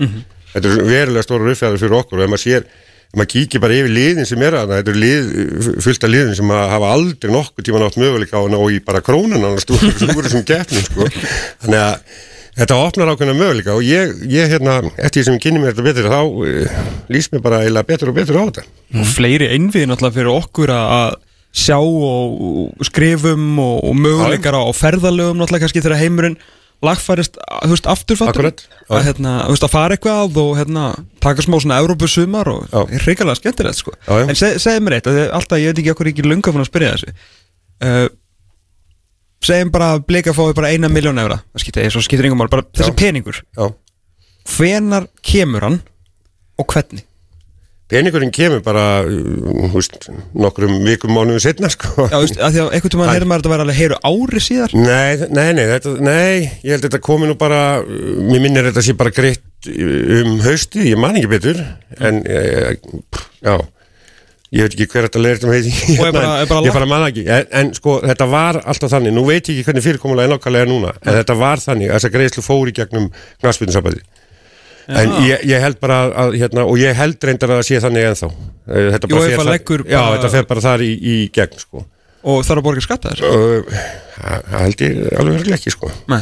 þetta 0.53 0.69
eru 0.71 0.85
verulega 0.87 1.25
stóra 1.25 1.51
upphæðir 1.53 1.81
fyrir 1.81 1.97
okkur. 1.99 2.21
Og 2.21 2.25
ef 2.25 2.31
maður 2.31 2.43
sér, 2.43 2.65
ef 3.11 3.19
maður 3.19 3.31
kíkir 3.33 3.63
bara 3.63 3.77
yfir 3.77 3.93
liðin 3.93 4.29
sem 4.29 4.45
er 4.47 4.57
að 4.57 4.73
þetta 4.75 4.93
eru 4.93 5.03
lið, 5.03 5.29
fullt 5.85 6.07
af 6.07 6.13
liðin 6.13 6.39
sem 6.39 6.55
hafa 6.55 6.93
aldrei 6.95 7.33
nokkuð 7.33 7.67
tíma 7.67 7.83
nátt 7.83 7.99
möguleika 8.01 8.39
á 8.39 8.41
að 8.41 8.49
ná 8.55 8.59
í 8.73 8.81
bara 8.87 9.03
krónan 9.05 9.45
á 9.45 9.51
stúr 9.61 9.85
sem 10.31 10.47
keppnum 10.47 10.87
sko. 10.87 11.11
Þannig 11.65 11.83
að 11.83 12.25
Þetta 12.57 12.77
opnar 12.81 13.11
ákveðna 13.13 13.37
möguleika 13.37 13.75
og 13.77 13.85
ég, 13.85 14.15
ég 14.33 14.49
hérna, 14.49 14.79
eftir 14.97 15.21
því 15.21 15.25
sem 15.27 15.37
ég 15.37 15.43
kynni 15.45 15.61
mér 15.61 15.75
þetta 15.75 15.85
betur 15.85 16.09
þá 16.09 16.19
uh, 16.25 16.83
lýst 17.13 17.33
mér 17.33 17.43
bara 17.45 17.61
eiginlega 17.61 17.89
betur 17.91 18.11
og 18.11 18.17
betur 18.17 18.39
á 18.41 18.43
þetta. 18.47 18.67
og 18.97 19.09
fleiri 19.13 19.49
einvið 19.53 19.89
náttúrulega 19.91 20.17
fyrir 20.17 20.31
okkur 20.33 20.73
að 20.73 20.93
að 20.97 21.09
sjá 21.57 21.77
og 21.79 22.85
skrifum 22.85 23.57
og, 23.61 23.81
og 23.87 23.97
möguleikar 23.97 24.57
á, 24.57 24.63
ferðalögum 24.77 25.39
náttúrulega 25.39 25.65
kannski 25.65 25.83
þegar 25.85 26.01
heimurinn 26.01 26.37
lagfærist, 26.85 27.39
þú 27.63 27.71
veist, 27.73 27.87
afturfattur 27.89 28.49
að 28.51 29.07
hérna, 29.07 29.31
að 29.49 29.71
fara 29.71 29.95
eitthvað 29.97 30.37
og 30.41 30.51
hérna, 30.59 30.83
taka 31.23 31.41
smá 31.41 31.57
svona 31.57 31.79
Európusumar 31.81 32.51
og 32.51 32.67
Já. 32.69 32.83
er 32.85 33.07
reikalega 33.07 33.39
skemmtilegt, 33.39 33.79
sko 33.81 33.95
Já, 33.95 34.11
já. 34.13 34.27
en 34.27 34.37
seg, 34.37 34.59
segðu 34.61 34.83
mér 34.85 34.97
eitt, 34.99 35.09
að 35.09 35.23
alltaf, 35.39 35.61
ég 35.61 35.73
veit 35.73 35.81
ekki 35.81 35.93
okkur 35.95 36.11
ekki 36.11 36.27
lunga 36.27 36.53
fann 36.53 36.61
að 36.61 36.69
spyrja 36.69 36.93
þessu 36.93 37.15
uh, 37.81 38.05
segjum 39.47 39.73
bara 39.73 39.93
að 39.95 40.05
blika 40.11 40.35
fái 40.35 40.53
bara 40.57 40.71
eina 40.73 40.91
miljón 40.91 41.19
evra, 41.23 41.41
það 41.53 41.65
skiptir, 41.65 41.91
svo 41.93 42.05
skiptir 42.05 42.29
yngum 42.29 42.43
mál 42.43 42.51
bara 42.53 42.67
þessi 42.69 42.95
peningur, 42.99 43.41
Já. 43.57 43.69
hvenar 44.55 45.07
kemur 45.25 45.67
hann 45.67 45.79
og 46.57 46.73
hvernig? 46.73 47.03
Peningurinn 47.87 48.33
kemur 48.35 48.59
bara 48.65 48.99
uh, 49.07 49.67
húst, 49.71 50.09
nokkrum 50.35 50.73
vikum 50.83 51.13
mánuðum 51.15 51.39
setna 51.39 51.69
sko. 51.71 52.09
Já, 52.11 52.17
veist, 52.19 52.35
að 52.35 52.57
því 52.57 52.59
að 52.65 52.73
einhvern 52.75 52.93
tímann 52.97 53.07
Æ. 53.07 53.11
heyrðum 53.13 53.31
maður 53.31 53.37
að 53.37 53.45
þetta 53.45 53.53
væri 53.53 53.63
alveg 53.63 53.77
heyru 53.79 53.99
ári 54.09 54.41
síðar 54.43 54.73
Nei, 54.75 55.29
nei, 55.31 55.45
nei, 55.55 55.63
þetta, 55.71 55.93
nei, 56.03 56.33
ég 56.65 56.73
held 56.73 56.81
að 56.81 56.87
þetta 56.89 56.99
komi 57.07 57.29
nú 57.29 57.37
bara, 57.39 57.61
uh, 57.79 58.09
mér 58.27 58.43
minnir 58.43 58.67
þetta 58.67 58.83
sé 58.83 58.97
bara 58.99 59.13
greitt 59.15 59.69
um 59.71 60.33
hausti, 60.43 60.83
ég 60.89 60.99
man 60.99 61.15
ekki 61.15 61.31
betur, 61.31 61.63
en, 62.03 62.19
e, 62.27 62.75
já, 63.47 63.55
ég 64.55 64.63
veit 64.67 64.75
ekki 64.77 64.87
hver 64.93 65.07
þetta 65.09 65.23
leir 65.23 65.41
um 65.43 65.51
heiti, 65.51 65.73
er 65.97 66.11
bara- 66.15 66.35
er 66.43 66.51
bara 66.51 66.61
ég 66.69 66.73
bara 66.77 66.85
man 66.93 67.07
ekki, 67.09 67.25
en, 67.27 67.49
en 67.61 67.73
sko, 67.75 67.97
þetta 68.05 68.29
var 68.31 68.61
alltaf 68.63 68.93
þannig, 68.93 69.13
nú 69.17 69.25
veit 69.27 69.43
ég 69.49 69.57
ekki 69.57 69.67
hvernig 69.71 69.83
fyrirkomulega 69.87 70.29
er 70.29 70.35
nákvæmlega 70.37 70.69
núna, 70.71 70.93
en 71.03 71.17
þetta 71.21 71.35
var 71.39 71.63
þannig, 71.63 71.89
að 71.91 71.97
þess 71.99 72.09
að 72.11 72.15
greiðslu 72.15 72.45
fór 72.47 72.71
í 72.71 72.77
gegnum 72.79 73.11
knaspinu 73.41 73.99
En 74.87 75.11
ég, 75.25 75.41
ég 75.43 75.59
held 75.59 75.79
bara 75.83 75.97
að, 76.15 76.37
hérna, 76.39 76.63
og 76.63 76.77
ég 76.79 76.95
held 76.95 77.19
reyndar 77.27 77.51
að 77.51 77.57
það 77.59 77.65
sé 77.67 77.79
þannig 77.83 78.05
ennþá. 78.07 78.29
Eh, 78.71 78.85
Þetta 78.93 79.09
UEFA 79.11 79.41
fer 79.41 79.49
leggur 79.51 79.81
Já, 79.83 79.99
þetta 80.13 80.29
fer 80.31 80.47
bara 80.47 80.63
þar 80.63 80.83
í, 80.85 80.89
í 80.95 81.15
gegn 81.35 81.59
sko. 81.59 81.81
Og 82.27 82.39
þarf 82.47 82.61
að 82.61 82.65
borga 82.69 82.83
skatta 82.85 83.11
þessu? 83.11 83.27
Og, 83.27 83.73
Það 84.17 84.47
það 84.47 84.63
held 84.63 84.83
ég 84.85 85.19
alveg 85.21 85.51
ekki 85.57 85.73
sko. 85.75 85.91
Nei. 86.09 86.21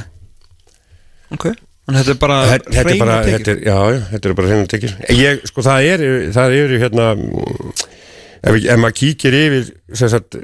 Ok. 1.35 1.45
Þannig 1.85 2.01
þetta 2.01 2.13
er 2.15 2.19
bara 2.25 2.39
er 2.49 2.65
þetta 2.65 3.53
er, 3.53 3.61
já, 3.69 3.77
þetta 4.15 4.29
er 4.31 4.35
bara 4.41 4.49
hreinu 4.49 4.69
tekjur. 4.73 4.95
Ég, 5.13 5.45
sko, 5.51 5.65
það 5.69 5.89
er, 5.93 6.03
það 6.33 6.57
er 6.63 6.73
hérna 6.81 7.07
ef, 8.45 8.55
ef 8.55 8.79
maður 8.79 8.97
kíkir 9.01 9.37
yfir 9.41 9.69
sagt 9.97 10.37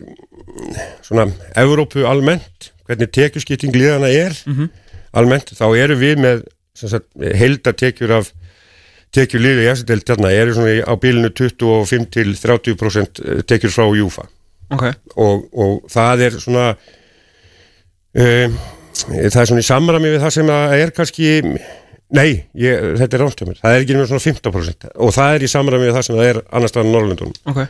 svona, 1.05 1.29
Evrópu 1.59 2.05
almennt 2.09 2.71
hvernig 2.87 3.11
tekjuskipting 3.15 3.75
liðana 3.75 4.09
er 4.11 4.35
almennt, 5.15 5.53
þá 5.55 5.65
eru 5.77 5.97
við 5.99 6.21
með 6.21 6.45
heildartekjur 7.41 8.13
af 8.15 8.31
tekjur 9.11 9.43
liði 9.43 9.65
í 9.65 9.71
eftirdelt 9.71 10.07
þarna 10.07 10.31
eru 10.31 10.55
svona 10.55 10.87
á 10.87 10.93
bílinu 10.99 11.31
25 11.35 12.07
til 12.15 12.31
30% 12.39 13.21
tekjur 13.47 13.73
frá 13.73 13.85
Júfa. 13.97 14.27
Ok. 14.71 14.85
Og, 15.19 15.49
og 15.51 15.91
það 15.91 16.25
er 16.27 16.37
svona 16.39 16.69
um, 18.15 18.55
það 18.95 19.41
er 19.43 19.51
svona 19.51 19.65
í 19.65 19.67
samræmi 19.67 20.13
við 20.13 20.23
það 20.23 20.35
sem 20.37 20.51
að 20.55 20.75
er 20.77 20.93
kannski 20.95 21.29
nei, 22.15 22.29
ég, 22.55 22.87
þetta 23.01 23.19
er 23.19 23.45
mér. 23.49 23.59
Það 23.59 23.75
er 23.75 23.83
ekki 23.83 23.99
með 23.99 24.11
svona 24.13 24.25
15% 24.29 24.89
og 24.95 25.15
það 25.19 25.35
er 25.35 25.45
í 25.47 25.51
samræmi 25.51 25.89
við 25.89 25.95
það 25.97 26.07
sem 26.07 26.19
það 26.21 26.31
er 26.31 26.43
annars 26.47 26.75
staðan 26.75 26.95
Norrlundunum 26.95 27.51
Ok 27.51 27.65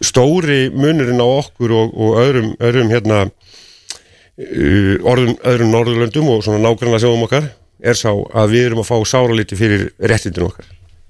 stóri 0.00 0.66
munurinn 0.74 1.20
á 1.22 1.28
okkur 1.28 1.74
og, 1.76 1.96
og 1.96 2.20
öðrum, 2.22 2.52
öðrum 2.62 2.92
hérna 2.92 3.24
uh, 3.26 4.94
orðum, 5.08 5.34
öðrum 5.38 5.74
Norðurlöndum 5.74 6.30
og 6.32 6.44
svona 6.46 6.62
nágranna 6.62 7.00
sjóðum 7.02 7.26
okkar 7.26 7.50
er 7.82 7.98
sá 7.98 8.10
að 8.12 8.54
við 8.54 8.68
erum 8.68 8.82
að 8.84 8.90
fá 8.92 8.96
sáraliti 9.10 9.58
fyrir 9.58 9.88
réttindin 9.98 10.46
okkar. 10.46 10.66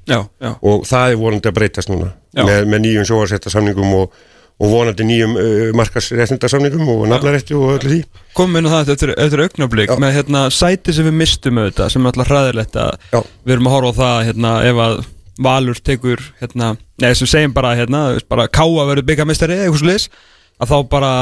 Já, 0.08 0.18
já. 0.42 0.52
Og 0.66 0.84
það 0.88 1.12
er 1.12 1.18
vonandi 1.20 1.50
að 1.50 1.56
breytast 1.60 1.90
núna 1.92 2.10
með, 2.34 2.68
með 2.72 2.80
nýjum 2.86 3.06
sjóarsættasamningum 3.06 3.92
og, 4.00 4.16
og 4.58 4.72
vonandi 4.72 5.06
nýjum 5.06 5.36
uh, 5.38 5.64
markasréttindasamningum 5.78 6.88
og 6.96 7.04
nafnarétti 7.12 7.56
og 7.58 7.76
öllu 7.76 7.92
því. 7.92 8.00
Komum 8.34 8.58
inn 8.58 8.70
á 8.70 8.74
það 8.74 8.94
eftir, 8.96 9.14
eftir 9.14 9.44
augnablík 9.46 9.92
Já. 9.92 9.98
með 10.02 10.16
hérna 10.18 10.46
sæti 10.54 10.96
sem 10.96 11.06
við 11.06 11.18
mistum 11.20 11.60
auðvitað 11.60 11.94
sem 11.94 12.02
er 12.02 12.14
alltaf 12.14 12.32
hræðilegt 12.32 12.80
að 12.82 13.20
við 13.44 13.56
erum 13.56 13.68
að 13.70 13.76
horfa 13.76 13.92
á 13.92 14.00
það 14.00 14.30
hérna 14.30 14.54
ef 14.70 14.82
að 14.86 15.02
Valur 15.46 15.80
tekur 15.84 16.22
hérna, 16.40 16.74
neða 17.02 17.18
sem 17.20 17.30
segjum 17.30 17.56
bara 17.56 17.74
hérna, 17.78 18.04
bara 18.30 18.48
Káa 18.50 18.86
verður 18.90 19.08
byggamistari 19.10 19.58
eða 19.58 19.70
eitthvað 19.70 19.90
liðs 19.92 20.08
að 20.62 20.70
þá 20.70 20.76
bara 20.92 21.12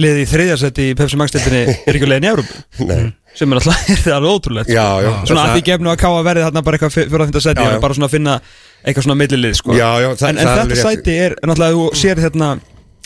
liði 0.00 0.24
í 0.24 0.28
þriðjarsætti 0.28 0.88
í 0.90 0.96
Pepsi 0.98 1.18
Max-deltinni 1.20 1.62
er 1.88 1.96
ekki 1.96 2.08
leiðin 2.10 2.26
í 2.26 2.32
Európu 2.34 2.88
sem 3.38 3.52
er 3.52 3.60
alltaf, 3.60 3.84
er 3.94 4.02
það 4.02 4.16
alveg 4.18 4.34
ótrúlegt 4.34 4.72
Já, 4.72 4.86
já, 5.04 5.10
svona 5.28 5.46
að 5.46 5.54
því 5.54 5.64
gefnu 5.70 5.92
að 5.92 6.00
Káa 6.02 6.24
verði 6.26 6.48
þarna 6.48 6.64
bara 6.66 6.80
eitthvað 6.80 6.96
fyrir 6.96 7.24
að 7.24 7.30
finna 7.30 7.54
Já, 7.54 7.70
já. 7.76 7.80
bara 7.84 7.96
svona 7.96 8.10
að 8.10 8.16
finna 8.16 8.36
eitthvað 8.80 9.06
svona 9.06 9.18
millilið 9.20 9.56
sko. 9.58 9.76
Já, 9.76 9.88
en, 10.08 10.20
en 10.24 10.40
er 10.40 10.62
þetta 10.62 10.80
sæti 10.80 11.16
er 11.26 11.36
náttúrulega 11.44 11.76
þú 11.76 12.00
sér 12.00 12.22
hérna 12.24 12.50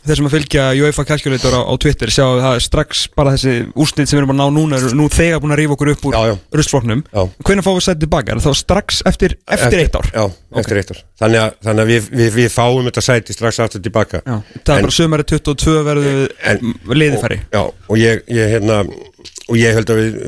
þeir 0.04 0.18
sem 0.18 0.26
að 0.28 0.34
fylgja 0.34 0.64
UEFA 0.80 1.04
Calculator 1.08 1.56
á, 1.56 1.60
á 1.64 1.72
Twitter 1.80 2.12
sjá 2.12 2.24
að 2.26 2.40
það 2.44 2.56
er 2.58 2.64
strax 2.64 3.04
bara 3.16 3.32
þessi 3.34 3.54
úrsnið 3.72 4.08
sem 4.10 4.18
við 4.18 4.20
erum 4.22 4.32
að 4.34 4.40
ná 4.40 4.46
núna 4.58 4.80
nú 4.98 5.06
þegar 5.12 5.40
búin 5.42 5.54
að 5.54 5.60
rífa 5.62 5.76
okkur 5.76 5.92
upp 5.94 6.04
úr 6.10 6.16
Já. 6.18 7.22
hvernig 7.46 7.66
fáum 7.66 7.78
við 7.78 7.86
sæti 7.86 8.02
tilbaka? 8.04 8.34
Er 8.34 8.42
þá 8.44 8.50
strax 8.60 9.00
eftir, 9.08 9.36
eftir 9.56 9.82
eitt 9.84 9.96
ár? 9.96 10.10
Já, 10.12 10.24
eftir 10.60 10.80
eitt 10.82 10.92
ár 10.92 11.00
Þannig 11.22 11.40
að, 11.40 11.56
þannig 11.68 11.84
að 11.84 11.92
við, 11.92 12.10
við, 12.20 12.30
við 12.36 12.50
fáum 12.52 12.88
þetta 12.90 13.04
sæti 13.06 13.36
strax 13.36 13.60
aftur 13.64 13.84
tilbaka 13.84 14.20
Já. 14.24 14.36
Það 14.60 14.74
er 14.76 14.88
bara 14.88 14.96
sömari 14.98 15.28
22 15.32 15.76
verður 15.88 16.20
En- 16.52 16.74
liðifæri 16.92 17.40
Já, 17.54 17.62
og 17.64 17.96
ég, 18.00 18.26
ég 18.28 18.52
hérna 18.56 18.82
og 18.84 19.56
ég 19.60 19.76
held 19.76 19.92
að 19.92 20.02
við, 20.02 20.18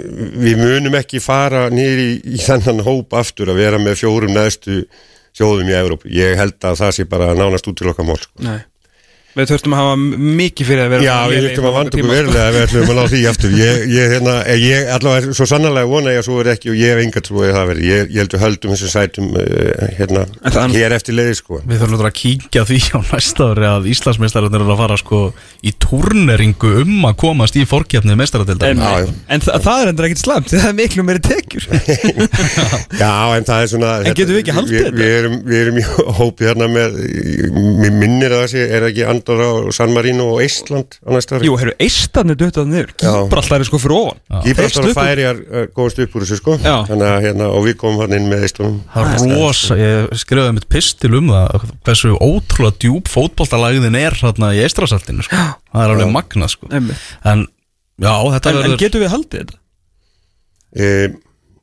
við 0.45 0.62
munum 0.62 0.97
ekki 0.99 1.20
fara 1.24 1.66
nýri 1.72 2.09
í, 2.14 2.16
í 2.37 2.41
þennan 2.45 2.83
hóp 2.87 3.16
aftur 3.16 3.53
að 3.53 3.61
vera 3.62 3.81
með 3.81 4.01
fjórum 4.03 4.33
neðstu 4.37 4.83
sjóðum 5.37 5.68
í 5.68 5.77
Evrópu. 5.77 6.09
Ég 6.12 6.37
held 6.41 6.57
að 6.64 6.79
það 6.81 6.95
sé 6.97 7.05
bara 7.09 7.35
nánast 7.37 7.68
út 7.68 7.77
til 7.77 7.91
okkar 7.93 8.07
mál. 8.09 8.16
Sko. 8.20 8.45
Nei 8.45 8.61
Við 9.37 9.51
þurftum 9.51 9.74
að 9.76 9.80
hafa 9.82 9.97
mikið 10.41 10.68
fyrir 10.70 10.82
að 10.87 10.93
vera 10.95 11.05
Já, 11.05 11.16
við 11.28 11.43
þurftum 11.45 11.66
að 11.68 11.74
vanda 11.76 11.91
okkur 11.91 12.01
tíma, 12.01 12.09
sko. 12.09 12.16
verulega 12.16 12.47
ef 12.47 12.55
við 12.57 12.62
ætlum 12.66 12.87
að 12.87 12.97
ná 12.97 13.11
því 13.12 13.18
aftur. 13.30 13.57
Ég, 13.61 13.80
ég, 13.93 14.14
hérna, 14.14 14.37
ég 14.57 14.93
allavega 14.97 15.20
er 15.20 15.37
svo 15.37 15.47
sannarlega 15.51 15.91
vona 15.91 16.14
ég 16.14 16.22
að 16.22 16.26
svo 16.30 16.39
er 16.41 16.49
ekki 16.55 16.72
og 16.72 16.78
ég 16.80 16.95
hef 16.95 17.03
enga 17.05 17.22
trúið 17.26 17.51
að 17.51 17.57
það 17.59 17.68
verði. 17.70 17.91
Ég, 17.91 18.01
ég 18.14 18.20
held 18.22 18.37
að 18.39 18.45
höldum 18.47 18.72
þessum 18.72 18.93
sætum 18.95 19.26
uh, 19.37 19.45
hérna, 19.99 20.22
hér 20.72 20.97
eftir 20.97 21.18
leiði 21.18 21.34
sko. 21.43 21.61
Við 21.68 21.82
þurfum 21.84 22.07
að 22.09 22.14
kíkja 22.22 22.64
því 22.70 22.80
á 22.97 22.99
næsta 23.11 23.51
ári 23.53 23.68
að 23.68 23.91
Íslandsmeistararnir 23.93 24.64
eru 24.64 24.72
að 24.72 24.80
fara 24.80 24.97
sko 25.01 25.20
í 25.61 25.74
turneringu 25.84 26.72
um 26.87 27.07
að 27.11 27.18
komast 27.20 27.61
í 27.61 27.66
fórkjafnið 27.68 28.16
meistaradildar 28.22 28.72
En, 28.72 28.80
Já, 28.80 29.12
en 29.37 29.45
þa 29.45 29.61
það 29.66 29.82
er 29.82 29.93
endur 29.93 30.09
ekkert 30.09 30.22
slamt 30.22 30.53
Það 30.53 30.68
er 30.70 30.76
miklu 30.80 31.05
meiri 31.07 31.22
tekjur 31.24 31.66
Já, 33.03 33.12
en 33.37 33.47
það 33.47 33.61
er 33.61 33.70
svona 33.72 33.93
En 34.03 34.16
getum 34.16 34.37
við 34.37 34.43
ekki 34.43 34.57
haldið 34.57 34.76
við, 34.76 34.84
þetta? 34.87 34.99
Er 39.27 39.41
Andorra 39.41 39.66
og 39.66 39.74
San 39.74 39.93
Marino 39.95 40.27
og 40.35 40.41
Eistland 40.45 40.97
á 41.03 41.09
næsta 41.14 41.37
ári 41.39 41.49
Jú, 41.49 41.57
herru, 41.61 41.72
eistarnir 41.83 42.37
döttað 42.39 42.68
niður. 42.70 42.93
Gíbraltar 43.01 43.61
er 43.64 43.66
sko 43.68 43.81
fyrir 43.83 43.97
ofan 43.97 44.45
Gíbraltar. 44.47 44.89
Færiar 44.97 45.41
góðast 45.77 46.01
upp 46.05 46.14
úr 46.16 46.24
þessu 46.27 46.39
sko 46.41 46.57
Já. 46.62 46.77
Þannig 46.89 47.07
að 47.11 47.18
hérna, 47.27 47.49
og 47.57 47.66
við 47.66 47.77
komum 47.83 48.01
hann 48.05 48.16
inn 48.18 48.29
með 48.31 48.47
Eistlunum 48.47 48.79
Það 48.95 49.12
er 49.16 49.37
rosa, 49.43 49.79
ég 49.81 50.16
skrifaði 50.22 50.57
mitt 50.61 50.68
pistil 50.72 51.12
um 51.18 51.31
það 51.35 51.68
hversu 51.89 52.14
ótrúlega 52.22 52.81
djúb 52.87 53.11
fótboltalægðin 53.12 53.99
er 54.01 54.18
hérna 54.22 54.53
í 54.57 54.62
eistrasaltinu 54.64 55.27
sko. 55.27 55.37
það 55.72 55.85
er 55.87 55.95
alveg 55.97 56.12
magnað 56.14 56.53
sko. 56.55 56.70
En 56.72 57.47
já, 57.99 58.12
þetta 58.37 58.51
En, 58.51 58.57
en 58.57 58.62
verður 58.62 58.83
getum 58.85 59.03
við 59.07 59.14
haldið 59.14 59.41
þetta? 59.45 59.59
e, 60.77 60.89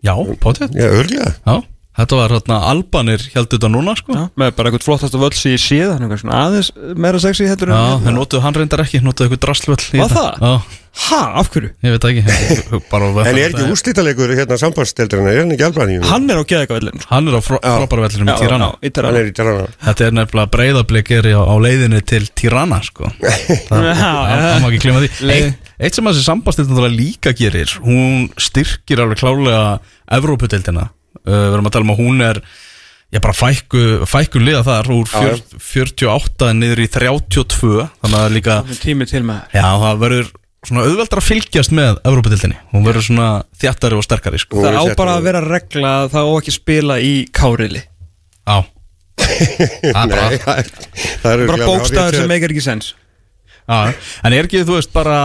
já, 0.03 0.13
potið 0.41 0.73
Já, 0.77 0.87
örglega 0.99 1.31
já, 1.45 1.55
þetta 1.97 2.17
var 2.19 2.33
hérna 2.37 2.59
Albanir 2.71 3.21
heldur 3.33 3.57
þetta 3.59 3.69
núna 3.73 3.93
sko. 3.99 4.13
Já, 4.17 4.23
með 4.39 4.53
bara 4.57 4.69
eitthvað 4.71 4.85
flottast 4.87 5.17
af 5.17 5.21
völsi 5.25 5.53
í 5.53 5.59
síða 5.61 5.97
Þannig 5.97 6.15
að 6.15 6.21
svona 6.23 6.39
aðeins 6.47 6.71
meira 7.05 7.19
sexy 7.21 7.45
heldur 7.49 7.73
já, 7.73 7.81
þeir 8.05 8.15
notuðu 8.17 8.41
hann 8.47 8.57
reyndar 8.57 8.81
ekki, 8.85 9.03
notuðu 9.05 9.27
eitthvað 9.29 9.43
drastlvöld 9.47 9.85
í 9.93 9.99
Var 10.01 10.09
þetta. 10.15 10.23
það? 10.23 10.47
Já, 10.47 10.79
Ha, 10.93 11.19
af 11.41 11.47
hverju? 11.49 11.69
ég 11.81 11.89
veit 11.95 12.03
ekki 12.05 12.21
ég- 12.21 12.83
bara, 12.91 13.07
En 13.25 13.37
er 13.41 13.47
ekki 13.49 13.63
úrslítalegur 13.73 14.29
hérna 14.37 14.59
sambandsteldrarna, 14.61 15.31
er 15.33 15.39
hann 15.41 15.53
ekki 15.55 15.65
albaníu? 15.65 16.03
Hann 16.05 16.29
er 16.29 16.37
á 16.37 16.45
geðegavellin 16.45 17.01
hann 17.09 17.27
er 17.31 17.33
á 17.33 17.41
frá, 17.41 17.57
frábæra 17.57 18.03
vellinum 18.05 18.29
í 18.29 18.35
Tirana 18.37 18.67
í 18.77 18.91
Hann 18.93 19.17
er 19.17 19.25
í 19.25 19.33
Tirana 19.33 19.63
Þetta 19.87 20.05
er 20.05 20.13
nefnilega 20.19 20.51
breyðablík 20.53 21.09
er 21.17 21.29
á, 21.33 21.41
á 21.49 21.55
leiðinni 21.65 22.03
til 22.05 22.27
Tirana 22.37 22.77
sko. 22.85 23.09
Það 23.71 23.89
Já, 23.89 23.97
það- 23.97 24.61
má 24.61 24.69
ekki 24.69 24.83
klima 24.85 25.01
því 25.01 25.09
Leið- 25.25 25.47
Eitt, 25.49 25.71
eitt 25.81 25.97
sem 25.97 26.05
þessi 26.11 26.25
sambandstildin 26.29 26.93
líka 27.01 27.33
gerir 27.41 27.73
hún 27.81 28.29
styrkir 28.37 29.01
alveg 29.01 29.17
klálega 29.17 29.79
Evrópudeildina 30.13 30.91
við 31.23 31.49
erum 31.53 31.67
að 31.69 31.75
tala 31.77 31.87
um 31.87 31.95
að 31.95 32.01
hún 32.03 32.23
er 32.29 32.43
Já, 33.13 33.19
bara 33.21 33.35
fækku, 33.37 33.81
fækku 34.09 34.39
liða 34.41 34.63
þar 34.65 34.87
úr 34.89 35.05
fjör, 35.05 35.35
48 35.61 36.47
niður 36.57 36.79
í 36.81 36.87
32 36.89 37.83
þannig 38.01 38.15
að 38.23 38.31
líka, 38.33 38.55
Tími 38.81 39.05
til 39.05 39.21
með 39.27 39.53
já, 39.53 39.67
það 39.83 39.99
verður 40.01 40.31
svona 40.65 40.85
auðveldar 40.87 41.21
að 41.21 41.27
fylgjast 41.27 41.75
með 41.77 41.99
Evrópudildinni 42.09 42.57
hún 42.71 42.87
verður 42.87 43.05
svona 43.05 43.27
þjættari 43.61 43.99
og 43.99 44.05
sterkari 44.07 44.41
sko. 44.41 44.63
Það 44.65 44.79
á 44.81 44.85
bara 44.97 45.13
á- 45.13 45.17
að 45.19 45.27
vera 45.27 45.43
regla 45.45 45.91
að 46.01 46.09
það 46.15 46.25
á 46.25 46.33
ekki 46.39 46.55
spila 46.57 46.97
í 47.05 47.13
kárili 47.29 47.83
Já. 47.83 48.57
Það 49.93 50.01
er 50.01 50.09
bara 50.09 50.25
Nei, 50.25 50.37
það 50.41 51.31
er- 51.37 51.47
Bara 51.53 51.67
bókstafur 51.69 52.17
sem 52.17 52.31
meikar 52.33 52.53
ekki 52.55 52.65
sens 52.65 52.93
en 53.67 54.33
er 54.35 54.47
ekki, 54.47 54.63
þú 54.67 54.77
veist, 54.77 54.91
bara 54.93 55.19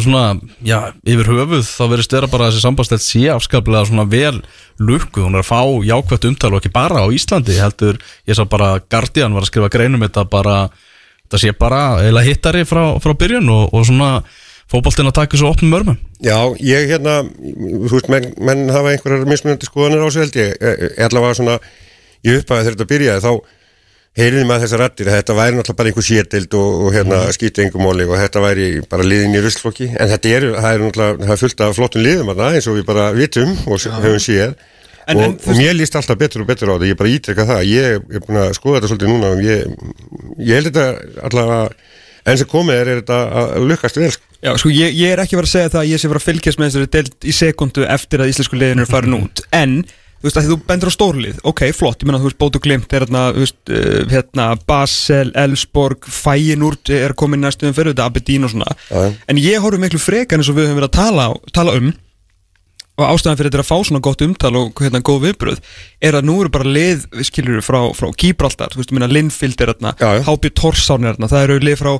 svona, 0.00 0.36
já, 0.64 0.78
yfir 1.04 1.28
höfuð 1.28 1.66
þá 1.66 1.82
verðist 1.92 2.14
vera 2.16 2.30
bara 2.32 2.48
þessi 2.50 2.62
sambandstelt 2.64 3.04
sé 3.04 3.26
afskaplega 3.32 3.88
svona 3.90 4.06
vel 4.08 4.38
lukkuð, 4.80 5.26
hún 5.26 5.36
er 5.36 5.44
að 5.44 5.50
fá 5.50 5.60
jákvæmt 5.88 6.28
umtal 6.30 6.52
og 6.54 6.62
ekki 6.62 6.72
bara 6.72 7.04
á 7.04 7.06
Íslandi 7.12 7.58
heldur, 7.60 8.00
ég 8.28 8.38
sá 8.38 8.46
bara 8.48 8.78
Guardian 8.80 9.36
var 9.36 9.44
að 9.44 9.52
skrifa 9.52 9.72
greinum 9.72 10.06
þetta 10.06 10.24
bara, 10.32 10.56
þetta 11.26 11.42
sé 11.44 11.52
bara 11.58 11.82
eða 12.06 12.24
hittari 12.26 12.64
frá, 12.68 12.96
frá 13.02 13.16
byrjun 13.18 13.52
og, 13.52 13.68
og 13.76 13.86
svona 13.88 14.12
fótboltinn 14.72 15.10
að 15.10 15.18
taka 15.18 15.36
svo 15.36 15.50
opnum 15.52 15.74
örmum. 15.76 15.96
Já, 16.24 16.38
ég 16.64 16.88
hérna, 16.88 17.18
þú 17.28 17.90
veist, 17.92 18.08
menn, 18.12 18.30
menn 18.40 18.70
hafa 18.72 18.94
einhverjar 18.94 19.26
mismunandi 19.28 19.68
skoðanir 19.68 20.04
á 20.04 20.08
sig 20.08 20.24
held 20.24 20.38
ég, 20.40 20.54
ég, 20.56 20.84
ég 20.96 21.10
allavega 21.10 21.36
svona, 21.36 21.56
ég 22.24 22.40
upphæði 22.40 22.62
þegar 22.62 22.78
þetta 22.78 22.88
byrjaði, 22.94 23.24
þá 23.26 23.32
heyriði 24.18 24.44
maður 24.48 24.66
þessar 24.66 24.82
rættir 24.84 25.08
að 25.08 25.16
þetta 25.18 25.36
væri 25.38 25.56
náttúrulega 25.56 25.78
bara 25.78 25.90
einhver 25.90 26.06
sétild 26.06 26.56
og, 26.58 26.72
og 26.84 26.96
hérna 26.96 27.20
mm. 27.22 27.36
skýti 27.36 27.64
einhver 27.64 27.84
móli 27.84 28.04
og 28.08 28.18
þetta 28.20 28.42
væri 28.44 28.66
bara 28.90 29.06
liðin 29.06 29.38
í 29.38 29.40
ruslflokki, 29.44 29.88
en 29.96 30.10
þetta 30.12 30.34
það 30.58 30.68
er 30.68 30.84
náttúrulega, 30.84 31.22
það 31.22 31.34
er 31.36 31.40
fullt 31.44 31.64
af 31.64 31.78
flottum 31.78 32.04
liðum 32.04 32.32
að 32.34 32.42
það 32.42 32.58
eins 32.58 32.68
og 32.68 32.76
við 32.76 32.86
bara 32.90 33.06
vitum 33.16 33.54
og 33.64 33.80
ja. 33.80 33.94
höfum 34.04 34.22
séð 34.22 34.54
En- 35.02 35.18
og, 35.18 35.22
en 35.24 35.38
og 35.50 35.56
mér 35.58 35.72
líst 35.74 35.96
alltaf 35.98 36.18
betur 36.18 36.44
og 36.44 36.50
betur 36.50 36.70
á 36.70 36.74
þetta, 36.76 36.90
ég 36.92 36.98
bara 36.98 37.10
ítreka 37.10 37.46
það, 37.48 37.62
ég 37.66 37.96
er 37.98 38.22
búin 38.22 38.38
að 38.38 38.52
skoða 38.58 38.76
þetta 38.76 38.90
svolítið 38.92 39.10
núna 39.10 39.30
og 39.32 39.40
ég, 39.42 39.72
ég 40.38 40.60
held 40.60 40.68
þetta 40.68 41.24
allavega, 41.26 41.88
enn 42.22 42.38
sem 42.38 42.50
komið 42.52 42.76
er, 42.76 42.90
er 42.92 43.00
þetta 43.00 43.18
að 43.40 43.66
lukkast 43.72 43.98
vel, 43.98 44.12
sko. 44.14 44.28
Já, 44.42 44.52
sko, 44.58 44.70
ég, 44.74 44.94
ég 44.98 45.14
er 45.14 45.22
ekki 45.22 45.38
verið 45.38 45.48
að 45.48 45.56
segja 45.56 45.72
það 45.72 45.80
að 45.80 45.90
ég 45.90 46.02
sé 46.02 46.12
verið 46.12 46.22
að 46.22 46.28
fylgjast 46.28 46.60
með 46.60 46.70
þessari 46.70 46.92
deild 46.94 47.26
í 47.26 47.34
sekundu 47.34 47.88
eftir 47.96 48.22
að 48.22 48.30
íslensku 48.32 48.58
liðinu 48.58 48.84
er 48.84 48.90
farin 48.90 49.18
út 49.18 49.42
En, 49.54 49.74
þú 50.22 50.28
veist, 50.28 50.38
að 50.38 50.46
því 50.46 50.52
þú 50.52 50.58
bendur 50.70 50.92
á 50.92 50.96
stórlið. 50.96 51.42
Ok, 51.50 51.64
flott, 51.74 51.98
ég 51.98 52.08
meina, 52.08 52.22
þú 52.22 52.30
veist, 52.30 52.38
Bótu 52.38 52.62
Glimt 52.62 52.94
er 52.94 53.04
hérna, 53.04 53.24
þú 53.34 53.42
veist, 53.42 53.58
uh, 53.66 53.98
hérna 54.12 54.46
Basel, 54.70 55.34
Elfsborg, 55.42 56.06
Fæinúrt 56.06 56.94
er 56.94 57.16
komin 57.18 57.42
næstuðum 57.42 57.74
fyrir 57.76 57.92
þetta, 57.96 58.06
Abedín 58.06 58.46
og 58.46 58.54
svona. 58.54 58.78
Já. 58.88 59.10
En 59.26 59.42
ég 59.42 59.60
horfum 59.64 59.82
miklu 59.82 60.00
frekar 60.02 60.40
eins 60.40 60.52
og 60.52 60.56
við 60.60 60.70
höfum 60.70 60.80
verið 60.80 60.92
að 60.92 60.98
tala, 61.00 61.28
tala 61.52 61.76
um 61.80 61.92
og 63.00 63.06
ástæðan 63.08 63.38
fyrir 63.38 63.52
þetta 63.52 63.62
að 63.62 63.68
fá 63.70 63.86
svona 63.88 64.02
gott 64.04 64.22
umtal 64.24 64.52
og 64.60 64.82
hérna 64.84 65.00
góð 65.04 65.22
viðbröð 65.26 65.60
er 66.04 66.18
að 66.18 66.26
nú 66.28 66.34
eru 66.42 66.52
bara 66.52 66.68
lið, 66.68 67.06
við 67.14 67.28
skilur 67.28 67.64
frá, 67.64 67.80
frá 67.96 68.10
Gibraltar, 68.20 68.72
þú 68.74 68.82
veist, 68.82 68.92
minna 68.92 69.08
Linfield 69.08 69.64
er 69.64 69.72
já. 69.72 70.10
HB 70.26 70.52
Torsán 70.58 71.06
er 71.06 71.16
þarna. 71.16 71.30
Það 71.32 71.46
eru 71.46 71.56
lið 71.62 71.78
frá, 71.80 71.92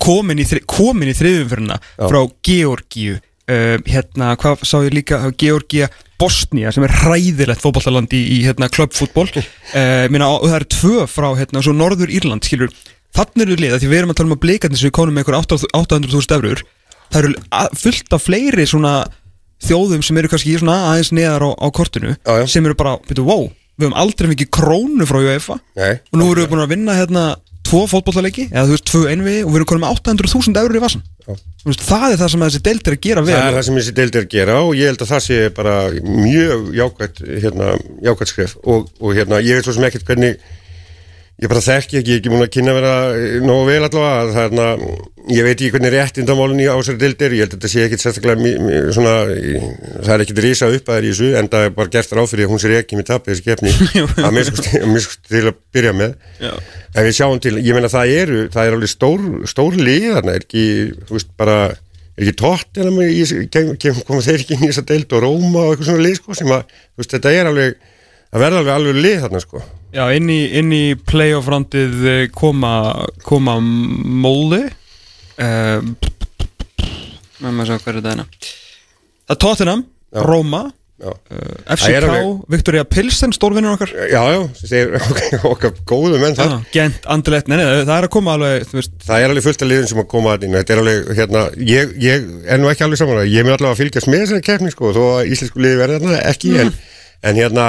komin 0.00 0.40
í, 0.40 0.46
í 0.46 1.18
þriðumfyrirna, 1.18 1.78
frá 2.00 2.20
Georgíu. 2.48 3.18
Uh, 3.50 3.76
hérna, 3.90 4.32
hvað 4.38 4.62
sá 4.64 4.78
ég 4.86 4.94
líka? 4.94 5.18
Georgía, 5.36 5.90
Bosnia 6.22 6.72
sem 6.74 6.86
er 6.86 6.94
hræðilegt 7.02 7.64
fótballaland 7.64 8.14
í, 8.14 8.22
í 8.36 8.42
hérna, 8.46 8.70
klubbfútból 8.72 9.28
uh, 9.28 10.06
minna, 10.12 10.30
og 10.30 10.46
það 10.46 10.60
eru 10.60 10.70
tvö 10.76 11.08
frá 11.10 11.32
hérna, 11.40 11.64
Norður 11.74 12.12
Írland, 12.14 12.46
skilur. 12.46 12.70
Þannig 13.12 13.44
eru 13.44 13.58
lið, 13.58 13.74
að 13.74 13.82
því 13.82 13.90
við 13.90 13.98
erum 13.98 14.14
að 14.14 14.20
tala 14.20 14.30
um 14.30 14.36
að 14.38 14.44
blikarnir 14.46 14.80
sem 14.80 14.88
við 14.88 14.96
konum 14.96 15.18
með 15.18 15.26
einhver 15.26 15.66
800.000 15.82 16.38
eurur 16.38 16.62
það 17.12 17.26
eru 17.26 17.72
fullt 17.78 18.16
af 18.16 18.24
fleiri 18.26 18.66
svona 18.68 18.92
þjóðum 19.62 20.04
sem 20.04 20.18
eru 20.18 20.30
kannski 20.32 20.56
aðeins 20.58 21.12
neðar 21.14 21.46
á, 21.46 21.50
á 21.54 21.66
kortinu 21.74 22.14
Já, 22.16 22.32
já. 22.40 22.46
sem 22.50 22.66
eru 22.66 22.76
bara, 22.78 22.96
veitu, 23.06 23.24
wow, 23.26 23.46
við 23.76 23.86
höfum 23.86 23.98
aldrei 24.02 24.32
mikið 24.32 24.50
krónu 24.56 25.06
frá 25.08 25.20
UEFA. 25.20 25.58
Nei, 25.78 26.00
og 26.10 26.18
nú 26.18 26.30
erum 26.32 26.44
við 26.44 26.52
búin 26.52 26.64
að 26.64 26.72
vinna 26.74 26.96
hérna 26.98 27.24
tvo 27.72 27.82
fótballaleiki, 27.88 28.50
eða 28.52 28.68
þú 28.68 28.76
veist, 28.76 28.88
tvö 28.92 29.02
einvi 29.08 29.38
og 29.42 29.50
við 29.50 29.62
erum 29.62 29.70
konum 29.72 29.86
með 29.86 29.96
800.000 29.96 30.62
eurur 30.62 30.78
í 30.78 30.84
vassan 30.84 31.04
veist, 31.66 31.84
það 31.86 32.06
er 32.08 32.20
það 32.20 32.32
sem 32.32 32.44
þessi 32.46 32.62
deild 32.66 32.88
er 32.88 32.96
að 32.96 33.04
gera 33.06 33.22
vel. 33.24 33.34
Það 33.34 33.48
er 33.48 33.56
það 33.56 33.66
sem 33.66 33.78
þessi 33.78 33.94
deild 33.98 34.16
er 34.16 34.24
að 34.24 34.32
gera 34.34 34.56
og 34.62 34.72
ég 34.78 34.90
held 34.90 35.04
að 35.04 35.12
það 35.12 35.22
sé 35.26 35.38
bara 35.56 35.76
mjög 36.06 36.64
jákvætt, 36.78 37.22
hérna, 37.44 37.68
jákvætt 38.08 38.32
skref. 38.32 38.56
Og, 38.62 38.90
og 39.00 39.14
hérna, 39.16 39.40
ég 39.44 39.58
veit 39.58 39.68
svo 39.68 39.76
sem 39.76 39.86
ekkert 39.86 40.08
hvernig 40.10 40.42
ég 41.42 41.50
bara 41.50 41.62
þekki 41.64 41.98
ekki, 41.98 42.12
ég 42.12 42.18
er 42.18 42.20
ekki 42.22 42.30
múin 42.32 42.44
að 42.44 42.52
kynna 42.54 42.74
vera 42.76 42.92
eh, 43.16 43.40
nógu 43.42 43.64
vel 43.66 43.80
allavega, 43.82 44.22
er 44.22 44.36
hérna 44.36 44.66
ég 45.32 45.46
veit 45.46 45.54
ekki 45.54 45.70
hvernig 45.74 45.92
réttindamálun 45.94 46.62
í 46.62 46.68
ásæri 46.70 47.00
deild 47.00 47.22
er 47.22 47.34
ég 47.34 47.44
held 47.44 47.54
að 47.54 47.58
þetta 47.58 47.70
sé 47.72 47.84
ekkert 47.86 48.02
sérstaklega 48.02 48.92
svona, 48.94 49.14
það 50.02 50.14
er 50.14 50.24
ekkert 50.24 50.42
risa 50.44 50.70
upp 50.70 50.86
að 50.86 50.92
það 50.92 51.00
er 51.00 51.06
í 51.06 51.12
þessu 51.12 51.30
en 51.38 51.50
það 51.52 51.66
er 51.66 51.74
bara 51.76 51.92
gert 51.96 52.14
ráð 52.18 52.30
fyrir 52.32 52.46
að 52.46 52.54
hún 52.54 52.62
sér 52.62 52.76
ekki 52.78 52.98
með 52.98 53.08
tapið 53.10 53.34
þessi 53.34 53.46
kefni 53.48 53.74
að 54.26 54.36
minnst 54.38 55.20
til 55.28 55.44
að 55.44 55.60
byrja 55.74 55.94
með 55.98 56.16
Já. 56.42 56.52
En 56.92 57.06
við 57.06 57.14
sjáum 57.16 57.38
til, 57.40 57.54
ég 57.64 57.76
meina 57.76 57.88
það 57.88 58.14
eru, 58.18 58.40
það 58.52 58.68
er 58.68 58.74
alveg 58.76 58.90
stór, 58.92 59.22
stór 59.48 59.78
lið 59.78 60.08
þarna, 60.12 60.34
er 60.36 60.42
ekki, 60.44 60.64
þú 61.08 61.16
veist, 61.16 61.30
bara, 61.40 61.54
er 62.18 62.26
ekki 62.26 62.34
tótt 62.42 62.82
en 62.82 62.90
að 62.92 64.02
koma 64.08 64.24
þeir 64.26 64.42
ekki 64.42 64.58
inn 64.58 64.66
í 64.66 64.68
þessa 64.68 64.84
deild 64.90 65.14
og 65.16 65.24
Róma 65.24 65.62
og 65.62 65.72
eitthvað 65.72 65.88
svona 65.88 66.04
lið, 66.04 66.18
sko, 66.20 66.36
sem 66.36 66.52
að, 66.52 66.74
þú 66.92 67.00
veist, 67.02 67.14
þetta 67.16 67.32
er 67.38 67.48
alveg, 67.48 67.86
það 68.28 68.44
verða 68.44 68.60
alveg 68.60 68.74
alveg 68.76 69.00
lið 69.06 69.24
þarna, 69.24 69.42
sko. 69.46 69.62
Já, 69.92 70.06
inn 70.16 70.28
í, 70.32 70.40
inn 70.56 70.70
í 70.72 70.82
playoff 70.96 71.48
randið 71.52 72.04
eh, 72.08 72.22
koma, 72.32 72.74
koma 73.26 73.58
Móli 73.60 74.62
uh, 74.64 75.82
Með 77.42 77.50
maður 77.50 77.72
sjá 77.74 77.82
hver 77.82 77.90
er 77.90 77.98
þetta 77.98 78.12
hérna. 78.14 78.28
Það 79.26 79.34
er 79.36 79.40
Tottenham, 79.44 79.82
Já. 80.12 80.22
Róma 80.28 80.62
Já, 81.02 81.10
uh, 81.10 81.18
Það 81.34 81.72
er 81.72 81.76
FCK, 81.76 82.08
alveg- 82.14 82.42
Viktoria 82.54 82.84
Pilsen, 82.86 83.32
stórvinnur 83.34 83.72
okkar. 83.74 83.90
Já, 84.06 84.20
já 84.32 84.40
sem 84.54 84.70
segir 84.70 84.92
okkar, 85.02 85.46
okkar 85.50 85.72
góðu 85.90 86.20
menn 86.22 86.36
það. 86.38 86.52
Já, 86.54 86.72
Gent, 86.76 87.08
Anderlecht, 87.10 87.48
nei, 87.50 87.56
nei, 87.58 87.66
það 87.82 87.94
er 87.96 88.06
að 88.06 88.12
koma 88.14 88.36
alveg, 88.38 88.66
þú 88.70 88.78
veist. 88.78 88.94
Það 89.02 89.24
er 89.24 89.32
alveg 89.34 89.46
fullt 89.48 89.64
af 89.66 89.70
liðin 89.72 89.90
sem 89.90 90.02
að 90.04 90.08
koma 90.14 90.36
að 90.36 90.46
inn, 90.46 90.54
þetta 90.60 90.76
er 90.76 90.82
alveg, 90.84 91.10
hérna, 91.18 91.42
ég, 91.72 91.96
ég 92.06 92.28
er 92.54 92.62
nú 92.62 92.70
ekki 92.70 92.86
alveg 92.86 93.00
saman 93.02 93.18
ég 93.26 93.40
er 93.42 93.48
mér 93.48 93.56
allavega 93.58 93.74
að 93.74 93.82
fylgjast 93.82 94.12
með 94.12 94.22
þessari 94.24 94.46
keppni, 94.46 94.72
sko, 94.76 94.92
þó 94.94 95.02
að 95.16 95.32
íslensku 95.34 95.64
liði 95.66 95.80
verða 95.82 95.98
þarna 96.04 96.20
ekki, 96.30 96.54
en, 96.62 96.70
en 97.32 97.42
hérna, 97.42 97.66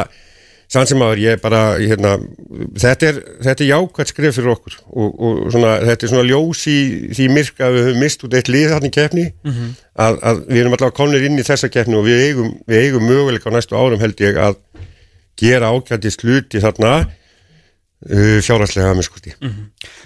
sann 0.74 0.90
sem 0.90 1.02
aður, 1.06 1.22
ég 1.22 1.42
bara, 1.44 1.62
hérna, 1.78 2.16
þetta 2.82 3.10
er, 3.12 3.18
þetta 3.46 3.64
er 3.64 3.70
jákvæmt 3.70 4.12
skref 4.12 4.38
fyrir 4.40 4.54
okkur 4.56 4.78
og, 4.90 5.10
og 5.14 5.42
svona, 5.54 5.76
þetta 5.86 6.08
er 6.08 6.12
svona 6.14 6.28
ljós 6.28 6.64
í 6.72 6.78
því 7.14 7.28
myrka 7.34 7.68
að 7.68 7.78
við 7.78 7.88
höfum 7.90 8.02
mist 8.02 8.26
út 8.26 8.38
eitt 8.40 8.50
lið 8.50 8.70
þarna 8.74 8.90
í 8.90 8.94
keppni, 8.98 9.26
að, 9.94 10.18
að 10.32 10.42
við 10.48 10.62
erum 10.64 10.78
allavega 10.78 10.98
komnir 10.98 11.28
inn 11.28 11.38
í 11.38 11.46
þessa 11.46 11.70
keppni 11.74 12.00
og 12.00 12.08
við 12.08 12.24
eigum, 12.28 12.54
við 12.70 12.88
eigum 12.88 13.06
möguleika 13.06 13.54
á 13.54 13.56
næstu 13.56 13.78
árum 13.78 14.02
held 14.02 14.26
ég 14.26 14.40
að 14.42 14.58
gera 15.40 15.70
ákvæmtist 15.74 16.26
hluti 16.26 16.62
þarna 16.64 16.94
uh, 17.04 18.40
fjárhagslega 18.46 18.92
að 18.94 19.00
miskusti. 19.02 19.34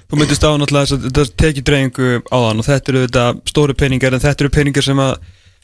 Þú 0.07 0.19
myndist 0.19 0.44
á 0.44 0.52
náttúrulega 0.52 0.88
þess 0.88 0.98
að 0.98 1.07
þetta 1.07 1.44
tekið 1.44 1.68
dreifingu 1.69 2.11
á 2.27 2.38
þann 2.44 2.61
og 2.64 2.68
þetta 2.68 2.94
eru 2.94 3.03
þetta 3.07 3.26
stóri 3.52 3.77
peningar 3.77 4.15
en 4.15 4.23
þetta 4.23 4.45
eru 4.45 4.56
peningar 4.56 4.88
sem 4.88 5.03
að 5.03 5.18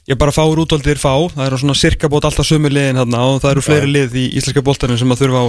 ég 0.10 0.20
bara 0.20 0.34
fáur 0.36 0.60
útvaldir 0.64 1.00
fá, 1.00 1.14
það 1.32 1.46
eru 1.46 1.60
svona 1.62 1.78
cirka 1.80 2.10
bót 2.12 2.26
alltaf 2.28 2.48
sömu 2.48 2.72
liðin 2.72 3.00
hérna 3.00 3.24
og 3.30 3.40
það 3.44 3.54
eru 3.54 3.64
fleiri 3.64 3.92
lið 3.92 4.18
í 4.20 4.26
íslenska 4.40 4.64
boltanum 4.66 5.00
sem 5.00 5.14
að 5.16 5.24
þurfa 5.24 5.44
á, 5.44 5.48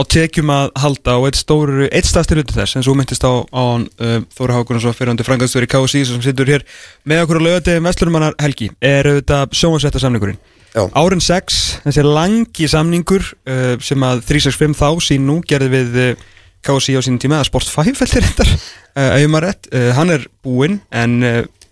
á 0.00 0.02
tekjum 0.14 0.52
að 0.54 0.70
halda 0.80 1.16
og 1.20 1.26
eitt 1.28 1.40
stóru, 1.40 1.88
eitt 1.90 2.08
stæðstir 2.08 2.40
hluti 2.40 2.56
þess 2.56 2.80
og 2.80 2.86
þú 2.88 2.94
myndist 2.96 3.26
á, 3.28 3.32
á 3.44 3.62
uh, 3.76 4.16
Þóra 4.38 4.56
Hákunar 4.56 4.84
svo 4.86 4.94
fyrirhandi 4.96 5.26
frangastur 5.28 5.66
í 5.66 5.68
KSI 5.68 6.06
sem 6.08 6.24
situr 6.24 6.48
hér 6.48 6.64
með 7.04 7.26
okkur 7.26 7.42
á 7.44 7.46
lögadegi 7.48 7.84
Vestlurumannar 7.84 8.40
Helgi 8.40 8.70
er 8.80 9.12
þetta 9.20 9.44
sjónvarsetta 9.52 10.00
samningurinn. 10.00 10.40
Já. 10.70 10.84
Árin 10.96 11.20
6, 11.20 11.60
þessi 11.84 12.02
langi 12.06 12.68
samningur 12.70 13.24
uh, 13.26 13.76
sem 13.84 14.00
að 14.06 14.24
365 14.30 14.80
þá 14.80 14.88
sín 15.04 15.28
nú 15.28 15.40
gerði 15.44 15.72
við 15.76 16.04
uh, 16.06 16.28
KSI 16.64 16.96
á 16.96 17.04
sínum 17.04 17.20
tíma, 17.20 17.40
eða 17.40 17.50
Sport 17.50 17.68
5 17.72 17.96
feltir 17.98 18.24
reyndar, 18.24 18.52
uh, 18.94 19.16
ef 19.18 19.32
maður 19.32 19.48
rétt 19.50 19.72
uh, 19.74 19.88
hann 19.98 20.14
er 20.14 20.28
búinn, 20.46 20.78
en 20.94 21.18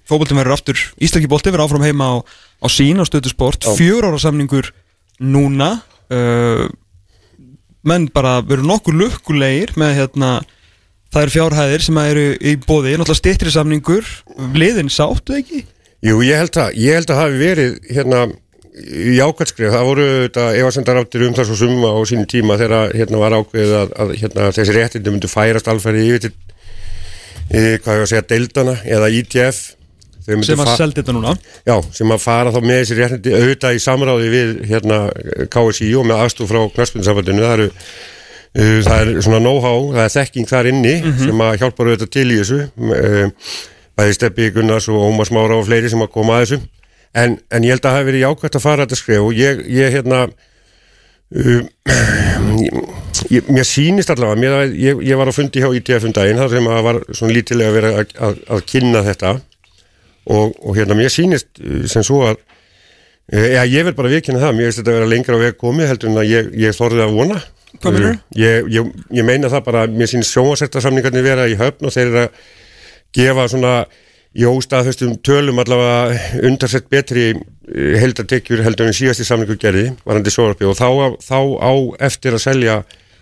fótboltin 0.09 0.41
verður 0.41 0.57
aftur, 0.57 0.83
Íslaki 1.05 1.31
bolti 1.31 1.53
verður 1.53 1.67
áfram 1.69 1.87
heima 1.87 2.11
á, 2.11 2.15
á 2.65 2.67
sín 2.73 3.01
á 3.01 3.05
stöðu 3.09 3.33
sport, 3.33 3.65
Já. 3.65 3.75
fjör 3.79 4.09
ára 4.09 4.21
samningur 4.23 4.73
núna 5.21 5.79
uh, 6.11 6.67
menn 7.87 8.09
bara 8.15 8.39
verður 8.43 8.69
nokkur 8.73 8.97
lukkulegir 8.97 9.75
með 9.81 9.97
hérna 10.03 10.33
það 11.13 11.23
eru 11.23 11.35
fjárhæðir 11.37 11.87
sem 11.87 12.03
eru 12.03 12.27
í 12.37 12.57
bóði 12.61 12.97
náttúrulega 12.97 13.21
stittri 13.23 13.53
samningur, 13.53 14.09
liðin 14.57 14.93
sáttu 14.93 15.39
ekki? 15.39 15.65
Jú, 16.05 16.21
ég 16.23 16.39
held 16.39 16.61
að, 16.61 16.77
ég 16.79 16.99
held 16.99 17.11
að 17.11 17.23
hafi 17.23 17.41
verið 17.41 17.79
hérna 17.91 18.27
jákvæmskrif, 18.79 19.73
það 19.73 19.89
voru 19.89 20.05
þetta 20.27 20.45
efansendar 20.59 21.01
áttir 21.01 21.25
um 21.27 21.35
það 21.35 21.49
svo 21.49 21.57
summa 21.59 21.91
á 21.91 21.99
sínum 22.07 22.29
tíma 22.31 22.59
þegar 22.61 22.93
hérna 22.95 23.23
var 23.23 23.35
ákveðið 23.41 23.75
að, 23.81 23.97
að 24.05 24.13
hérna, 24.21 24.51
þessi 24.55 24.77
réttindi 24.77 25.15
myndu 25.15 25.31
færast 25.33 25.71
alfæri 25.73 26.05
yfir 26.07 26.23
til 26.27 26.33
e, 27.51 27.79
hvað 27.83 27.99
ég 27.99 28.05
að 28.05 28.11
segja, 28.13 28.27
deildana 28.31 28.77
eða 28.87 29.11
ITF 29.19 29.59
myndu 29.59 29.78
sem 30.29 30.61
að 30.63 30.71
seldi 30.77 31.01
þetta 31.01 31.15
núna. 31.17 31.35
Já, 31.67 31.75
sem 31.97 32.13
að 32.15 32.23
fara 32.23 32.53
þá 32.53 32.61
með 32.63 32.81
þessi 32.83 32.99
réttindi 32.99 33.35
auðvitað 33.37 33.79
í 33.79 33.83
samráði 33.83 34.31
við 34.35 34.55
hérna 34.69 35.01
KSI 35.55 35.91
og 35.99 36.07
með 36.09 36.23
aðstof 36.25 36.51
frá 36.53 36.61
knarspunnsambandinu 36.77 37.45
það 37.45 37.55
eru 37.57 37.69
uh, 37.69 38.79
það 38.87 39.01
er 39.01 39.13
svona 39.27 39.43
know-how, 39.43 39.89
það 39.97 40.05
er 40.05 40.15
þekking 40.17 40.51
þar 40.51 40.71
inni 40.73 40.95
sem 41.23 41.45
að 41.47 41.59
hjálpar 41.63 41.93
auðvitað 41.93 42.13
til 42.19 42.27
í 42.29 42.41
þessu. 42.43 42.61
Uh, 42.79 43.55
bæði 43.99 44.19
Steppi 44.19 44.51
Gunnars 44.55 44.91
og 44.93 45.01
Ómar 45.09 45.29
Smára 45.29 45.59
og 45.59 45.67
fleiri 45.67 45.91
sem 45.91 46.05
að 46.05 46.13
koma 46.15 46.39
að 46.39 46.45
þessu. 46.45 46.61
En, 47.19 47.39
en 47.51 47.65
ég 47.65 47.75
held 47.75 47.83
að 47.83 47.89
það 47.89 47.97
hafi 47.97 48.09
verið 48.11 48.25
jákvæmt 48.27 48.59
að 48.59 48.65
fara 48.67 48.85
þetta 48.85 49.01
skref 49.01 49.25
og 49.25 49.39
ég, 49.39 49.63
ég 49.73 49.95
hérna 49.97 50.27
uh, 50.29 51.63
ég, 53.33 53.49
mér 53.49 53.67
sýnist 53.67 54.13
allavega 54.13 54.41
mér, 54.41 54.75
ég, 54.77 55.01
ég 55.09 55.19
var 55.19 55.31
á 55.31 55.35
fundi 55.35 55.63
hjá 55.63 55.73
ITF 55.77 56.09
um 56.09 56.15
daginn 56.15 56.41
þar 56.41 56.53
sem 56.53 56.69
að 56.71 56.83
var 56.87 57.01
svona 57.11 57.37
lítilega 57.37 57.75
verið 57.75 58.01
að, 58.03 58.15
að, 58.29 58.43
að 58.55 58.65
kynna 58.69 59.05
þetta 59.07 59.35
og, 60.29 60.57
og 60.63 60.79
hérna 60.79 60.97
mér 60.99 61.13
sýnist 61.13 61.61
uh, 61.63 61.85
sem 61.91 62.05
svo 62.07 62.23
að 62.29 62.37
uh, 62.39 63.47
já, 63.55 63.63
ég 63.69 63.87
vil 63.89 63.95
bara 63.99 64.13
viðkynna 64.13 64.43
það, 64.43 64.57
mér 64.59 64.69
finnst 64.69 64.83
þetta 64.83 64.95
að 64.95 64.99
vera 65.01 65.13
lengra 65.13 65.39
á 65.39 65.45
veg 65.45 65.61
komið 65.61 65.93
heldur 65.93 66.13
en 66.13 66.21
að 66.23 66.33
ég, 66.33 66.51
ég 66.65 66.77
þorði 66.77 67.05
að 67.05 67.17
vona. 67.19 67.41
Hvað 67.79 67.97
meinarðu? 67.97 68.13
Uh, 68.19 68.43
ég, 68.43 68.69
ég, 68.79 68.93
ég 69.21 69.29
meina 69.29 69.53
það 69.53 69.65
bara, 69.71 69.87
mér 69.93 70.13
sýnist 70.13 70.37
sjónvarsættarsamningarnir 70.37 71.27
vera 71.27 71.49
í 71.49 71.57
höfn 71.59 71.89
og 71.89 71.95
þeir 71.95 72.07
eru 72.13 72.23
að 72.27 72.45
gefa 73.19 73.49
svona 73.49 73.75
í 74.39 74.45
óstaðfestum 74.45 75.17
tölum 75.25 75.59
allavega 75.63 76.43
undarsett 76.45 76.89
betri 76.93 77.31
heldartekjur 77.69 78.63
heldur 78.65 78.89
en 78.89 78.97
síðasti 78.97 79.27
samningur 79.27 79.59
gerði 79.61 79.91
varandi 80.07 80.33
sjónvarpi 80.33 80.69
og 80.69 80.77
þá, 80.79 81.17
þá 81.25 81.39
á 81.65 81.73
eftir 82.09 82.37
að 82.37 82.45
selja 82.45 82.77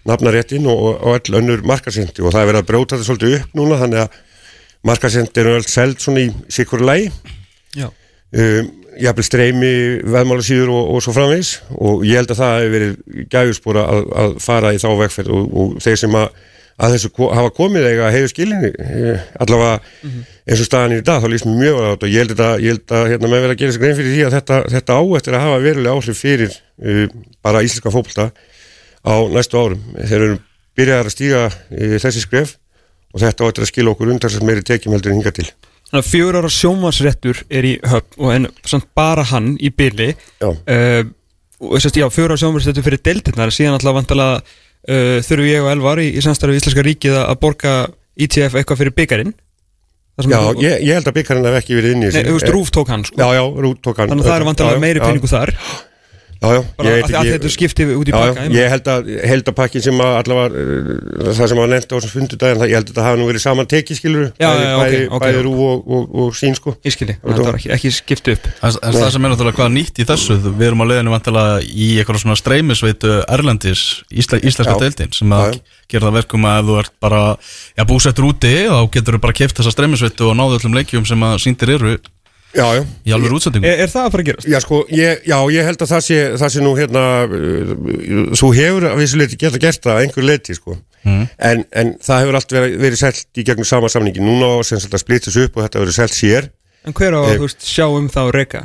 nafnaréttin 0.06 0.66
og, 0.70 0.82
og, 1.00 1.16
öll 1.16 1.38
önnur 1.40 1.64
markasendi 1.66 2.22
og 2.22 2.34
það 2.34 2.42
er 2.42 2.50
verið 2.50 2.62
að 2.62 2.68
bróta 2.70 2.96
þetta 2.96 3.08
svolítið 3.08 3.36
upp 3.40 3.56
núna 3.58 3.80
þannig 3.80 4.02
að 4.04 4.20
markasendi 4.86 5.42
eru 5.42 5.56
öll 5.58 5.68
seld 5.68 6.00
svona 6.02 6.26
í 6.26 6.32
sikkur 6.52 6.84
Já. 7.76 7.88
um, 8.32 8.68
jafnvel 8.96 9.26
streymi 9.26 9.72
veðmála 10.06 10.44
síður 10.44 10.72
og, 10.74 10.92
og 10.94 11.04
svo 11.04 11.14
framvegs 11.16 11.56
og 11.76 12.04
ég 12.08 12.20
held 12.20 12.32
að 12.32 12.40
það 12.40 12.58
hefur 12.58 12.74
verið 12.76 13.24
gæfusbúra 13.32 13.86
að, 13.92 14.06
að 14.22 14.36
fara 14.44 14.72
í 14.72 14.80
þá 14.80 14.88
vegferð 15.02 15.34
og, 15.36 15.50
og 15.52 15.74
þeir 15.84 16.00
sem 16.00 16.16
að, 16.16 16.40
að 16.76 16.96
þessu 16.96 17.10
ko 17.18 17.28
hafa 17.36 17.52
komið 17.58 17.90
eiga 17.90 18.14
hefur 18.14 18.32
skilinni 18.32 18.72
allavega 19.42 19.74
eins 20.46 20.62
og 20.62 20.68
staðan 20.68 20.96
í 20.96 21.04
dag 21.04 21.22
þá 21.22 21.28
líst 21.32 21.48
mér 21.48 21.58
mjög 21.60 21.78
á 21.82 21.86
þetta. 21.90 22.06
Og 22.06 22.12
ég 22.12 22.22
held 22.22 22.42
að, 22.46 22.60
ég 22.62 22.74
held 22.74 22.92
að 22.96 23.08
hérna, 23.10 23.30
með 23.30 23.40
verið 23.44 23.54
að 23.54 23.60
gera 23.60 23.72
þessi 23.72 23.82
grein 23.82 23.96
fyrir 23.98 24.12
því 24.12 24.26
að 24.26 24.36
þetta, 24.36 24.58
þetta 24.74 24.98
á 24.98 25.02
eftir 25.18 25.36
að 25.36 25.44
hafa 25.46 25.62
verulega 25.64 25.96
áhrif 25.96 26.20
fyrir 26.22 26.52
uh, 26.56 27.16
bara 27.42 27.64
íslenska 27.66 27.92
fótbolta 27.94 28.28
á 29.02 29.14
næstu 29.32 29.58
árum. 29.58 29.82
Þeir 29.96 30.20
eru 30.20 30.38
byrjaðar 30.78 31.10
að 31.10 31.16
stíga 31.16 31.42
uh, 31.50 31.96
þessi 32.04 32.22
skref 32.22 32.54
og 33.14 33.22
þetta 33.22 33.46
á 33.46 33.48
eftir 33.50 33.66
að 33.66 33.70
skila 33.72 33.94
okkur 33.94 34.12
undarsett 34.14 34.46
meiri 34.46 34.64
tekjum 34.66 34.96
heldur 34.96 35.12
en 35.12 35.20
hinga 35.20 35.34
til. 35.36 35.46
Þannig 35.86 36.02
að 36.02 36.10
fjör 36.10 36.38
ára 36.40 36.50
sjónvarsrettur 36.50 37.42
er 37.46 37.68
í 37.68 37.72
höfn 37.86 38.18
og 38.18 38.32
en 38.34 38.48
samt 38.66 38.88
bara 38.98 39.22
hann 39.30 39.52
í 39.62 39.70
byli 39.70 40.08
Já. 40.42 40.48
uh, 40.50 41.02
og 41.62 41.76
þess 41.76 41.92
að 41.92 42.00
já, 42.02 42.06
fjör 42.12 42.34
ára 42.34 42.42
sjónvarsrettur 42.42 42.86
fyrir 42.88 43.02
deildirnar 43.06 43.54
síðan 43.54 43.78
alltaf 43.78 43.94
vantala 43.94 44.28
uh, 44.42 45.18
þurfum 45.22 45.46
ég 45.46 45.62
og 45.62 45.70
Elvar 45.76 46.02
í, 46.02 46.08
í 46.18 46.24
samstarfi 46.26 46.56
við 46.56 46.64
Íslenska 46.64 46.86
ríkið 46.88 47.18
að 47.22 47.38
borga 47.44 47.76
ITF 48.16 48.58
eitthvað 48.58 48.82
fyrir 48.82 48.96
byggarinn 48.98 49.36
Já, 50.24 50.38
ég, 50.56 50.78
ég 50.80 50.96
held 50.96 51.08
að 51.10 51.18
byggarinn 51.18 51.44
hef 51.44 51.58
ekki 51.58 51.76
verið 51.76 51.92
inn 51.92 52.04
í 52.06 52.08
Nei, 52.08 52.22
þú 52.24 52.36
veist, 52.38 52.48
Rúf 52.54 52.70
tók 52.72 52.88
hann 52.88 53.02
sko. 53.04 53.18
Já, 53.20 53.36
já, 53.36 53.42
Rúf 53.44 53.82
tók 53.84 53.98
hann. 54.00 54.08
Þannig 54.14 54.24
að 54.24 54.30
það 54.30 54.38
eru 54.38 54.46
vantilega 54.48 54.78
Já, 54.78 54.82
meiri 54.86 55.02
peningu 55.02 55.28
þar. 55.28 55.52
Já, 55.52 55.74
já, 56.40 56.62
bara 56.76 56.92
ég 56.92 57.04
af 57.04 57.10
því 57.10 57.16
að 57.20 57.30
þetta 57.32 57.50
skipti 57.54 57.86
út 57.96 58.08
í 58.08 58.12
Já, 58.12 58.16
pakka 58.16 58.44
já, 58.44 58.52
ég 58.56 59.30
held 59.32 59.50
að 59.52 59.76
sem 59.86 60.00
að 60.04 60.16
allavega 60.20 60.62
uh, 60.62 61.30
það 61.36 61.50
sem 61.52 61.60
var 61.60 61.70
nefnt 61.72 61.92
á 61.92 61.96
þessum 61.96 62.12
fundudaginn 62.14 62.60
það, 62.60 62.70
ég 62.70 62.80
held 62.80 62.90
að 62.90 62.98
það 62.98 63.06
hafa 63.08 63.20
nú 63.20 63.28
verið 63.30 63.44
saman 63.44 63.70
tekið 63.70 64.00
skilur 64.00 64.26
Já, 64.26 64.48
bæði, 64.48 64.66
já, 64.66 64.74
ok, 64.76 64.82
bæði, 64.82 65.02
ok. 65.10 65.24
bæði 65.24 65.44
rú 65.46 65.54
og, 65.66 65.86
og, 65.86 66.18
og 66.22 66.34
sín 66.36 66.58
sko. 66.58 66.74
Ég 66.86 66.96
skilji, 66.96 67.16
það 67.22 67.42
var 67.46 67.60
ekki, 67.60 67.70
ekki 67.76 67.92
skipti 67.96 68.36
upp. 68.36 68.50
En, 68.60 68.76
en 68.82 68.98
það 68.98 69.12
sem 69.14 69.28
er 69.28 69.34
náttúrulega 69.34 69.60
hvað 69.60 69.72
nýtt 69.76 70.02
í 70.02 70.08
þessu 70.08 70.38
Við 70.46 70.66
erum 70.68 70.84
á 70.84 70.86
leiðinu 70.90 71.14
vantilega 71.14 71.62
í 71.64 71.88
eitthvað 72.00 72.22
svona 72.24 72.38
streymisveitu 72.40 73.14
Erlendis, 73.36 73.86
ísla, 74.10 74.40
íslenska 74.42 74.76
Já. 74.76 74.82
deildin 74.84 75.16
sem 75.16 75.36
að 75.36 75.56
Já, 75.56 75.62
gera 75.92 76.08
það 76.08 76.18
verkum 76.20 76.48
að 76.50 76.70
þú 76.70 76.78
ert 76.82 76.94
bara 77.02 77.22
já, 77.38 77.84
búsettur 77.86 78.28
úti 78.28 78.52
þá 78.66 78.80
getur 78.96 79.20
bara 79.22 79.36
keft 79.36 79.60
þessa 79.60 79.74
streymisveitu 79.74 80.30
og 80.30 80.38
náðu 80.38 80.58
öllum 80.60 80.78
leikjum 80.80 81.06
sem 81.08 81.26
að 81.26 81.38
síndir 81.44 81.76
eru 81.76 81.96
Já, 82.56 82.66
já, 82.78 82.82
í 83.04 83.12
alveg 83.12 83.36
útsendingu 83.36 83.68
Er, 83.68 83.82
er 83.84 83.90
það 83.92 84.06
að 84.06 84.12
fara 84.14 84.24
að 84.24 84.28
gerast? 84.30 84.48
Já, 84.48 84.58
sko, 84.64 84.82
ég, 84.96 85.24
já, 85.28 85.36
ég 85.52 85.68
held 85.68 85.82
að 85.84 85.90
það 85.92 86.04
sé, 86.06 86.20
það 86.40 86.52
sé 86.54 86.64
nú 86.64 86.74
hérna, 86.78 87.04
uh, 87.28 88.36
þú 88.40 88.52
hefur 88.56 88.86
að 88.90 89.00
vissu 89.02 89.20
leiti 89.20 89.40
geta 89.40 89.60
gert 89.62 89.82
það 89.84 89.96
að 89.96 90.04
einhver 90.06 90.28
leiti, 90.30 90.56
sko. 90.56 90.76
En, 91.06 91.62
en 91.70 91.92
það 92.02 92.22
hefur 92.24 92.38
allt 92.40 92.54
verið, 92.56 92.76
verið 92.82 92.98
selt 92.98 93.38
í 93.38 93.44
gegnum 93.46 93.68
sama 93.68 93.90
samningi. 93.92 94.22
Núna 94.24 94.56
á 94.58 94.66
sem 94.66 94.80
þetta 94.82 94.98
splittis 94.98 95.36
upp 95.44 95.58
og 95.58 95.66
þetta 95.66 95.82
verið 95.84 95.98
selt 96.00 96.16
sér. 96.16 96.48
En 96.86 96.94
hver 96.94 97.14
á 97.14 97.20
að 97.20 97.40
veist, 97.42 97.62
sjá 97.66 97.84
um 97.86 98.08
það 98.10 98.28
og 98.30 98.34
reyka? 98.36 98.62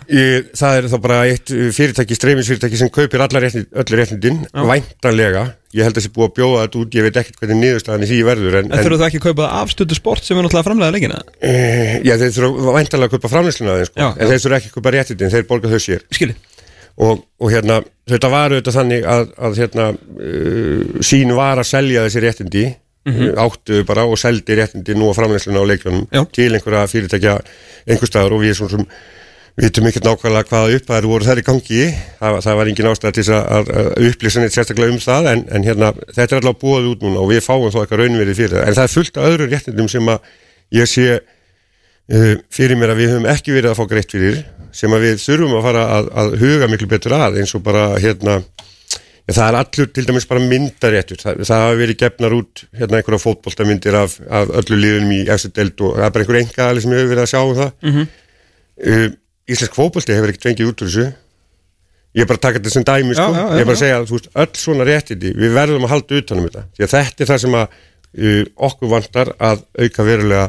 Það 0.58 0.78
er 0.80 0.88
þá 0.92 0.98
bara 1.06 1.20
eitt 1.30 1.54
uh, 1.54 1.68
fyrirtæki, 1.76 2.18
streymisfyrirtæki 2.18 2.82
sem 2.82 2.92
kaupir 2.94 3.26
allar 3.26 3.46
réttindi, 3.46 3.70
öllu 3.84 4.00
réttindin, 4.02 4.44
væntanlega. 4.72 5.46
Ég 5.72 5.86
held 5.88 5.96
að 5.96 6.02
það 6.02 6.06
sé 6.06 6.14
búið 6.16 6.28
að 6.28 6.34
bjóða 6.38 6.64
þetta 6.66 6.80
út, 6.82 6.96
ég 6.98 7.06
veit 7.08 7.20
ekkert 7.22 7.42
hvernig 7.42 7.60
niðurstaðan 7.62 8.04
í 8.04 8.10
því 8.10 8.22
verður. 8.28 8.58
En, 8.60 8.72
En 8.72 8.84
þurfa 8.86 8.98
þú 9.00 9.06
ekki 9.08 9.20
að 9.22 9.26
kaupa 9.28 9.44
það 9.46 9.58
af 9.62 9.72
stundu 9.72 9.98
sport 9.98 10.26
sem 10.28 10.38
er 10.38 10.44
náttúrulega 10.48 10.68
framlega 10.68 10.96
leikina? 10.98 11.20
uh, 11.24 11.94
já, 12.04 12.14
þeir 12.20 12.34
þurfa 12.36 12.76
væntanlega 12.76 13.08
að 13.08 13.16
kaupa 13.16 13.32
framlýsluna 13.32 13.76
aðeins, 13.76 13.92
sko. 13.94 14.02
Já, 14.02 14.08
en 14.12 14.26
já. 14.26 14.32
þeir 14.34 14.44
þurfa 14.46 14.60
ekki 14.60 14.72
að 14.72 14.76
kaupa 14.76 14.94
réttindin, 14.98 15.32
þeir 15.32 15.48
borga 15.48 15.72
þau 15.72 15.84
sér. 15.86 16.04
Skilji 16.12 16.36
og, 17.02 17.24
og 17.40 17.52
hérna 17.54 17.80
þetta 18.12 18.30
var 18.32 18.52
auðvitað 18.52 18.78
þannig 18.78 19.06
að, 19.08 19.30
að 19.48 19.60
hérna, 19.62 19.88
uh, 19.96 21.02
sín 21.08 21.34
var 21.38 21.62
að 21.62 21.70
selja 21.72 22.06
þessi 22.08 22.24
réttindi 22.28 22.66
mm 23.08 23.32
áttu 23.42 23.80
bara 23.90 24.04
og 24.06 24.20
seldi 24.20 24.54
réttindi 24.60 24.94
nú 24.94 25.08
á 25.10 25.18
framleysluna 25.18 25.58
á 25.58 25.66
leikjónum 25.66 26.04
Já. 26.14 26.22
til 26.30 26.52
einhverja 26.54 26.84
fyrirtækja 26.86 27.32
einhver 27.88 28.06
staðar 28.12 28.36
og 28.36 28.44
við 28.44 28.54
svona 28.60 28.86
sem 29.52 29.66
vitum 29.66 29.88
ekki 29.90 30.02
nákvæmlega 30.06 30.48
hvaða 30.48 30.78
upphæður 30.78 31.08
voru 31.12 31.28
þær 31.28 31.42
í 31.42 31.44
gangi. 31.46 31.82
Það, 32.20 32.38
það 32.46 32.56
var 32.60 32.70
engin 32.72 32.88
ástæða 32.92 33.12
til 33.18 33.26
að, 33.36 33.50
að, 33.58 33.90
upplýsa 34.10 34.42
neitt 34.44 34.56
sérstaklega 34.56 34.94
um 34.94 35.02
það 35.04 35.28
en, 35.34 35.44
en 35.52 35.68
hérna, 35.68 35.92
þetta 36.16 36.38
er 36.38 36.40
allavega 36.40 36.62
búið 36.62 36.88
út 36.94 37.06
núna 37.06 37.22
og 37.22 37.30
við 37.34 37.44
fáum 37.46 37.68
þó 37.74 37.82
eitthvað 37.84 38.02
raunverið 38.06 38.40
fyrir 38.40 38.56
það. 38.56 38.66
En 38.68 38.78
það 38.80 38.88
er 38.88 38.96
fullt 38.96 39.20
af 39.20 39.28
öðru 39.30 39.50
réttindum 39.52 39.92
sem 39.92 40.12
að 40.14 40.32
ég 40.80 40.90
sé 40.90 41.08
uh, 41.20 42.34
fyrir 42.54 42.80
mér 42.80 42.96
að 42.96 43.04
við 43.04 43.14
höfum 43.14 43.30
ekki 43.36 43.56
verið 43.58 43.74
að 43.74 43.80
fá 43.82 43.86
greitt 43.92 44.16
fyrir 44.16 44.42
sem 44.72 44.96
að 44.96 45.06
við 45.10 45.22
þurfum 45.26 45.58
að 45.60 45.66
fara 45.68 45.86
að, 45.98 46.10
að 46.24 46.36
huga 46.42 46.72
miklu 46.72 46.88
betur 46.94 47.18
að 47.20 47.42
eins 47.42 47.52
og 47.58 47.64
bara 47.66 47.90
hérna 48.00 48.38
ja, 48.40 49.34
það 49.36 49.44
er 49.50 49.58
allur 49.60 49.90
til 49.92 50.06
dæmis 50.08 50.28
bara 50.32 50.46
myndaréttur. 50.48 51.20
Það, 51.20 51.44
það 51.44 51.64
hafa 51.66 51.80
verið 51.84 52.00
gefnar 52.06 52.38
út 52.40 52.64
hérna 52.80 53.02
einhverja 53.02 53.24
fótboltamyndir 53.26 54.00
af, 54.00 54.16
af 54.32 54.56
öllu 54.64 54.80
liðunum 54.80 55.12
í 55.18 55.22
eftir 55.36 55.52
deild 55.60 55.84
og 55.84 55.98
það 56.00 56.08
er 56.08 56.16
bara 56.16 56.24
einhver 56.24 56.40
engaðali 56.46 56.86
sem 56.86 56.96
hefur 56.96 57.12
verið 57.12 57.26
að 57.26 57.32
sjá 57.36 57.42
um 57.44 57.58
það. 57.60 57.74
Mm 57.84 57.92
Mhm. 57.92 59.18
Íslensk 59.52 59.78
fótbolti 59.78 60.16
hefur 60.16 60.32
ekkert 60.32 60.50
fengið 60.50 60.72
út 60.72 60.84
úr 60.84 60.92
þessu. 60.92 61.08
Ég 62.12 62.26
er 62.26 62.28
bara 62.28 62.42
að 62.42 62.44
taka 62.48 62.60
þetta 62.60 62.74
sem 62.74 62.88
dæmi 62.88 63.16
sko. 63.16 63.30
Já, 63.30 63.38
já, 63.38 63.42
já, 63.42 63.54
ég 63.56 63.62
er 63.62 63.70
bara 63.70 63.78
að 63.78 63.82
segja 63.82 64.00
að 64.02 64.12
veist, 64.12 64.30
öll 64.44 64.60
svona 64.60 64.88
réttindi 64.88 65.32
við 65.38 65.56
verðum 65.56 65.88
að 65.88 65.94
halda 65.94 66.20
utanum 66.20 66.50
þetta. 66.50 66.66
Því 66.76 66.86
að 66.88 66.94
þetta 66.98 67.24
er 67.24 67.32
það 67.32 67.42
sem 67.46 67.58
að 67.62 67.66
uh, 67.72 68.44
okkur 68.68 68.92
vantar 68.92 69.34
að 69.40 69.64
auka 69.80 70.08
verulega 70.08 70.46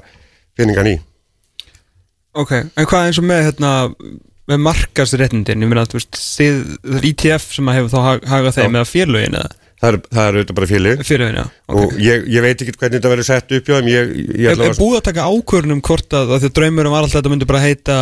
peningan 0.58 0.90
í. 0.90 0.98
Ok, 2.42 2.52
en 2.64 2.88
hvað 2.88 3.06
eins 3.06 3.20
og 3.20 3.26
með 3.28 3.46
hérna 3.50 3.72
með 4.50 4.62
markasréttindin, 4.66 5.62
ég 5.62 5.70
meina 5.70 5.84
þið, 5.86 6.06
það 6.82 6.96
er 6.98 7.08
ITF 7.12 7.50
sem 7.54 7.68
að 7.68 7.76
hefur 7.78 7.92
þá 7.92 8.00
hag- 8.08 8.24
hagað 8.32 8.56
þeim 8.58 8.78
eða 8.78 8.88
félögin 8.88 9.36
eða? 9.38 9.58
Það 9.82 9.88
er, 9.88 9.98
það 10.14 10.24
er 10.24 10.36
auðvitað 10.36 10.56
bara 10.58 10.68
félög 10.70 11.00
félögin, 11.06 11.38
já. 11.40 11.46
Og 11.72 11.78
okay. 11.82 12.02
ég, 12.06 12.26
ég 12.30 12.44
veit 12.44 12.60
ekki 12.62 12.74
hvernig 12.76 12.98
þetta 12.98 13.10
verður 13.12 13.26
sett 13.26 13.54
upp 13.56 13.70
hjá 13.70 13.74
þeim. 13.76 13.88
Ég, 13.90 14.12
ég 14.38 14.50
ætla 14.52 14.68
er 14.68 14.76
búið 14.78 14.98
að 14.98 15.06
taka 15.08 15.24
ákvörnum 15.26 15.80
hvort 15.82 16.18
að, 16.18 16.34
að 16.36 16.42
því 16.44 16.50
að 16.50 16.56
draumurum 16.58 16.94
var 16.94 17.06
alltaf 17.06 17.16
að 17.16 17.18
þetta 17.18 17.32
myndi 17.32 17.48
bara 17.50 17.62
heita 17.64 17.96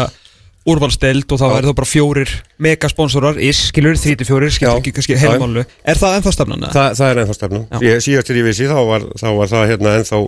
úrvalsteld 0.69 1.33
og 1.33 1.41
þá 1.41 1.47
væri 1.55 1.71
þá 1.71 1.77
bara 1.79 1.89
fjórir 1.89 2.33
megasponsorar, 2.61 3.39
is, 3.41 3.63
skilur, 3.71 3.97
34 3.97 4.51
skilur 4.59 4.81
ekki 4.81 4.93
kannski 4.97 5.17
heilmálu 5.17 5.65
Er 5.89 6.01
það 6.01 6.19
ennþá 6.19 6.33
stefnan? 6.37 6.67
Þa, 6.75 6.85
það 6.99 7.13
er 7.13 7.21
ennþá 7.23 7.37
stefnan. 7.39 7.65
Síðast 8.05 8.29
til 8.29 8.37
ég 8.37 8.49
vissi 8.51 8.69
þá 8.69 8.81
var, 8.91 9.07
þá 9.17 9.29
var 9.39 9.53
það 9.55 9.71
hérna 9.73 9.95
ennþá 10.01 10.21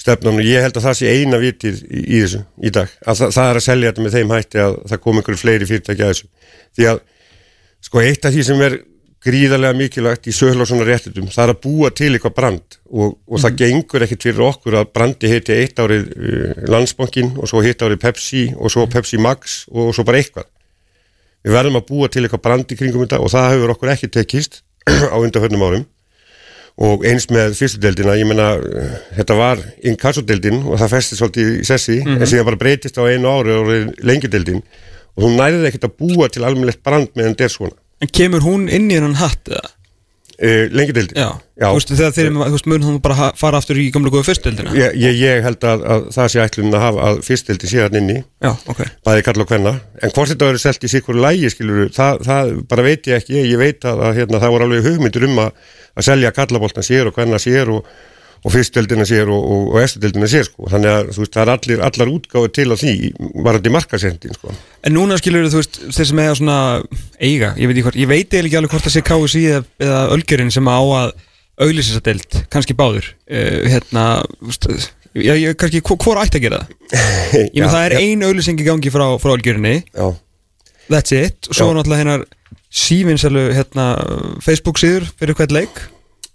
stefnan 0.00 0.40
og 0.40 0.48
ég 0.48 0.64
held 0.64 0.80
að 0.80 0.86
það 0.88 0.98
sé 0.98 1.14
eina 1.14 1.40
vitið 1.40 1.80
í, 1.86 2.02
í 2.02 2.20
þessu 2.24 2.42
í 2.58 2.74
dag. 2.74 2.92
Að 3.04 3.20
það, 3.20 3.34
það 3.36 3.50
er 3.50 3.60
að 3.60 3.66
selja 3.66 3.90
þetta 3.92 4.04
með 4.06 4.16
þeim 4.16 4.34
hætti 4.34 4.62
að 4.64 4.76
það 4.90 5.02
kom 5.06 5.20
einhverju 5.20 5.42
fleiri 5.44 5.68
fyrirtæki 5.70 6.06
að 6.06 6.12
þessu. 6.14 6.30
Því 6.78 6.88
að 6.90 7.02
sko 7.86 8.04
eitt 8.04 8.26
af 8.26 8.34
því 8.34 8.46
sem 8.50 8.64
er 8.66 8.78
gríðarlega 9.20 9.76
mikilvægt 9.76 10.30
í 10.30 10.32
sögla 10.32 10.64
og 10.64 10.70
svona 10.70 10.86
réttundum 10.88 11.28
það 11.28 11.42
er 11.44 11.52
að 11.52 11.58
búa 11.66 11.90
til 11.92 12.08
eitthvað 12.14 12.34
brand 12.38 12.76
og, 12.88 13.18
og 13.28 13.42
það 13.42 13.58
gengur 13.60 14.04
ekkit 14.06 14.26
fyrir 14.28 14.46
okkur 14.46 14.78
að 14.80 14.92
brandi 14.96 15.28
heiti 15.28 15.56
eitt 15.56 15.82
árið 15.82 16.06
uh, 16.14 16.62
landsbankin 16.72 17.34
og 17.36 17.50
svo 17.50 17.60
hitt 17.64 17.84
árið 17.84 18.00
Pepsi 18.00 18.46
og 18.56 18.72
svo 18.72 18.86
Pepsi 18.90 19.20
Max 19.20 19.62
og 19.68 19.92
svo 19.96 20.06
bara 20.08 20.22
eitthvað. 20.22 20.48
Við 21.44 21.56
verðum 21.56 21.80
að 21.80 21.86
búa 21.88 22.08
til 22.12 22.24
eitthvað 22.24 22.44
brand 22.46 22.72
í 22.72 22.78
kringum 22.80 23.04
þetta 23.04 23.20
og 23.20 23.32
það 23.32 23.48
hefur 23.54 23.74
okkur 23.74 23.92
ekki 23.92 24.10
tekist 24.16 24.62
á 25.12 25.16
undanförnum 25.20 25.66
árum. 25.68 25.84
Og 26.80 27.04
eins 27.04 27.26
með 27.28 27.58
fyrstu 27.58 27.80
deildina, 27.82 28.16
ég 28.16 28.28
meina 28.28 28.54
uh, 28.56 28.96
þetta 29.18 29.36
var 29.36 29.60
inkassodeildin 29.84 30.62
og 30.64 30.80
það 30.80 30.94
festi 30.94 31.20
svolítið 31.20 31.52
í 31.58 31.68
sessi, 31.68 31.98
en 32.00 32.24
síðan 32.24 32.48
bara 32.48 32.62
breytist 32.62 32.96
á 32.96 33.04
einu 33.04 33.28
ári 33.28 33.52
og 33.58 33.70
lengjudeildin 34.00 34.64
og 35.18 35.26
hún 35.26 35.36
nærið 35.36 35.68
ekkert 35.68 35.88
að 35.90 35.96
búa 36.00 36.28
til 36.32 36.46
almennlegt 36.46 36.80
brand 36.86 37.10
meðan 37.18 37.34
þetta 37.34 37.48
er 37.50 37.52
svona 37.52 37.76
En 38.00 38.08
kemur 38.08 38.44
hún 38.44 38.68
inn 38.72 38.88
í 38.90 38.96
hennan 38.96 39.18
hatt? 39.20 39.44
eða? 39.50 39.74
uh, 40.40 40.66
lengjudeildin 40.72 41.16
Já, 41.18 41.28
Þú 41.60 41.70
veist, 41.76 41.92
þegar 41.92 42.14
þeir, 42.16 42.68
mun 42.72 42.86
hún 42.86 42.98
bara 43.04 43.30
fara 43.38 43.60
aftur 43.60 43.80
í 43.80 43.88
gamla 43.92 44.12
góða 44.12 44.28
fyrstdeldina? 44.30 44.72
ég, 44.76 44.94
ég, 45.00 45.18
ég 45.20 45.42
held 45.44 45.66
að, 45.68 45.84
að 45.94 46.06
það 46.16 46.30
sé 46.32 46.42
ætlun 46.44 46.76
að 46.76 46.84
hafa 46.86 47.08
að 47.08 47.20
fyrstdeildi 47.26 47.70
sé 47.70 47.82
hann 47.84 47.98
inni 48.00 48.18
Já, 48.20 48.52
ok 48.72 48.80
bæði 49.06 49.26
kalla 49.26 49.44
og 49.44 49.50
kvenna, 49.50 49.74
en 50.00 50.14
hvort 50.14 50.32
þetta 50.32 50.48
verður 50.50 50.64
selt 50.64 50.86
í 50.86 50.92
sikkur 50.94 51.20
lægi 51.20 51.52
skilur, 51.54 51.82
það, 51.96 52.22
það 52.28 52.54
bara 52.70 52.86
veit 52.86 53.10
ég 53.10 53.20
ekki 53.20 53.42
ég 53.42 53.60
veit 53.60 53.84
að, 53.88 54.04
að 54.08 54.20
hérna, 54.20 54.42
það 54.42 54.56
voru 54.56 54.68
alveg 54.68 54.88
hugmyndur 54.88 55.28
um 55.28 55.42
að, 55.44 55.68
að 55.96 56.08
selja 56.08 56.32
kallaboltan 56.36 56.88
sér 56.88 57.10
og 57.10 57.18
kvenna 57.18 57.42
sér 57.42 57.74
og, 57.76 57.92
og 58.40 58.52
fyrstdeildina 58.54 59.04
sér 59.08 59.28
og, 59.28 59.40
og, 59.40 59.64
og 59.74 59.80
eftirdeildina 59.82 60.28
sér 60.30 60.46
sko, 60.48 60.68
þannig 60.72 60.92
að 60.92 61.10
veist, 61.12 61.32
það 61.34 61.42
er 61.42 61.52
allir, 61.54 61.82
allar 61.88 62.12
útgáðu 62.12 62.52
til 62.56 62.68
á 62.72 62.76
því, 62.80 62.94
varandi 63.44 63.72
markasendin 63.74 64.36
sko. 64.36 64.54
En 64.86 64.96
núna 64.96 65.18
skilur 65.20 65.48
þú 65.52 65.60
veist, 65.60 65.80
þeir 65.92 66.08
sem 66.10 66.22
eiga 66.22 66.38
svona 66.38 66.60
eiga, 67.20 67.50
ég 67.60 67.68
veit 67.68 67.98
ég 68.00 68.08
veit 68.08 68.38
ekki 68.40 68.60
alveg 68.60 68.72
hvort 68.72 68.86
það 68.86 68.96
sé 68.96 69.04
KSI 69.04 69.44
eða, 69.50 69.66
eða 69.84 70.00
Ölgerinn 70.16 70.54
sem 70.54 70.72
á 70.72 70.80
að 70.80 71.12
auglýsa 71.60 71.92
þessa 71.92 72.06
deild, 72.08 72.40
kannski 72.52 72.78
báður. 72.78 73.12
Uh, 73.28 73.68
hérna, 73.68 74.06
veist 74.40 74.70
Já, 75.10 75.34
ég, 75.34 75.56
kannski, 75.58 75.80
hvor, 75.82 75.98
hvor 75.98 76.20
ætti 76.22 76.38
að 76.38 76.44
gera 76.44 76.58
það? 76.62 76.74
Ég 77.56 77.56
með 77.64 77.72
það 77.72 77.86
er 77.88 77.94
ein 77.98 78.20
auglýsing 78.28 78.60
í 78.62 78.66
gangi 78.68 78.92
frá, 78.94 79.06
frá 79.18 79.32
Ölgerinni, 79.34 79.80
Já, 79.90 80.12
that's 80.86 81.10
it. 81.10 81.48
Og 81.50 81.56
svo 81.58 81.66
Já. 81.72 81.74
náttúrulega 81.74 82.04
hennar 82.04 82.28
sívinsælu 82.70 83.48
hérna, 83.56 83.86
Facebook 84.44 84.78
síður 84.78 85.08
fyrir 85.18 85.34
hvert 85.34 85.54
leik 85.54 85.82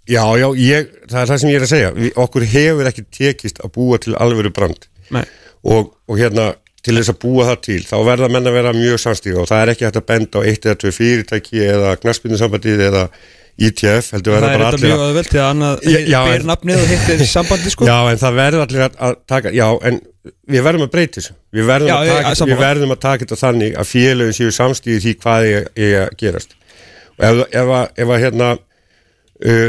já, 0.08 0.22
já 0.40 0.46
ég, 0.60 0.92
það 1.10 1.22
er 1.22 1.32
það 1.32 1.40
sem 1.42 1.50
ég 1.50 1.58
er 1.58 1.66
að 1.66 1.72
segja. 1.72 1.94
Við, 1.96 2.12
okkur 2.26 2.46
hefur 2.52 2.90
ekki 2.92 3.06
tekist 3.18 3.62
að 3.62 3.74
búa 3.76 3.98
til 4.02 4.14
alvöru 4.18 4.52
brand. 4.54 4.88
Og, 5.66 5.90
og 6.06 6.20
hérna 6.20 6.52
til 6.86 6.94
þess 7.00 7.10
að 7.10 7.22
búa 7.24 7.48
það 7.48 7.62
til, 7.66 7.80
þá 7.88 7.96
verða 8.06 8.28
menn 8.30 8.46
að 8.46 8.58
vera 8.60 8.74
mjög 8.76 9.00
samstíga 9.02 9.40
og 9.42 9.48
það 9.50 9.62
er 9.62 9.72
ekki 9.72 9.86
hægt 9.88 9.98
að 9.98 10.06
benda 10.12 10.38
á 10.38 10.46
eitt 10.46 10.68
eða 10.68 10.78
tvö 10.82 10.92
fyrirtæki 10.94 11.64
eða 11.66 11.96
knaspindursambandið 11.98 12.84
eða 12.86 13.02
ITF, 13.56 14.10
heldur 14.12 14.34
það 14.36 14.42
verða 14.44 14.50
er 14.50 14.60
bara 14.60 14.66
þetta 14.68 14.76
allir 14.76 14.90
mjög 14.90 15.00
að 15.00 15.06
aðvelt 15.06 15.30
því 15.32 15.40
að 15.40 15.46
annað 15.50 15.86
Já, 15.86 15.98
já, 16.12 16.18
ber 16.28 16.42
nafnið 16.50 16.82
og 16.82 16.90
hittir 16.92 17.22
sambandi 17.30 17.72
sko. 17.72 17.86
Já, 17.90 17.96
en 18.10 18.20
það 18.20 18.36
verður 18.36 18.64
allir 18.66 18.84
að, 18.86 19.16
taka 19.32 19.52
Já, 19.56 19.66
en 19.88 20.00
við 20.52 20.66
verðum 20.66 20.84
að 20.84 20.92
breyta 20.92 21.18
þessu. 21.20 21.36
Við 21.56 21.68
verðum, 21.70 21.88
Já, 21.88 21.96
að, 21.96 22.10
taka, 22.12 22.34
sammála. 22.36 22.52
við 22.52 22.62
verðum 22.66 22.92
að 22.92 23.00
taka 23.06 23.24
þetta 23.24 23.40
þannig 23.40 23.78
að 23.80 23.90
félögin 23.94 24.36
séu 24.36 24.52
samstíði 24.52 25.02
því 25.06 25.14
hvað 25.24 25.48
er, 25.48 25.68
er 25.86 25.96
að 26.02 26.14
gerast. 26.20 26.56
Og 27.16 27.26
ef, 27.30 27.42
ef, 27.48 27.72
að, 27.78 27.86
ef 28.04 28.12
að 28.12 28.22
hérna 28.26 28.50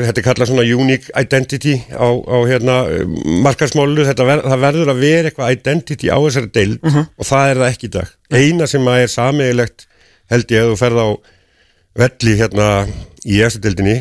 þetta 0.08 0.22
er 0.22 0.26
kallað 0.26 0.48
svona 0.52 0.64
unique 0.64 1.12
identity 1.20 1.74
á, 1.92 2.08
á 2.08 2.38
hérna 2.48 2.76
uh, 2.88 3.02
markarsmálu 3.44 4.06
ver, 4.32 4.44
það 4.48 4.62
verður 4.64 4.92
að 4.94 5.02
vera 5.04 5.30
eitthvað 5.32 5.56
identity 5.58 6.08
á 6.08 6.18
þessari 6.24 6.52
deild 6.56 6.80
Mhm. 6.88 7.08
og 7.18 7.26
það 7.28 7.50
er 7.52 7.62
það 7.64 7.72
ekki 7.74 7.88
í 7.90 7.94
dag. 7.98 8.12
Eina 8.32 8.68
sem 8.72 8.88
að 8.88 9.02
er 9.04 9.12
samiðilegt 9.12 9.88
held 10.32 10.52
ég 10.56 10.64
að 10.64 10.72
þú 10.72 10.78
ferð 10.84 11.02
á 11.04 11.08
velli 11.98 12.36
hérna 12.40 12.68
í 13.28 13.42
eftir 13.44 13.62
deildinni 13.68 13.98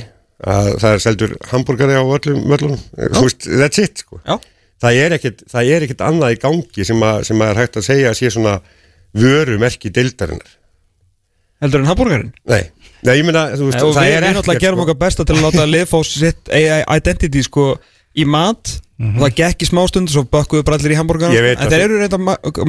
að 0.47 0.73
það 0.83 0.93
er 0.93 1.03
seldur 1.03 1.31
hambúrgari 1.51 1.97
á 1.97 2.05
öllum 2.05 2.43
völlunum, 2.51 2.81
þú 2.95 3.23
veist, 3.25 3.47
that's 3.49 3.79
it 3.83 4.03
sko. 4.05 4.21
Já, 4.27 4.37
það 4.85 4.99
er 5.03 5.15
ekkert, 5.17 5.45
er 5.79 5.87
annað 6.05 6.35
í 6.37 6.41
gangi 6.43 6.85
sem, 6.85 7.01
að, 7.03 7.23
sem 7.31 7.41
að 7.41 7.51
er 7.55 7.61
hægt 7.63 7.79
að 7.81 7.87
segja 7.89 8.11
að 8.13 8.19
sé 8.21 8.31
svona 8.35 8.59
vörumerki 9.17 9.91
deildarinnar. 9.97 10.51
Heldur 11.65 11.81
en 11.81 11.89
hambúrgarinn? 11.89 12.33
Nei, 12.53 12.67
nei, 13.03 13.13
ég 13.19 13.27
meina, 13.27 13.45
þú 13.57 13.69
veist, 13.71 13.83
og 13.83 13.95
það 13.97 14.09
er 14.09 14.17
við 14.17 14.27
náttúrulega 14.31 14.57
ekkert 14.57 14.67
gerum 14.67 14.81
sko. 14.81 14.87
okkar 14.87 14.99
besta 15.05 15.27
til 15.29 15.37
að 15.37 15.45
láta 15.47 15.69
lifa 15.69 16.01
á 16.01 16.03
sitt 16.07 16.53
identity 16.57 17.45
sko 17.47 17.69
í 18.17 18.25
mat 18.29 18.79
og 18.97 19.19
það 19.21 19.33
gekk 19.37 19.61
í 19.61 19.67
smástund 19.69 20.09
svo 20.09 20.23
bökkuðu 20.33 20.65
bara 20.65 20.79
allir 20.79 20.95
í 20.95 20.97
hambúrgar 20.97 21.35
Ég 21.35 21.43
veit 21.45 21.59
en 21.61 21.67
það. 21.67 21.75
þeir 21.75 21.83
eru 21.85 21.99
reynda 22.01 22.19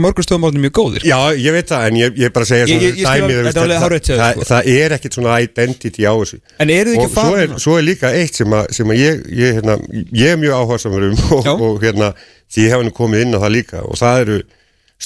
mörgur 0.03 0.25
stöðum 0.25 0.47
áttum 0.49 0.65
mjög 0.65 0.73
góðir 0.75 1.05
Já, 1.07 1.19
ég 1.39 1.55
veit 1.55 1.69
það, 1.71 1.85
en 1.87 1.99
ég, 2.01 2.17
ég 2.19 2.33
bara 2.35 2.47
segja 2.49 2.65
þetta 2.67 3.63
er 3.63 3.75
alveg 3.77 4.09
það, 4.09 4.41
sko. 4.43 4.57
er 4.73 4.95
ekkit 4.97 5.15
svona 5.15 5.37
identity 5.45 6.03
á 6.03 6.11
þessu 6.19 6.41
En 6.59 6.73
eru 6.75 6.91
þið 6.91 6.99
ekki 7.05 7.07
og 7.07 7.63
svo 7.63 7.77
er, 7.77 7.79
er 7.79 7.87
líka 7.87 8.11
eitt 8.11 8.41
sem, 8.41 8.57
að, 8.59 8.67
sem 8.75 8.91
að 8.91 8.99
ég, 8.99 9.23
ég, 9.39 9.55
hérna, 9.61 9.77
ég 10.11 10.33
er 10.33 10.41
mjög 10.43 10.59
áhersamur 10.59 11.07
um 11.07 11.23
og, 11.37 11.47
Já. 11.47 11.53
og 11.55 11.79
hérna, 11.85 12.11
því 12.51 12.67
ég 12.67 12.75
hef 12.75 12.83
nú 12.89 12.95
komið 12.99 13.23
inn 13.23 13.39
á 13.39 13.43
það 13.45 13.55
líka 13.55 13.85
og 13.87 14.01
það 14.03 14.23
eru 14.25 14.39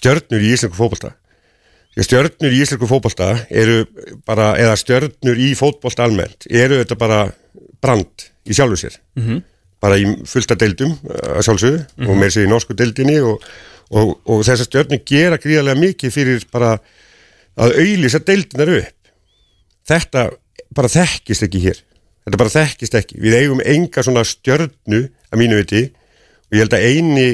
stjörnur 0.02 0.42
í 0.42 0.54
íslensku 0.58 0.90
að 1.06 1.14
stjörnur 2.00 2.54
í 2.54 2.62
íslensku 2.64 2.88
fótbolta 2.88 3.34
eru 3.50 3.84
bara, 4.28 4.54
eða 4.62 4.78
stjörnur 4.80 5.40
í 5.40 5.52
fótbolta 5.60 6.06
almennt, 6.08 6.48
eru 6.48 6.80
þetta 6.80 6.98
bara 7.00 7.22
brand 7.84 8.28
í 8.48 8.56
sjálfu 8.56 8.80
sér. 8.80 8.96
-hmm. 9.20 9.44
bara 9.82 9.98
í 9.98 10.06
fullta 10.30 10.56
deildum 10.56 10.94
að 11.10 11.44
sjálfsögðu 11.48 12.08
og 12.08 12.18
meir 12.18 12.32
sér 12.32 12.46
í 12.46 12.50
norsku 12.52 12.76
deildinni 12.78 13.20
og, 13.20 13.44
og, 13.90 14.20
og 14.26 14.44
þessar 14.46 14.68
stjörnur 14.70 15.02
gera 15.06 15.38
gríðarlega 15.42 15.80
mikið 15.80 16.14
fyrir 16.14 16.46
bara 16.52 16.78
að 17.58 17.78
auðlýsa 17.82 18.22
deildinar 18.24 18.70
upp. 18.78 19.00
Þetta 19.88 20.30
bara 20.76 20.92
þekkist 20.92 21.48
ekki 21.48 21.64
hér. 21.66 21.82
Þetta 22.26 22.38
bara 22.38 22.54
þekkist 22.54 22.96
ekki, 22.96 23.18
við 23.20 23.38
eigum 23.40 23.64
enga 23.66 24.04
svona 24.06 24.24
stjörnu 24.28 25.02
að 25.32 25.42
mínu 25.42 25.58
viti. 25.64 25.84
Og 26.52 26.58
ég 26.58 26.64
held 26.64 26.76
að 26.78 26.86
eini 26.86 27.28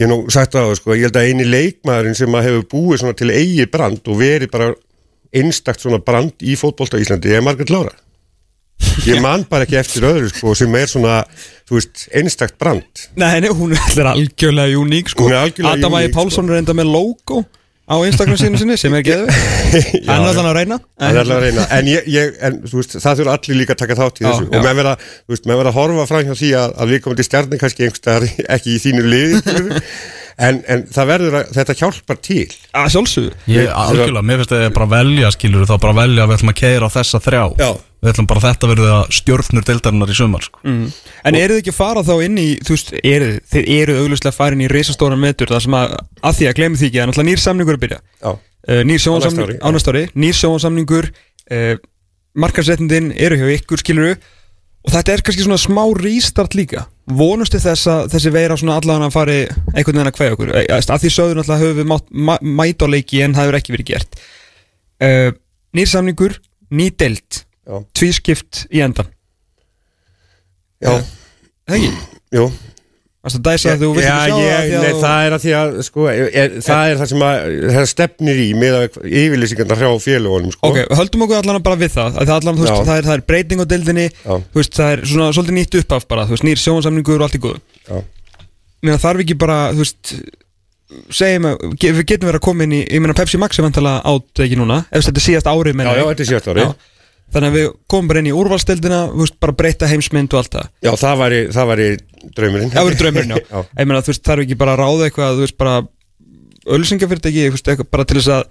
ég 0.00 0.10
nú 0.10 0.22
sagt 0.32 0.54
það 0.54 0.64
á 0.64 0.68
það 0.70 0.78
sko, 0.80 0.94
ég 0.94 1.08
held 1.08 1.18
að 1.20 1.28
eini 1.28 1.48
leikmaðurinn 1.48 2.18
sem 2.18 2.36
að 2.36 2.48
hefur 2.48 2.64
búið 2.72 3.02
svona 3.02 3.18
til 3.18 3.30
eigi 3.34 3.66
brand 3.70 4.10
og 4.10 4.18
verið 4.20 4.50
bara 4.54 4.72
einstakt 5.34 5.82
svona 5.82 6.00
brand 6.02 6.42
í 6.42 6.56
fótbolta 6.58 6.98
í 6.98 7.04
Íslandi 7.06 7.34
er 7.34 7.44
Margrét 7.44 7.72
Lára. 7.74 7.94
Ég 9.06 9.20
man 9.22 9.44
bara 9.50 9.66
ekki 9.66 9.78
eftir 9.78 10.06
öðru 10.06 10.30
sko 10.32 10.54
sem 10.58 10.74
er 10.78 10.88
svona, 10.90 11.20
þú 11.68 11.78
veist, 11.78 12.06
einstakt 12.14 12.56
brand. 12.60 13.04
Nei, 13.18 13.40
nei, 13.42 13.50
hún 13.54 13.74
er 13.74 14.10
algjörlega 14.10 14.80
uník 14.80 15.12
sko. 15.12 15.26
Hún 15.26 15.34
er 15.34 15.46
algjörlega 15.46 15.78
Adam 15.78 15.96
Ægir 15.98 16.10
uník, 16.10 16.16
Pálsson 16.16 16.50
er 16.50 16.60
enda 16.62 16.76
með 16.76 16.90
logo 16.94 17.44
á 17.84 17.94
Instagram 18.08 18.38
sínu 18.40 18.60
sinni 18.60 18.76
sem 18.80 18.94
er 18.96 19.04
Já, 19.04 20.08
Hann 20.08 20.24
er 20.24 20.30
allan 20.30 20.48
að 20.48 20.56
reyna. 20.60 20.78
Alveg 20.96 21.20
að 21.36 21.44
reyna, 21.44 21.66
en, 21.76 21.88
ég, 21.90 22.06
ég, 22.08 22.36
en 22.46 22.60
veist, 22.64 22.96
það 22.96 23.20
þurfa 23.20 23.36
allir 23.36 23.58
líka 23.60 23.76
að 23.76 23.80
taka 23.82 23.98
þátt 24.00 24.20
í 24.20 24.24
Já, 24.24 24.28
þessu. 24.30 24.48
Já. 24.48 24.58
og 24.58 24.66
þú 25.04 25.34
veist, 25.34 25.48
með 25.50 25.60
vera 25.60 25.72
að 25.72 25.78
horfa 25.80 26.06
fram 26.10 26.28
hjá 26.28 26.34
því 26.40 26.52
að, 26.60 26.76
að 26.80 26.92
við 26.94 27.02
komum 27.04 27.18
til 27.20 27.26
stjarni 27.28 27.60
kannski 27.60 27.88
einhverstaðar 27.88 28.28
ekki 28.56 28.76
í 28.76 28.82
þínu 28.86 29.08
liði. 29.12 29.58
En, 30.38 30.60
en 30.68 30.84
það 30.90 31.08
verður 31.12 31.34
að, 31.40 31.50
þetta 31.54 31.74
hjálpar 31.78 32.18
til 32.24 32.44
Að 32.74 32.88
sjálfsögðu 32.94 33.32
Ég, 33.54 33.68
algjörlega, 33.70 34.22
mér 34.26 34.40
finnst 34.42 34.54
að 34.56 34.62
ég 34.64 34.72
bara 34.76 34.88
velja 34.94 35.30
skilur 35.34 35.66
þá 35.68 35.74
bara 35.82 35.96
velja 36.00 36.24
að 36.24 36.30
við 36.32 36.38
ætlum 36.38 36.52
að 36.54 36.58
keira 36.60 36.88
á 36.90 36.94
þessa 36.96 37.20
þrjá 37.24 37.42
Já. 37.60 37.68
Við 38.04 38.10
ætlum 38.12 38.28
bara 38.28 38.40
að 38.42 38.46
þetta 38.50 38.70
verður 38.72 38.94
að 38.94 39.04
stjórnur 39.18 39.64
deildarinnar 39.68 40.10
í 40.12 40.16
sumar 40.18 40.42
sko. 40.44 40.58
mm. 40.66 40.82
En 41.24 41.38
eru 41.38 41.54
þið 41.54 41.62
ekki 41.62 41.72
að 41.72 41.78
fara 41.78 42.02
þá 42.04 42.14
inn 42.26 42.40
í 42.42 42.48
Þú 42.66 42.74
veist, 42.74 42.90
eru, 43.00 43.30
þið 43.54 43.70
eru 43.78 43.94
auglustlega 44.02 44.36
farin 44.36 44.64
í 44.64 44.68
reisastóran 44.74 45.22
metur 45.22 45.54
Það 45.54 45.62
sem 45.64 45.78
að, 45.78 45.94
að 46.20 46.36
því 46.40 46.50
að 46.50 46.58
gleymi 46.58 46.80
því 46.82 46.90
ekki 46.90 47.00
að 47.00 47.08
náttúrulega 47.12 47.30
nýr 47.30 47.44
samningur 47.46 47.72
er 47.72 47.78
að 47.78 47.84
byrja 47.86 48.00
Já, 48.20 48.30
uh, 48.34 48.82
Nýr 48.90 49.04
sjónsamningur 49.06 49.54
já. 49.54 49.60
á 49.64 49.68
næsta 49.72 49.94
ári 49.94 50.04
Nýr 50.20 50.36
sjónsamningur 50.42 51.08
uh, 51.14 51.74
Markarsréttindin 52.44 53.12
eru 53.16 53.38
hjá 53.40 53.48
ykkur 53.56 53.80
skiluru 53.80 54.12
Og 54.84 54.92
þetta 54.92 55.14
er 55.14 55.24
kannski 55.24 55.46
svona 55.46 55.60
smá 55.62 55.80
rístart 55.96 56.58
líka 56.58 56.84
Vonustu 57.04 57.58
þess 57.60 57.88
að 57.90 58.06
þessi 58.14 58.30
veira 58.32 58.56
svona 58.56 58.78
allan 58.80 59.04
að 59.04 59.12
fari 59.12 59.38
einhvern 59.74 59.98
veginn 59.98 60.08
að 60.08 60.16
kveða 60.16 60.36
okkur? 60.36 60.52
Eh, 60.56 60.68
að 60.72 61.02
því 61.02 61.10
sögðu 61.12 61.38
náttúrulega 61.38 61.64
höfum 61.64 61.80
við 61.82 62.54
mæta 62.60 62.88
á 62.88 62.92
leiki 62.94 63.20
en 63.24 63.34
það 63.36 63.44
hefur 63.44 63.58
ekki 63.58 63.74
verið 63.74 63.90
gert. 63.90 64.20
Uh, 65.04 65.30
Nýr 65.74 65.90
samningur, 65.90 66.38
ný 66.70 66.86
já, 67.64 67.80
Tvískipt 67.96 68.64
í 68.72 68.82
endan 68.84 69.08
já, 70.82 71.00
Það 71.66 71.76
ekki? 71.78 71.90
jú 72.36 72.46
Varstu 73.24 73.38
að 73.40 73.44
dæsa 73.46 73.70
að 73.72 73.82
þú 73.82 73.88
vilt 73.96 74.04
Já, 74.04 74.14
ekki 74.14 74.40
sjá 74.44 74.44
það 74.44 74.58
að 74.58 74.82
nei, 74.84 74.96
það 75.00 75.26
er 75.26 75.34
að 75.34 75.44
því 75.44 75.52
að, 75.56 75.70
sko, 75.86 76.02
er, 76.12 76.56
það 76.66 76.90
er 76.90 76.98
það 77.00 77.08
sem 77.12 77.22
að, 77.24 77.54
það 77.72 77.86
stefnir 77.88 78.40
í 78.42 78.48
með 78.60 78.76
yfirlýsingarna 79.22 79.78
hrjá 79.80 79.90
félagunum, 80.04 80.52
sko 80.52 80.68
Ok, 80.68 80.80
höldum 81.00 81.24
okkur 81.24 81.40
allan 81.40 81.64
bara 81.64 81.80
við 81.80 81.94
það 81.94 82.20
að 82.20 82.28
það, 82.28 82.34
allan, 82.36 82.58
þú 82.60 82.66
veist, 82.66 82.74
Já. 82.74 82.84
það, 82.90 83.00
er, 83.00 83.08
það 83.08 83.16
er 83.16 83.24
breyting 83.32 83.64
á 83.64 83.66
deildinni 83.72 84.06
Já. 84.12 84.34
þú 84.36 84.60
veist, 84.60 84.76
það 84.76 84.92
er 84.92 85.04
svona 85.14 85.30
svolítið 85.38 85.58
nýtt 85.58 85.78
uppaf 85.80 86.08
bara, 86.12 86.28
þú 86.28 86.36
veist, 86.36 86.46
nýr 86.50 86.62
sjónsamningur 86.66 87.16
og 87.16 87.26
allt 87.28 87.38
í 87.40 87.44
góðu 87.46 87.60
Já. 87.88 88.02
Mér 88.84 89.00
þarf 89.00 89.24
ekki 89.24 89.40
bara, 89.40 89.58
þú 89.72 89.86
veist 89.86 90.16
segjum 91.14 91.48
að, 91.48 91.62
við 91.80 92.02
getum 92.04 92.28
verið 92.28 92.40
að 92.42 92.44
koma 92.44 92.66
inn 92.66 92.74
í 92.76 92.82
ég 92.84 93.00
meina 93.02 93.16
Pepsi 93.16 93.40
Max 93.40 93.58
er 93.58 93.64
vantala 93.64 93.96
átt 94.04 94.42
ekki 94.44 94.58
núna 94.60 94.82
ef 94.92 95.06
þetta 95.06 95.20
er 95.20 95.24
síðast 95.24 95.48
árið 95.48 95.72
Já, 95.72 95.78
meina 95.80 95.94
já, 95.94 96.02
ég. 96.02 96.10
þetta 96.12 96.24
er 96.24 96.28
síðast 96.28 96.50
ári 96.52 96.66
Já. 96.66 96.74
Þannig 97.34 97.48
að 97.50 97.56
við 97.56 97.68
komum 97.90 98.10
bara 98.10 98.20
inn 98.20 98.28
í 98.28 98.34
veist, 98.36 99.38
bara 99.42 99.54
breyta 99.56 99.88
heimsmynd 99.90 100.34
og 100.36 100.42
allt 100.42 100.52
það 100.54 100.68
Já, 100.84 100.92
það 101.00 101.22
væri, 101.22 101.40
það 101.56 101.70
væri 101.72 101.88
draumurinn 102.36 102.70
Það 102.74 102.88
verður 102.88 103.00
draumurinn, 103.04 103.34
já. 103.36 103.40
Já. 103.54 103.62
Ég 103.80 103.86
meina, 103.90 104.02
þú 104.06 104.12
veist, 104.14 104.24
þarf 104.28 104.44
ekki 104.46 104.58
bara 104.64 104.74
að 104.76 104.82
ráða 104.84 105.08
eitthvað 105.08 105.34
þú 105.38 105.44
veist, 105.46 105.56
bara 105.60 105.74
ölsingafyrirtæki, 106.74 107.48
eitthvað 107.50 107.88
bara 107.92 108.04
til 108.08 108.20
þess 108.20 108.32
að 108.38 108.44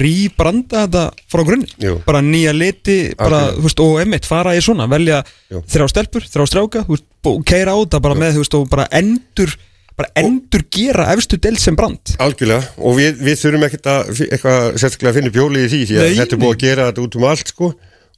rýbranda 0.00 0.86
þetta 0.86 1.02
frá 1.28 1.42
grunni 1.44 1.66
Jú. 1.82 1.98
bara 2.06 2.22
nýja 2.24 2.54
liti, 2.56 2.96
bara, 3.18 3.42
Algjörlega. 3.50 3.58
þú 3.58 3.66
veist, 3.68 3.82
og 3.84 3.98
emitt, 4.00 4.24
fara 4.28 4.54
í 4.56 4.62
svona, 4.64 4.86
velja 4.88 5.18
Jú. 5.52 5.60
þrjá 5.74 5.88
stelpur, 5.92 6.24
þrjá 6.32 6.46
stráka, 6.48 6.84
þú 6.86 6.94
veist, 6.96 7.06
og 7.28 7.42
keira 7.48 7.74
á 7.76 7.78
þetta 7.82 8.00
bara 8.06 8.16
með, 8.22 8.32
þú 8.38 8.44
veist, 8.44 8.56
og 8.60 8.68
bara 8.72 8.86
endur 8.96 9.52
bara 9.94 10.08
endur 10.18 10.64
gera 10.74 11.04
efstu 11.12 11.36
del 11.38 11.54
sem 11.62 11.76
brand 11.78 12.16
Algjörlega, 12.18 12.64
og 12.82 12.96
við, 12.98 13.20
við 13.28 13.36
þurfum 13.44 13.66
ekkert 13.68 13.90
að 13.92 14.08
eitthvað 14.24 14.64
sérstaklega 14.82 15.12
að 15.12 15.18
finna 15.20 15.34
bjólið 15.36 15.66
í 15.66 15.68
því 15.70 15.82
því 15.86 15.98
að 16.00 16.08
Nei, 16.08 16.16
þetta 16.18 16.34
er 16.34 16.40
búið 16.42 16.54
að 16.56 16.64
gera 16.64 16.86
þetta 16.88 17.04
út 17.04 17.18
um 17.20 17.26
allt 17.30 17.52
sko 17.52 17.68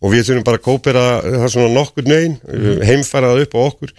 og 0.06 0.12
við 0.14 0.24
þurfum 0.30 0.46
bara 0.46 0.60
að 0.60 0.64
kópera 0.70 1.02
það 1.26 1.50
svona 1.52 1.74
nokkur 1.74 2.08
nögin, 2.08 2.38
Mhm. 2.46 2.80
heimfæra 2.88 3.34
það 3.34 3.42
upp 3.44 3.52
á 3.52 3.60
okkur 3.66 3.92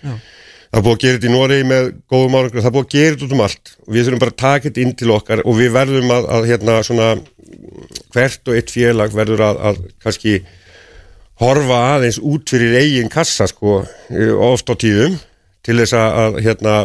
það 0.68 0.80
er 0.80 0.86
búið 0.86 0.96
að 0.96 1.04
gera 1.04 1.18
þetta 1.18 1.30
í 1.30 1.34
Noregi 1.34 1.68
með 1.68 1.90
góðum 2.12 2.38
árangur, 2.38 2.62
það 2.62 2.70
er 2.70 2.76
búið 2.76 2.88
að 2.88 2.96
gera 2.98 3.16
þetta 3.16 3.28
út 3.28 3.36
um 3.38 3.44
allt. 3.46 3.74
Og 3.86 3.96
við 3.96 4.08
þurfum 4.08 4.24
bara 4.24 4.34
að 4.34 4.42
taka 4.44 4.68
þetta 4.68 4.84
inn 4.84 4.96
til 5.00 5.14
okkar 5.16 5.44
og 5.44 5.58
við 5.58 5.74
verðum 5.78 6.14
að, 6.18 6.30
að 6.38 6.48
hérna 6.52 6.78
svona 6.88 7.10
hvert 8.14 8.52
og 8.52 8.60
eitt 8.60 8.74
félag 8.74 9.16
verður 9.16 9.46
að, 9.48 9.62
að 9.70 9.82
kannski 10.04 10.36
horfa 11.42 11.80
aðeins 11.94 12.20
út 12.20 12.50
fyrir 12.50 12.78
eigin 12.82 13.12
kassa 13.14 13.48
sko 13.50 13.82
oft 14.48 14.72
á 14.74 14.76
tíðum 14.76 15.18
til 15.68 15.76
þess 15.82 15.96
að, 16.00 16.20
að 16.24 16.38
hérna, 16.46 16.76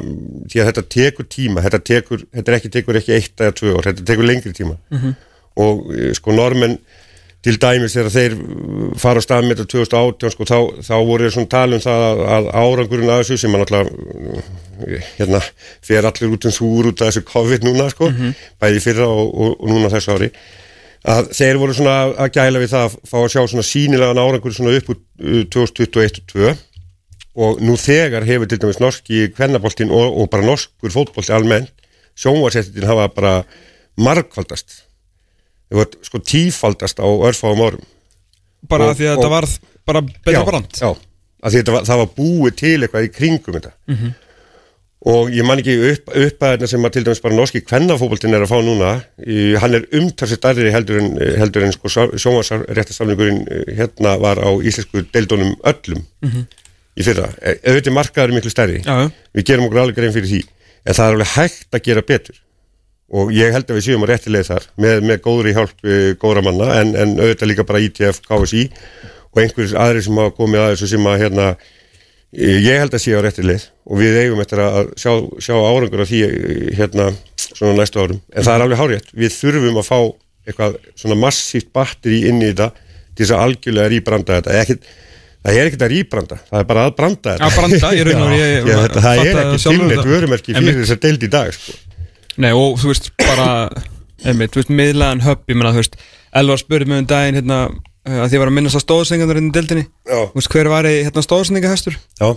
því 0.50 0.60
að 0.60 0.68
þetta 0.70 0.84
tekur 0.90 1.28
tíma 1.30 1.62
þetta, 1.64 1.80
tekur, 1.86 2.24
þetta 2.34 2.50
er 2.50 2.56
ekki, 2.58 2.72
tekur 2.74 2.98
ekki 2.98 3.14
eitt 3.16 3.44
eða 3.44 3.54
tvö 3.60 3.76
ár, 3.76 3.86
þetta 3.88 4.06
tekur 4.10 4.26
lengri 4.26 4.54
tíma. 4.56 4.76
Og 5.62 5.92
eh, 5.94 6.10
sko 6.16 6.34
normenn 6.34 6.78
til 7.42 7.58
dæmis 7.60 7.96
þegar 7.96 8.14
þeir 8.14 8.34
uh, 8.38 8.88
fara 9.02 9.22
á 9.22 9.26
stað 9.26 9.46
með 9.46 9.62
þetta 9.62 9.68
2018 9.74 10.34
sko, 10.34 10.48
þá, 10.48 10.58
þá 10.88 10.94
voru 11.08 11.26
þeir 11.26 11.36
svona 11.36 11.52
tala 11.56 11.78
um 11.78 11.84
það 11.84 12.06
að, 12.08 12.24
að 12.36 12.50
árangurinn 12.62 13.12
að 13.12 13.22
þessu 13.22 13.38
sem 13.42 13.54
að 13.56 13.64
náttúrulega 13.64 14.40
uh, 14.40 15.12
hérna, 15.18 15.44
fer 15.84 16.10
allir 16.10 16.34
út 16.36 16.48
um 16.48 16.56
súr 16.58 16.90
út 16.92 17.04
af 17.04 17.12
þessu 17.12 17.24
COVID 17.28 17.68
núna 17.68 17.88
sko, 17.92 18.10
bæði 18.62 18.82
í 18.82 18.84
fyrra 18.84 19.08
og, 19.10 19.30
og, 19.30 19.54
og 19.58 19.72
núna 19.72 19.92
þessu 19.92 20.16
ári 20.16 20.32
að 21.12 21.32
þeir 21.34 21.58
voru 21.58 21.74
svona 21.74 21.96
að 22.14 22.36
gæla 22.36 22.60
við 22.62 22.76
það 22.76 22.84
að 22.86 22.98
fá 23.10 23.16
að 23.18 23.32
sjá 23.34 23.40
svona 23.40 23.64
sínilegan 23.66 24.20
árangur 24.22 24.54
svona 24.54 24.76
upp 24.78 24.92
úr 24.94 25.00
uh, 25.00 25.40
2021 25.50 25.50
og 25.50 25.80
2022 25.82 26.52
og 27.32 27.62
nú 27.64 27.76
þegar 27.80 28.26
hefur 28.28 28.48
til 28.48 28.60
dæmis 28.60 28.80
norski 28.82 29.26
kvennaboltin 29.32 29.92
og, 29.92 30.18
og 30.20 30.30
bara 30.32 30.44
norskur 30.44 30.92
fótbolti 30.92 31.32
almennt 31.32 31.72
sjónvarsettin 32.18 32.88
hafa 32.88 33.08
bara 33.14 33.34
margfaldast 33.96 34.82
það 35.72 35.80
var 35.80 35.88
sko 36.06 36.18
tífaldast 36.30 37.00
á 37.02 37.06
örfáum 37.08 37.62
árum. 37.66 37.84
Bara 38.68 38.90
Og- 38.92 38.96
því 38.98 39.06
að 39.08 39.16
og- 39.16 39.22
þetta 39.24 39.30
varð 39.32 39.58
bara 39.86 40.00
betra 40.02 40.44
brand. 40.46 40.68
já, 40.78 40.90
af 41.42 41.52
því 41.52 41.58
þetta 41.62 41.72
var, 41.72 41.82
það 41.88 42.02
var 42.04 42.10
búið 42.18 42.56
til 42.56 42.76
eitthvað 42.84 43.08
í 43.08 43.14
kringum 43.16 43.54
þetta. 43.58 43.72
Mhm. 43.88 44.12
og 45.04 45.30
ég 45.34 45.42
man 45.44 45.58
ekki 45.58 45.74
upp, 45.90 46.12
uppæðina 46.14 46.68
sem 46.70 46.84
að 46.86 46.92
til 46.94 47.02
dæmis 47.02 47.20
bara 47.22 47.34
norski 47.34 47.60
kvennafóboltin 47.66 48.34
er 48.36 48.44
að 48.44 48.52
fá 48.52 48.58
núna 48.62 48.90
í, 49.26 49.56
hann 49.58 49.74
er 49.74 49.82
umtalsið 49.98 50.38
stærri 50.38 50.70
heldur 50.70 51.00
en, 51.00 51.08
heldur 51.40 51.64
en 51.66 51.72
sko 51.74 51.88
sjónvarsréttasafningurinn 51.90 53.40
hérna 53.74 54.12
var 54.22 54.38
á 54.38 54.50
íslensku 54.62 55.02
deildónum 55.10 55.56
öllum 55.66 56.04
í 56.94 57.02
fyrra, 57.02 57.32
E- 57.42 57.58
auðvitað 57.66 57.96
markaður 57.96 58.28
er 58.30 58.36
miklu 58.36 58.50
stærri. 58.52 58.78
Já, 58.84 58.94
já. 59.02 59.10
við 59.34 59.44
gerum 59.48 59.66
okkur 59.66 59.80
alveg 59.82 59.96
grein 59.96 60.12
fyrir 60.14 60.28
því. 60.28 60.40
En 60.86 60.94
það 60.94 61.06
er 61.08 61.14
alveg 61.16 61.30
hægt 61.34 61.70
að 61.74 61.82
gera 61.88 62.02
betur 62.02 62.36
og 63.12 63.32
ég 63.36 63.52
held 63.52 63.68
að 63.68 63.76
við 63.78 63.86
séum 63.88 64.04
á 64.04 64.10
réttileið 64.12 64.48
þar 64.48 64.66
með, 64.80 65.02
með 65.10 65.20
góðri 65.26 65.52
hjálp 65.56 65.84
uh, 65.84 66.08
góðra 66.22 66.44
manna 66.46 66.68
en, 66.80 66.94
en 66.96 67.14
auðvitað 67.20 67.50
líka 67.52 67.66
bara 67.68 67.82
ITF, 67.84 68.22
KSI 68.24 68.62
og 69.32 69.40
einhverjus 69.42 69.74
aðri 69.76 70.02
sem 70.06 70.18
hafa 70.20 70.34
komið 70.36 70.62
að 70.64 70.72
þessu 70.74 70.88
sem 70.94 71.06
að 71.08 71.18
hérna 71.24 71.46
eh, 71.56 72.58
ég 72.64 72.80
held 72.82 72.96
að 72.96 73.02
sé 73.04 73.14
á 73.16 73.20
réttileið 73.24 73.66
og 73.88 74.00
við 74.00 74.18
eigum 74.22 74.42
eftir 74.44 74.60
að 74.64 74.90
sjá, 75.00 75.12
sjá 75.44 75.54
árangur 75.60 76.02
af 76.04 76.10
því 76.10 76.22
eh, 76.26 76.72
hérna 76.78 77.10
svona 77.52 77.76
næstu 77.82 78.00
árum. 78.00 78.20
En 78.32 78.44
það 78.46 78.54
er 78.58 78.64
alveg 78.66 78.80
hárétt, 78.80 79.08
við 79.12 79.34
þurfum 79.36 79.78
að 79.82 79.88
fá 79.88 79.98
eitthvað 80.48 80.76
svona 80.98 81.16
massíft 81.22 81.68
batteri 81.76 82.22
inn 82.30 82.40
í 82.42 82.48
þetta 82.50 82.70
til 83.12 83.24
þess 83.26 83.34
að 83.36 83.42
algjörlega 83.46 83.90
rýbranda 83.92 84.38
þetta. 84.40 84.54
Ekkit, 84.62 84.86
það 85.44 85.58
er 85.60 85.68
ekkert 85.70 85.84
að 85.86 85.92
rýbranda 85.92 86.38
það 86.48 86.58
er 86.62 86.68
bara 86.72 86.84
að 86.88 86.94
branda 87.00 87.34
þetta. 87.36 87.48
Að 87.48 87.58
branda, 87.60 87.92
í 87.92 88.04
raun 88.08 88.22
og 88.24 88.34
ég- 88.36 88.68
það 89.06 89.22
er 89.26 89.40
ekki 89.44 89.60
þetta. 89.92 90.06
vörumerki 90.12 90.56
fyrir 90.56 90.80
þess 90.80 90.96
að 90.96 91.02
deild 91.06 91.26
í 91.28 91.32
dag 91.36 91.52
sko. 91.56 91.76
Nei 92.40 92.52
og 92.56 92.78
þú 92.80 92.92
veist 92.92 93.10
bara 93.20 93.48
einmitt, 94.28 94.52
þú 94.54 94.62
veist 94.62 94.72
miðlaðan 94.72 95.24
höpp 95.26 95.48
ég 95.50 95.58
meina 95.58 95.74
þú 95.74 95.82
veist 95.82 95.98
Elvar 96.32 96.60
spurði 96.60 96.88
mig 96.88 97.02
um 97.02 97.08
daginn 97.10 97.36
hérna 97.40 97.58
uh, 97.68 98.20
að 98.22 98.28
því 98.30 98.38
ég 98.38 98.42
var 98.42 98.50
að 98.52 98.56
minnast 98.56 98.78
á 98.80 98.84
stóðsengarnar 98.86 99.40
hérna 99.40 99.52
í 99.52 99.56
deildinni. 99.58 99.86
Já. 100.08 100.20
þú 100.32 100.38
veist 100.40 100.52
hver 100.54 100.70
var 100.72 100.88
í 100.88 100.94
hérna 101.02 101.24
stóðsendingahestur? 101.26 101.98
Já, 102.20 102.28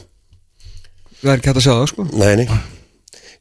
það 1.22 1.30
er 1.32 1.38
ekki 1.38 1.52
hægt 1.52 1.62
að 1.62 1.68
sjá 1.68 1.74
það 1.76 1.92
sko. 1.94 2.08
Nei, 2.12 2.34
nei. 2.42 2.48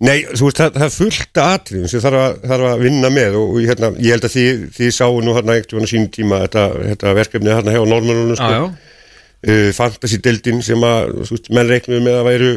Nei, 0.05 0.17
þú 0.27 0.49
veist, 0.49 0.59
það, 0.59 0.71
það 0.75 0.87
er 0.87 0.95
fullt 0.95 1.41
af 1.41 1.51
atriðum 1.57 1.91
sem 1.91 2.03
þarf 2.03 2.21
að, 2.21 2.39
þarf 2.51 2.69
að 2.71 2.83
vinna 2.83 3.11
með 3.15 3.37
og, 3.39 3.53
og 3.55 3.69
hérna, 3.69 3.91
ég 4.03 4.17
held 4.17 4.27
að 4.27 4.35
þið, 4.35 4.65
þið 4.75 4.91
sáu 4.97 5.21
nú 5.23 5.37
hérna 5.37 5.55
á 5.59 5.87
sínum 5.91 6.09
tíma 6.13 6.41
þetta, 6.45 6.65
þetta 6.91 7.15
verkefni 7.19 7.55
hérna 7.55 7.75
hjá 7.77 7.83
Normanunum 7.83 8.39
sko. 8.39 8.65
Uh, 9.45 9.69
fantasy-deldin 9.77 10.63
sem 10.65 10.85
að 10.87 11.13
veist, 11.21 11.51
menn 11.55 11.69
reiknuðu 11.71 12.03
með 12.07 12.19
að 12.21 12.29
væru 12.31 12.51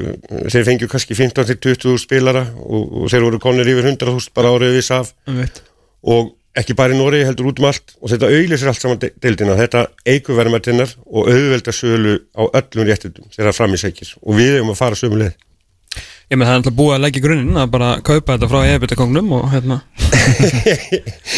þeir 0.54 0.68
fengju 0.72 0.90
kannski 0.92 1.18
15-20 1.20 1.98
spilara 2.04 2.46
og, 2.64 2.84
og 3.04 3.12
þeir 3.14 3.26
voru 3.28 3.40
konir 3.44 3.70
yfir 3.74 3.92
100.000 3.94 4.34
bara 4.38 4.54
árið 4.56 4.78
viss 4.80 4.92
af 4.96 5.14
veit 5.28 5.62
og 6.08 6.34
ekki 6.58 6.74
bara 6.74 6.96
í 6.96 6.98
Nóri 6.98 7.20
heldur 7.28 7.52
út 7.52 7.60
um 7.62 7.68
allt. 7.70 7.92
Og 8.02 8.10
þetta 8.10 8.30
auðlisir 8.34 8.70
allt 8.72 8.82
saman 8.82 8.98
de- 9.02 9.12
deildina. 9.22 9.54
Þetta 9.60 9.84
eikuverðmættinnar 10.10 10.96
og 11.06 11.28
auðvelda 11.30 11.74
sölu 11.76 12.16
á 12.34 12.44
öllum 12.50 12.88
réttundum 12.88 13.28
þeirra 13.36 13.54
framisækir 13.54 14.16
og 14.24 14.40
við 14.40 14.56
eigum 14.58 14.72
að 14.74 14.80
fara 14.80 14.98
sömu 14.98 15.20
leið 15.22 15.36
Ég 16.28 16.36
með 16.36 16.50
það 16.50 16.52
er 16.52 16.58
alltaf 16.60 16.74
búið 16.76 16.94
að 16.94 17.04
leggja 17.06 17.22
grunninn 17.24 17.60
að 17.62 17.68
bara 17.72 17.90
kaupa 18.04 18.36
þetta 18.36 18.48
frá 18.52 18.72
eðbyrtakongnum 18.74 19.30
og 19.38 19.46
hérna. 19.54 19.78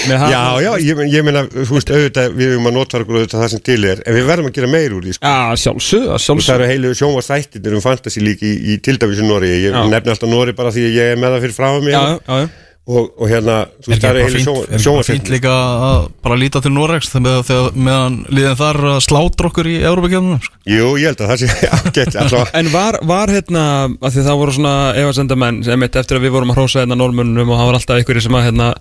Já, 0.09 0.41
já, 0.63 0.69
ég, 0.81 1.01
ég 1.13 1.25
meina, 1.25 1.43
þú 1.45 1.75
veist, 1.75 1.91
auðvitað 1.93 2.31
við 2.39 2.53
eigum 2.55 2.69
að 2.71 2.73
nota 2.79 3.01
auðvitað 3.03 3.43
það 3.43 3.51
sem 3.53 3.61
til 3.67 3.77
er 3.85 4.01
en 4.01 4.15
við 4.15 4.25
verðum 4.25 4.47
að 4.49 4.55
gera 4.55 4.69
meir 4.71 4.95
úr 4.97 5.05
því, 5.05 5.13
sko. 5.17 5.29
Já, 5.29 5.59
sjálfsög, 5.63 6.05
og 6.07 6.15
það 6.15 6.23
sjálfsög 6.23 6.55
eru 6.55 6.69
heilu 6.71 6.93
sjónvarsþættir 6.97 7.75
um 7.77 7.83
fantasy 7.85 8.23
lík 8.23 8.41
í, 8.41 8.53
í 8.73 8.79
tildavísu 8.87 9.27
Nóri 9.27 9.51
ég 9.51 9.77
Já. 9.77 9.83
nefni 9.91 10.13
alltaf 10.15 10.31
Nóri 10.31 10.55
bara 10.57 10.73
því 10.73 10.87
að 10.87 10.97
ég 10.97 11.13
er 11.13 11.21
með 11.21 11.35
það 11.35 11.45
fyrir 11.45 11.57
frá 11.59 11.69
mig. 11.75 11.93
Já, 11.93 12.01
já, 12.17 12.41
já 12.41 12.49
og, 12.89 13.09
og 13.21 13.27
hérna, 13.29 13.55
þú 13.83 13.89
Er 13.89 13.91
veist, 13.91 14.01
það 14.01 14.09
bara 14.09 14.21
heilu 14.23 14.35
fínt, 14.37 14.45
sjónvar- 14.47 14.69
er 14.73 14.83
sjónvarsþættir 14.85 15.33
líka 15.35 15.55
að 15.89 16.07
bara 16.25 16.37
líta 16.41 16.61
til 16.63 16.71
Noregs 16.73 17.09
þegar, 17.13 17.67
meðan 17.75 18.15
liðin 18.33 18.57
þar 18.61 18.79
að 18.93 19.01
slátra 19.05 19.49
okkur 19.51 19.69
í 19.69 19.75
Európa-kjöfnum 19.85 20.39
sko. 20.41 20.55
Jú, 20.73 20.87
ég 20.97 21.11
held 21.11 21.21
að 21.21 21.29
það 21.33 21.43
sé 21.43 21.69
ágætt 21.77 22.15
allavega 22.23 22.57
En 22.63 22.71
var, 22.73 22.97
var 23.11 23.29
hérna, 23.35 23.65
að 24.01 24.15
því 24.15 24.25
það 24.29 24.39
voru 24.41 24.55
svona 24.57 24.73
efasendamenn 25.03 25.61
sem 25.67 25.85
eitt 25.85 25.99
eftir 26.01 26.17
að 26.17 26.25
við 26.25 26.35
vorum 26.39 26.55
að 26.55 26.61
hrósa 26.63 26.81
hérna 26.85 26.97
normönnum 27.03 27.53
og 27.53 27.61
það 27.61 27.69
var 27.71 27.79
alltaf 27.81 28.01
einhverju 28.01 28.25
sem 28.25 28.39
að 28.41 28.47
hérna 28.49 28.71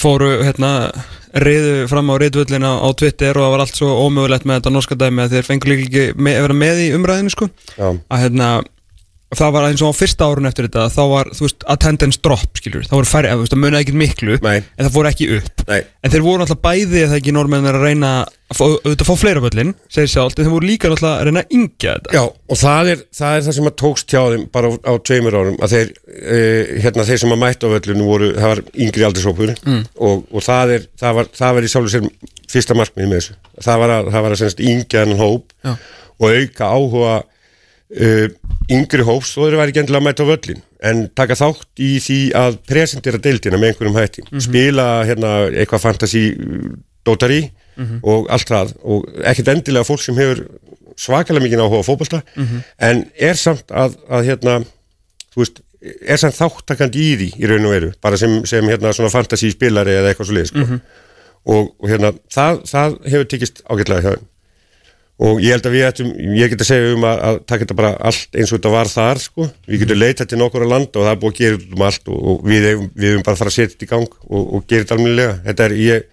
fóru 0.00 0.28
hérna 0.44 0.70
reyðu 1.44 1.72
fram 1.90 2.08
á 2.08 2.14
reyðvöllina 2.20 2.70
á 2.80 2.88
Twitter 2.96 3.36
og 3.36 3.44
það 3.44 3.50
var 3.52 3.62
allt 3.64 3.76
svo 3.76 3.88
ómögulegt 4.06 4.46
með 4.48 4.60
þetta 4.60 4.70
norska 4.72 4.96
dæmi 4.96 5.24
að 5.26 5.34
þeir 5.34 5.48
fengur 5.48 5.72
líka 5.74 5.84
ekki 5.84 6.04
með, 6.24 6.36
að 6.38 6.46
vera 6.46 6.56
með 6.60 6.80
í 6.80 6.86
umræðinu 6.96 7.32
sko 7.34 7.48
Já. 7.76 7.88
að 7.92 8.22
hérna 8.22 8.48
það 9.38 9.52
var 9.56 9.66
eins 9.68 9.82
og 9.84 9.92
á 9.92 9.98
fyrsta 9.98 10.28
árun 10.28 10.48
eftir 10.48 10.68
þetta 10.68 10.86
þá 10.92 11.02
var, 11.10 11.30
þú 11.34 11.46
veist, 11.46 11.66
attendance 11.74 12.20
drop 12.24 12.60
skilur, 12.60 12.86
það 12.86 12.98
voru 12.98 13.10
færri, 13.10 13.32
þú 13.32 13.42
veist, 13.42 13.54
það 13.54 13.62
munaði 13.62 13.84
ekkert 13.84 14.00
miklu 14.00 14.38
Nei. 14.44 14.58
en 14.62 14.86
það 14.86 14.94
fór 14.94 15.08
ekki 15.10 15.26
upp 15.38 15.56
Nei. 15.68 15.80
en 15.84 16.14
þeir 16.14 16.24
voru 16.26 16.44
alltaf 16.44 16.62
bæði 16.64 17.02
að 17.02 17.10
það 17.12 17.18
ekki 17.20 17.36
normenn 17.36 17.68
er 17.70 17.78
að 17.78 17.86
reyna 17.88 18.10
að 18.24 18.58
fá, 18.58 18.64
að 18.90 19.04
fá 19.08 19.14
fleira 19.18 19.42
völlin 19.44 19.72
segir 19.88 20.12
sjálft, 20.12 20.38
en 20.38 20.46
þeir 20.46 20.54
voru 20.54 20.68
líka 20.68 20.90
alltaf 20.90 21.10
að 21.10 21.24
reyna 21.28 21.44
að 21.44 21.56
yngja 21.58 21.96
þetta 21.96 22.14
Já, 22.14 22.24
og 22.28 22.60
það 22.60 22.84
er, 22.92 22.98
það 23.18 23.32
er 23.38 23.42
það 23.46 23.56
sem 23.58 23.70
að 23.70 23.76
tókst 23.82 24.14
hjá 24.14 24.22
þeim 24.34 24.44
bara 24.54 24.68
á, 24.74 24.92
tveimur 25.08 25.38
árum 25.40 25.58
að 25.64 25.74
þeir, 25.74 25.88
uh, 26.14 26.62
hérna, 26.84 27.08
þeir 27.08 27.20
sem 27.24 27.34
að 27.34 27.42
mæta 27.42 27.66
á 27.66 27.74
völlinu 27.74 28.04
voru, 28.08 28.28
það 28.36 28.52
var 28.52 28.62
yngri 28.86 29.08
aldursópur 29.08 29.54
mm. 29.56 29.82
og, 30.04 30.16
og 30.30 30.40
það 30.44 30.66
er, 30.76 30.82
það 31.00 31.12
var, 31.20 31.32
það 31.40 31.58
var 31.58 31.62
í 31.64 31.72
sjálfur 31.72 31.94
sér 31.94 32.04
fyrsta 32.54 32.76
markmiði 32.78 33.10
yngri 38.72 39.04
hóps 39.04 39.34
og 39.36 39.48
þeir 39.48 39.58
væri 39.60 39.72
ekki 39.72 39.82
endilega 39.82 40.00
að 40.00 40.06
mæta 40.08 40.24
á 40.24 40.30
völlin 40.30 40.62
en 40.84 41.02
taka 41.16 41.36
þátt 41.36 41.80
í 41.84 41.90
því 42.00 42.18
að 42.38 42.58
presentera 42.68 43.18
deildina 43.20 43.58
með 43.60 43.72
einhverjum 43.72 43.98
hætti. 43.98 44.24
Spila 44.44 44.86
hérna 45.08 45.32
eitthvað 45.50 45.82
fantasy 45.84 46.24
dótari 47.04 47.50
og 48.02 48.28
allt 48.32 48.48
það. 48.48 48.74
Og 48.84 49.08
ekkert 49.24 49.48
endilega 49.54 49.84
fólk 49.88 50.00
sem 50.04 50.16
hefur 50.16 50.44
svakalega 50.96 51.42
mikið 51.44 51.62
áhuga 51.64 51.82
á 51.82 51.88
fótbolta 51.88 52.20
en 52.78 53.04
er 53.18 53.34
samt 53.34 53.70
að, 53.74 53.96
að 54.08 54.28
hérna 54.28 54.58
þú 55.34 55.40
veist, 55.42 55.56
er 56.06 56.16
samt 56.22 56.36
þáttakandi 56.38 57.00
í 57.02 57.16
því 57.18 57.30
í 57.42 57.48
raun 57.50 57.66
og 57.66 57.72
veru, 57.74 57.88
bara 58.00 58.16
sem, 58.16 58.44
sem 58.46 58.64
hérna 58.70 58.92
svona 58.94 59.10
fantasy 59.10 59.50
spilari 59.50 59.90
eða 59.98 60.12
eitthvað 60.12 60.28
svo 60.30 60.36
leið 60.38 60.46
sko. 60.52 60.60
og, 61.50 61.74
og 61.82 61.88
hérna, 61.90 62.12
það, 62.32 62.62
það 62.70 62.94
hefur 63.10 63.26
tekist 63.34 63.60
ágætlega 63.66 64.00
hjá 64.06 64.14
þeim 64.14 64.24
og 65.22 65.38
ég 65.42 65.54
held 65.54 65.68
að 65.68 65.74
við 65.76 65.86
ættum, 65.86 66.10
ég 66.34 66.50
get 66.50 66.64
að 66.64 66.68
segja 66.72 66.94
um 66.96 67.04
að, 67.06 67.20
að 67.28 67.36
taka 67.46 67.62
þetta 67.62 67.76
bara 67.78 67.92
allt 68.10 68.34
eins 68.34 68.50
og 68.50 68.58
þetta 68.58 68.72
var 68.74 68.90
þar 68.90 69.20
sko. 69.22 69.46
við 69.68 69.84
getum 69.84 70.00
leitað 70.00 70.30
til 70.30 70.40
nokkura 70.40 70.66
landa 70.66 70.98
og 70.98 71.06
það 71.06 71.12
er 71.12 71.20
búið 71.22 71.34
að 71.34 71.40
gera 71.40 71.60
þetta 71.60 71.78
um 71.78 71.84
allt 71.86 72.10
og, 72.10 72.18
og 72.32 72.48
við 72.50 72.66
hefum, 72.70 72.88
bara 72.96 73.36
að 73.36 73.40
fara 73.42 73.52
að 73.52 73.56
setja 73.56 73.72
þetta 73.74 73.86
í 73.86 73.90
gang 73.92 74.18
og, 74.24 74.42
og 74.42 74.66
gera 74.66 74.84
þetta 74.84 74.96
almennilega. 74.98 75.36
Þetta 75.44 75.68
er, 75.68 75.76
ég, 75.84 76.08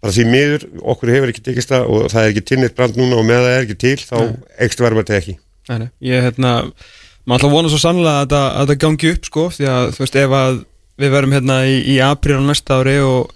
bara 0.00 0.16
því 0.16 0.26
miður 0.30 0.64
okkur 0.94 1.12
hefur 1.16 1.34
ekki 1.34 1.44
tekist 1.50 1.74
það 1.74 1.92
og 1.92 2.08
það 2.14 2.22
er 2.22 2.32
ekki 2.32 2.46
tinnið 2.48 2.74
brand 2.78 2.96
núna 2.96 3.20
og 3.20 3.28
með 3.28 3.44
það 3.44 3.56
er 3.58 3.66
ekki 3.66 3.78
til 3.84 3.98
þá 4.00 4.16
ekstra 4.66 4.86
verðum 4.86 5.02
þetta 5.02 5.18
ekki. 5.20 5.36
Nei, 5.70 5.90
ég 6.08 6.24
hérna 6.24 6.54
maður 7.28 7.36
ætla 7.36 7.50
að 7.50 7.54
vona 7.58 7.70
svo 7.70 7.82
sannlega 7.82 8.24
að 8.24 8.38
að 8.38 8.56
þetta 8.62 8.80
gangi 8.86 9.12
upp 9.14 9.28
sko, 9.28 9.44
því 9.52 9.68
að 9.74 9.92
þú 9.92 10.04
veist 10.06 10.18
ef 10.22 10.34
að 10.40 10.56
við 11.00 11.14
verum 11.14 11.36
hérna 11.36 11.60
í, 11.68 11.76
í 11.92 12.00
apríl 12.04 12.40
á 12.40 12.44
næsta 12.48 12.80
ári 12.80 12.96
og 13.04 13.30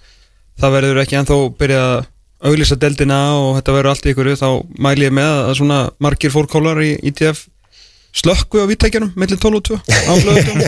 það 0.59 0.75
verður 0.79 1.01
ekki 1.03 1.21
að 1.21 2.09
auglýsa 2.45 2.77
deldina 2.79 3.19
og 3.39 3.51
þetta 3.59 3.75
verður 3.75 3.91
allt 3.93 4.07
ykkur 4.11 4.31
þá 4.39 4.47
mæli 4.85 5.07
ég 5.09 5.13
með 5.17 5.33
að 5.49 5.53
svona 5.59 5.79
margir 6.03 6.33
fórkólar 6.33 6.81
í 6.85 6.93
ITF 7.11 7.45
slökku 8.15 8.61
á 8.63 8.65
vittækjanum 8.69 9.11
mellin 9.19 9.39
12 9.41 9.57
og 9.59 9.63
2 9.67 9.79
á 9.83 10.13
blöðum 10.23 10.59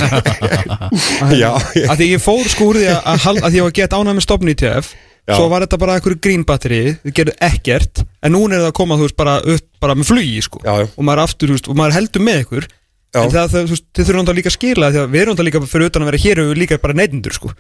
Já, 1.42 1.52
að 1.88 2.00
því 2.02 2.08
ég 2.14 2.24
fór 2.24 2.50
sko 2.52 2.72
úr 2.72 2.80
því 2.82 2.90
að, 2.92 2.98
að, 3.14 3.22
hal- 3.28 3.44
að 3.48 3.56
ég 3.60 3.64
var 3.68 3.72
að 3.72 3.78
geta 3.80 4.00
ánæg 4.02 4.18
með 4.20 4.26
stopn 4.28 4.52
ITF 4.54 4.90
Já. 5.28 5.36
svo 5.36 5.48
var 5.52 5.64
þetta 5.66 5.80
bara 5.82 5.96
einhverju 6.00 6.20
green 6.24 6.44
battery 6.48 6.82
þið 7.04 7.14
gerðu 7.20 7.34
ekkert, 7.50 8.04
en 8.24 8.32
núna 8.36 8.56
er 8.58 8.62
það 8.64 8.70
að 8.72 8.76
koma 8.80 8.98
þú 9.00 9.08
veist 9.08 9.18
bara 9.20 9.38
upp 9.44 9.66
bara 9.84 9.96
með 10.00 10.10
flugi 10.12 10.44
sko 10.46 10.62
Já, 10.64 10.74
já. 10.84 10.86
og 10.94 11.08
maður 11.08 11.24
aftur, 11.26 11.52
veist, 11.56 11.68
og 11.72 11.80
maður 11.80 11.98
heldur 12.00 12.24
með 12.28 12.44
ykkur 12.46 12.68
Já. 12.68 13.22
en 13.24 13.32
það, 13.34 13.50
það, 13.54 13.74
þið 13.96 14.04
þurfum 14.08 14.22
náttúrulega 14.22 14.38
líka 14.42 14.52
að 14.52 14.56
skila 14.58 14.92
því 14.94 15.02
að 15.02 15.12
við 15.16 15.22
erum 15.24 15.36
náttúrulega 15.36 15.60
líka 15.64 15.72
fyrir 15.72 15.92
utan 15.92 16.04
að 16.06 16.10
vera 16.12 16.22
hér 16.24 16.42
og 16.44 16.50
við 16.52 16.60
líka 16.62 16.80
bara 16.84 16.96
neytendur 17.00 17.36
sko 17.36 17.52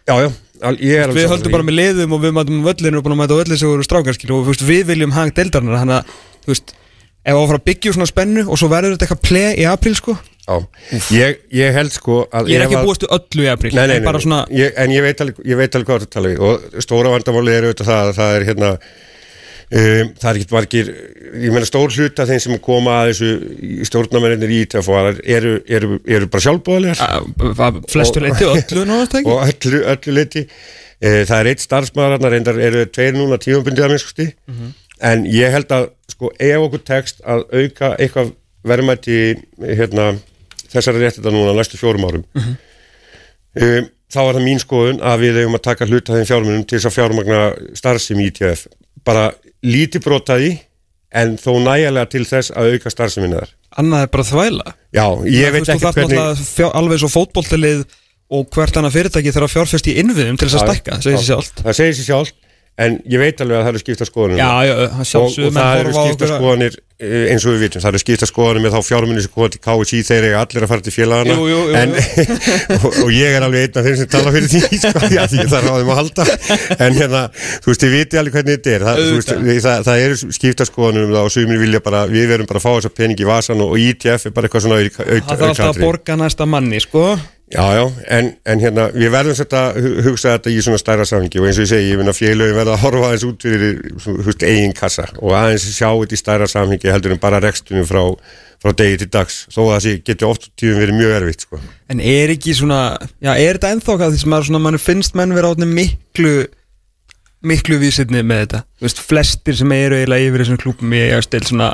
við 0.61 1.29
höldum 1.31 1.53
bara 1.53 1.65
með 1.67 1.77
liðum 1.79 2.15
og 2.17 2.23
við 2.23 2.35
mætum 2.38 2.63
völlinu 2.65 2.99
og 2.99 3.05
búin 3.05 3.15
að 3.17 3.21
mæta 3.21 3.38
völlinu 3.39 3.59
sem 3.61 3.71
voru 3.71 3.85
strákarskil 3.88 4.31
og 4.35 4.47
veist, 4.47 4.63
við 4.65 4.88
viljum 4.91 5.13
hang 5.15 5.34
deildarnar 5.38 5.81
þannig 5.81 5.99
að, 5.99 6.15
þú 6.45 6.53
veist, 6.53 6.73
ef 7.27 7.35
að 7.35 7.45
fara 7.51 7.61
að 7.61 7.67
byggja 7.69 7.91
úr 7.91 7.97
svona 7.97 8.09
spennu 8.11 8.45
og 8.47 8.59
svo 8.61 8.71
verður 8.71 8.95
þetta 8.95 9.07
eitthvað 9.07 9.23
ple 9.27 9.45
í 9.53 9.67
apríl 9.69 9.95
sko. 9.99 10.17
Já, 10.47 10.61
ég, 11.11 11.41
ég 11.59 11.73
held 11.75 11.91
sko 11.91 12.21
að 12.31 12.53
ég 12.53 12.61
er 12.61 12.69
ekki 12.69 12.85
búist 12.88 13.03
öllu 13.03 13.43
í 13.43 13.49
apríl 13.51 13.73
Nei, 13.75 13.81
nei, 13.84 13.97
en 13.97 14.05
nei, 14.05 14.13
nei. 14.15 14.21
svona, 14.23 14.38
ég, 14.55 14.77
En 14.79 14.93
ég 14.95 15.03
veit, 15.03 15.23
alveg, 15.25 15.89
hvað 15.89 16.05
það 16.05 16.13
tala 16.13 16.31
við. 16.31 16.39
Og 16.47 16.85
stóra 16.85 17.11
vandamáli 17.11 17.51
er 17.51 17.67
auðvitað 17.67 17.89
það 17.89 18.11
að 18.13 18.13
það 18.21 18.35
er 18.38 18.45
hérna 18.47 18.69
um, 19.68 20.10
það 20.15 20.30
er 20.31 20.38
ekkert 20.39 20.53
margir 20.56 20.89
ég 21.44 21.52
meina 21.53 21.68
stór 21.68 21.91
hluta 21.91 22.26
þeim 22.30 22.39
sem 22.44 22.57
koma 22.64 22.94
að 23.02 23.10
þessu 23.11 23.84
stjórnamennir 23.89 24.53
í 24.56 24.61
ITF 24.65 24.89
eru, 24.95 25.53
eru, 25.68 25.99
eru, 26.07 26.30
bara 26.31 26.45
sjálfbóðalegar 26.45 27.02
að- 27.03 27.61
að 27.68 27.80
flestu 27.91 28.23
leiti 28.23 28.48
öllu 28.48 28.85
náttúrulega 28.88 29.22
ekki? 29.22 29.31
Og 29.34 29.44
öllu, 29.52 29.81
öllu 29.94 30.15
leiti 30.18 30.44
e, 30.48 31.11
það 31.27 31.38
er 31.41 31.49
eitt 31.52 31.65
starfsmaður 31.65 32.15
hann 32.18 32.31
reyndar 32.35 32.61
eru 32.69 32.85
tveir 32.95 33.14
núna 33.19 33.38
tímabundið 33.44 33.85
að 33.88 33.94
minnskosti 33.95 34.30
en 35.11 35.26
ég 35.30 35.52
held 35.53 35.69
að 35.76 35.89
sko 36.15 36.31
ef 36.39 36.64
okkur 36.64 36.84
tekst 36.88 37.19
að 37.27 37.44
auka 37.53 37.91
eitthvað 38.02 38.31
verðmætti 38.68 39.18
hérna, 39.61 40.07
þessari 40.72 41.03
réttita 41.03 41.30
núna 41.31 41.53
næstu 41.56 41.77
fjórum 41.77 42.07
árum 42.07 42.23
um, 42.34 43.85
þá 44.07 44.19
er 44.23 44.34
það 44.38 44.44
mín 44.48 44.60
skoðun 44.64 44.99
að 45.03 45.22
við 45.26 45.38
eigum 45.44 45.56
að 45.60 45.64
taka 45.68 45.85
hluta 45.89 46.15
þeim 46.15 46.26
fjármunum 46.31 46.65
til 46.68 46.80
þess 46.80 46.89
að 46.89 46.95
fjármagna 46.98 47.39
starfsemi 47.77 48.26
í 48.26 48.31
ITF 48.31 48.65
bara 49.07 49.29
lítið 49.65 50.03
brotaði 50.05 50.51
en 51.17 51.38
þó 51.39 51.53
nægilega 51.63 52.11
til 52.11 52.25
þess 52.27 52.51
að 52.53 52.75
auka 52.75 52.91
starfseminni 52.93 53.39
þar 53.39 53.55
annað 53.77 54.03
er 54.05 54.11
bara 54.13 54.25
þvæla. 54.27 54.73
Já, 54.95 55.05
ég 55.29 55.53
veit 55.53 55.69
ekki 55.69 55.93
hvernig 55.93 56.43
fjár, 56.47 56.73
alveg 56.77 57.01
svo 57.01 57.09
fótboltalið 57.13 57.85
og 58.38 58.49
hvert 58.53 58.79
annað 58.79 58.97
fyrirtæki 58.97 59.34
þarf 59.35 59.47
að 59.47 59.53
fjárfest 59.53 59.89
í 59.91 59.95
innviðum 60.01 60.39
til 60.39 60.49
þess 60.49 60.59
að 60.59 60.63
Já, 60.63 60.73
stækka, 60.73 60.99
segir 61.03 61.19
sér 61.21 61.29
sjálft. 61.29 61.63
Það 61.63 61.77
segir 61.79 61.97
sér 61.97 62.07
sjálft 62.09 62.38
en 62.77 62.99
ég 63.09 63.21
veit 63.21 63.39
alveg 63.41 63.57
að 63.57 63.63
það 63.65 63.71
eru 63.71 63.79
skipta 63.81 64.05
skoðanir 64.05 64.37
Já, 64.37 64.51
já, 64.67 64.73
það 64.93 65.21
og, 65.21 65.37
og 65.47 65.55
það 65.55 65.79
eru 65.81 65.93
skipta 65.95 66.27
skoðanir 66.29 66.75
eh, 66.77 67.23
eins 67.31 67.45
og 67.47 67.55
við 67.55 67.63
vitum, 67.65 67.81
það 67.81 67.89
eru 67.89 68.01
skipta 68.03 68.27
skoðanir 68.29 68.63
með 68.65 68.75
þá 68.75 68.85
fjármunni 68.85 69.23
sem 69.25 69.33
koma 69.33 69.47
til 69.53 69.61
KSI, 69.63 70.01
þeir 70.05 70.27
eiga 70.27 70.43
allir 70.43 70.65
að 70.65 70.71
fara 70.73 70.85
til 70.85 70.93
félagana 70.93 71.37
Jú, 71.37 71.47
jú, 71.49 71.61
jú, 71.71 71.77
en, 71.81 71.95
og, 72.77 72.99
og 73.01 73.13
ég 73.15 73.37
er 73.37 73.45
alveg 73.47 73.65
einn 73.65 73.79
af 73.81 73.87
þeim 73.87 73.97
sem 74.01 74.11
tala 74.13 74.33
fyrir 74.35 74.51
því 74.53 74.79
sko, 74.83 75.09
já, 75.09 75.23
því 75.31 75.47
á 75.47 75.49
þeim 75.57 75.89
að 75.93 76.01
halda. 76.01 76.27
En 76.77 76.99
hérna, 76.99 77.23
þú 77.63 77.71
veist, 77.71 77.87
ég 77.87 77.95
viti 77.95 78.21
alveg 78.21 78.37
hvernig 78.37 78.59
þetta 78.59 78.75
er. 78.75 78.85
Það, 78.87 79.01
veist, 79.47 79.65
það, 79.65 79.87
það 79.87 80.03
eru 80.03 80.35
skipta 80.37 80.67
skoðanir 80.69 81.07
um 81.07 81.15
það 81.17 81.31
og 81.31 81.33
sumir 81.33 81.63
vilja 81.63 81.81
bara, 81.85 82.03
við 82.11 82.29
verum 82.29 82.49
bara 82.49 82.61
að 82.61 82.67
fá 82.67 82.69
þessa 82.75 82.93
pening 83.01 83.25
í 83.25 83.27
vasan 83.29 83.65
og, 83.65 83.73
og 83.73 83.87
ITF 83.87 84.29
er 84.29 84.37
bara 84.37 84.49
eitthvað 84.49 84.67
svona 84.67 84.79
auk, 84.83 85.01
auk, 85.01 85.09
Það 85.17 85.33
þarf 85.33 85.49
alltaf 85.49 85.73
að 85.73 85.83
borga 85.87 86.19
næsta 86.21 86.49
manni, 86.49 86.81
sko 86.83 87.07
Já, 87.47 87.63
já, 87.77 87.83
en, 88.11 88.33
en 88.43 88.59
hérna, 88.59 88.89
við 88.91 89.11
verðum 89.13 89.35
þetta, 89.39 89.59
hu- 89.79 90.01
hugsa 90.03 90.33
þetta 90.33 90.51
í 90.51 90.57
svona 90.65 90.79
stærra 90.81 91.05
samhengi 91.07 91.39
og 91.39 91.45
eins 91.47 91.59
og 91.61 91.63
ég 91.63 91.69
segi, 91.71 91.91
ég 91.93 92.01
finna 92.01 92.11
félögin 92.17 92.57
verða 92.57 92.73
að 92.75 92.81
horfa 92.81 93.05
aðeins 93.07 93.23
út 93.29 93.45
fyrir 93.47 93.77
húst, 94.25 94.43
eigin 94.43 94.73
kassa 94.75 95.05
og 95.21 95.31
aðeins 95.31 95.67
sjá 95.77 95.87
þetta 95.93 96.17
í 96.17 96.19
stærra 96.19 96.49
samhengi 96.51 96.91
heldur 96.91 97.13
en 97.15 97.21
bara 97.23 97.39
rekstunum 97.45 97.87
frá, 97.87 98.01
frá 98.59 98.73
degi 98.81 98.97
til 99.05 99.07
dags, 99.15 99.37
þó 99.55 99.61
að 99.63 99.71
það 99.87 100.03
geti 100.09 100.27
oft 100.27 100.49
tíðum 100.59 100.81
verið 100.83 100.97
mjög 100.99 101.15
erfitt, 101.21 101.45
sko. 101.47 101.61
En 101.95 102.03
er 102.03 102.33
ekki 102.35 102.57
svona, 102.59 102.81
já, 103.23 103.31
er 103.39 103.55
þetta 103.61 103.71
ennþá 103.77 103.95
hvað 104.01 104.11
því 104.17 104.21
sem 104.25 104.33
maður 104.35 104.49
svona, 104.49 104.63
mann 104.67 104.81
finnst 104.89 105.15
menn 105.15 105.37
vera 105.39 105.53
átni 105.55 105.69
miklu 105.71 106.35
miklu 107.47 107.79
vísirni 107.79 108.25
með 108.27 108.43
þetta 108.43 108.63
Þú 108.81 108.89
veist, 108.89 109.01
flestir 109.07 109.55
sem 109.61 109.71
eru 109.77 110.01
eiginlega 110.01 110.27
yfir 110.33 110.43
þessum 110.43 110.59
klúpum 110.65 110.95
ég 110.99 111.15
er 111.15 111.23
stil 111.23 111.45
svona, 111.47 111.71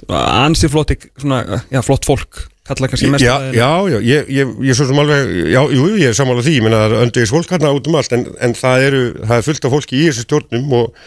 svona 0.00 0.24
ansi 0.46 0.72
flott, 0.72 0.96
svona, 1.20 1.60
já, 1.68 1.82
flott 1.84 2.08
fólk 2.08 2.46
kalla 2.64 2.88
kannski 2.88 3.10
mest 3.12 3.24
Já, 3.24 3.36
já, 3.52 3.68
já, 3.92 3.98
ég, 4.00 4.32
ég, 4.32 4.56
ég 4.64 4.72
er 4.72 4.78
svo 4.78 4.88
sem 4.88 5.02
alveg, 5.02 5.36
já, 5.52 5.60
jú, 5.68 5.84
ég 6.00 6.08
er 6.08 6.16
sammála 6.16 6.44
því, 6.44 6.56
ég 6.58 6.64
meina 6.64 6.80
það 6.80 6.96
er 6.96 7.04
öndegis 7.04 7.34
fólk 7.34 7.52
hérna 7.52 7.76
út 7.76 7.90
um 7.90 8.00
allt, 8.00 8.16
en, 8.16 8.24
en 8.40 8.56
það 8.56 8.88
eru, 8.88 9.04
það 9.20 9.36
er 9.36 9.46
fullt 9.50 9.68
af 9.68 9.74
fólki 9.74 10.00
í 10.00 10.06
þessu 10.08 10.24
stjórnum 10.24 10.72
og, 10.78 11.04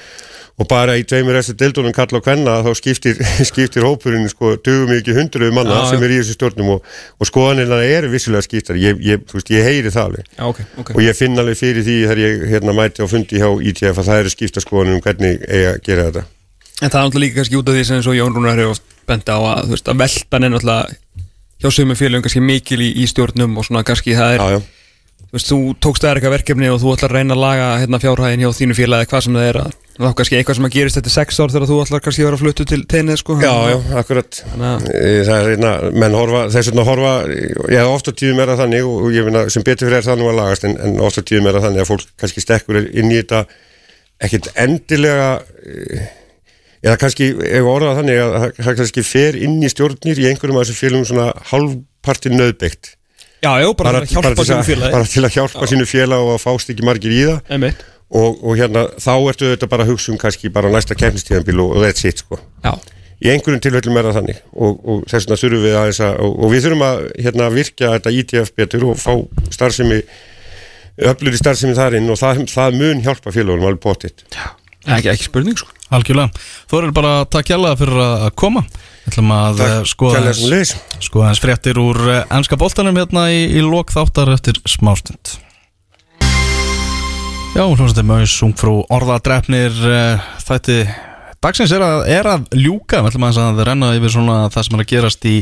og 0.58 0.70
bara 0.70 0.98
í 0.98 1.06
tveimur 1.10 1.38
þessu 1.40 1.56
deildunum 1.58 1.96
kalla 1.98 2.20
og 2.20 2.26
kvenna 2.28 2.60
þá 2.66 2.70
skiptir, 2.78 3.24
skiptir 3.50 3.88
hópurinn, 3.88 4.30
sko, 4.30 4.54
dugum 4.62 4.94
ekki 5.00 5.18
hundruðu 5.18 5.58
manna 5.58 5.82
Já, 5.82 5.90
sem 5.96 6.06
er 6.06 6.14
í 6.14 6.22
þessu 6.22 6.38
stjórnum 6.38 6.72
og, 6.76 6.94
og 7.18 7.32
skoðanirna 7.32 7.82
eru 7.90 8.14
vissulega 8.14 8.46
skiptar, 8.46 8.78
ég, 8.78 9.02
ég, 9.02 9.26
þú 9.26 9.40
veist, 9.40 9.52
ég 9.58 9.66
heyri 9.66 9.94
það 9.94 10.12
alveg. 10.12 10.30
Já, 10.38 10.46
ok, 10.52 10.64
ok 10.84 10.94
Og 10.94 11.04
ég 11.08 11.18
finn 11.18 11.42
alveg 11.42 11.58
fyrir 11.58 11.86
því 11.88 11.98
þegar 12.04 12.22
ég 12.22 12.48
hérna 12.54 12.78
mæti 12.78 13.02
á 13.02 13.10
fundi 13.10 13.42
hjá 13.42 13.50
ITF 13.72 13.98
að 13.98 14.12
það 14.12 14.22
eru 14.24 14.36
skipta 14.36 14.62
skoðanir 14.62 15.00
um 15.00 15.06
hvernig 15.06 15.42
eiga 15.50 15.74
að 15.74 15.82
gera 15.90 16.10
þetta. 16.12 16.26
En 16.78 16.92
það 16.94 17.00
er 17.00 17.08
náttúrulega 17.08 17.26
líka 17.26 17.40
kannski 17.40 17.58
út 17.58 17.70
af 17.72 17.74
því 17.74 17.84
sem 17.90 18.08
Jón 18.14 18.36
Rúnar 18.36 18.60
hefur 18.62 18.76
oft 18.76 18.98
bent 19.08 19.30
á 19.32 19.38
að, 19.40 19.64
þú 19.66 19.74
veist, 19.74 19.88
að 19.90 20.02
veltan 20.04 20.46
er 20.46 20.52
náttúrulega 20.54 20.98
hjá 21.62 21.70
sögum 21.74 21.96
félagum 21.98 22.26
kannski 22.28 22.44
mikil 22.44 22.82
í, 22.86 22.92
í 23.02 23.08
stjórnum 23.10 23.58
og 23.58 23.66
svona 23.68 23.86
kannski 23.88 24.16
það 24.18 24.38
er, 24.38 24.44
Já, 24.44 24.58
já. 24.58 24.62
þú 25.28 25.36
veist, 25.38 25.50
þú 25.52 25.58
tókst 25.84 26.06
það 26.06 26.16
eitthvað 26.20 26.36
verkefni 26.38 26.70
og 26.72 26.80
þú 26.84 26.94
ætlar 26.94 27.12
að 27.14 27.20
reyna 27.22 27.36
að 27.38 27.44
laga 27.44 27.68
hérna 27.82 28.00
fjárhæðin 28.04 28.44
hjá 28.46 28.52
þínu 28.62 28.78
félagi 28.78 29.10
hvað 29.12 29.26
sem 29.26 29.38
það 29.40 29.48
er 29.52 29.60
að 29.64 29.76
þá 29.98 30.12
kannski 30.20 30.38
eitthvað 30.38 30.58
sem 30.60 30.68
að 30.68 30.76
gerist 30.78 30.98
þetta 31.00 31.12
sex 31.16 31.40
ár 31.42 31.54
þegar 31.56 31.70
þú 31.72 31.78
ætlar 31.82 32.04
kannski 32.06 32.22
að 32.22 32.28
vera 32.28 32.38
að 32.38 32.42
fluttu 32.44 32.66
til 32.70 32.80
teinið 32.94 33.18
sko 33.18 33.38
Já, 33.42 33.54
já, 33.72 33.78
akkurat 33.98 34.42
Það 34.54 35.32
er 35.40 35.50
einna, 35.56 35.72
menn 35.98 36.18
horfa, 36.20 36.44
þess 36.54 36.70
vegna 36.70 36.86
horfa 36.86 37.14
Já, 37.74 37.82
ofta 37.90 38.14
tíðum 38.14 38.44
er 38.44 38.52
það 38.54 38.62
þannig 38.62 38.92
og, 38.92 39.08
ég 39.18 39.26
finna 39.26 39.42
sem 39.56 39.66
betur 39.66 39.90
fyrir 39.90 40.06
það 40.06 40.22
nú 40.22 40.30
að 40.30 40.38
lagast 40.44 40.68
en, 40.70 40.78
en 40.86 41.02
ofta 41.10 41.26
tíðum 41.26 41.50
er 41.50 41.58
það 41.58 41.66
þannig 41.66 41.82
að 41.82 41.90
fólk 41.90 42.06
kannski 42.22 42.46
stekkur 42.46 42.80
inn 42.86 43.10
í 43.10 43.18
þetta 43.24 43.42
ekkit 44.28 44.52
endilega 44.68 45.32
e, 45.66 46.06
eða 46.88 46.98
kannski, 47.02 47.28
ef 47.60 47.68
orðað 47.74 47.98
þannig 48.02 48.22
að 48.24 48.36
það- 48.38 48.78
kannski 48.82 49.04
fer 49.06 49.38
inn 49.48 49.58
í 49.64 49.70
stjórnir 49.74 50.22
í 50.24 50.28
einhverjum 50.32 50.60
af 50.62 50.68
þessum 50.68 50.80
félagum 50.82 51.08
svona 51.12 51.28
hálfpartin 51.52 52.38
nöðbyggt 52.40 52.94
Já, 53.44 53.52
já, 53.62 53.68
bara, 53.78 53.92
bara 54.00 54.06
hjálpa 54.10 54.32
til 54.34 54.46
sínu 54.48 54.58
að- 54.58 54.92
bara 54.92 55.06
til 55.06 55.24
að 55.28 55.36
hjálpa 55.38 55.68
sínu 55.70 55.86
félag 55.86 56.24
og 56.26 56.32
að 56.34 56.42
fást 56.42 56.72
ekki 56.74 56.86
margir 56.88 57.14
í 57.14 57.20
það. 57.28 57.42
Og, 58.10 58.38
og 58.44 58.56
hérna, 58.58 58.86
þá 58.98 59.12
ertu 59.30 59.50
þetta 59.52 59.68
bara 59.70 59.84
að 59.84 59.92
hugsa 59.92 60.12
um 60.14 60.18
kannski 60.18 60.50
bara 60.50 60.72
næsta 60.74 60.96
kemnistíðanbíl 60.98 61.60
og, 61.62 61.76
that's 61.84 62.06
it 62.08 62.18
sko. 62.24 62.40
Já, 62.64 62.72
í 63.22 63.30
einhverjum 63.30 63.62
tilfellum 63.62 63.98
er 64.00 64.08
það 64.10 64.18
þannig. 64.22 64.40
Og, 64.56 64.80
og 64.88 65.04
þess 65.12 65.28
vegna 65.28 65.38
þurfum 65.44 65.66
við 65.68 65.78
að 65.78 66.02
og, 66.24 66.40
og 66.40 66.52
við 66.56 66.66
þurfum 66.66 66.86
að 66.88 67.02
hérna, 67.28 67.50
virkja 67.54 67.92
þetta 67.98 68.16
ITF 68.22 68.52
betur 68.58 68.88
og 68.90 68.98
fá 68.98 69.14
starfsemi 69.54 70.00
öflur 70.98 71.36
í 71.38 71.42
starfsemi 71.44 71.76
þar 71.78 72.00
inn 72.00 72.10
og 72.10 72.18
það, 72.18 72.42
það 72.50 72.80
mun 72.82 73.04
hjálpa 73.06 73.36
félagunum 73.36 73.68
alveg 73.70 73.84
pottitt 73.86 74.24
ekki, 74.88 75.12
ekki 75.14 75.28
spurning 75.30 75.60
sko 75.60 75.78
Algjörlega. 75.88 76.46
Þú 76.68 76.80
eru 76.82 76.94
bara 76.96 77.12
að 77.22 77.28
takk 77.32 77.52
hjálpa 77.54 77.76
fyrir 77.80 78.00
að 78.04 78.30
koma. 78.40 78.64
Við 79.06 79.12
ætlum 79.14 79.30
að 79.32 79.62
eh, 79.64 79.76
skoða 79.88 81.28
hans 81.30 81.42
fréttir 81.44 81.80
úr 81.80 82.00
eh, 82.12 82.24
ennska 82.36 82.60
boltanum 82.60 82.98
hérna 83.00 83.30
í, 83.32 83.46
í 83.56 83.64
lok 83.64 83.94
þáttar 83.96 84.34
eftir 84.36 84.60
smástund. 84.68 85.38
Já, 87.56 87.64
hljómsætti 87.64 88.04
Maus, 88.06 88.36
ungfrú, 88.46 88.82
orðadrefnir, 88.94 89.74
uh, 89.88 90.26
þætti 90.46 90.82
dagsins 91.44 91.74
er 91.76 91.84
að, 91.86 92.00
er 92.12 92.30
að 92.32 92.48
ljúka, 92.58 93.02
við 93.02 93.12
ætlum 93.12 93.28
aðeins 93.28 93.40
að 93.44 93.62
renna 93.70 93.92
yfir 93.98 94.14
svona 94.14 94.38
það 94.54 94.68
sem 94.68 94.78
er 94.78 94.84
að 94.84 94.90
gerast 94.92 95.28
í, 95.30 95.36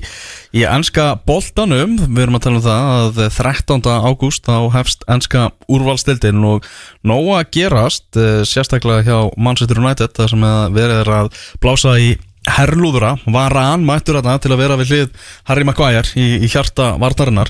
í 0.55 0.65
ennska 0.69 1.07
boltanum, 1.27 1.95
við 2.03 2.21
erum 2.25 2.39
að 2.39 2.45
tala 2.45 2.59
um 2.59 2.65
það 2.65 2.91
að 2.97 3.21
13. 3.37 3.89
ágúst 4.09 4.49
þá 4.49 4.57
hefst 4.75 5.07
ennska 5.15 5.47
úrvalstildin 5.71 6.43
og 6.51 6.69
nóg 7.07 7.31
að 7.39 7.49
gerast, 7.59 8.07
uh, 8.19 8.43
sérstaklega 8.47 9.05
hjá 9.07 9.31
Manchester 9.37 9.81
United, 9.81 10.15
það 10.17 10.33
sem 10.35 10.47
að 10.49 10.79
verið 10.79 11.01
er 11.05 11.13
að 11.21 11.31
blása 11.63 11.95
í 12.01 12.13
herlúðura, 12.45 13.15
var 13.33 13.55
hann 13.57 13.87
mættur 13.87 14.19
þarna 14.19 14.37
til 14.37 14.51
að 14.53 14.61
vera 14.61 14.75
við 14.77 14.91
hlið 14.91 15.31
Harry 15.49 15.65
Maguire 15.65 16.05
í, 16.13 16.27
í 16.45 16.51
hjarta 16.51 16.93
vartarinnar 17.01 17.49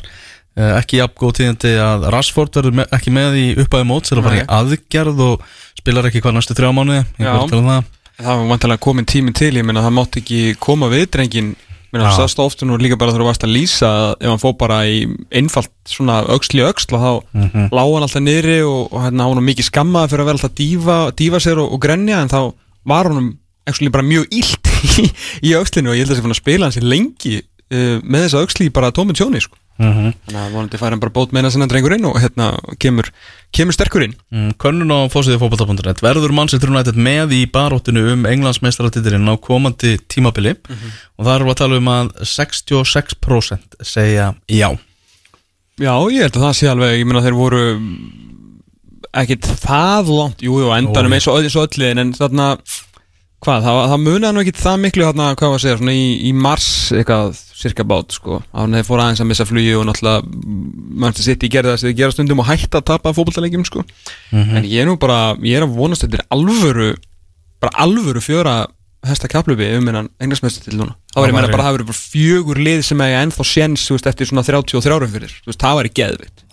Eh, 0.56 0.72
ekki 0.80 1.02
jafn 1.02 1.18
góð 1.20 1.34
tíðindi 1.42 1.74
að 1.84 2.06
Rashford 2.14 2.56
verður 2.56 2.76
me 2.78 2.84
ekki 2.96 3.12
með 3.12 3.34
í 3.36 3.48
uppæði 3.60 3.88
mót 3.90 4.08
sem 4.08 4.16
er 4.16 4.22
að 4.22 4.28
fara 4.30 4.38
í 4.40 4.46
aðgerð 4.56 5.18
og 5.26 5.42
spilar 5.76 6.08
ekki 6.08 6.22
hvað 6.24 6.38
næstu 6.38 6.56
þrjá 6.56 6.70
mánuði 6.72 7.02
ég 7.02 7.26
Já. 7.26 7.34
var 7.34 7.42
að 7.44 7.58
um 7.58 7.68
það 7.68 7.90
Það 8.16 8.38
var 8.40 8.50
vantilega 8.54 8.80
komin 8.86 9.06
tími 9.06 9.34
til, 9.36 9.54
ég 9.60 9.66
meina 9.68 9.84
það 9.84 9.96
mátt 9.98 10.18
ekki 10.22 10.42
koma 10.64 10.88
við 10.92 11.10
drengin 11.16 11.56
Já. 11.96 12.02
það 12.10 12.18
sást 12.20 12.40
ofta 12.44 12.66
nú 12.68 12.76
líka 12.80 12.98
bara 13.00 13.12
varst 13.24 13.44
að 13.48 13.54
lýsa 13.56 13.90
ef 14.20 14.28
hann 14.28 14.42
fór 14.42 14.56
bara 14.60 14.82
í 14.88 15.06
einfalt 15.32 15.72
svona 15.88 16.22
í 16.28 16.64
öxl 16.66 16.96
og 16.98 17.02
þá 17.06 17.12
mm 17.34 17.46
Mhm. 17.46 17.70
lág 17.72 17.94
hann 17.94 18.04
alltaf 18.04 18.22
niðri 18.24 18.58
og, 18.68 18.92
og 18.92 19.02
hérna 19.04 19.24
hann 19.24 19.36
var 19.36 19.46
mikið 19.48 19.70
skammað 19.70 20.10
fyrir 20.12 20.24
að 20.24 20.26
vera 20.30 20.38
alltaf 20.40 20.56
dífa, 20.60 20.98
dífa 21.16 21.40
sér 21.40 21.62
og, 21.64 21.72
og 21.74 21.80
grenja 21.80 22.22
en 22.22 22.28
þá 22.32 22.54
var 22.86 23.06
hann 23.12 23.38
actually 23.68 23.90
bara 23.92 24.04
mjög 24.04 24.28
illt 24.32 24.68
í, 25.00 25.08
í 25.44 25.54
öxlinu 25.56 25.90
og 25.92 25.96
ég 25.96 26.04
held 26.04 26.12
að 26.12 26.16
það 26.16 26.20
sé 26.20 26.26
fann 26.28 26.36
að 26.36 26.42
spila 26.42 26.66
hans 26.70 26.80
lengi 26.84 27.36
uh, 27.40 27.98
með 28.04 28.26
þessa 28.28 28.44
öxli 28.46 28.70
bara 28.76 28.92
tómið 28.92 29.22
tjóni 29.22 29.42
sko. 29.42 29.56
Mm 29.82 30.14
þannig 30.26 30.40
að 30.42 30.54
vonandi 30.56 30.80
fær 30.80 30.94
hann 30.94 31.02
bara 31.04 31.14
bót 31.16 31.34
meina 31.36 31.50
sinna 31.52 31.68
drengurinn 31.68 32.06
og 32.08 32.16
hérna 32.22 32.52
kemur, 32.80 33.10
kemur 33.56 33.76
sterkurinn 33.76 34.16
mm, 34.32 34.56
Könnun 34.62 34.94
á 34.96 35.12
fósiði 35.12 35.40
fótbolta.net 35.42 36.04
verður 36.04 36.34
Manchester 36.36 36.72
United 36.72 36.96
með 36.96 37.36
í 37.36 37.42
baróttinu 37.52 38.06
um 38.14 38.26
Englandsmeistaratitirinn 38.30 39.28
á 39.28 39.36
komandi 39.36 39.98
tímabili? 40.12 40.56
Og 41.20 41.28
það 41.28 41.46
við 41.46 41.54
að 41.54 41.62
tala 41.62 41.82
um 41.82 41.92
að 41.92 42.14
66% 42.36 43.80
segja 43.84 44.32
já. 44.48 44.70
Já, 45.76 45.92
ég 46.08 46.24
held 46.24 46.38
að 46.40 46.46
það 46.46 46.56
sé 46.56 46.72
alveg, 46.72 46.98
ég 47.02 47.08
meina 47.08 47.24
þeir 47.26 47.36
voru 47.36 47.64
ekkit 49.16 49.48
það 49.64 50.12
langt, 50.12 50.44
jú, 50.44 50.60
jú, 50.62 50.72
á 50.72 50.80
endanum 50.80 51.16
eins 51.16 51.28
og, 51.28 51.40
öll 51.66 51.82
liðin, 51.82 52.02
en 52.04 52.14
þarna 52.16 52.50
hvað, 53.44 53.66
það, 53.68 53.82
það 53.92 54.04
munaði 54.06 54.36
nú 54.36 54.44
ekkit 54.44 54.62
það 54.64 54.80
miklu 54.86 55.08
þarna, 55.10 55.28
hvað 55.40 55.52
var 55.52 55.60
að 55.60 55.66
segja, 55.66 55.80
svona 55.82 55.96
í, 55.96 56.08
í 56.30 56.32
mars 56.36 56.70
eitthvað, 56.96 57.42
cirka 57.56 57.86
bát, 57.88 58.12
sko. 58.16 58.42
Þannig 58.52 58.76
að 58.76 58.82
þeir 58.82 58.88
fóru 58.90 59.04
aðeins 59.06 59.24
að 59.24 59.30
missa 59.32 59.48
flugi 59.48 59.74
og 59.80 59.86
náttúrulega 59.88 60.22
mannstu 61.04 61.26
sitt 61.26 61.44
í 61.46 61.52
gerði 61.54 61.72
það 61.74 61.82
sem 61.82 61.90
þeir 61.90 62.00
gera 62.02 62.16
stundum 62.16 62.44
og 62.44 62.50
hætta 62.50 62.82
að 62.82 62.88
tapa 62.92 63.14
fótballtalegjum, 63.16 63.66
sko. 63.68 63.86
En 64.36 64.68
ég 64.68 64.84
er 64.84 64.90
nú 64.90 64.98
bara, 65.00 65.20
ég 65.46 65.60
er 65.60 65.68
að 65.68 65.78
vonast 65.78 66.04
þetta 66.06 66.20
er 66.20 66.26
alvöru, 66.36 66.90
bara 67.64 67.86
alvöru 67.86 68.24
fjöra 68.24 68.66
hesta 69.06 69.30
kaplubi 69.30 69.68
um 69.78 69.90
innan 69.90 70.10
englansmestur 70.22 70.66
til 70.66 70.80
núna. 70.80 70.96
Þá 71.14 71.20
er 71.22 71.30
ég 71.30 71.36
meina 71.36 71.50
bara 71.52 71.64
að 71.64 71.68
það 71.68 71.76
verið 71.78 71.90
bara 71.92 72.00
fjögur 72.00 72.62
lið 72.68 72.84
sem 72.88 73.04
eiga 73.06 73.22
ennþá 73.26 73.46
séns, 73.48 73.86
eftir 73.94 74.30
svona 74.30 74.44
33 74.48 75.10
fyrir, 75.14 75.36
þú 75.44 75.52
veist, 75.52 75.62
það 75.62 75.80
væri 75.80 75.92
geðvitt 76.00 76.46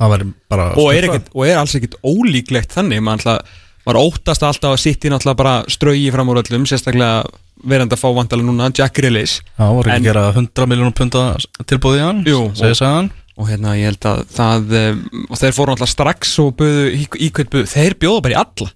verður 0.52 0.82
og 0.82 0.90
er, 0.92 1.06
ekkit, 1.08 1.30
og 1.32 1.46
er 1.48 1.60
alls 1.60 1.76
ekkit 1.78 1.96
ólíklegt 2.04 2.76
þannig. 2.76 3.02
Maður 3.04 3.32
alltaf, 3.32 3.60
maður 3.86 4.00
óttast 4.02 4.46
alltaf 4.48 4.76
að 4.76 4.82
sitt 4.84 5.06
í 5.06 5.12
náttúrulega 5.12 5.40
bara 5.40 5.54
strauji 5.72 6.12
fram 6.14 6.32
úr 6.32 6.42
öllum 6.42 6.68
sérstaklega 6.68 7.24
verandi 7.62 7.97
að 7.97 8.02
fá 8.02 8.09
vandalega 8.16 8.48
núna 8.48 8.68
Jack 8.74 8.94
Grealish. 8.98 9.40
Já, 9.59 9.64
voru 9.68 9.90
ekki 9.90 9.98
að 10.02 10.06
gera 10.09 10.24
100 10.34 10.68
miljónum 10.70 10.94
punta 10.98 11.24
tilbúið 11.68 11.98
í 11.98 12.05
hann 12.05 12.22
segja 12.59 12.78
sagan. 12.78 13.10
og 13.36 13.48
hérna 13.48 13.76
ég 13.78 13.90
held 13.90 14.09
að 14.10 14.22
það 14.36 14.74
um, 14.82 15.02
og 15.28 15.40
þeir 15.40 15.56
fóru 15.56 15.74
alltaf 15.74 15.93
strax 15.93 16.34
og 16.43 16.52
buðu 16.60 16.89
í, 16.93 17.06
í 17.26 17.30
hvert 17.30 17.52
buðu, 17.52 17.70
þeir 17.72 17.97
bjóða 18.02 18.24
bara 18.26 18.34
í 18.34 18.40
alla. 18.43 18.72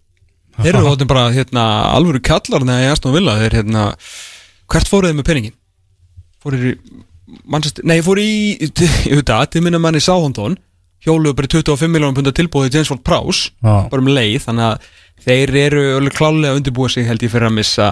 Þeir 0.57 0.71
eru 0.73 0.87
þáttum 0.89 1.11
bara 1.11 1.27
hérna 1.35 1.67
alvöru 1.93 2.23
kallar 2.25 2.65
neða 2.65 2.87
í 2.87 2.93
Aston 2.95 3.13
Villa. 3.13 3.37
Þeir 3.43 3.59
hérna 3.61 3.89
hvert 4.73 4.89
fóruð 4.89 5.13
þið 5.13 5.19
með 5.21 5.29
peningin 5.31 5.57
fóruð 6.47 6.71
í 6.71 6.77
Manchester, 7.45 7.85
nei 7.85 7.99
fóruð 8.07 8.25
í 8.25 8.71
auðvitað, 9.11 9.51
þið 9.53 9.67
minna 9.67 9.81
manni 9.83 10.01
Sáhondón 10.03 10.57
hjóluðu 11.07 11.37
bara 11.39 11.49
í 11.49 11.53
25 11.59 11.93
miljónum 11.93 12.17
punda 12.17 12.33
tilbúið 12.35 12.75
James 12.79 12.91
Ward 12.91 13.03
Prowse 13.07 13.51
bara 13.63 14.03
um 14.03 14.09
leið. 14.11 14.39
Þannig 14.47 14.69
að 14.71 14.87
þeir 15.27 15.53
eru 15.67 15.83
klálega 16.15 16.53
að 16.55 16.61
undirbúa 16.61 16.91
sig 16.93 17.07
held 17.07 17.23
ég 17.23 17.33
fyrir 17.33 17.51
að 17.51 17.59
missa 17.59 17.91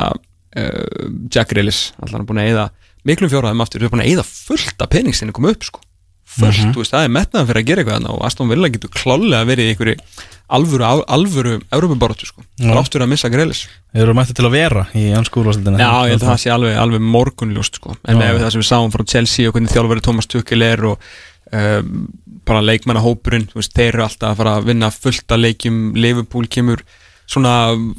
uh, 0.57 1.09
Jack 1.33 1.53
Grealish. 1.53 1.93
Alltaf 1.99 2.17
hann 2.17 2.25
er 2.25 2.29
búin 2.29 2.43
að 2.43 2.53
eyða 2.53 2.69
miklum 3.05 3.33
fjóraðum 3.33 3.65
aftur, 3.65 3.81
þeir 3.81 3.89
eru 3.89 3.97
búin 3.97 4.05
að 4.05 4.13
eyða 4.13 4.29
fullt 4.29 4.85
af 4.85 4.93
pening 4.93 5.17
sinni 5.17 5.35
koma 5.37 5.53
upp 5.55 5.67
sko. 5.67 5.83
Fullt, 6.35 6.73
þú 6.73 6.81
veist, 6.81 6.95
það 6.95 7.05
er 7.05 7.13
metnaðan 7.13 7.49
fyrir 7.51 7.61
að 7.61 7.67
gera 7.69 7.83
eitthvað 7.83 8.07
og 8.11 8.23
Aston 8.27 8.49
Villa 8.51 8.71
getur 8.73 8.91
klálega 8.91 9.45
verið 9.47 9.69
í 9.69 9.75
einhverju 9.75 9.97
alvöru, 10.57 10.87
alvöru 11.07 11.53
Európa-baróttu 11.73 12.27
sko, 12.27 12.43
Já. 12.59 12.73
ráttur 12.75 13.05
að 13.05 13.13
missa 13.13 13.31
Grealish. 13.31 13.69
Þeir 13.93 14.07
eru 14.07 14.17
mætti 14.17 14.35
til 14.37 14.47
að 14.49 14.57
vera 14.57 14.87
í 14.97 15.05
ansku 15.17 15.41
úrvalstildinu 15.43 15.79
Já, 15.79 15.93
ég 16.09 16.15
held 16.15 16.25
að 16.25 16.33
það 16.33 16.41
sé 16.43 16.53
alveg, 16.55 16.75
alveg 16.81 17.05
morgunljóst 17.15 17.79
sko. 17.79 17.95
en 18.03 18.19
með 18.19 18.41
það 18.43 18.51
sem 18.55 18.65
við 18.65 18.69
sáum 18.71 18.93
frá 18.97 19.05
Chelsea 19.15 19.49
og 19.49 19.55
hvernig 19.55 19.73
þjálfur 19.73 20.03
Thomas 20.09 20.31
Tuchel 20.33 20.67
er 20.67 20.85
og 20.91 21.07
um, 21.53 22.05
bara 22.49 22.65
leikmannahópurinn 22.65 23.49
þú 23.53 23.61
veist, 23.61 23.77
þeir 23.77 23.93
eru 23.93 24.07
alltaf 24.09 24.33
að 24.33 24.43
fara 24.43 24.59
að 24.59 24.69
vinna 24.73 24.91
fullt 24.93 25.37
að 25.37 25.45
leikjum. 25.47 25.81
Liverpool 25.97 26.51
kemur 26.51 26.85
svona 27.31 27.55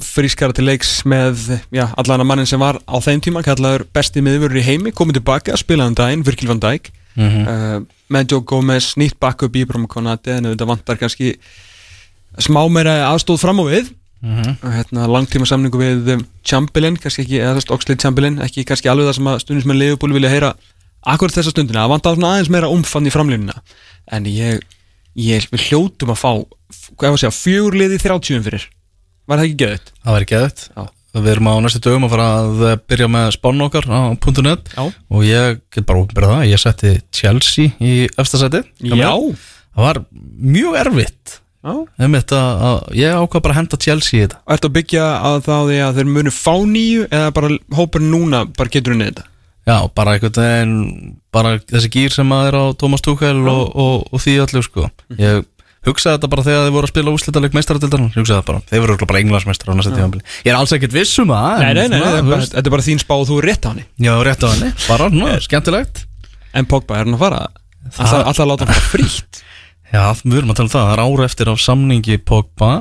frískara 0.05 0.53
til 0.55 0.67
leiks 0.67 0.99
með 1.09 1.57
já, 1.73 1.87
allan 1.97 2.21
að 2.21 2.29
mannin 2.29 2.49
sem 2.49 2.61
var 2.61 2.77
á 2.85 2.95
þeim 3.01 3.23
tíma 3.25 3.43
kallaður 3.45 3.87
besti 3.95 4.21
miðurur 4.23 4.61
í 4.61 4.65
heimi 4.65 4.93
komið 4.95 5.19
tilbaka, 5.19 5.57
spilaðan 5.57 5.97
daginn, 5.97 6.25
Virgil 6.25 6.51
van 6.53 6.61
Dijk. 6.63 6.91
Mhm. 7.15 7.45
uh, 7.47 7.77
með 8.11 8.33
Joe 8.33 8.43
Gomez 8.45 8.91
nýtt 8.99 9.15
backup 9.23 9.55
í 9.55 9.63
Íbram 9.63 9.87
Konati 9.89 10.33
en 10.35 10.49
þetta 10.51 10.67
vantar 10.67 10.99
kannski 10.99 11.37
smá 12.37 12.59
meira 12.69 12.99
aðstóð 13.07 13.39
fram 13.41 13.63
á 13.63 13.65
við. 13.65 13.93
Mhm. 14.25 14.57
og 14.63 14.71
hérna 14.73 15.07
langtíma 15.11 15.45
samningu 15.45 15.77
við 15.77 16.13
um, 16.15 16.21
Chamberlain, 16.41 16.95
kannski 16.97 17.25
ekki, 17.25 17.41
eða 17.43 17.59
þess 17.59 17.73
Oxlade 17.75 18.01
Chamberlain 18.01 18.39
ekki 18.41 18.63
kannski 18.65 18.89
alveg 18.89 19.09
það 19.09 19.17
sem 19.19 19.27
að 19.29 19.41
stundismenn 19.43 19.77
Leifupúl 19.77 20.15
vilja 20.15 20.31
heyra 20.31 20.53
akkurat 21.05 21.35
þessa 21.35 21.53
stundina, 21.53 21.83
það 21.83 21.91
vantar 21.93 22.15
svona 22.15 22.31
aðeins 22.33 22.49
meira 22.55 22.71
umfann 22.73 23.05
í 23.05 23.13
framlínuna 23.13 23.59
en 24.15 24.25
ég, 24.29 24.63
ég 25.19 25.45
við 25.51 25.67
hljótum 25.67 26.15
að 26.15 26.21
fá 26.23 26.31
hvað 26.95 27.05
var 27.05 27.17
að 27.17 27.21
segja, 27.21 27.35
fjögur 27.37 27.77
liði 27.77 27.99
30 28.01 28.45
fyrir 28.47 28.65
var 29.25 29.41
það 29.41 29.47
ekki 29.47 29.57
geðið? 29.63 29.89
Það 30.03 30.17
væri 30.17 30.29
geðut 30.31 30.65
Já. 30.65 30.83
við 31.15 31.31
erum 31.31 31.49
á 31.49 31.53
næstu 31.63 31.81
dögum 31.85 32.05
að 32.07 32.13
fara 32.15 32.27
að 32.41 32.65
byrja 32.91 33.07
með 33.15 33.31
spánu 33.37 33.65
okkar 33.69 33.87
á 33.87 33.99
.net 34.45 34.73
Já. 34.75 34.83
og 34.85 35.25
ég 35.25 35.61
get 35.73 35.87
bara 35.87 36.03
opinberað 36.03 36.35
það, 36.35 36.45
ég 36.51 36.61
setti 36.61 36.93
Chelsea 37.15 37.73
í 37.79 37.95
efstasæti 38.15 38.63
Já. 38.83 39.09
það 39.15 39.87
var 39.87 40.01
mjög 40.55 40.79
erfitt 40.83 41.39
að, 41.65 42.65
að 42.69 42.81
ég 42.99 43.15
ákvað 43.17 43.41
bara 43.41 43.55
að 43.55 43.59
henda 43.61 43.79
Chelsea 43.81 44.19
í 44.19 44.25
þetta 44.25 44.41
Ertu 44.53 44.69
að 44.69 44.75
byggja 44.75 45.05
að 45.29 45.37
þá 45.47 45.55
því 45.55 45.79
að 45.81 45.95
þeir 45.99 46.11
munu 46.17 46.33
fá 46.35 46.53
nýju 46.69 47.07
eða 47.09 47.31
bara 47.39 47.55
hópur 47.79 48.05
núna 48.05 48.43
bara 48.53 48.73
getur 48.75 48.93
unnið 48.93 49.09
þetta? 49.13 49.25
Já, 49.65 49.77
bara 49.97 50.13
einhvern 50.13 50.37
veginn 50.37 50.75
bara 51.33 51.55
þessi 51.57 51.89
gýr 51.95 52.13
sem 52.13 52.33
að 52.35 52.51
er 52.51 52.57
á 52.61 52.63
Thomas 52.77 53.01
Tuchel 53.01 53.39
og, 53.49 53.63
og, 53.73 54.03
og 54.13 54.21
því 54.21 54.35
öllu 54.43 54.61
sko 54.67 54.85
ég 55.17 55.41
hugsaði 55.85 56.17
þetta 56.17 56.29
bara 56.33 56.43
þegar 56.45 56.65
þeir 56.65 56.73
voru 56.75 56.87
að 56.87 56.91
spila 56.93 57.13
úslitaleg 57.15 57.55
meistaradildarinn, 57.57 58.09
ég 58.11 58.19
hugsaði 58.19 58.39
það 58.39 58.47
bara. 58.49 58.61
Þeir 58.71 58.83
voru 58.85 59.07
bara 59.11 59.21
englansmeistar 59.21 59.71
á 59.71 59.73
næsta 59.77 59.93
tímabili. 59.95 60.23
Ég 60.45 60.51
er 60.51 60.57
alls 60.59 60.73
ekkert 60.75 60.95
viss 60.95 61.19
um 61.21 61.31
það 61.33 61.61
Nei, 61.61 61.73
nei, 61.73 61.87
nei, 61.87 61.99
þetta 61.99 62.17
er 62.17 62.29
bara- 62.29 62.49
þetta 62.55 62.81
þín 62.89 63.01
spá 63.03 63.13
og 63.15 63.27
þú 63.29 63.37
er 63.41 63.47
rétt 63.51 63.65
á 63.65 63.69
henni. 63.71 63.85
Já, 64.01 64.13
rétt 64.25 64.43
á 64.45 64.47
henni, 64.53 64.71
bara, 64.87 65.09
nú, 65.13 65.29
skemmtilegt. 65.45 66.05
En 66.55 66.65
Pogba, 66.65 66.97
er 66.99 67.05
hann 67.05 67.15
að 67.17 67.23
fara? 67.25 67.41
Alltaf, 67.85 68.25
alltaf 68.25 68.43
að 68.45 68.49
láta 68.51 68.65
hann 68.65 68.73
fara 68.73 68.91
frítt? 68.95 69.41
Já, 69.93 70.03
við 70.25 70.37
erum 70.41 70.51
að 70.51 70.57
tala 70.59 70.67
um 70.67 70.73
það, 70.73 70.85
það 70.85 70.93
er 70.95 71.03
ára 71.05 71.25
eftir 71.29 71.51
af 71.51 71.59
samningi 71.61 72.17
Pogba. 72.25 72.71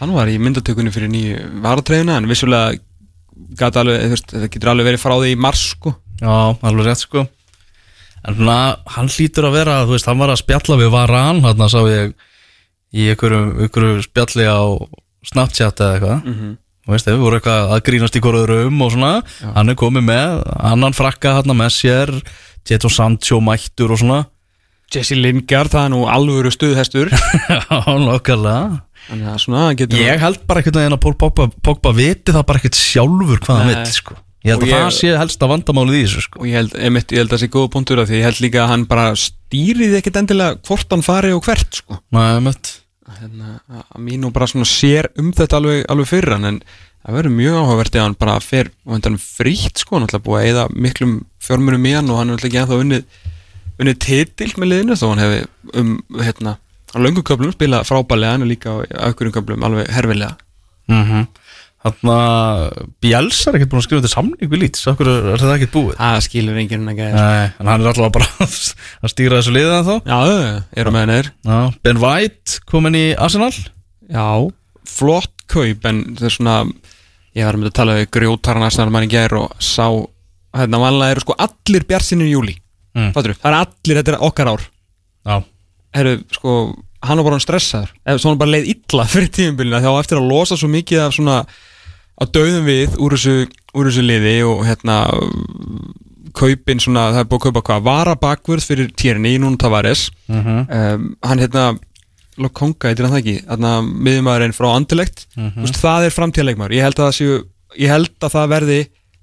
Hann 0.00 0.12
var 0.12 0.28
í 0.28 0.38
myndatökunni 0.40 0.92
fyrir 0.92 1.08
nýju 1.12 1.60
varatreifina 1.64 2.16
en 2.20 2.28
vissulega 2.28 2.78
alveg, 3.60 4.16
þetta 4.16 4.48
getur 4.52 4.72
alveg 4.72 4.90
verið 4.90 5.02
frá 5.02 5.16
því 5.20 5.32
í 5.34 5.38
mars 5.40 5.62
sko. 5.74 5.94
Já, 6.20 6.56
alveg 6.62 6.88
rétt 6.88 7.04
sko. 7.04 7.26
En 8.26 8.48
hann 8.96 9.08
hlýtur 9.12 9.46
að 9.46 9.54
vera, 9.60 9.76
þú 9.86 9.94
veist, 9.94 10.08
hann 10.10 10.18
var 10.18 10.32
að 10.34 10.40
spjalla 10.42 10.78
við 10.80 10.90
Varan, 10.90 11.42
þarna 11.44 11.68
sá 11.70 11.78
ég 11.86 12.14
í 12.96 13.08
einhverju, 13.12 14.02
spjalli 14.06 14.46
á 14.48 14.60
Snapchat 15.26 15.82
eða 15.82 15.96
eitthvað. 15.98 16.24
Mhm. 16.30 16.54
Þú 16.86 16.92
veist, 16.94 17.06
þeir 17.08 17.18
voru 17.18 17.38
eitthvað 17.40 17.72
að 17.74 17.80
grínast 17.88 18.14
í 18.16 18.20
hverju 18.22 18.58
um 18.68 18.82
og 18.86 18.92
svona, 18.94 19.12
hann 19.56 19.68
er 19.72 19.74
komið 19.74 20.04
með 20.06 20.42
annan 20.70 20.94
frakka 20.94 21.32
þarna 21.40 21.56
með 21.58 21.72
sér 21.74 22.12
Jetson 22.68 22.90
Sancho 22.94 23.40
mættur 23.42 23.90
og 23.90 23.98
svona. 23.98 24.20
Jesse 24.94 25.16
Lingard, 25.18 25.72
það 25.72 25.84
er 25.88 25.90
nú 25.90 26.04
alvöru 26.06 26.52
stuðhestur. 26.54 27.10
Já, 27.50 27.80
nokkarlega 27.98 28.82
að 29.10 29.24
hann 29.56 29.96
Ég 29.98 30.18
held 30.22 30.46
bara 30.46 30.62
einhvern 30.62 30.78
veginn 30.78 30.94
að 30.94 31.02
Pól 31.02 31.14
Pogba, 31.18 31.48
Pogba 31.62 31.92
viti 31.94 32.30
það 32.34 32.46
bara 32.46 32.58
ekkert 32.62 32.78
sjálfur 32.78 33.42
hvað 33.42 33.58
hann 33.60 33.72
vill 33.72 33.90
sko. 33.98 34.14
Ég 34.46 34.52
held 34.54 34.62
Og 34.62 34.68
að 34.68 34.70
ég- 34.70 34.82
það 34.86 34.94
sé 34.94 35.12
helsta 35.18 35.46
vandamálið 35.50 35.98
í 35.98 36.04
þessu 36.06 36.22
sko. 36.22 36.38
og 36.40 36.46
ég 36.46 36.54
held, 36.60 36.74
einmitt, 36.78 37.10
ég 37.10 37.18
held 37.18 37.30
að 37.32 37.34
það 37.34 37.42
sé 37.42 37.50
góða 37.50 37.70
punktur 37.74 37.98
af 38.02 38.06
því. 38.08 38.18
Ég 38.20 38.26
held 38.28 38.40
líka 38.46 38.62
að 38.62 38.68
hann 38.70 38.84
bara 38.86 39.06
stýrið 39.18 39.96
ekkert 39.98 40.20
endilega 40.22 40.58
hvort 40.70 40.90
hann 40.94 41.02
fari 41.02 41.32
og 41.34 41.42
hvert 41.42 41.80
sko. 41.82 41.98
Nei, 42.14 42.38
mitt 42.46 42.72
hérna, 43.20 43.60
að 43.70 44.02
mín 44.02 44.26
og 44.26 44.34
bara 44.34 44.48
svona 44.50 44.68
sér 44.68 45.10
um 45.20 45.32
þetta 45.36 45.60
alveg, 45.60 45.84
alveg 45.92 46.10
fyrir 46.10 46.34
hann 46.36 46.50
en 46.50 46.60
það 47.06 47.18
verður 47.18 47.36
mjög 47.36 47.58
áhugavert 47.60 47.96
ef 47.96 48.04
hann 48.04 48.18
bara 48.18 48.36
fer 48.42 48.70
og 48.84 48.96
hann 48.96 49.18
frítt 49.22 49.82
sko, 49.82 49.96
hann 49.96 50.08
ætla 50.08 50.22
búið 50.26 50.40
að 50.42 50.50
eða 50.50 50.66
miklum 50.74 51.16
fjármunum 51.46 51.86
í 51.86 51.94
hann 51.94 52.10
og 52.10 52.20
hann 52.20 52.32
er 52.32 52.38
alltaf 52.38 52.50
ekki 52.50 52.62
ennþá 52.62 52.80
unnið, 52.82 53.04
unnið 53.78 53.98
titil 54.02 54.52
með 54.56 54.72
liðinu 54.72 54.98
þó 54.98 55.06
hann 55.12 55.22
hefði 55.22 55.42
um 55.82 55.92
hérna 56.18 56.56
á 56.56 56.98
löngum 56.98 57.26
köflum 57.26 57.54
spila 57.54 57.84
frábælega 57.86 58.40
en 58.40 58.48
líka 58.48 58.72
á 58.72 58.76
einhverjum 59.08 59.34
köflum 59.36 59.66
alveg 59.66 59.90
herfilega. 59.92 60.36
Mm 60.88 61.26
Þannig 61.86 62.12
að 62.16 62.88
Bielsa 63.04 63.50
er 63.50 63.58
ekkert 63.58 63.70
búin 63.72 63.80
að 63.82 63.86
skrifa 63.86 64.02
þetta 64.02 64.12
samning 64.12 64.50
við 64.52 64.62
lít 64.64 64.80
Akkur 64.92 65.10
er, 65.12 65.28
er 65.34 65.42
það 65.44 65.54
ekkert 65.54 65.74
búið? 65.76 65.94
Það 66.00 66.18
skilur 66.26 66.60
enginn 66.62 66.90
að 66.90 66.98
gæða 67.00 67.22
Nei, 67.22 67.46
en 67.46 67.70
hann 67.70 67.84
er 67.86 67.90
alltaf 67.92 68.12
bara 68.16 68.28
að 69.06 69.12
stýra 69.12 69.38
þessu 69.40 69.54
liðið 69.56 69.88
þá 69.90 69.94
já, 70.10 70.18
eru 70.82 70.94
með 70.96 71.06
henni 71.06 71.20
Já, 71.46 71.58
Ben 71.86 72.02
White 72.02 72.58
komin 72.70 72.98
í 72.98 73.06
Arsenal. 73.14 73.52
Já, 74.10 74.26
flott 74.96 75.32
kaup 75.52 75.88
en 75.90 76.02
það 76.18 76.28
er 76.30 76.36
svona 76.36 76.58
ég 77.36 77.46
var 77.46 77.58
með 77.60 77.70
að 77.70 77.78
tala 77.80 77.98
við 78.00 78.10
grjótarna 78.16 78.70
sem 78.74 78.92
mann 78.92 79.06
í 79.06 79.12
gær 79.12 79.36
og 79.38 79.52
sá 79.62 79.86
hérna 80.56 80.80
vanlega 80.80 81.16
eru 81.16 81.26
sko 81.26 81.36
allir 81.46 81.84
bjarsinir 81.88 82.30
í 82.30 82.34
júli 82.34 82.56
Mm. 82.96 83.10
Fattur, 83.12 83.34
það 83.36 83.50
er 83.50 83.56
allir, 83.58 83.98
þetta 84.00 84.12
er 84.14 84.22
okkar 84.24 84.48
ár. 84.48 84.62
Já, 85.26 85.34
Herru, 85.96 86.12
sko, 86.32 86.52
hann 87.04 87.20
var 87.20 87.26
bara 87.26 87.36
hann 87.36 87.44
stressaður. 87.44 87.90
Eða 88.08 88.22
svona 88.22 88.40
bara 88.40 88.52
leið 88.54 88.70
illa 88.72 89.04
fyrir 89.12 89.28
tímabilina 89.36 89.82
þá 89.84 89.90
eftir 90.00 90.20
að 90.20 90.30
losa 90.30 90.56
svo 90.56 90.70
mikið 90.72 91.02
af 91.04 91.12
svona 91.12 91.34
að 92.22 92.30
dauðum 92.36 92.64
við 92.68 92.96
úr 93.02 93.16
þessu, 93.16 93.34
úr 93.76 93.90
þessu 93.90 94.04
liði 94.06 94.36
og 94.48 94.62
hérna 94.66 94.96
kaupin 96.36 96.80
svona, 96.82 97.10
það 97.14 97.22
er 97.22 97.28
búið 97.30 97.38
að 97.40 97.44
kaupa 97.48 97.62
hvað? 97.68 97.84
Vara 97.86 98.14
bakvörð 98.20 98.66
fyrir 98.68 98.88
Tierney, 98.98 99.38
núna 99.40 99.56
Tavares. 99.60 100.10
Mhm. 100.28 100.66
um, 100.68 101.16
hann 101.24 101.38
hérna 101.42 101.66
Lokonga, 102.36 102.90
hann 102.92 103.08
það 103.08 103.20
ekki? 103.22 103.36
Þarna 103.48 103.70
miðumæðurinn 103.86 104.52
frá 104.56 104.66
Andilegt 104.76 105.26
Mhm. 105.36 105.62
veist, 105.64 105.78
það 105.80 106.04
er 106.06 106.10
framtíðaleikmaður 106.16 106.74
ég 106.76 106.82
held 106.84 106.98
að 107.00 107.06
það 107.06 107.16
séu, 107.16 107.44
ég 107.78 107.88
held 107.88 108.10
að 108.20 108.34
það 108.36 108.50
verði 108.52 108.80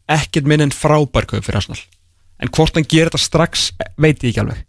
ekkert 0.10 0.46
minn 0.50 0.62
en 0.62 0.72
frábær 0.72 1.26
kaup 1.30 1.44
fyrir 1.46 1.58
Arsenal. 1.62 1.80
En 2.42 2.50
hvort 2.50 2.74
hann 2.74 2.84
gerir 2.90 3.10
þetta 3.12 3.20
strax 3.22 3.72
veit 3.98 4.18
ég 4.24 4.34
ekki 4.34 4.42
alveg. 4.42 4.64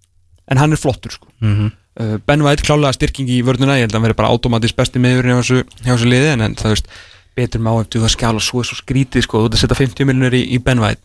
En 0.48 0.58
hann 0.58 0.72
er 0.72 0.76
flottur 0.76 1.10
sko. 1.12 1.26
Mhm. 1.40 1.72
uh, 2.00 2.18
Ben 2.26 2.42
White 2.42 2.62
klálega 2.62 2.92
styrking 2.92 3.28
í 3.28 3.42
vörnuna. 3.42 3.78
Ég 3.80 3.88
held 3.88 3.92
að 3.92 4.00
hann 4.00 4.02
verði 4.10 4.16
bara 4.16 4.28
automatist 4.28 4.76
besti 4.76 5.00
meður 5.00 5.24
hjá 5.24 5.36
þessu, 5.40 5.64
hjá 5.82 5.96
þessu 5.96 6.10
liði 6.10 6.32
en, 6.34 6.40
en 6.42 6.54
það 6.54 6.74
veist 6.74 6.86
betur 7.34 7.62
má 7.62 7.72
eftir 7.80 8.02
það 8.04 8.14
skjál 8.14 8.36
og 8.38 8.44
svo 8.44 8.62
svo 8.66 8.78
skrítið 8.78 9.26
sko, 9.26 9.42
þú 9.42 9.50
ert 9.50 9.56
að 9.56 9.62
setja 9.64 9.80
50 9.80 10.08
miljonir 10.08 10.36
í, 10.38 10.42
í 10.54 10.60
Ben 10.62 10.82
White. 10.82 11.02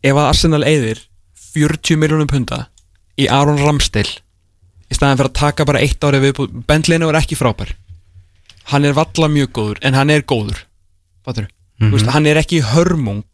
Ef 0.00 0.16
að 0.16 0.28
Arsenal 0.30 0.62
eyðir 0.64 1.02
40 1.50 2.00
miljonum 2.00 2.30
punda 2.30 2.64
í 3.20 3.28
Aron 3.28 3.60
Ramsdale 3.60 4.20
í 4.90 4.96
staðan 4.96 5.20
fyrir 5.20 5.30
að 5.30 5.38
taka 5.40 5.66
bara 5.68 5.82
eitt 5.84 6.04
ári 6.04 6.22
við 6.22 6.42
Ben 6.66 6.84
Leno 6.88 7.10
er 7.10 7.20
ekki 7.20 7.38
frábær. 7.38 7.74
Hann 8.70 8.86
er 8.86 8.96
valla 8.96 9.28
mjög 9.30 9.52
góður 9.58 9.84
en 9.86 9.98
hann 9.98 10.12
er 10.12 10.24
góður. 10.24 10.64
Fattur? 11.26 11.48
Mm 11.80 11.94
veist, 11.94 12.10
hann 12.12 12.26
er 12.28 12.36
ekki 12.36 12.60
hörmung 12.74 13.24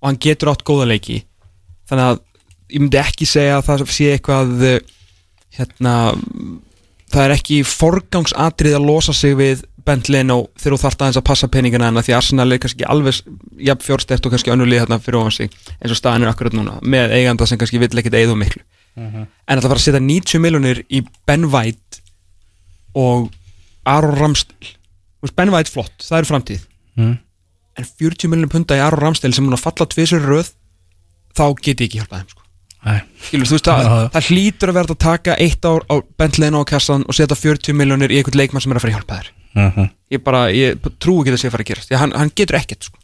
og 0.00 0.06
hann 0.06 0.20
getur 0.20 0.52
átt 0.52 0.64
góða 0.64 0.86
leiki. 0.88 1.22
Þannig 1.88 2.12
að 2.12 2.22
ég 2.72 2.80
myndi 2.80 3.00
ekki 3.00 3.26
segja 3.28 3.58
að 3.58 3.66
það 3.66 3.84
sé 3.92 4.08
eitthvað 4.14 4.64
eh, 4.68 4.78
hérna 5.58 5.94
það 7.12 7.24
er 7.24 7.34
ekki 7.34 7.58
forgangsatrið 7.66 8.78
að 8.78 8.88
losa 8.88 9.14
sig 9.16 9.36
við 9.38 9.64
Bent 9.88 10.10
Leno 10.12 10.38
þegar 10.60 10.74
þú 10.74 10.80
þarft 10.82 11.02
aðeins 11.04 11.18
að 11.20 11.26
passa 11.30 11.48
peningana 11.52 11.88
en 11.88 12.00
að 12.00 12.08
því 12.08 12.16
Arsenal 12.18 12.48
er 12.52 12.60
kannski 12.62 12.86
alveg 12.88 13.20
jafn 13.68 13.84
fjórstert 13.86 14.26
og 14.26 14.34
kannski 14.34 14.52
önnulíð 14.52 14.82
hérna 14.82 14.98
fyrir 15.02 15.20
ofan 15.22 15.34
sig 15.34 15.54
eins 15.78 15.94
og 15.94 16.00
staðan 16.00 16.26
er 16.26 16.32
akkurat 16.32 16.56
núna 16.56 16.76
með 16.82 17.14
eiganda 17.16 17.48
sem 17.48 17.60
kannski 17.60 17.80
vill 17.80 17.90
ekkit 18.02 18.18
eigðu 18.18 18.36
miklu. 18.38 18.60
En 18.98 19.54
að 19.54 19.62
það 19.62 19.70
fara 19.70 19.78
að 19.78 19.86
setja 19.86 20.02
90 20.04 20.42
miljonir 20.42 20.82
í 20.90 21.02
Ben 21.28 21.46
White 21.52 22.02
og 22.98 23.30
Aron 23.88 24.34
veist, 24.34 25.36
Ben 25.38 25.52
White 25.54 25.72
flott, 25.72 25.94
það 26.02 26.18
er 26.18 26.28
framtíð. 26.28 26.66
Mm. 26.98 27.16
en 27.78 27.86
40 27.86 28.26
miljonir 28.32 28.50
punda 28.50 28.74
í 28.74 28.82
Aron 28.82 28.98
Ramsdale 29.04 29.36
sem 29.36 29.46
hún 29.46 29.54
að 29.54 29.62
falla 29.62 29.86
tvisur 29.86 30.24
röð 30.26 30.50
þá 31.38 31.44
get 31.62 31.78
ég 31.78 31.86
ekki 31.86 32.00
hjálpað 32.00 32.24
þeim 32.24 32.32
sko. 32.34 32.42
Skilur, 33.28 33.48
veist, 33.52 33.68
það, 33.68 33.88
það 34.14 34.28
hlýtur 34.32 34.72
að 34.72 34.78
verða 34.80 34.94
að 34.96 35.02
taka 35.04 35.36
eitt 35.38 35.66
ár 35.66 35.86
á 35.86 35.94
Bent 36.18 36.38
Leno 36.42 36.62
á 36.62 36.66
kassan 36.66 37.06
og 37.06 37.14
setja 37.14 37.38
40 37.38 37.78
miljonir 37.78 38.10
í 38.10 38.18
einhvern 38.18 38.38
leikmann 38.40 38.64
sem 38.64 38.74
er 38.74 38.80
að 38.80 38.86
fara 38.86 38.94
að 38.94 38.98
hjálpa 38.98 39.20
þér 39.20 39.30
Mhm. 39.58 39.88
ég 40.14 40.22
bara, 40.24 40.46
ég 40.54 40.78
trú 41.02 41.18
ekki 41.20 41.32
að 41.32 41.36
það 41.36 41.42
sé 41.42 41.48
að 41.48 41.54
fara 41.56 41.64
að 41.64 41.70
gerast 41.72 41.94
hann, 42.02 42.12
hann 42.16 42.30
getur 42.34 42.56
ekkert 42.58 42.84
sko. 42.88 42.98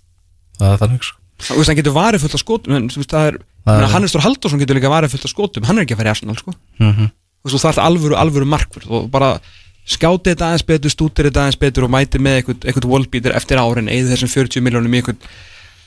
Það 0.61 0.73
er 0.73 0.79
þannig 0.85 1.03
sko 1.09 1.19
veist, 1.59 1.69
hann 1.69 1.77
getur 1.81 1.95
varið 1.97 2.23
fullt 2.25 2.35
af 2.39 2.41
skotum 2.45 2.77
en 2.77 2.89
veist, 2.89 3.11
það 3.11 3.27
er, 3.33 3.39
Það 3.65 3.79
er- 3.79 3.85
er 3.85 3.93
Hannes 3.95 4.13
Þór 4.15 4.25
Halldórsson 4.27 4.61
getur 4.61 4.77
líka 4.79 4.91
varið 4.93 5.11
fullt 5.15 5.25
af 5.25 5.33
skotum 5.33 5.65
hann 5.65 5.79
er 5.79 5.85
ekki 5.85 5.95
að 5.97 6.01
fara 6.03 6.11
í 6.11 6.15
Arsenal 6.15 6.37
sko. 6.37 6.55
Mhm. 6.81 7.11
þú 7.45 7.51
veist, 7.51 7.57
þú 7.57 7.63
þarf 7.65 7.81
alvöru, 7.85 8.15
alvöru 8.17 8.47
markvörð 8.49 8.91
og 8.91 9.11
bara 9.11 9.41
skáti 9.85 10.33
þetta 10.33 10.47
aðeins 10.49 10.65
betur, 10.67 10.91
stútir 10.91 11.27
þetta 11.29 11.43
aðeins 11.45 11.59
betur 11.61 11.85
og 11.85 11.91
mæti 11.93 12.19
með 12.19 12.39
eitthvað, 12.41 12.59
eitthvað 12.65 12.89
wallbeater 12.89 13.35
eftir 13.37 13.59
árin 13.61 13.89
eða 13.93 14.15
þessum 14.15 14.33
40 14.33 14.63
miljónum 14.65 14.95
í 14.95 15.03
eitthvað 15.03 15.17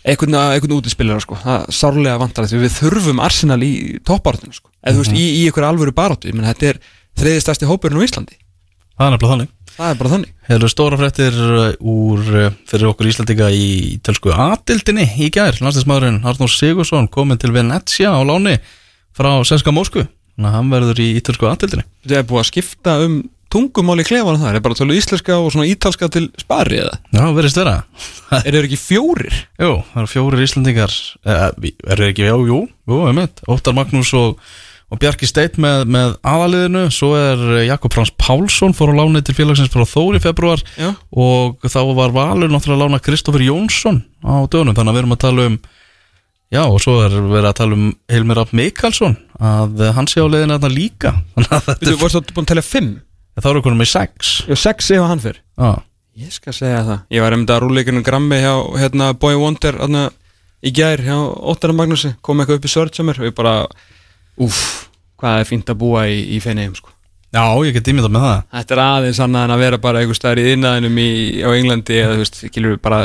eitthvað, 0.06 0.76
útispillara 0.78 1.20
sko. 1.22 1.36
það 1.36 1.66
er 1.68 1.74
sárlega 1.74 2.20
vantar 2.22 2.46
því 2.46 2.62
við 2.62 2.76
þurfum 2.78 3.20
Arsenal 3.24 3.60
í 3.66 4.00
toppártinu 4.06 4.54
sko. 4.54 4.70
eða 4.86 4.94
þú 4.94 5.02
veist, 5.02 5.16
í, 5.18 5.26
í 5.42 5.50
eitthvað 5.50 5.70
alvöru 5.72 5.94
baráttu 5.98 6.34
menn 6.34 6.46
þetta 6.46 6.70
er 6.70 6.80
þriði 7.18 7.42
stærsti 7.42 7.66
hópurinn 7.68 7.98
á 7.98 8.06
Íslandi 8.06 8.38
Það 8.98 9.08
er 9.08 9.12
nefnilega 9.18 9.34
þannig 9.34 9.50
það 9.78 9.92
er 9.92 10.02
bara 10.02 10.14
þannig. 10.16 10.34
Hefur 10.50 10.74
stóra 10.74 11.00
fréttir 11.00 11.38
uh, 11.38 11.70
úr 11.80 12.28
uh, 12.34 12.50
fyrir 12.70 12.92
okkur 12.92 13.10
Íslandinga 13.12 13.48
í 13.54 13.70
telsku 14.06 14.34
aðildinni 14.34 15.08
í 15.24 15.32
gær. 15.34 15.58
Landslismadurinn 15.64 16.24
Arnór 16.28 16.52
Sigursson 16.52 17.10
komin 17.14 17.40
til 17.42 17.54
Venetia 17.56 18.14
á 18.14 18.22
láni 18.26 18.58
frá 19.18 19.32
Senska 19.48 19.74
Mósku 19.74 20.06
Þannig 20.38 20.52
að 20.52 20.54
hann 20.60 20.70
verður 20.70 21.00
í 21.02 21.08
ítölsku 21.18 21.48
aðildinni 21.50 21.88
þetta 22.06 22.20
er 22.20 22.30
búið 22.30 22.44
að 22.44 22.50
skipta 22.52 22.94
um 23.08 23.16
tungumál 23.50 24.02
í 24.02 24.06
klefanum 24.06 24.42
það 24.42 24.58
er 24.60 24.64
bara 24.66 24.78
tala 24.78 24.98
íslenska 24.98 25.38
og 25.40 25.50
svona 25.54 25.66
ítalska 25.72 26.10
til 26.14 26.28
spari 26.38 26.82
eða? 26.84 26.98
Já, 27.16 27.24
verðist 27.34 27.58
vera. 27.58 27.76
Er 28.44 28.52
þeir 28.52 28.68
ekki 28.68 28.80
fjórir? 28.82 29.38
Jú, 29.58 29.72
það 29.94 30.02
eru 30.04 30.12
fjórir 30.12 30.44
Íslandingar 30.44 30.94
eh, 31.24 31.44
Er 31.88 32.02
það 32.02 32.06
ekki, 32.12 32.28
já, 32.28 32.36
jú, 32.36 32.60
jú, 32.68 33.00
einmitt. 33.08 33.42
Óttar 33.50 33.78
Magnús 33.78 34.12
og, 34.20 34.42
og 34.88 35.00
Bjarki 35.02 35.28
Steit 35.28 35.58
með, 35.62 35.86
með 35.92 36.14
aðaliðinu 36.28 36.84
Svo 36.96 37.10
er 37.20 37.42
eh, 37.58 37.64
Jakob 37.68 37.96
Frans 37.96 38.14
Pálsson 38.16 38.76
fór 38.78 38.94
á 38.96 39.00
láni 39.02 39.24
til 39.26 39.36
félagsins 39.36 39.72
frá 39.74 39.84
Þóri 39.88 40.22
í 40.22 40.24
februar 40.24 40.64
Já. 40.78 40.94
Og 41.12 41.66
þá 41.68 41.80
var 41.98 42.14
Valur 42.16 42.52
náttúrulega 42.54 42.78
að 42.78 42.84
lána 42.86 43.02
Kristoffer 43.04 43.44
Jónsson 43.44 44.00
á 44.24 44.48
dögunum. 44.48 44.78
Þannig 44.78 44.94
að 44.94 44.96
við 44.98 45.04
erum 45.04 45.18
að 45.18 45.24
tala 45.26 45.50
um 45.52 45.58
Já, 46.48 46.62
og 46.64 46.80
svo 46.80 46.94
er 47.04 47.12
verið 47.12 47.50
að 47.50 47.58
tala 47.60 47.76
um 47.76 47.90
Hilmir 48.08 48.40
Rapp 48.40 48.54
Mikalsson 48.56 49.18
Að 49.44 49.84
eh, 49.84 49.92
hann 49.98 50.08
sé 50.08 50.24
á 50.24 50.28
leiðinu 50.32 50.56
þarna 50.56 50.72
líka. 50.72 51.12
Þannig 51.36 51.58
að 51.58 51.68
þetta 51.68 51.92
þú 51.92 52.00
varst 52.06 52.22
að 52.22 52.32
búin 52.32 52.48
að 52.48 52.54
telja 52.54 52.68
fimm? 52.70 52.96
Þá 53.38 53.52
eru 53.52 53.62
konum 53.62 53.84
með 53.84 53.92
sex. 53.92 54.32
Já, 54.48 54.56
sex 54.58 54.88
ef 54.96 55.04
hann 55.06 55.22
fyrr. 55.22 55.44
Já, 55.62 55.76
Ég 56.18 56.34
skal 56.34 56.54
segja 56.56 56.80
það. 56.82 57.02
Ég 57.14 57.22
var 57.22 57.36
einmitt 57.36 57.52
að 57.54 57.60
rúleikunum 57.62 58.02
grammi 58.06 58.40
hjá 58.42 58.54
hérna, 58.82 59.12
Boy 59.22 59.36
Wonder 59.38 59.76
hérna, 59.78 60.08
í 60.66 60.72
gær 60.74 61.04
hjá 61.06 61.14
Óttar 61.14 61.76
Magnúsi. 61.78 62.16
Kom 62.26 62.42
eitthvað 62.42 62.58
upp 62.58 62.66
í 62.66 62.72
er 62.74 63.20
og 63.22 63.28
ég 63.28 63.36
bara 63.38 63.54
úff, 64.44 64.62
hvað 65.18 65.42
er 65.42 65.50
fínt 65.50 65.74
að 65.74 65.82
búa 65.82 66.06
í, 66.12 66.22
í 66.38 66.44
feinheim 66.44 66.76
sko. 66.78 66.94
Já, 67.36 67.44
ég 67.68 67.76
get 67.76 67.90
ímyndað 67.92 68.14
með 68.16 68.24
það. 68.24 68.38
Þetta 68.56 68.74
er 68.74 68.82
aðeins 68.82 69.18
annað 69.26 69.44
en 69.44 69.54
að 69.54 69.64
vera 69.66 69.80
bara 69.84 70.00
einhver 70.02 70.18
staðar 70.18 70.40
í 70.40 70.46
innæðinum 70.56 71.00
á 71.44 71.50
Englandi 71.58 71.98
eða 72.00 72.14
þú 72.14 72.22
veist, 72.22 72.38
kilur 72.56 72.78
bara 72.82 73.02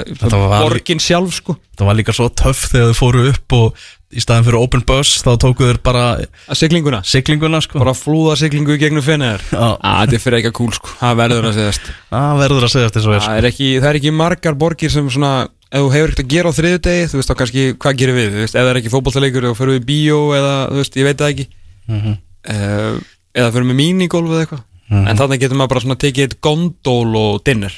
borgin 0.62 1.02
sjálf 1.02 1.34
sko. 1.40 1.56
Það 1.74 1.88
var 1.90 1.98
líka 1.98 2.14
svo 2.14 2.28
töff 2.38 2.68
þegar 2.70 2.92
þau 2.92 3.00
fóru 3.00 3.24
upp 3.32 3.56
og 3.58 3.82
í 4.12 4.22
staðin 4.22 4.46
fyrir 4.46 4.60
open 4.60 4.84
bus 4.86 5.14
þá 5.24 5.30
tóku 5.42 5.66
þeir 5.66 5.80
bara 5.82 6.04
að 6.20 6.60
siglinguna, 6.60 7.00
siglinguna 7.08 7.62
sko. 7.64 7.80
Bara 7.82 7.96
flúða 7.98 8.36
siglingu 8.38 8.76
gegnum 8.80 9.02
feinheim 9.04 9.42
Já. 9.42 9.66
Þetta 9.82 10.18
er 10.18 10.22
fyrir 10.22 10.38
ekki 10.38 10.52
að 10.52 10.56
kúl 10.60 10.70
sko, 10.76 10.94
það 11.00 11.18
verður 11.24 11.48
að 11.48 11.58
segjast. 11.58 11.90
Það 12.12 12.42
verður 12.44 12.68
að 12.68 12.74
segja 12.76 12.92
þetta 12.92 13.04
svo 13.06 13.16
er 13.16 13.24
sko. 13.24 13.32
Það 13.32 13.50
það 13.82 13.90
er 13.90 14.00
ekki 14.00 14.14
margar 14.22 14.58
borgir 14.62 14.94
sem 14.94 15.10
svona 15.10 15.32
ef 15.72 15.80
þú 15.80 15.92
hefur 15.94 16.12
ekkert 16.12 16.24
að 16.24 16.32
gera 16.34 16.52
á 16.52 16.56
þriðu 16.58 16.80
degi 16.86 17.06
þú 17.10 17.20
veist 17.20 17.32
þá 17.32 17.36
kannski, 17.40 17.64
hvað 17.80 18.00
gerir 18.02 18.18
við, 18.18 18.34
veist, 18.42 18.56
ef 18.56 18.66
það 18.66 18.72
er 18.72 18.80
ekki 18.82 18.92
fótballtaleikur 18.92 19.48
þá 19.48 19.54
fyrir 19.60 19.72
við 19.72 19.80
í 19.80 19.86
bíó 19.88 20.18
eða, 20.36 20.56
veist, 20.76 20.98
ég 21.00 21.08
veit 21.08 21.22
það 21.22 21.32
ekki. 21.32 21.46
Mhm. 21.88 22.18
uh, 22.52 22.98
eða 23.32 23.54
fyrir 23.54 23.70
við 23.70 23.80
minigolf 23.80 24.34
eða 24.34 24.44
eitthvað. 24.44 24.66
Mhm. 24.92 25.06
en 25.08 25.22
þannig 25.22 25.40
getur 25.40 25.56
maður 25.56 25.72
bara 25.72 25.84
svona 25.86 26.02
tekið 26.04 26.26
eitt 26.26 26.40
gondól 26.44 27.16
og 27.16 27.40
dinner. 27.46 27.72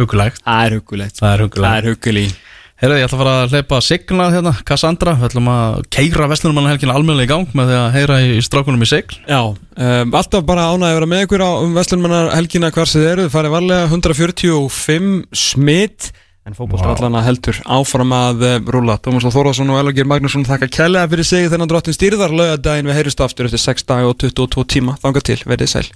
Hugulegt 0.00 0.40
Það 0.40 0.64
er 0.64 0.78
hugulegt 0.78 1.18
Það 1.20 1.34
er 1.34 1.42
hugulegt 1.44 2.24
er 2.24 2.50
Herðu, 2.80 2.96
ég 2.96 3.04
ætla 3.04 3.16
að 3.18 3.20
fara 3.20 3.32
að 3.36 3.50
hleypa 3.52 3.78
signa 3.84 4.26
hérna, 4.32 4.50
Cassandra. 4.64 5.12
Við 5.20 5.26
ætlum 5.26 5.48
að 5.52 5.74
keira 5.92 6.28
Vestlunumannhelgina 6.30 6.94
almennilega 6.96 7.26
í 7.26 7.28
gang 7.28 7.50
með 7.52 7.68
því 7.68 7.74
að 7.76 7.88
heyra 7.98 8.14
í 8.24 8.38
strákunum 8.40 8.84
í 8.86 8.88
sigl. 8.88 9.18
Já, 9.28 9.40
um, 9.52 10.14
alltaf 10.16 10.46
bara 10.48 10.70
ánægði 10.70 10.88
að 10.88 10.96
vera 10.96 11.08
með 11.10 11.24
ykkur 11.26 11.44
á 11.44 11.50
um 11.60 11.74
Vestlunmannar 11.76 12.30
helgina 12.32 12.70
hvar 12.72 12.88
sem 12.88 13.02
þið 13.02 13.10
eru, 13.10 13.26
þið 13.26 13.34
farið 13.34 13.54
varlega 13.58 13.90
145 13.90 15.10
smitt 15.36 16.08
en 16.48 16.56
fótbollstrallana 16.56 17.22
heldur 17.26 17.58
áfram 17.68 18.14
að 18.16 18.44
uh, 18.46 18.54
rúla. 18.72 18.96
Tómas 19.02 19.26
L. 19.28 19.32
Þórðarsson 19.34 19.72
og 19.74 19.80
Elgir 19.82 20.08
Magnússon 20.08 20.46
þakka 20.48 20.70
kærlega 20.72 21.10
fyrir 21.12 21.28
sig 21.28 21.48
þennan 21.52 21.70
drottin 21.70 21.96
stýrðar 21.96 22.32
laugadaginn 22.34 22.88
við 22.88 23.00
heyrjumst 23.00 23.24
aftur 23.26 23.50
eftir 23.50 23.62
6 23.62 23.88
dag 23.90 24.08
og 24.08 24.16
22 24.24 24.68
tíma. 24.76 24.96
Þanga 25.02 25.24
til, 25.30 25.40
verið 25.44 25.74
sæl. 25.74 25.88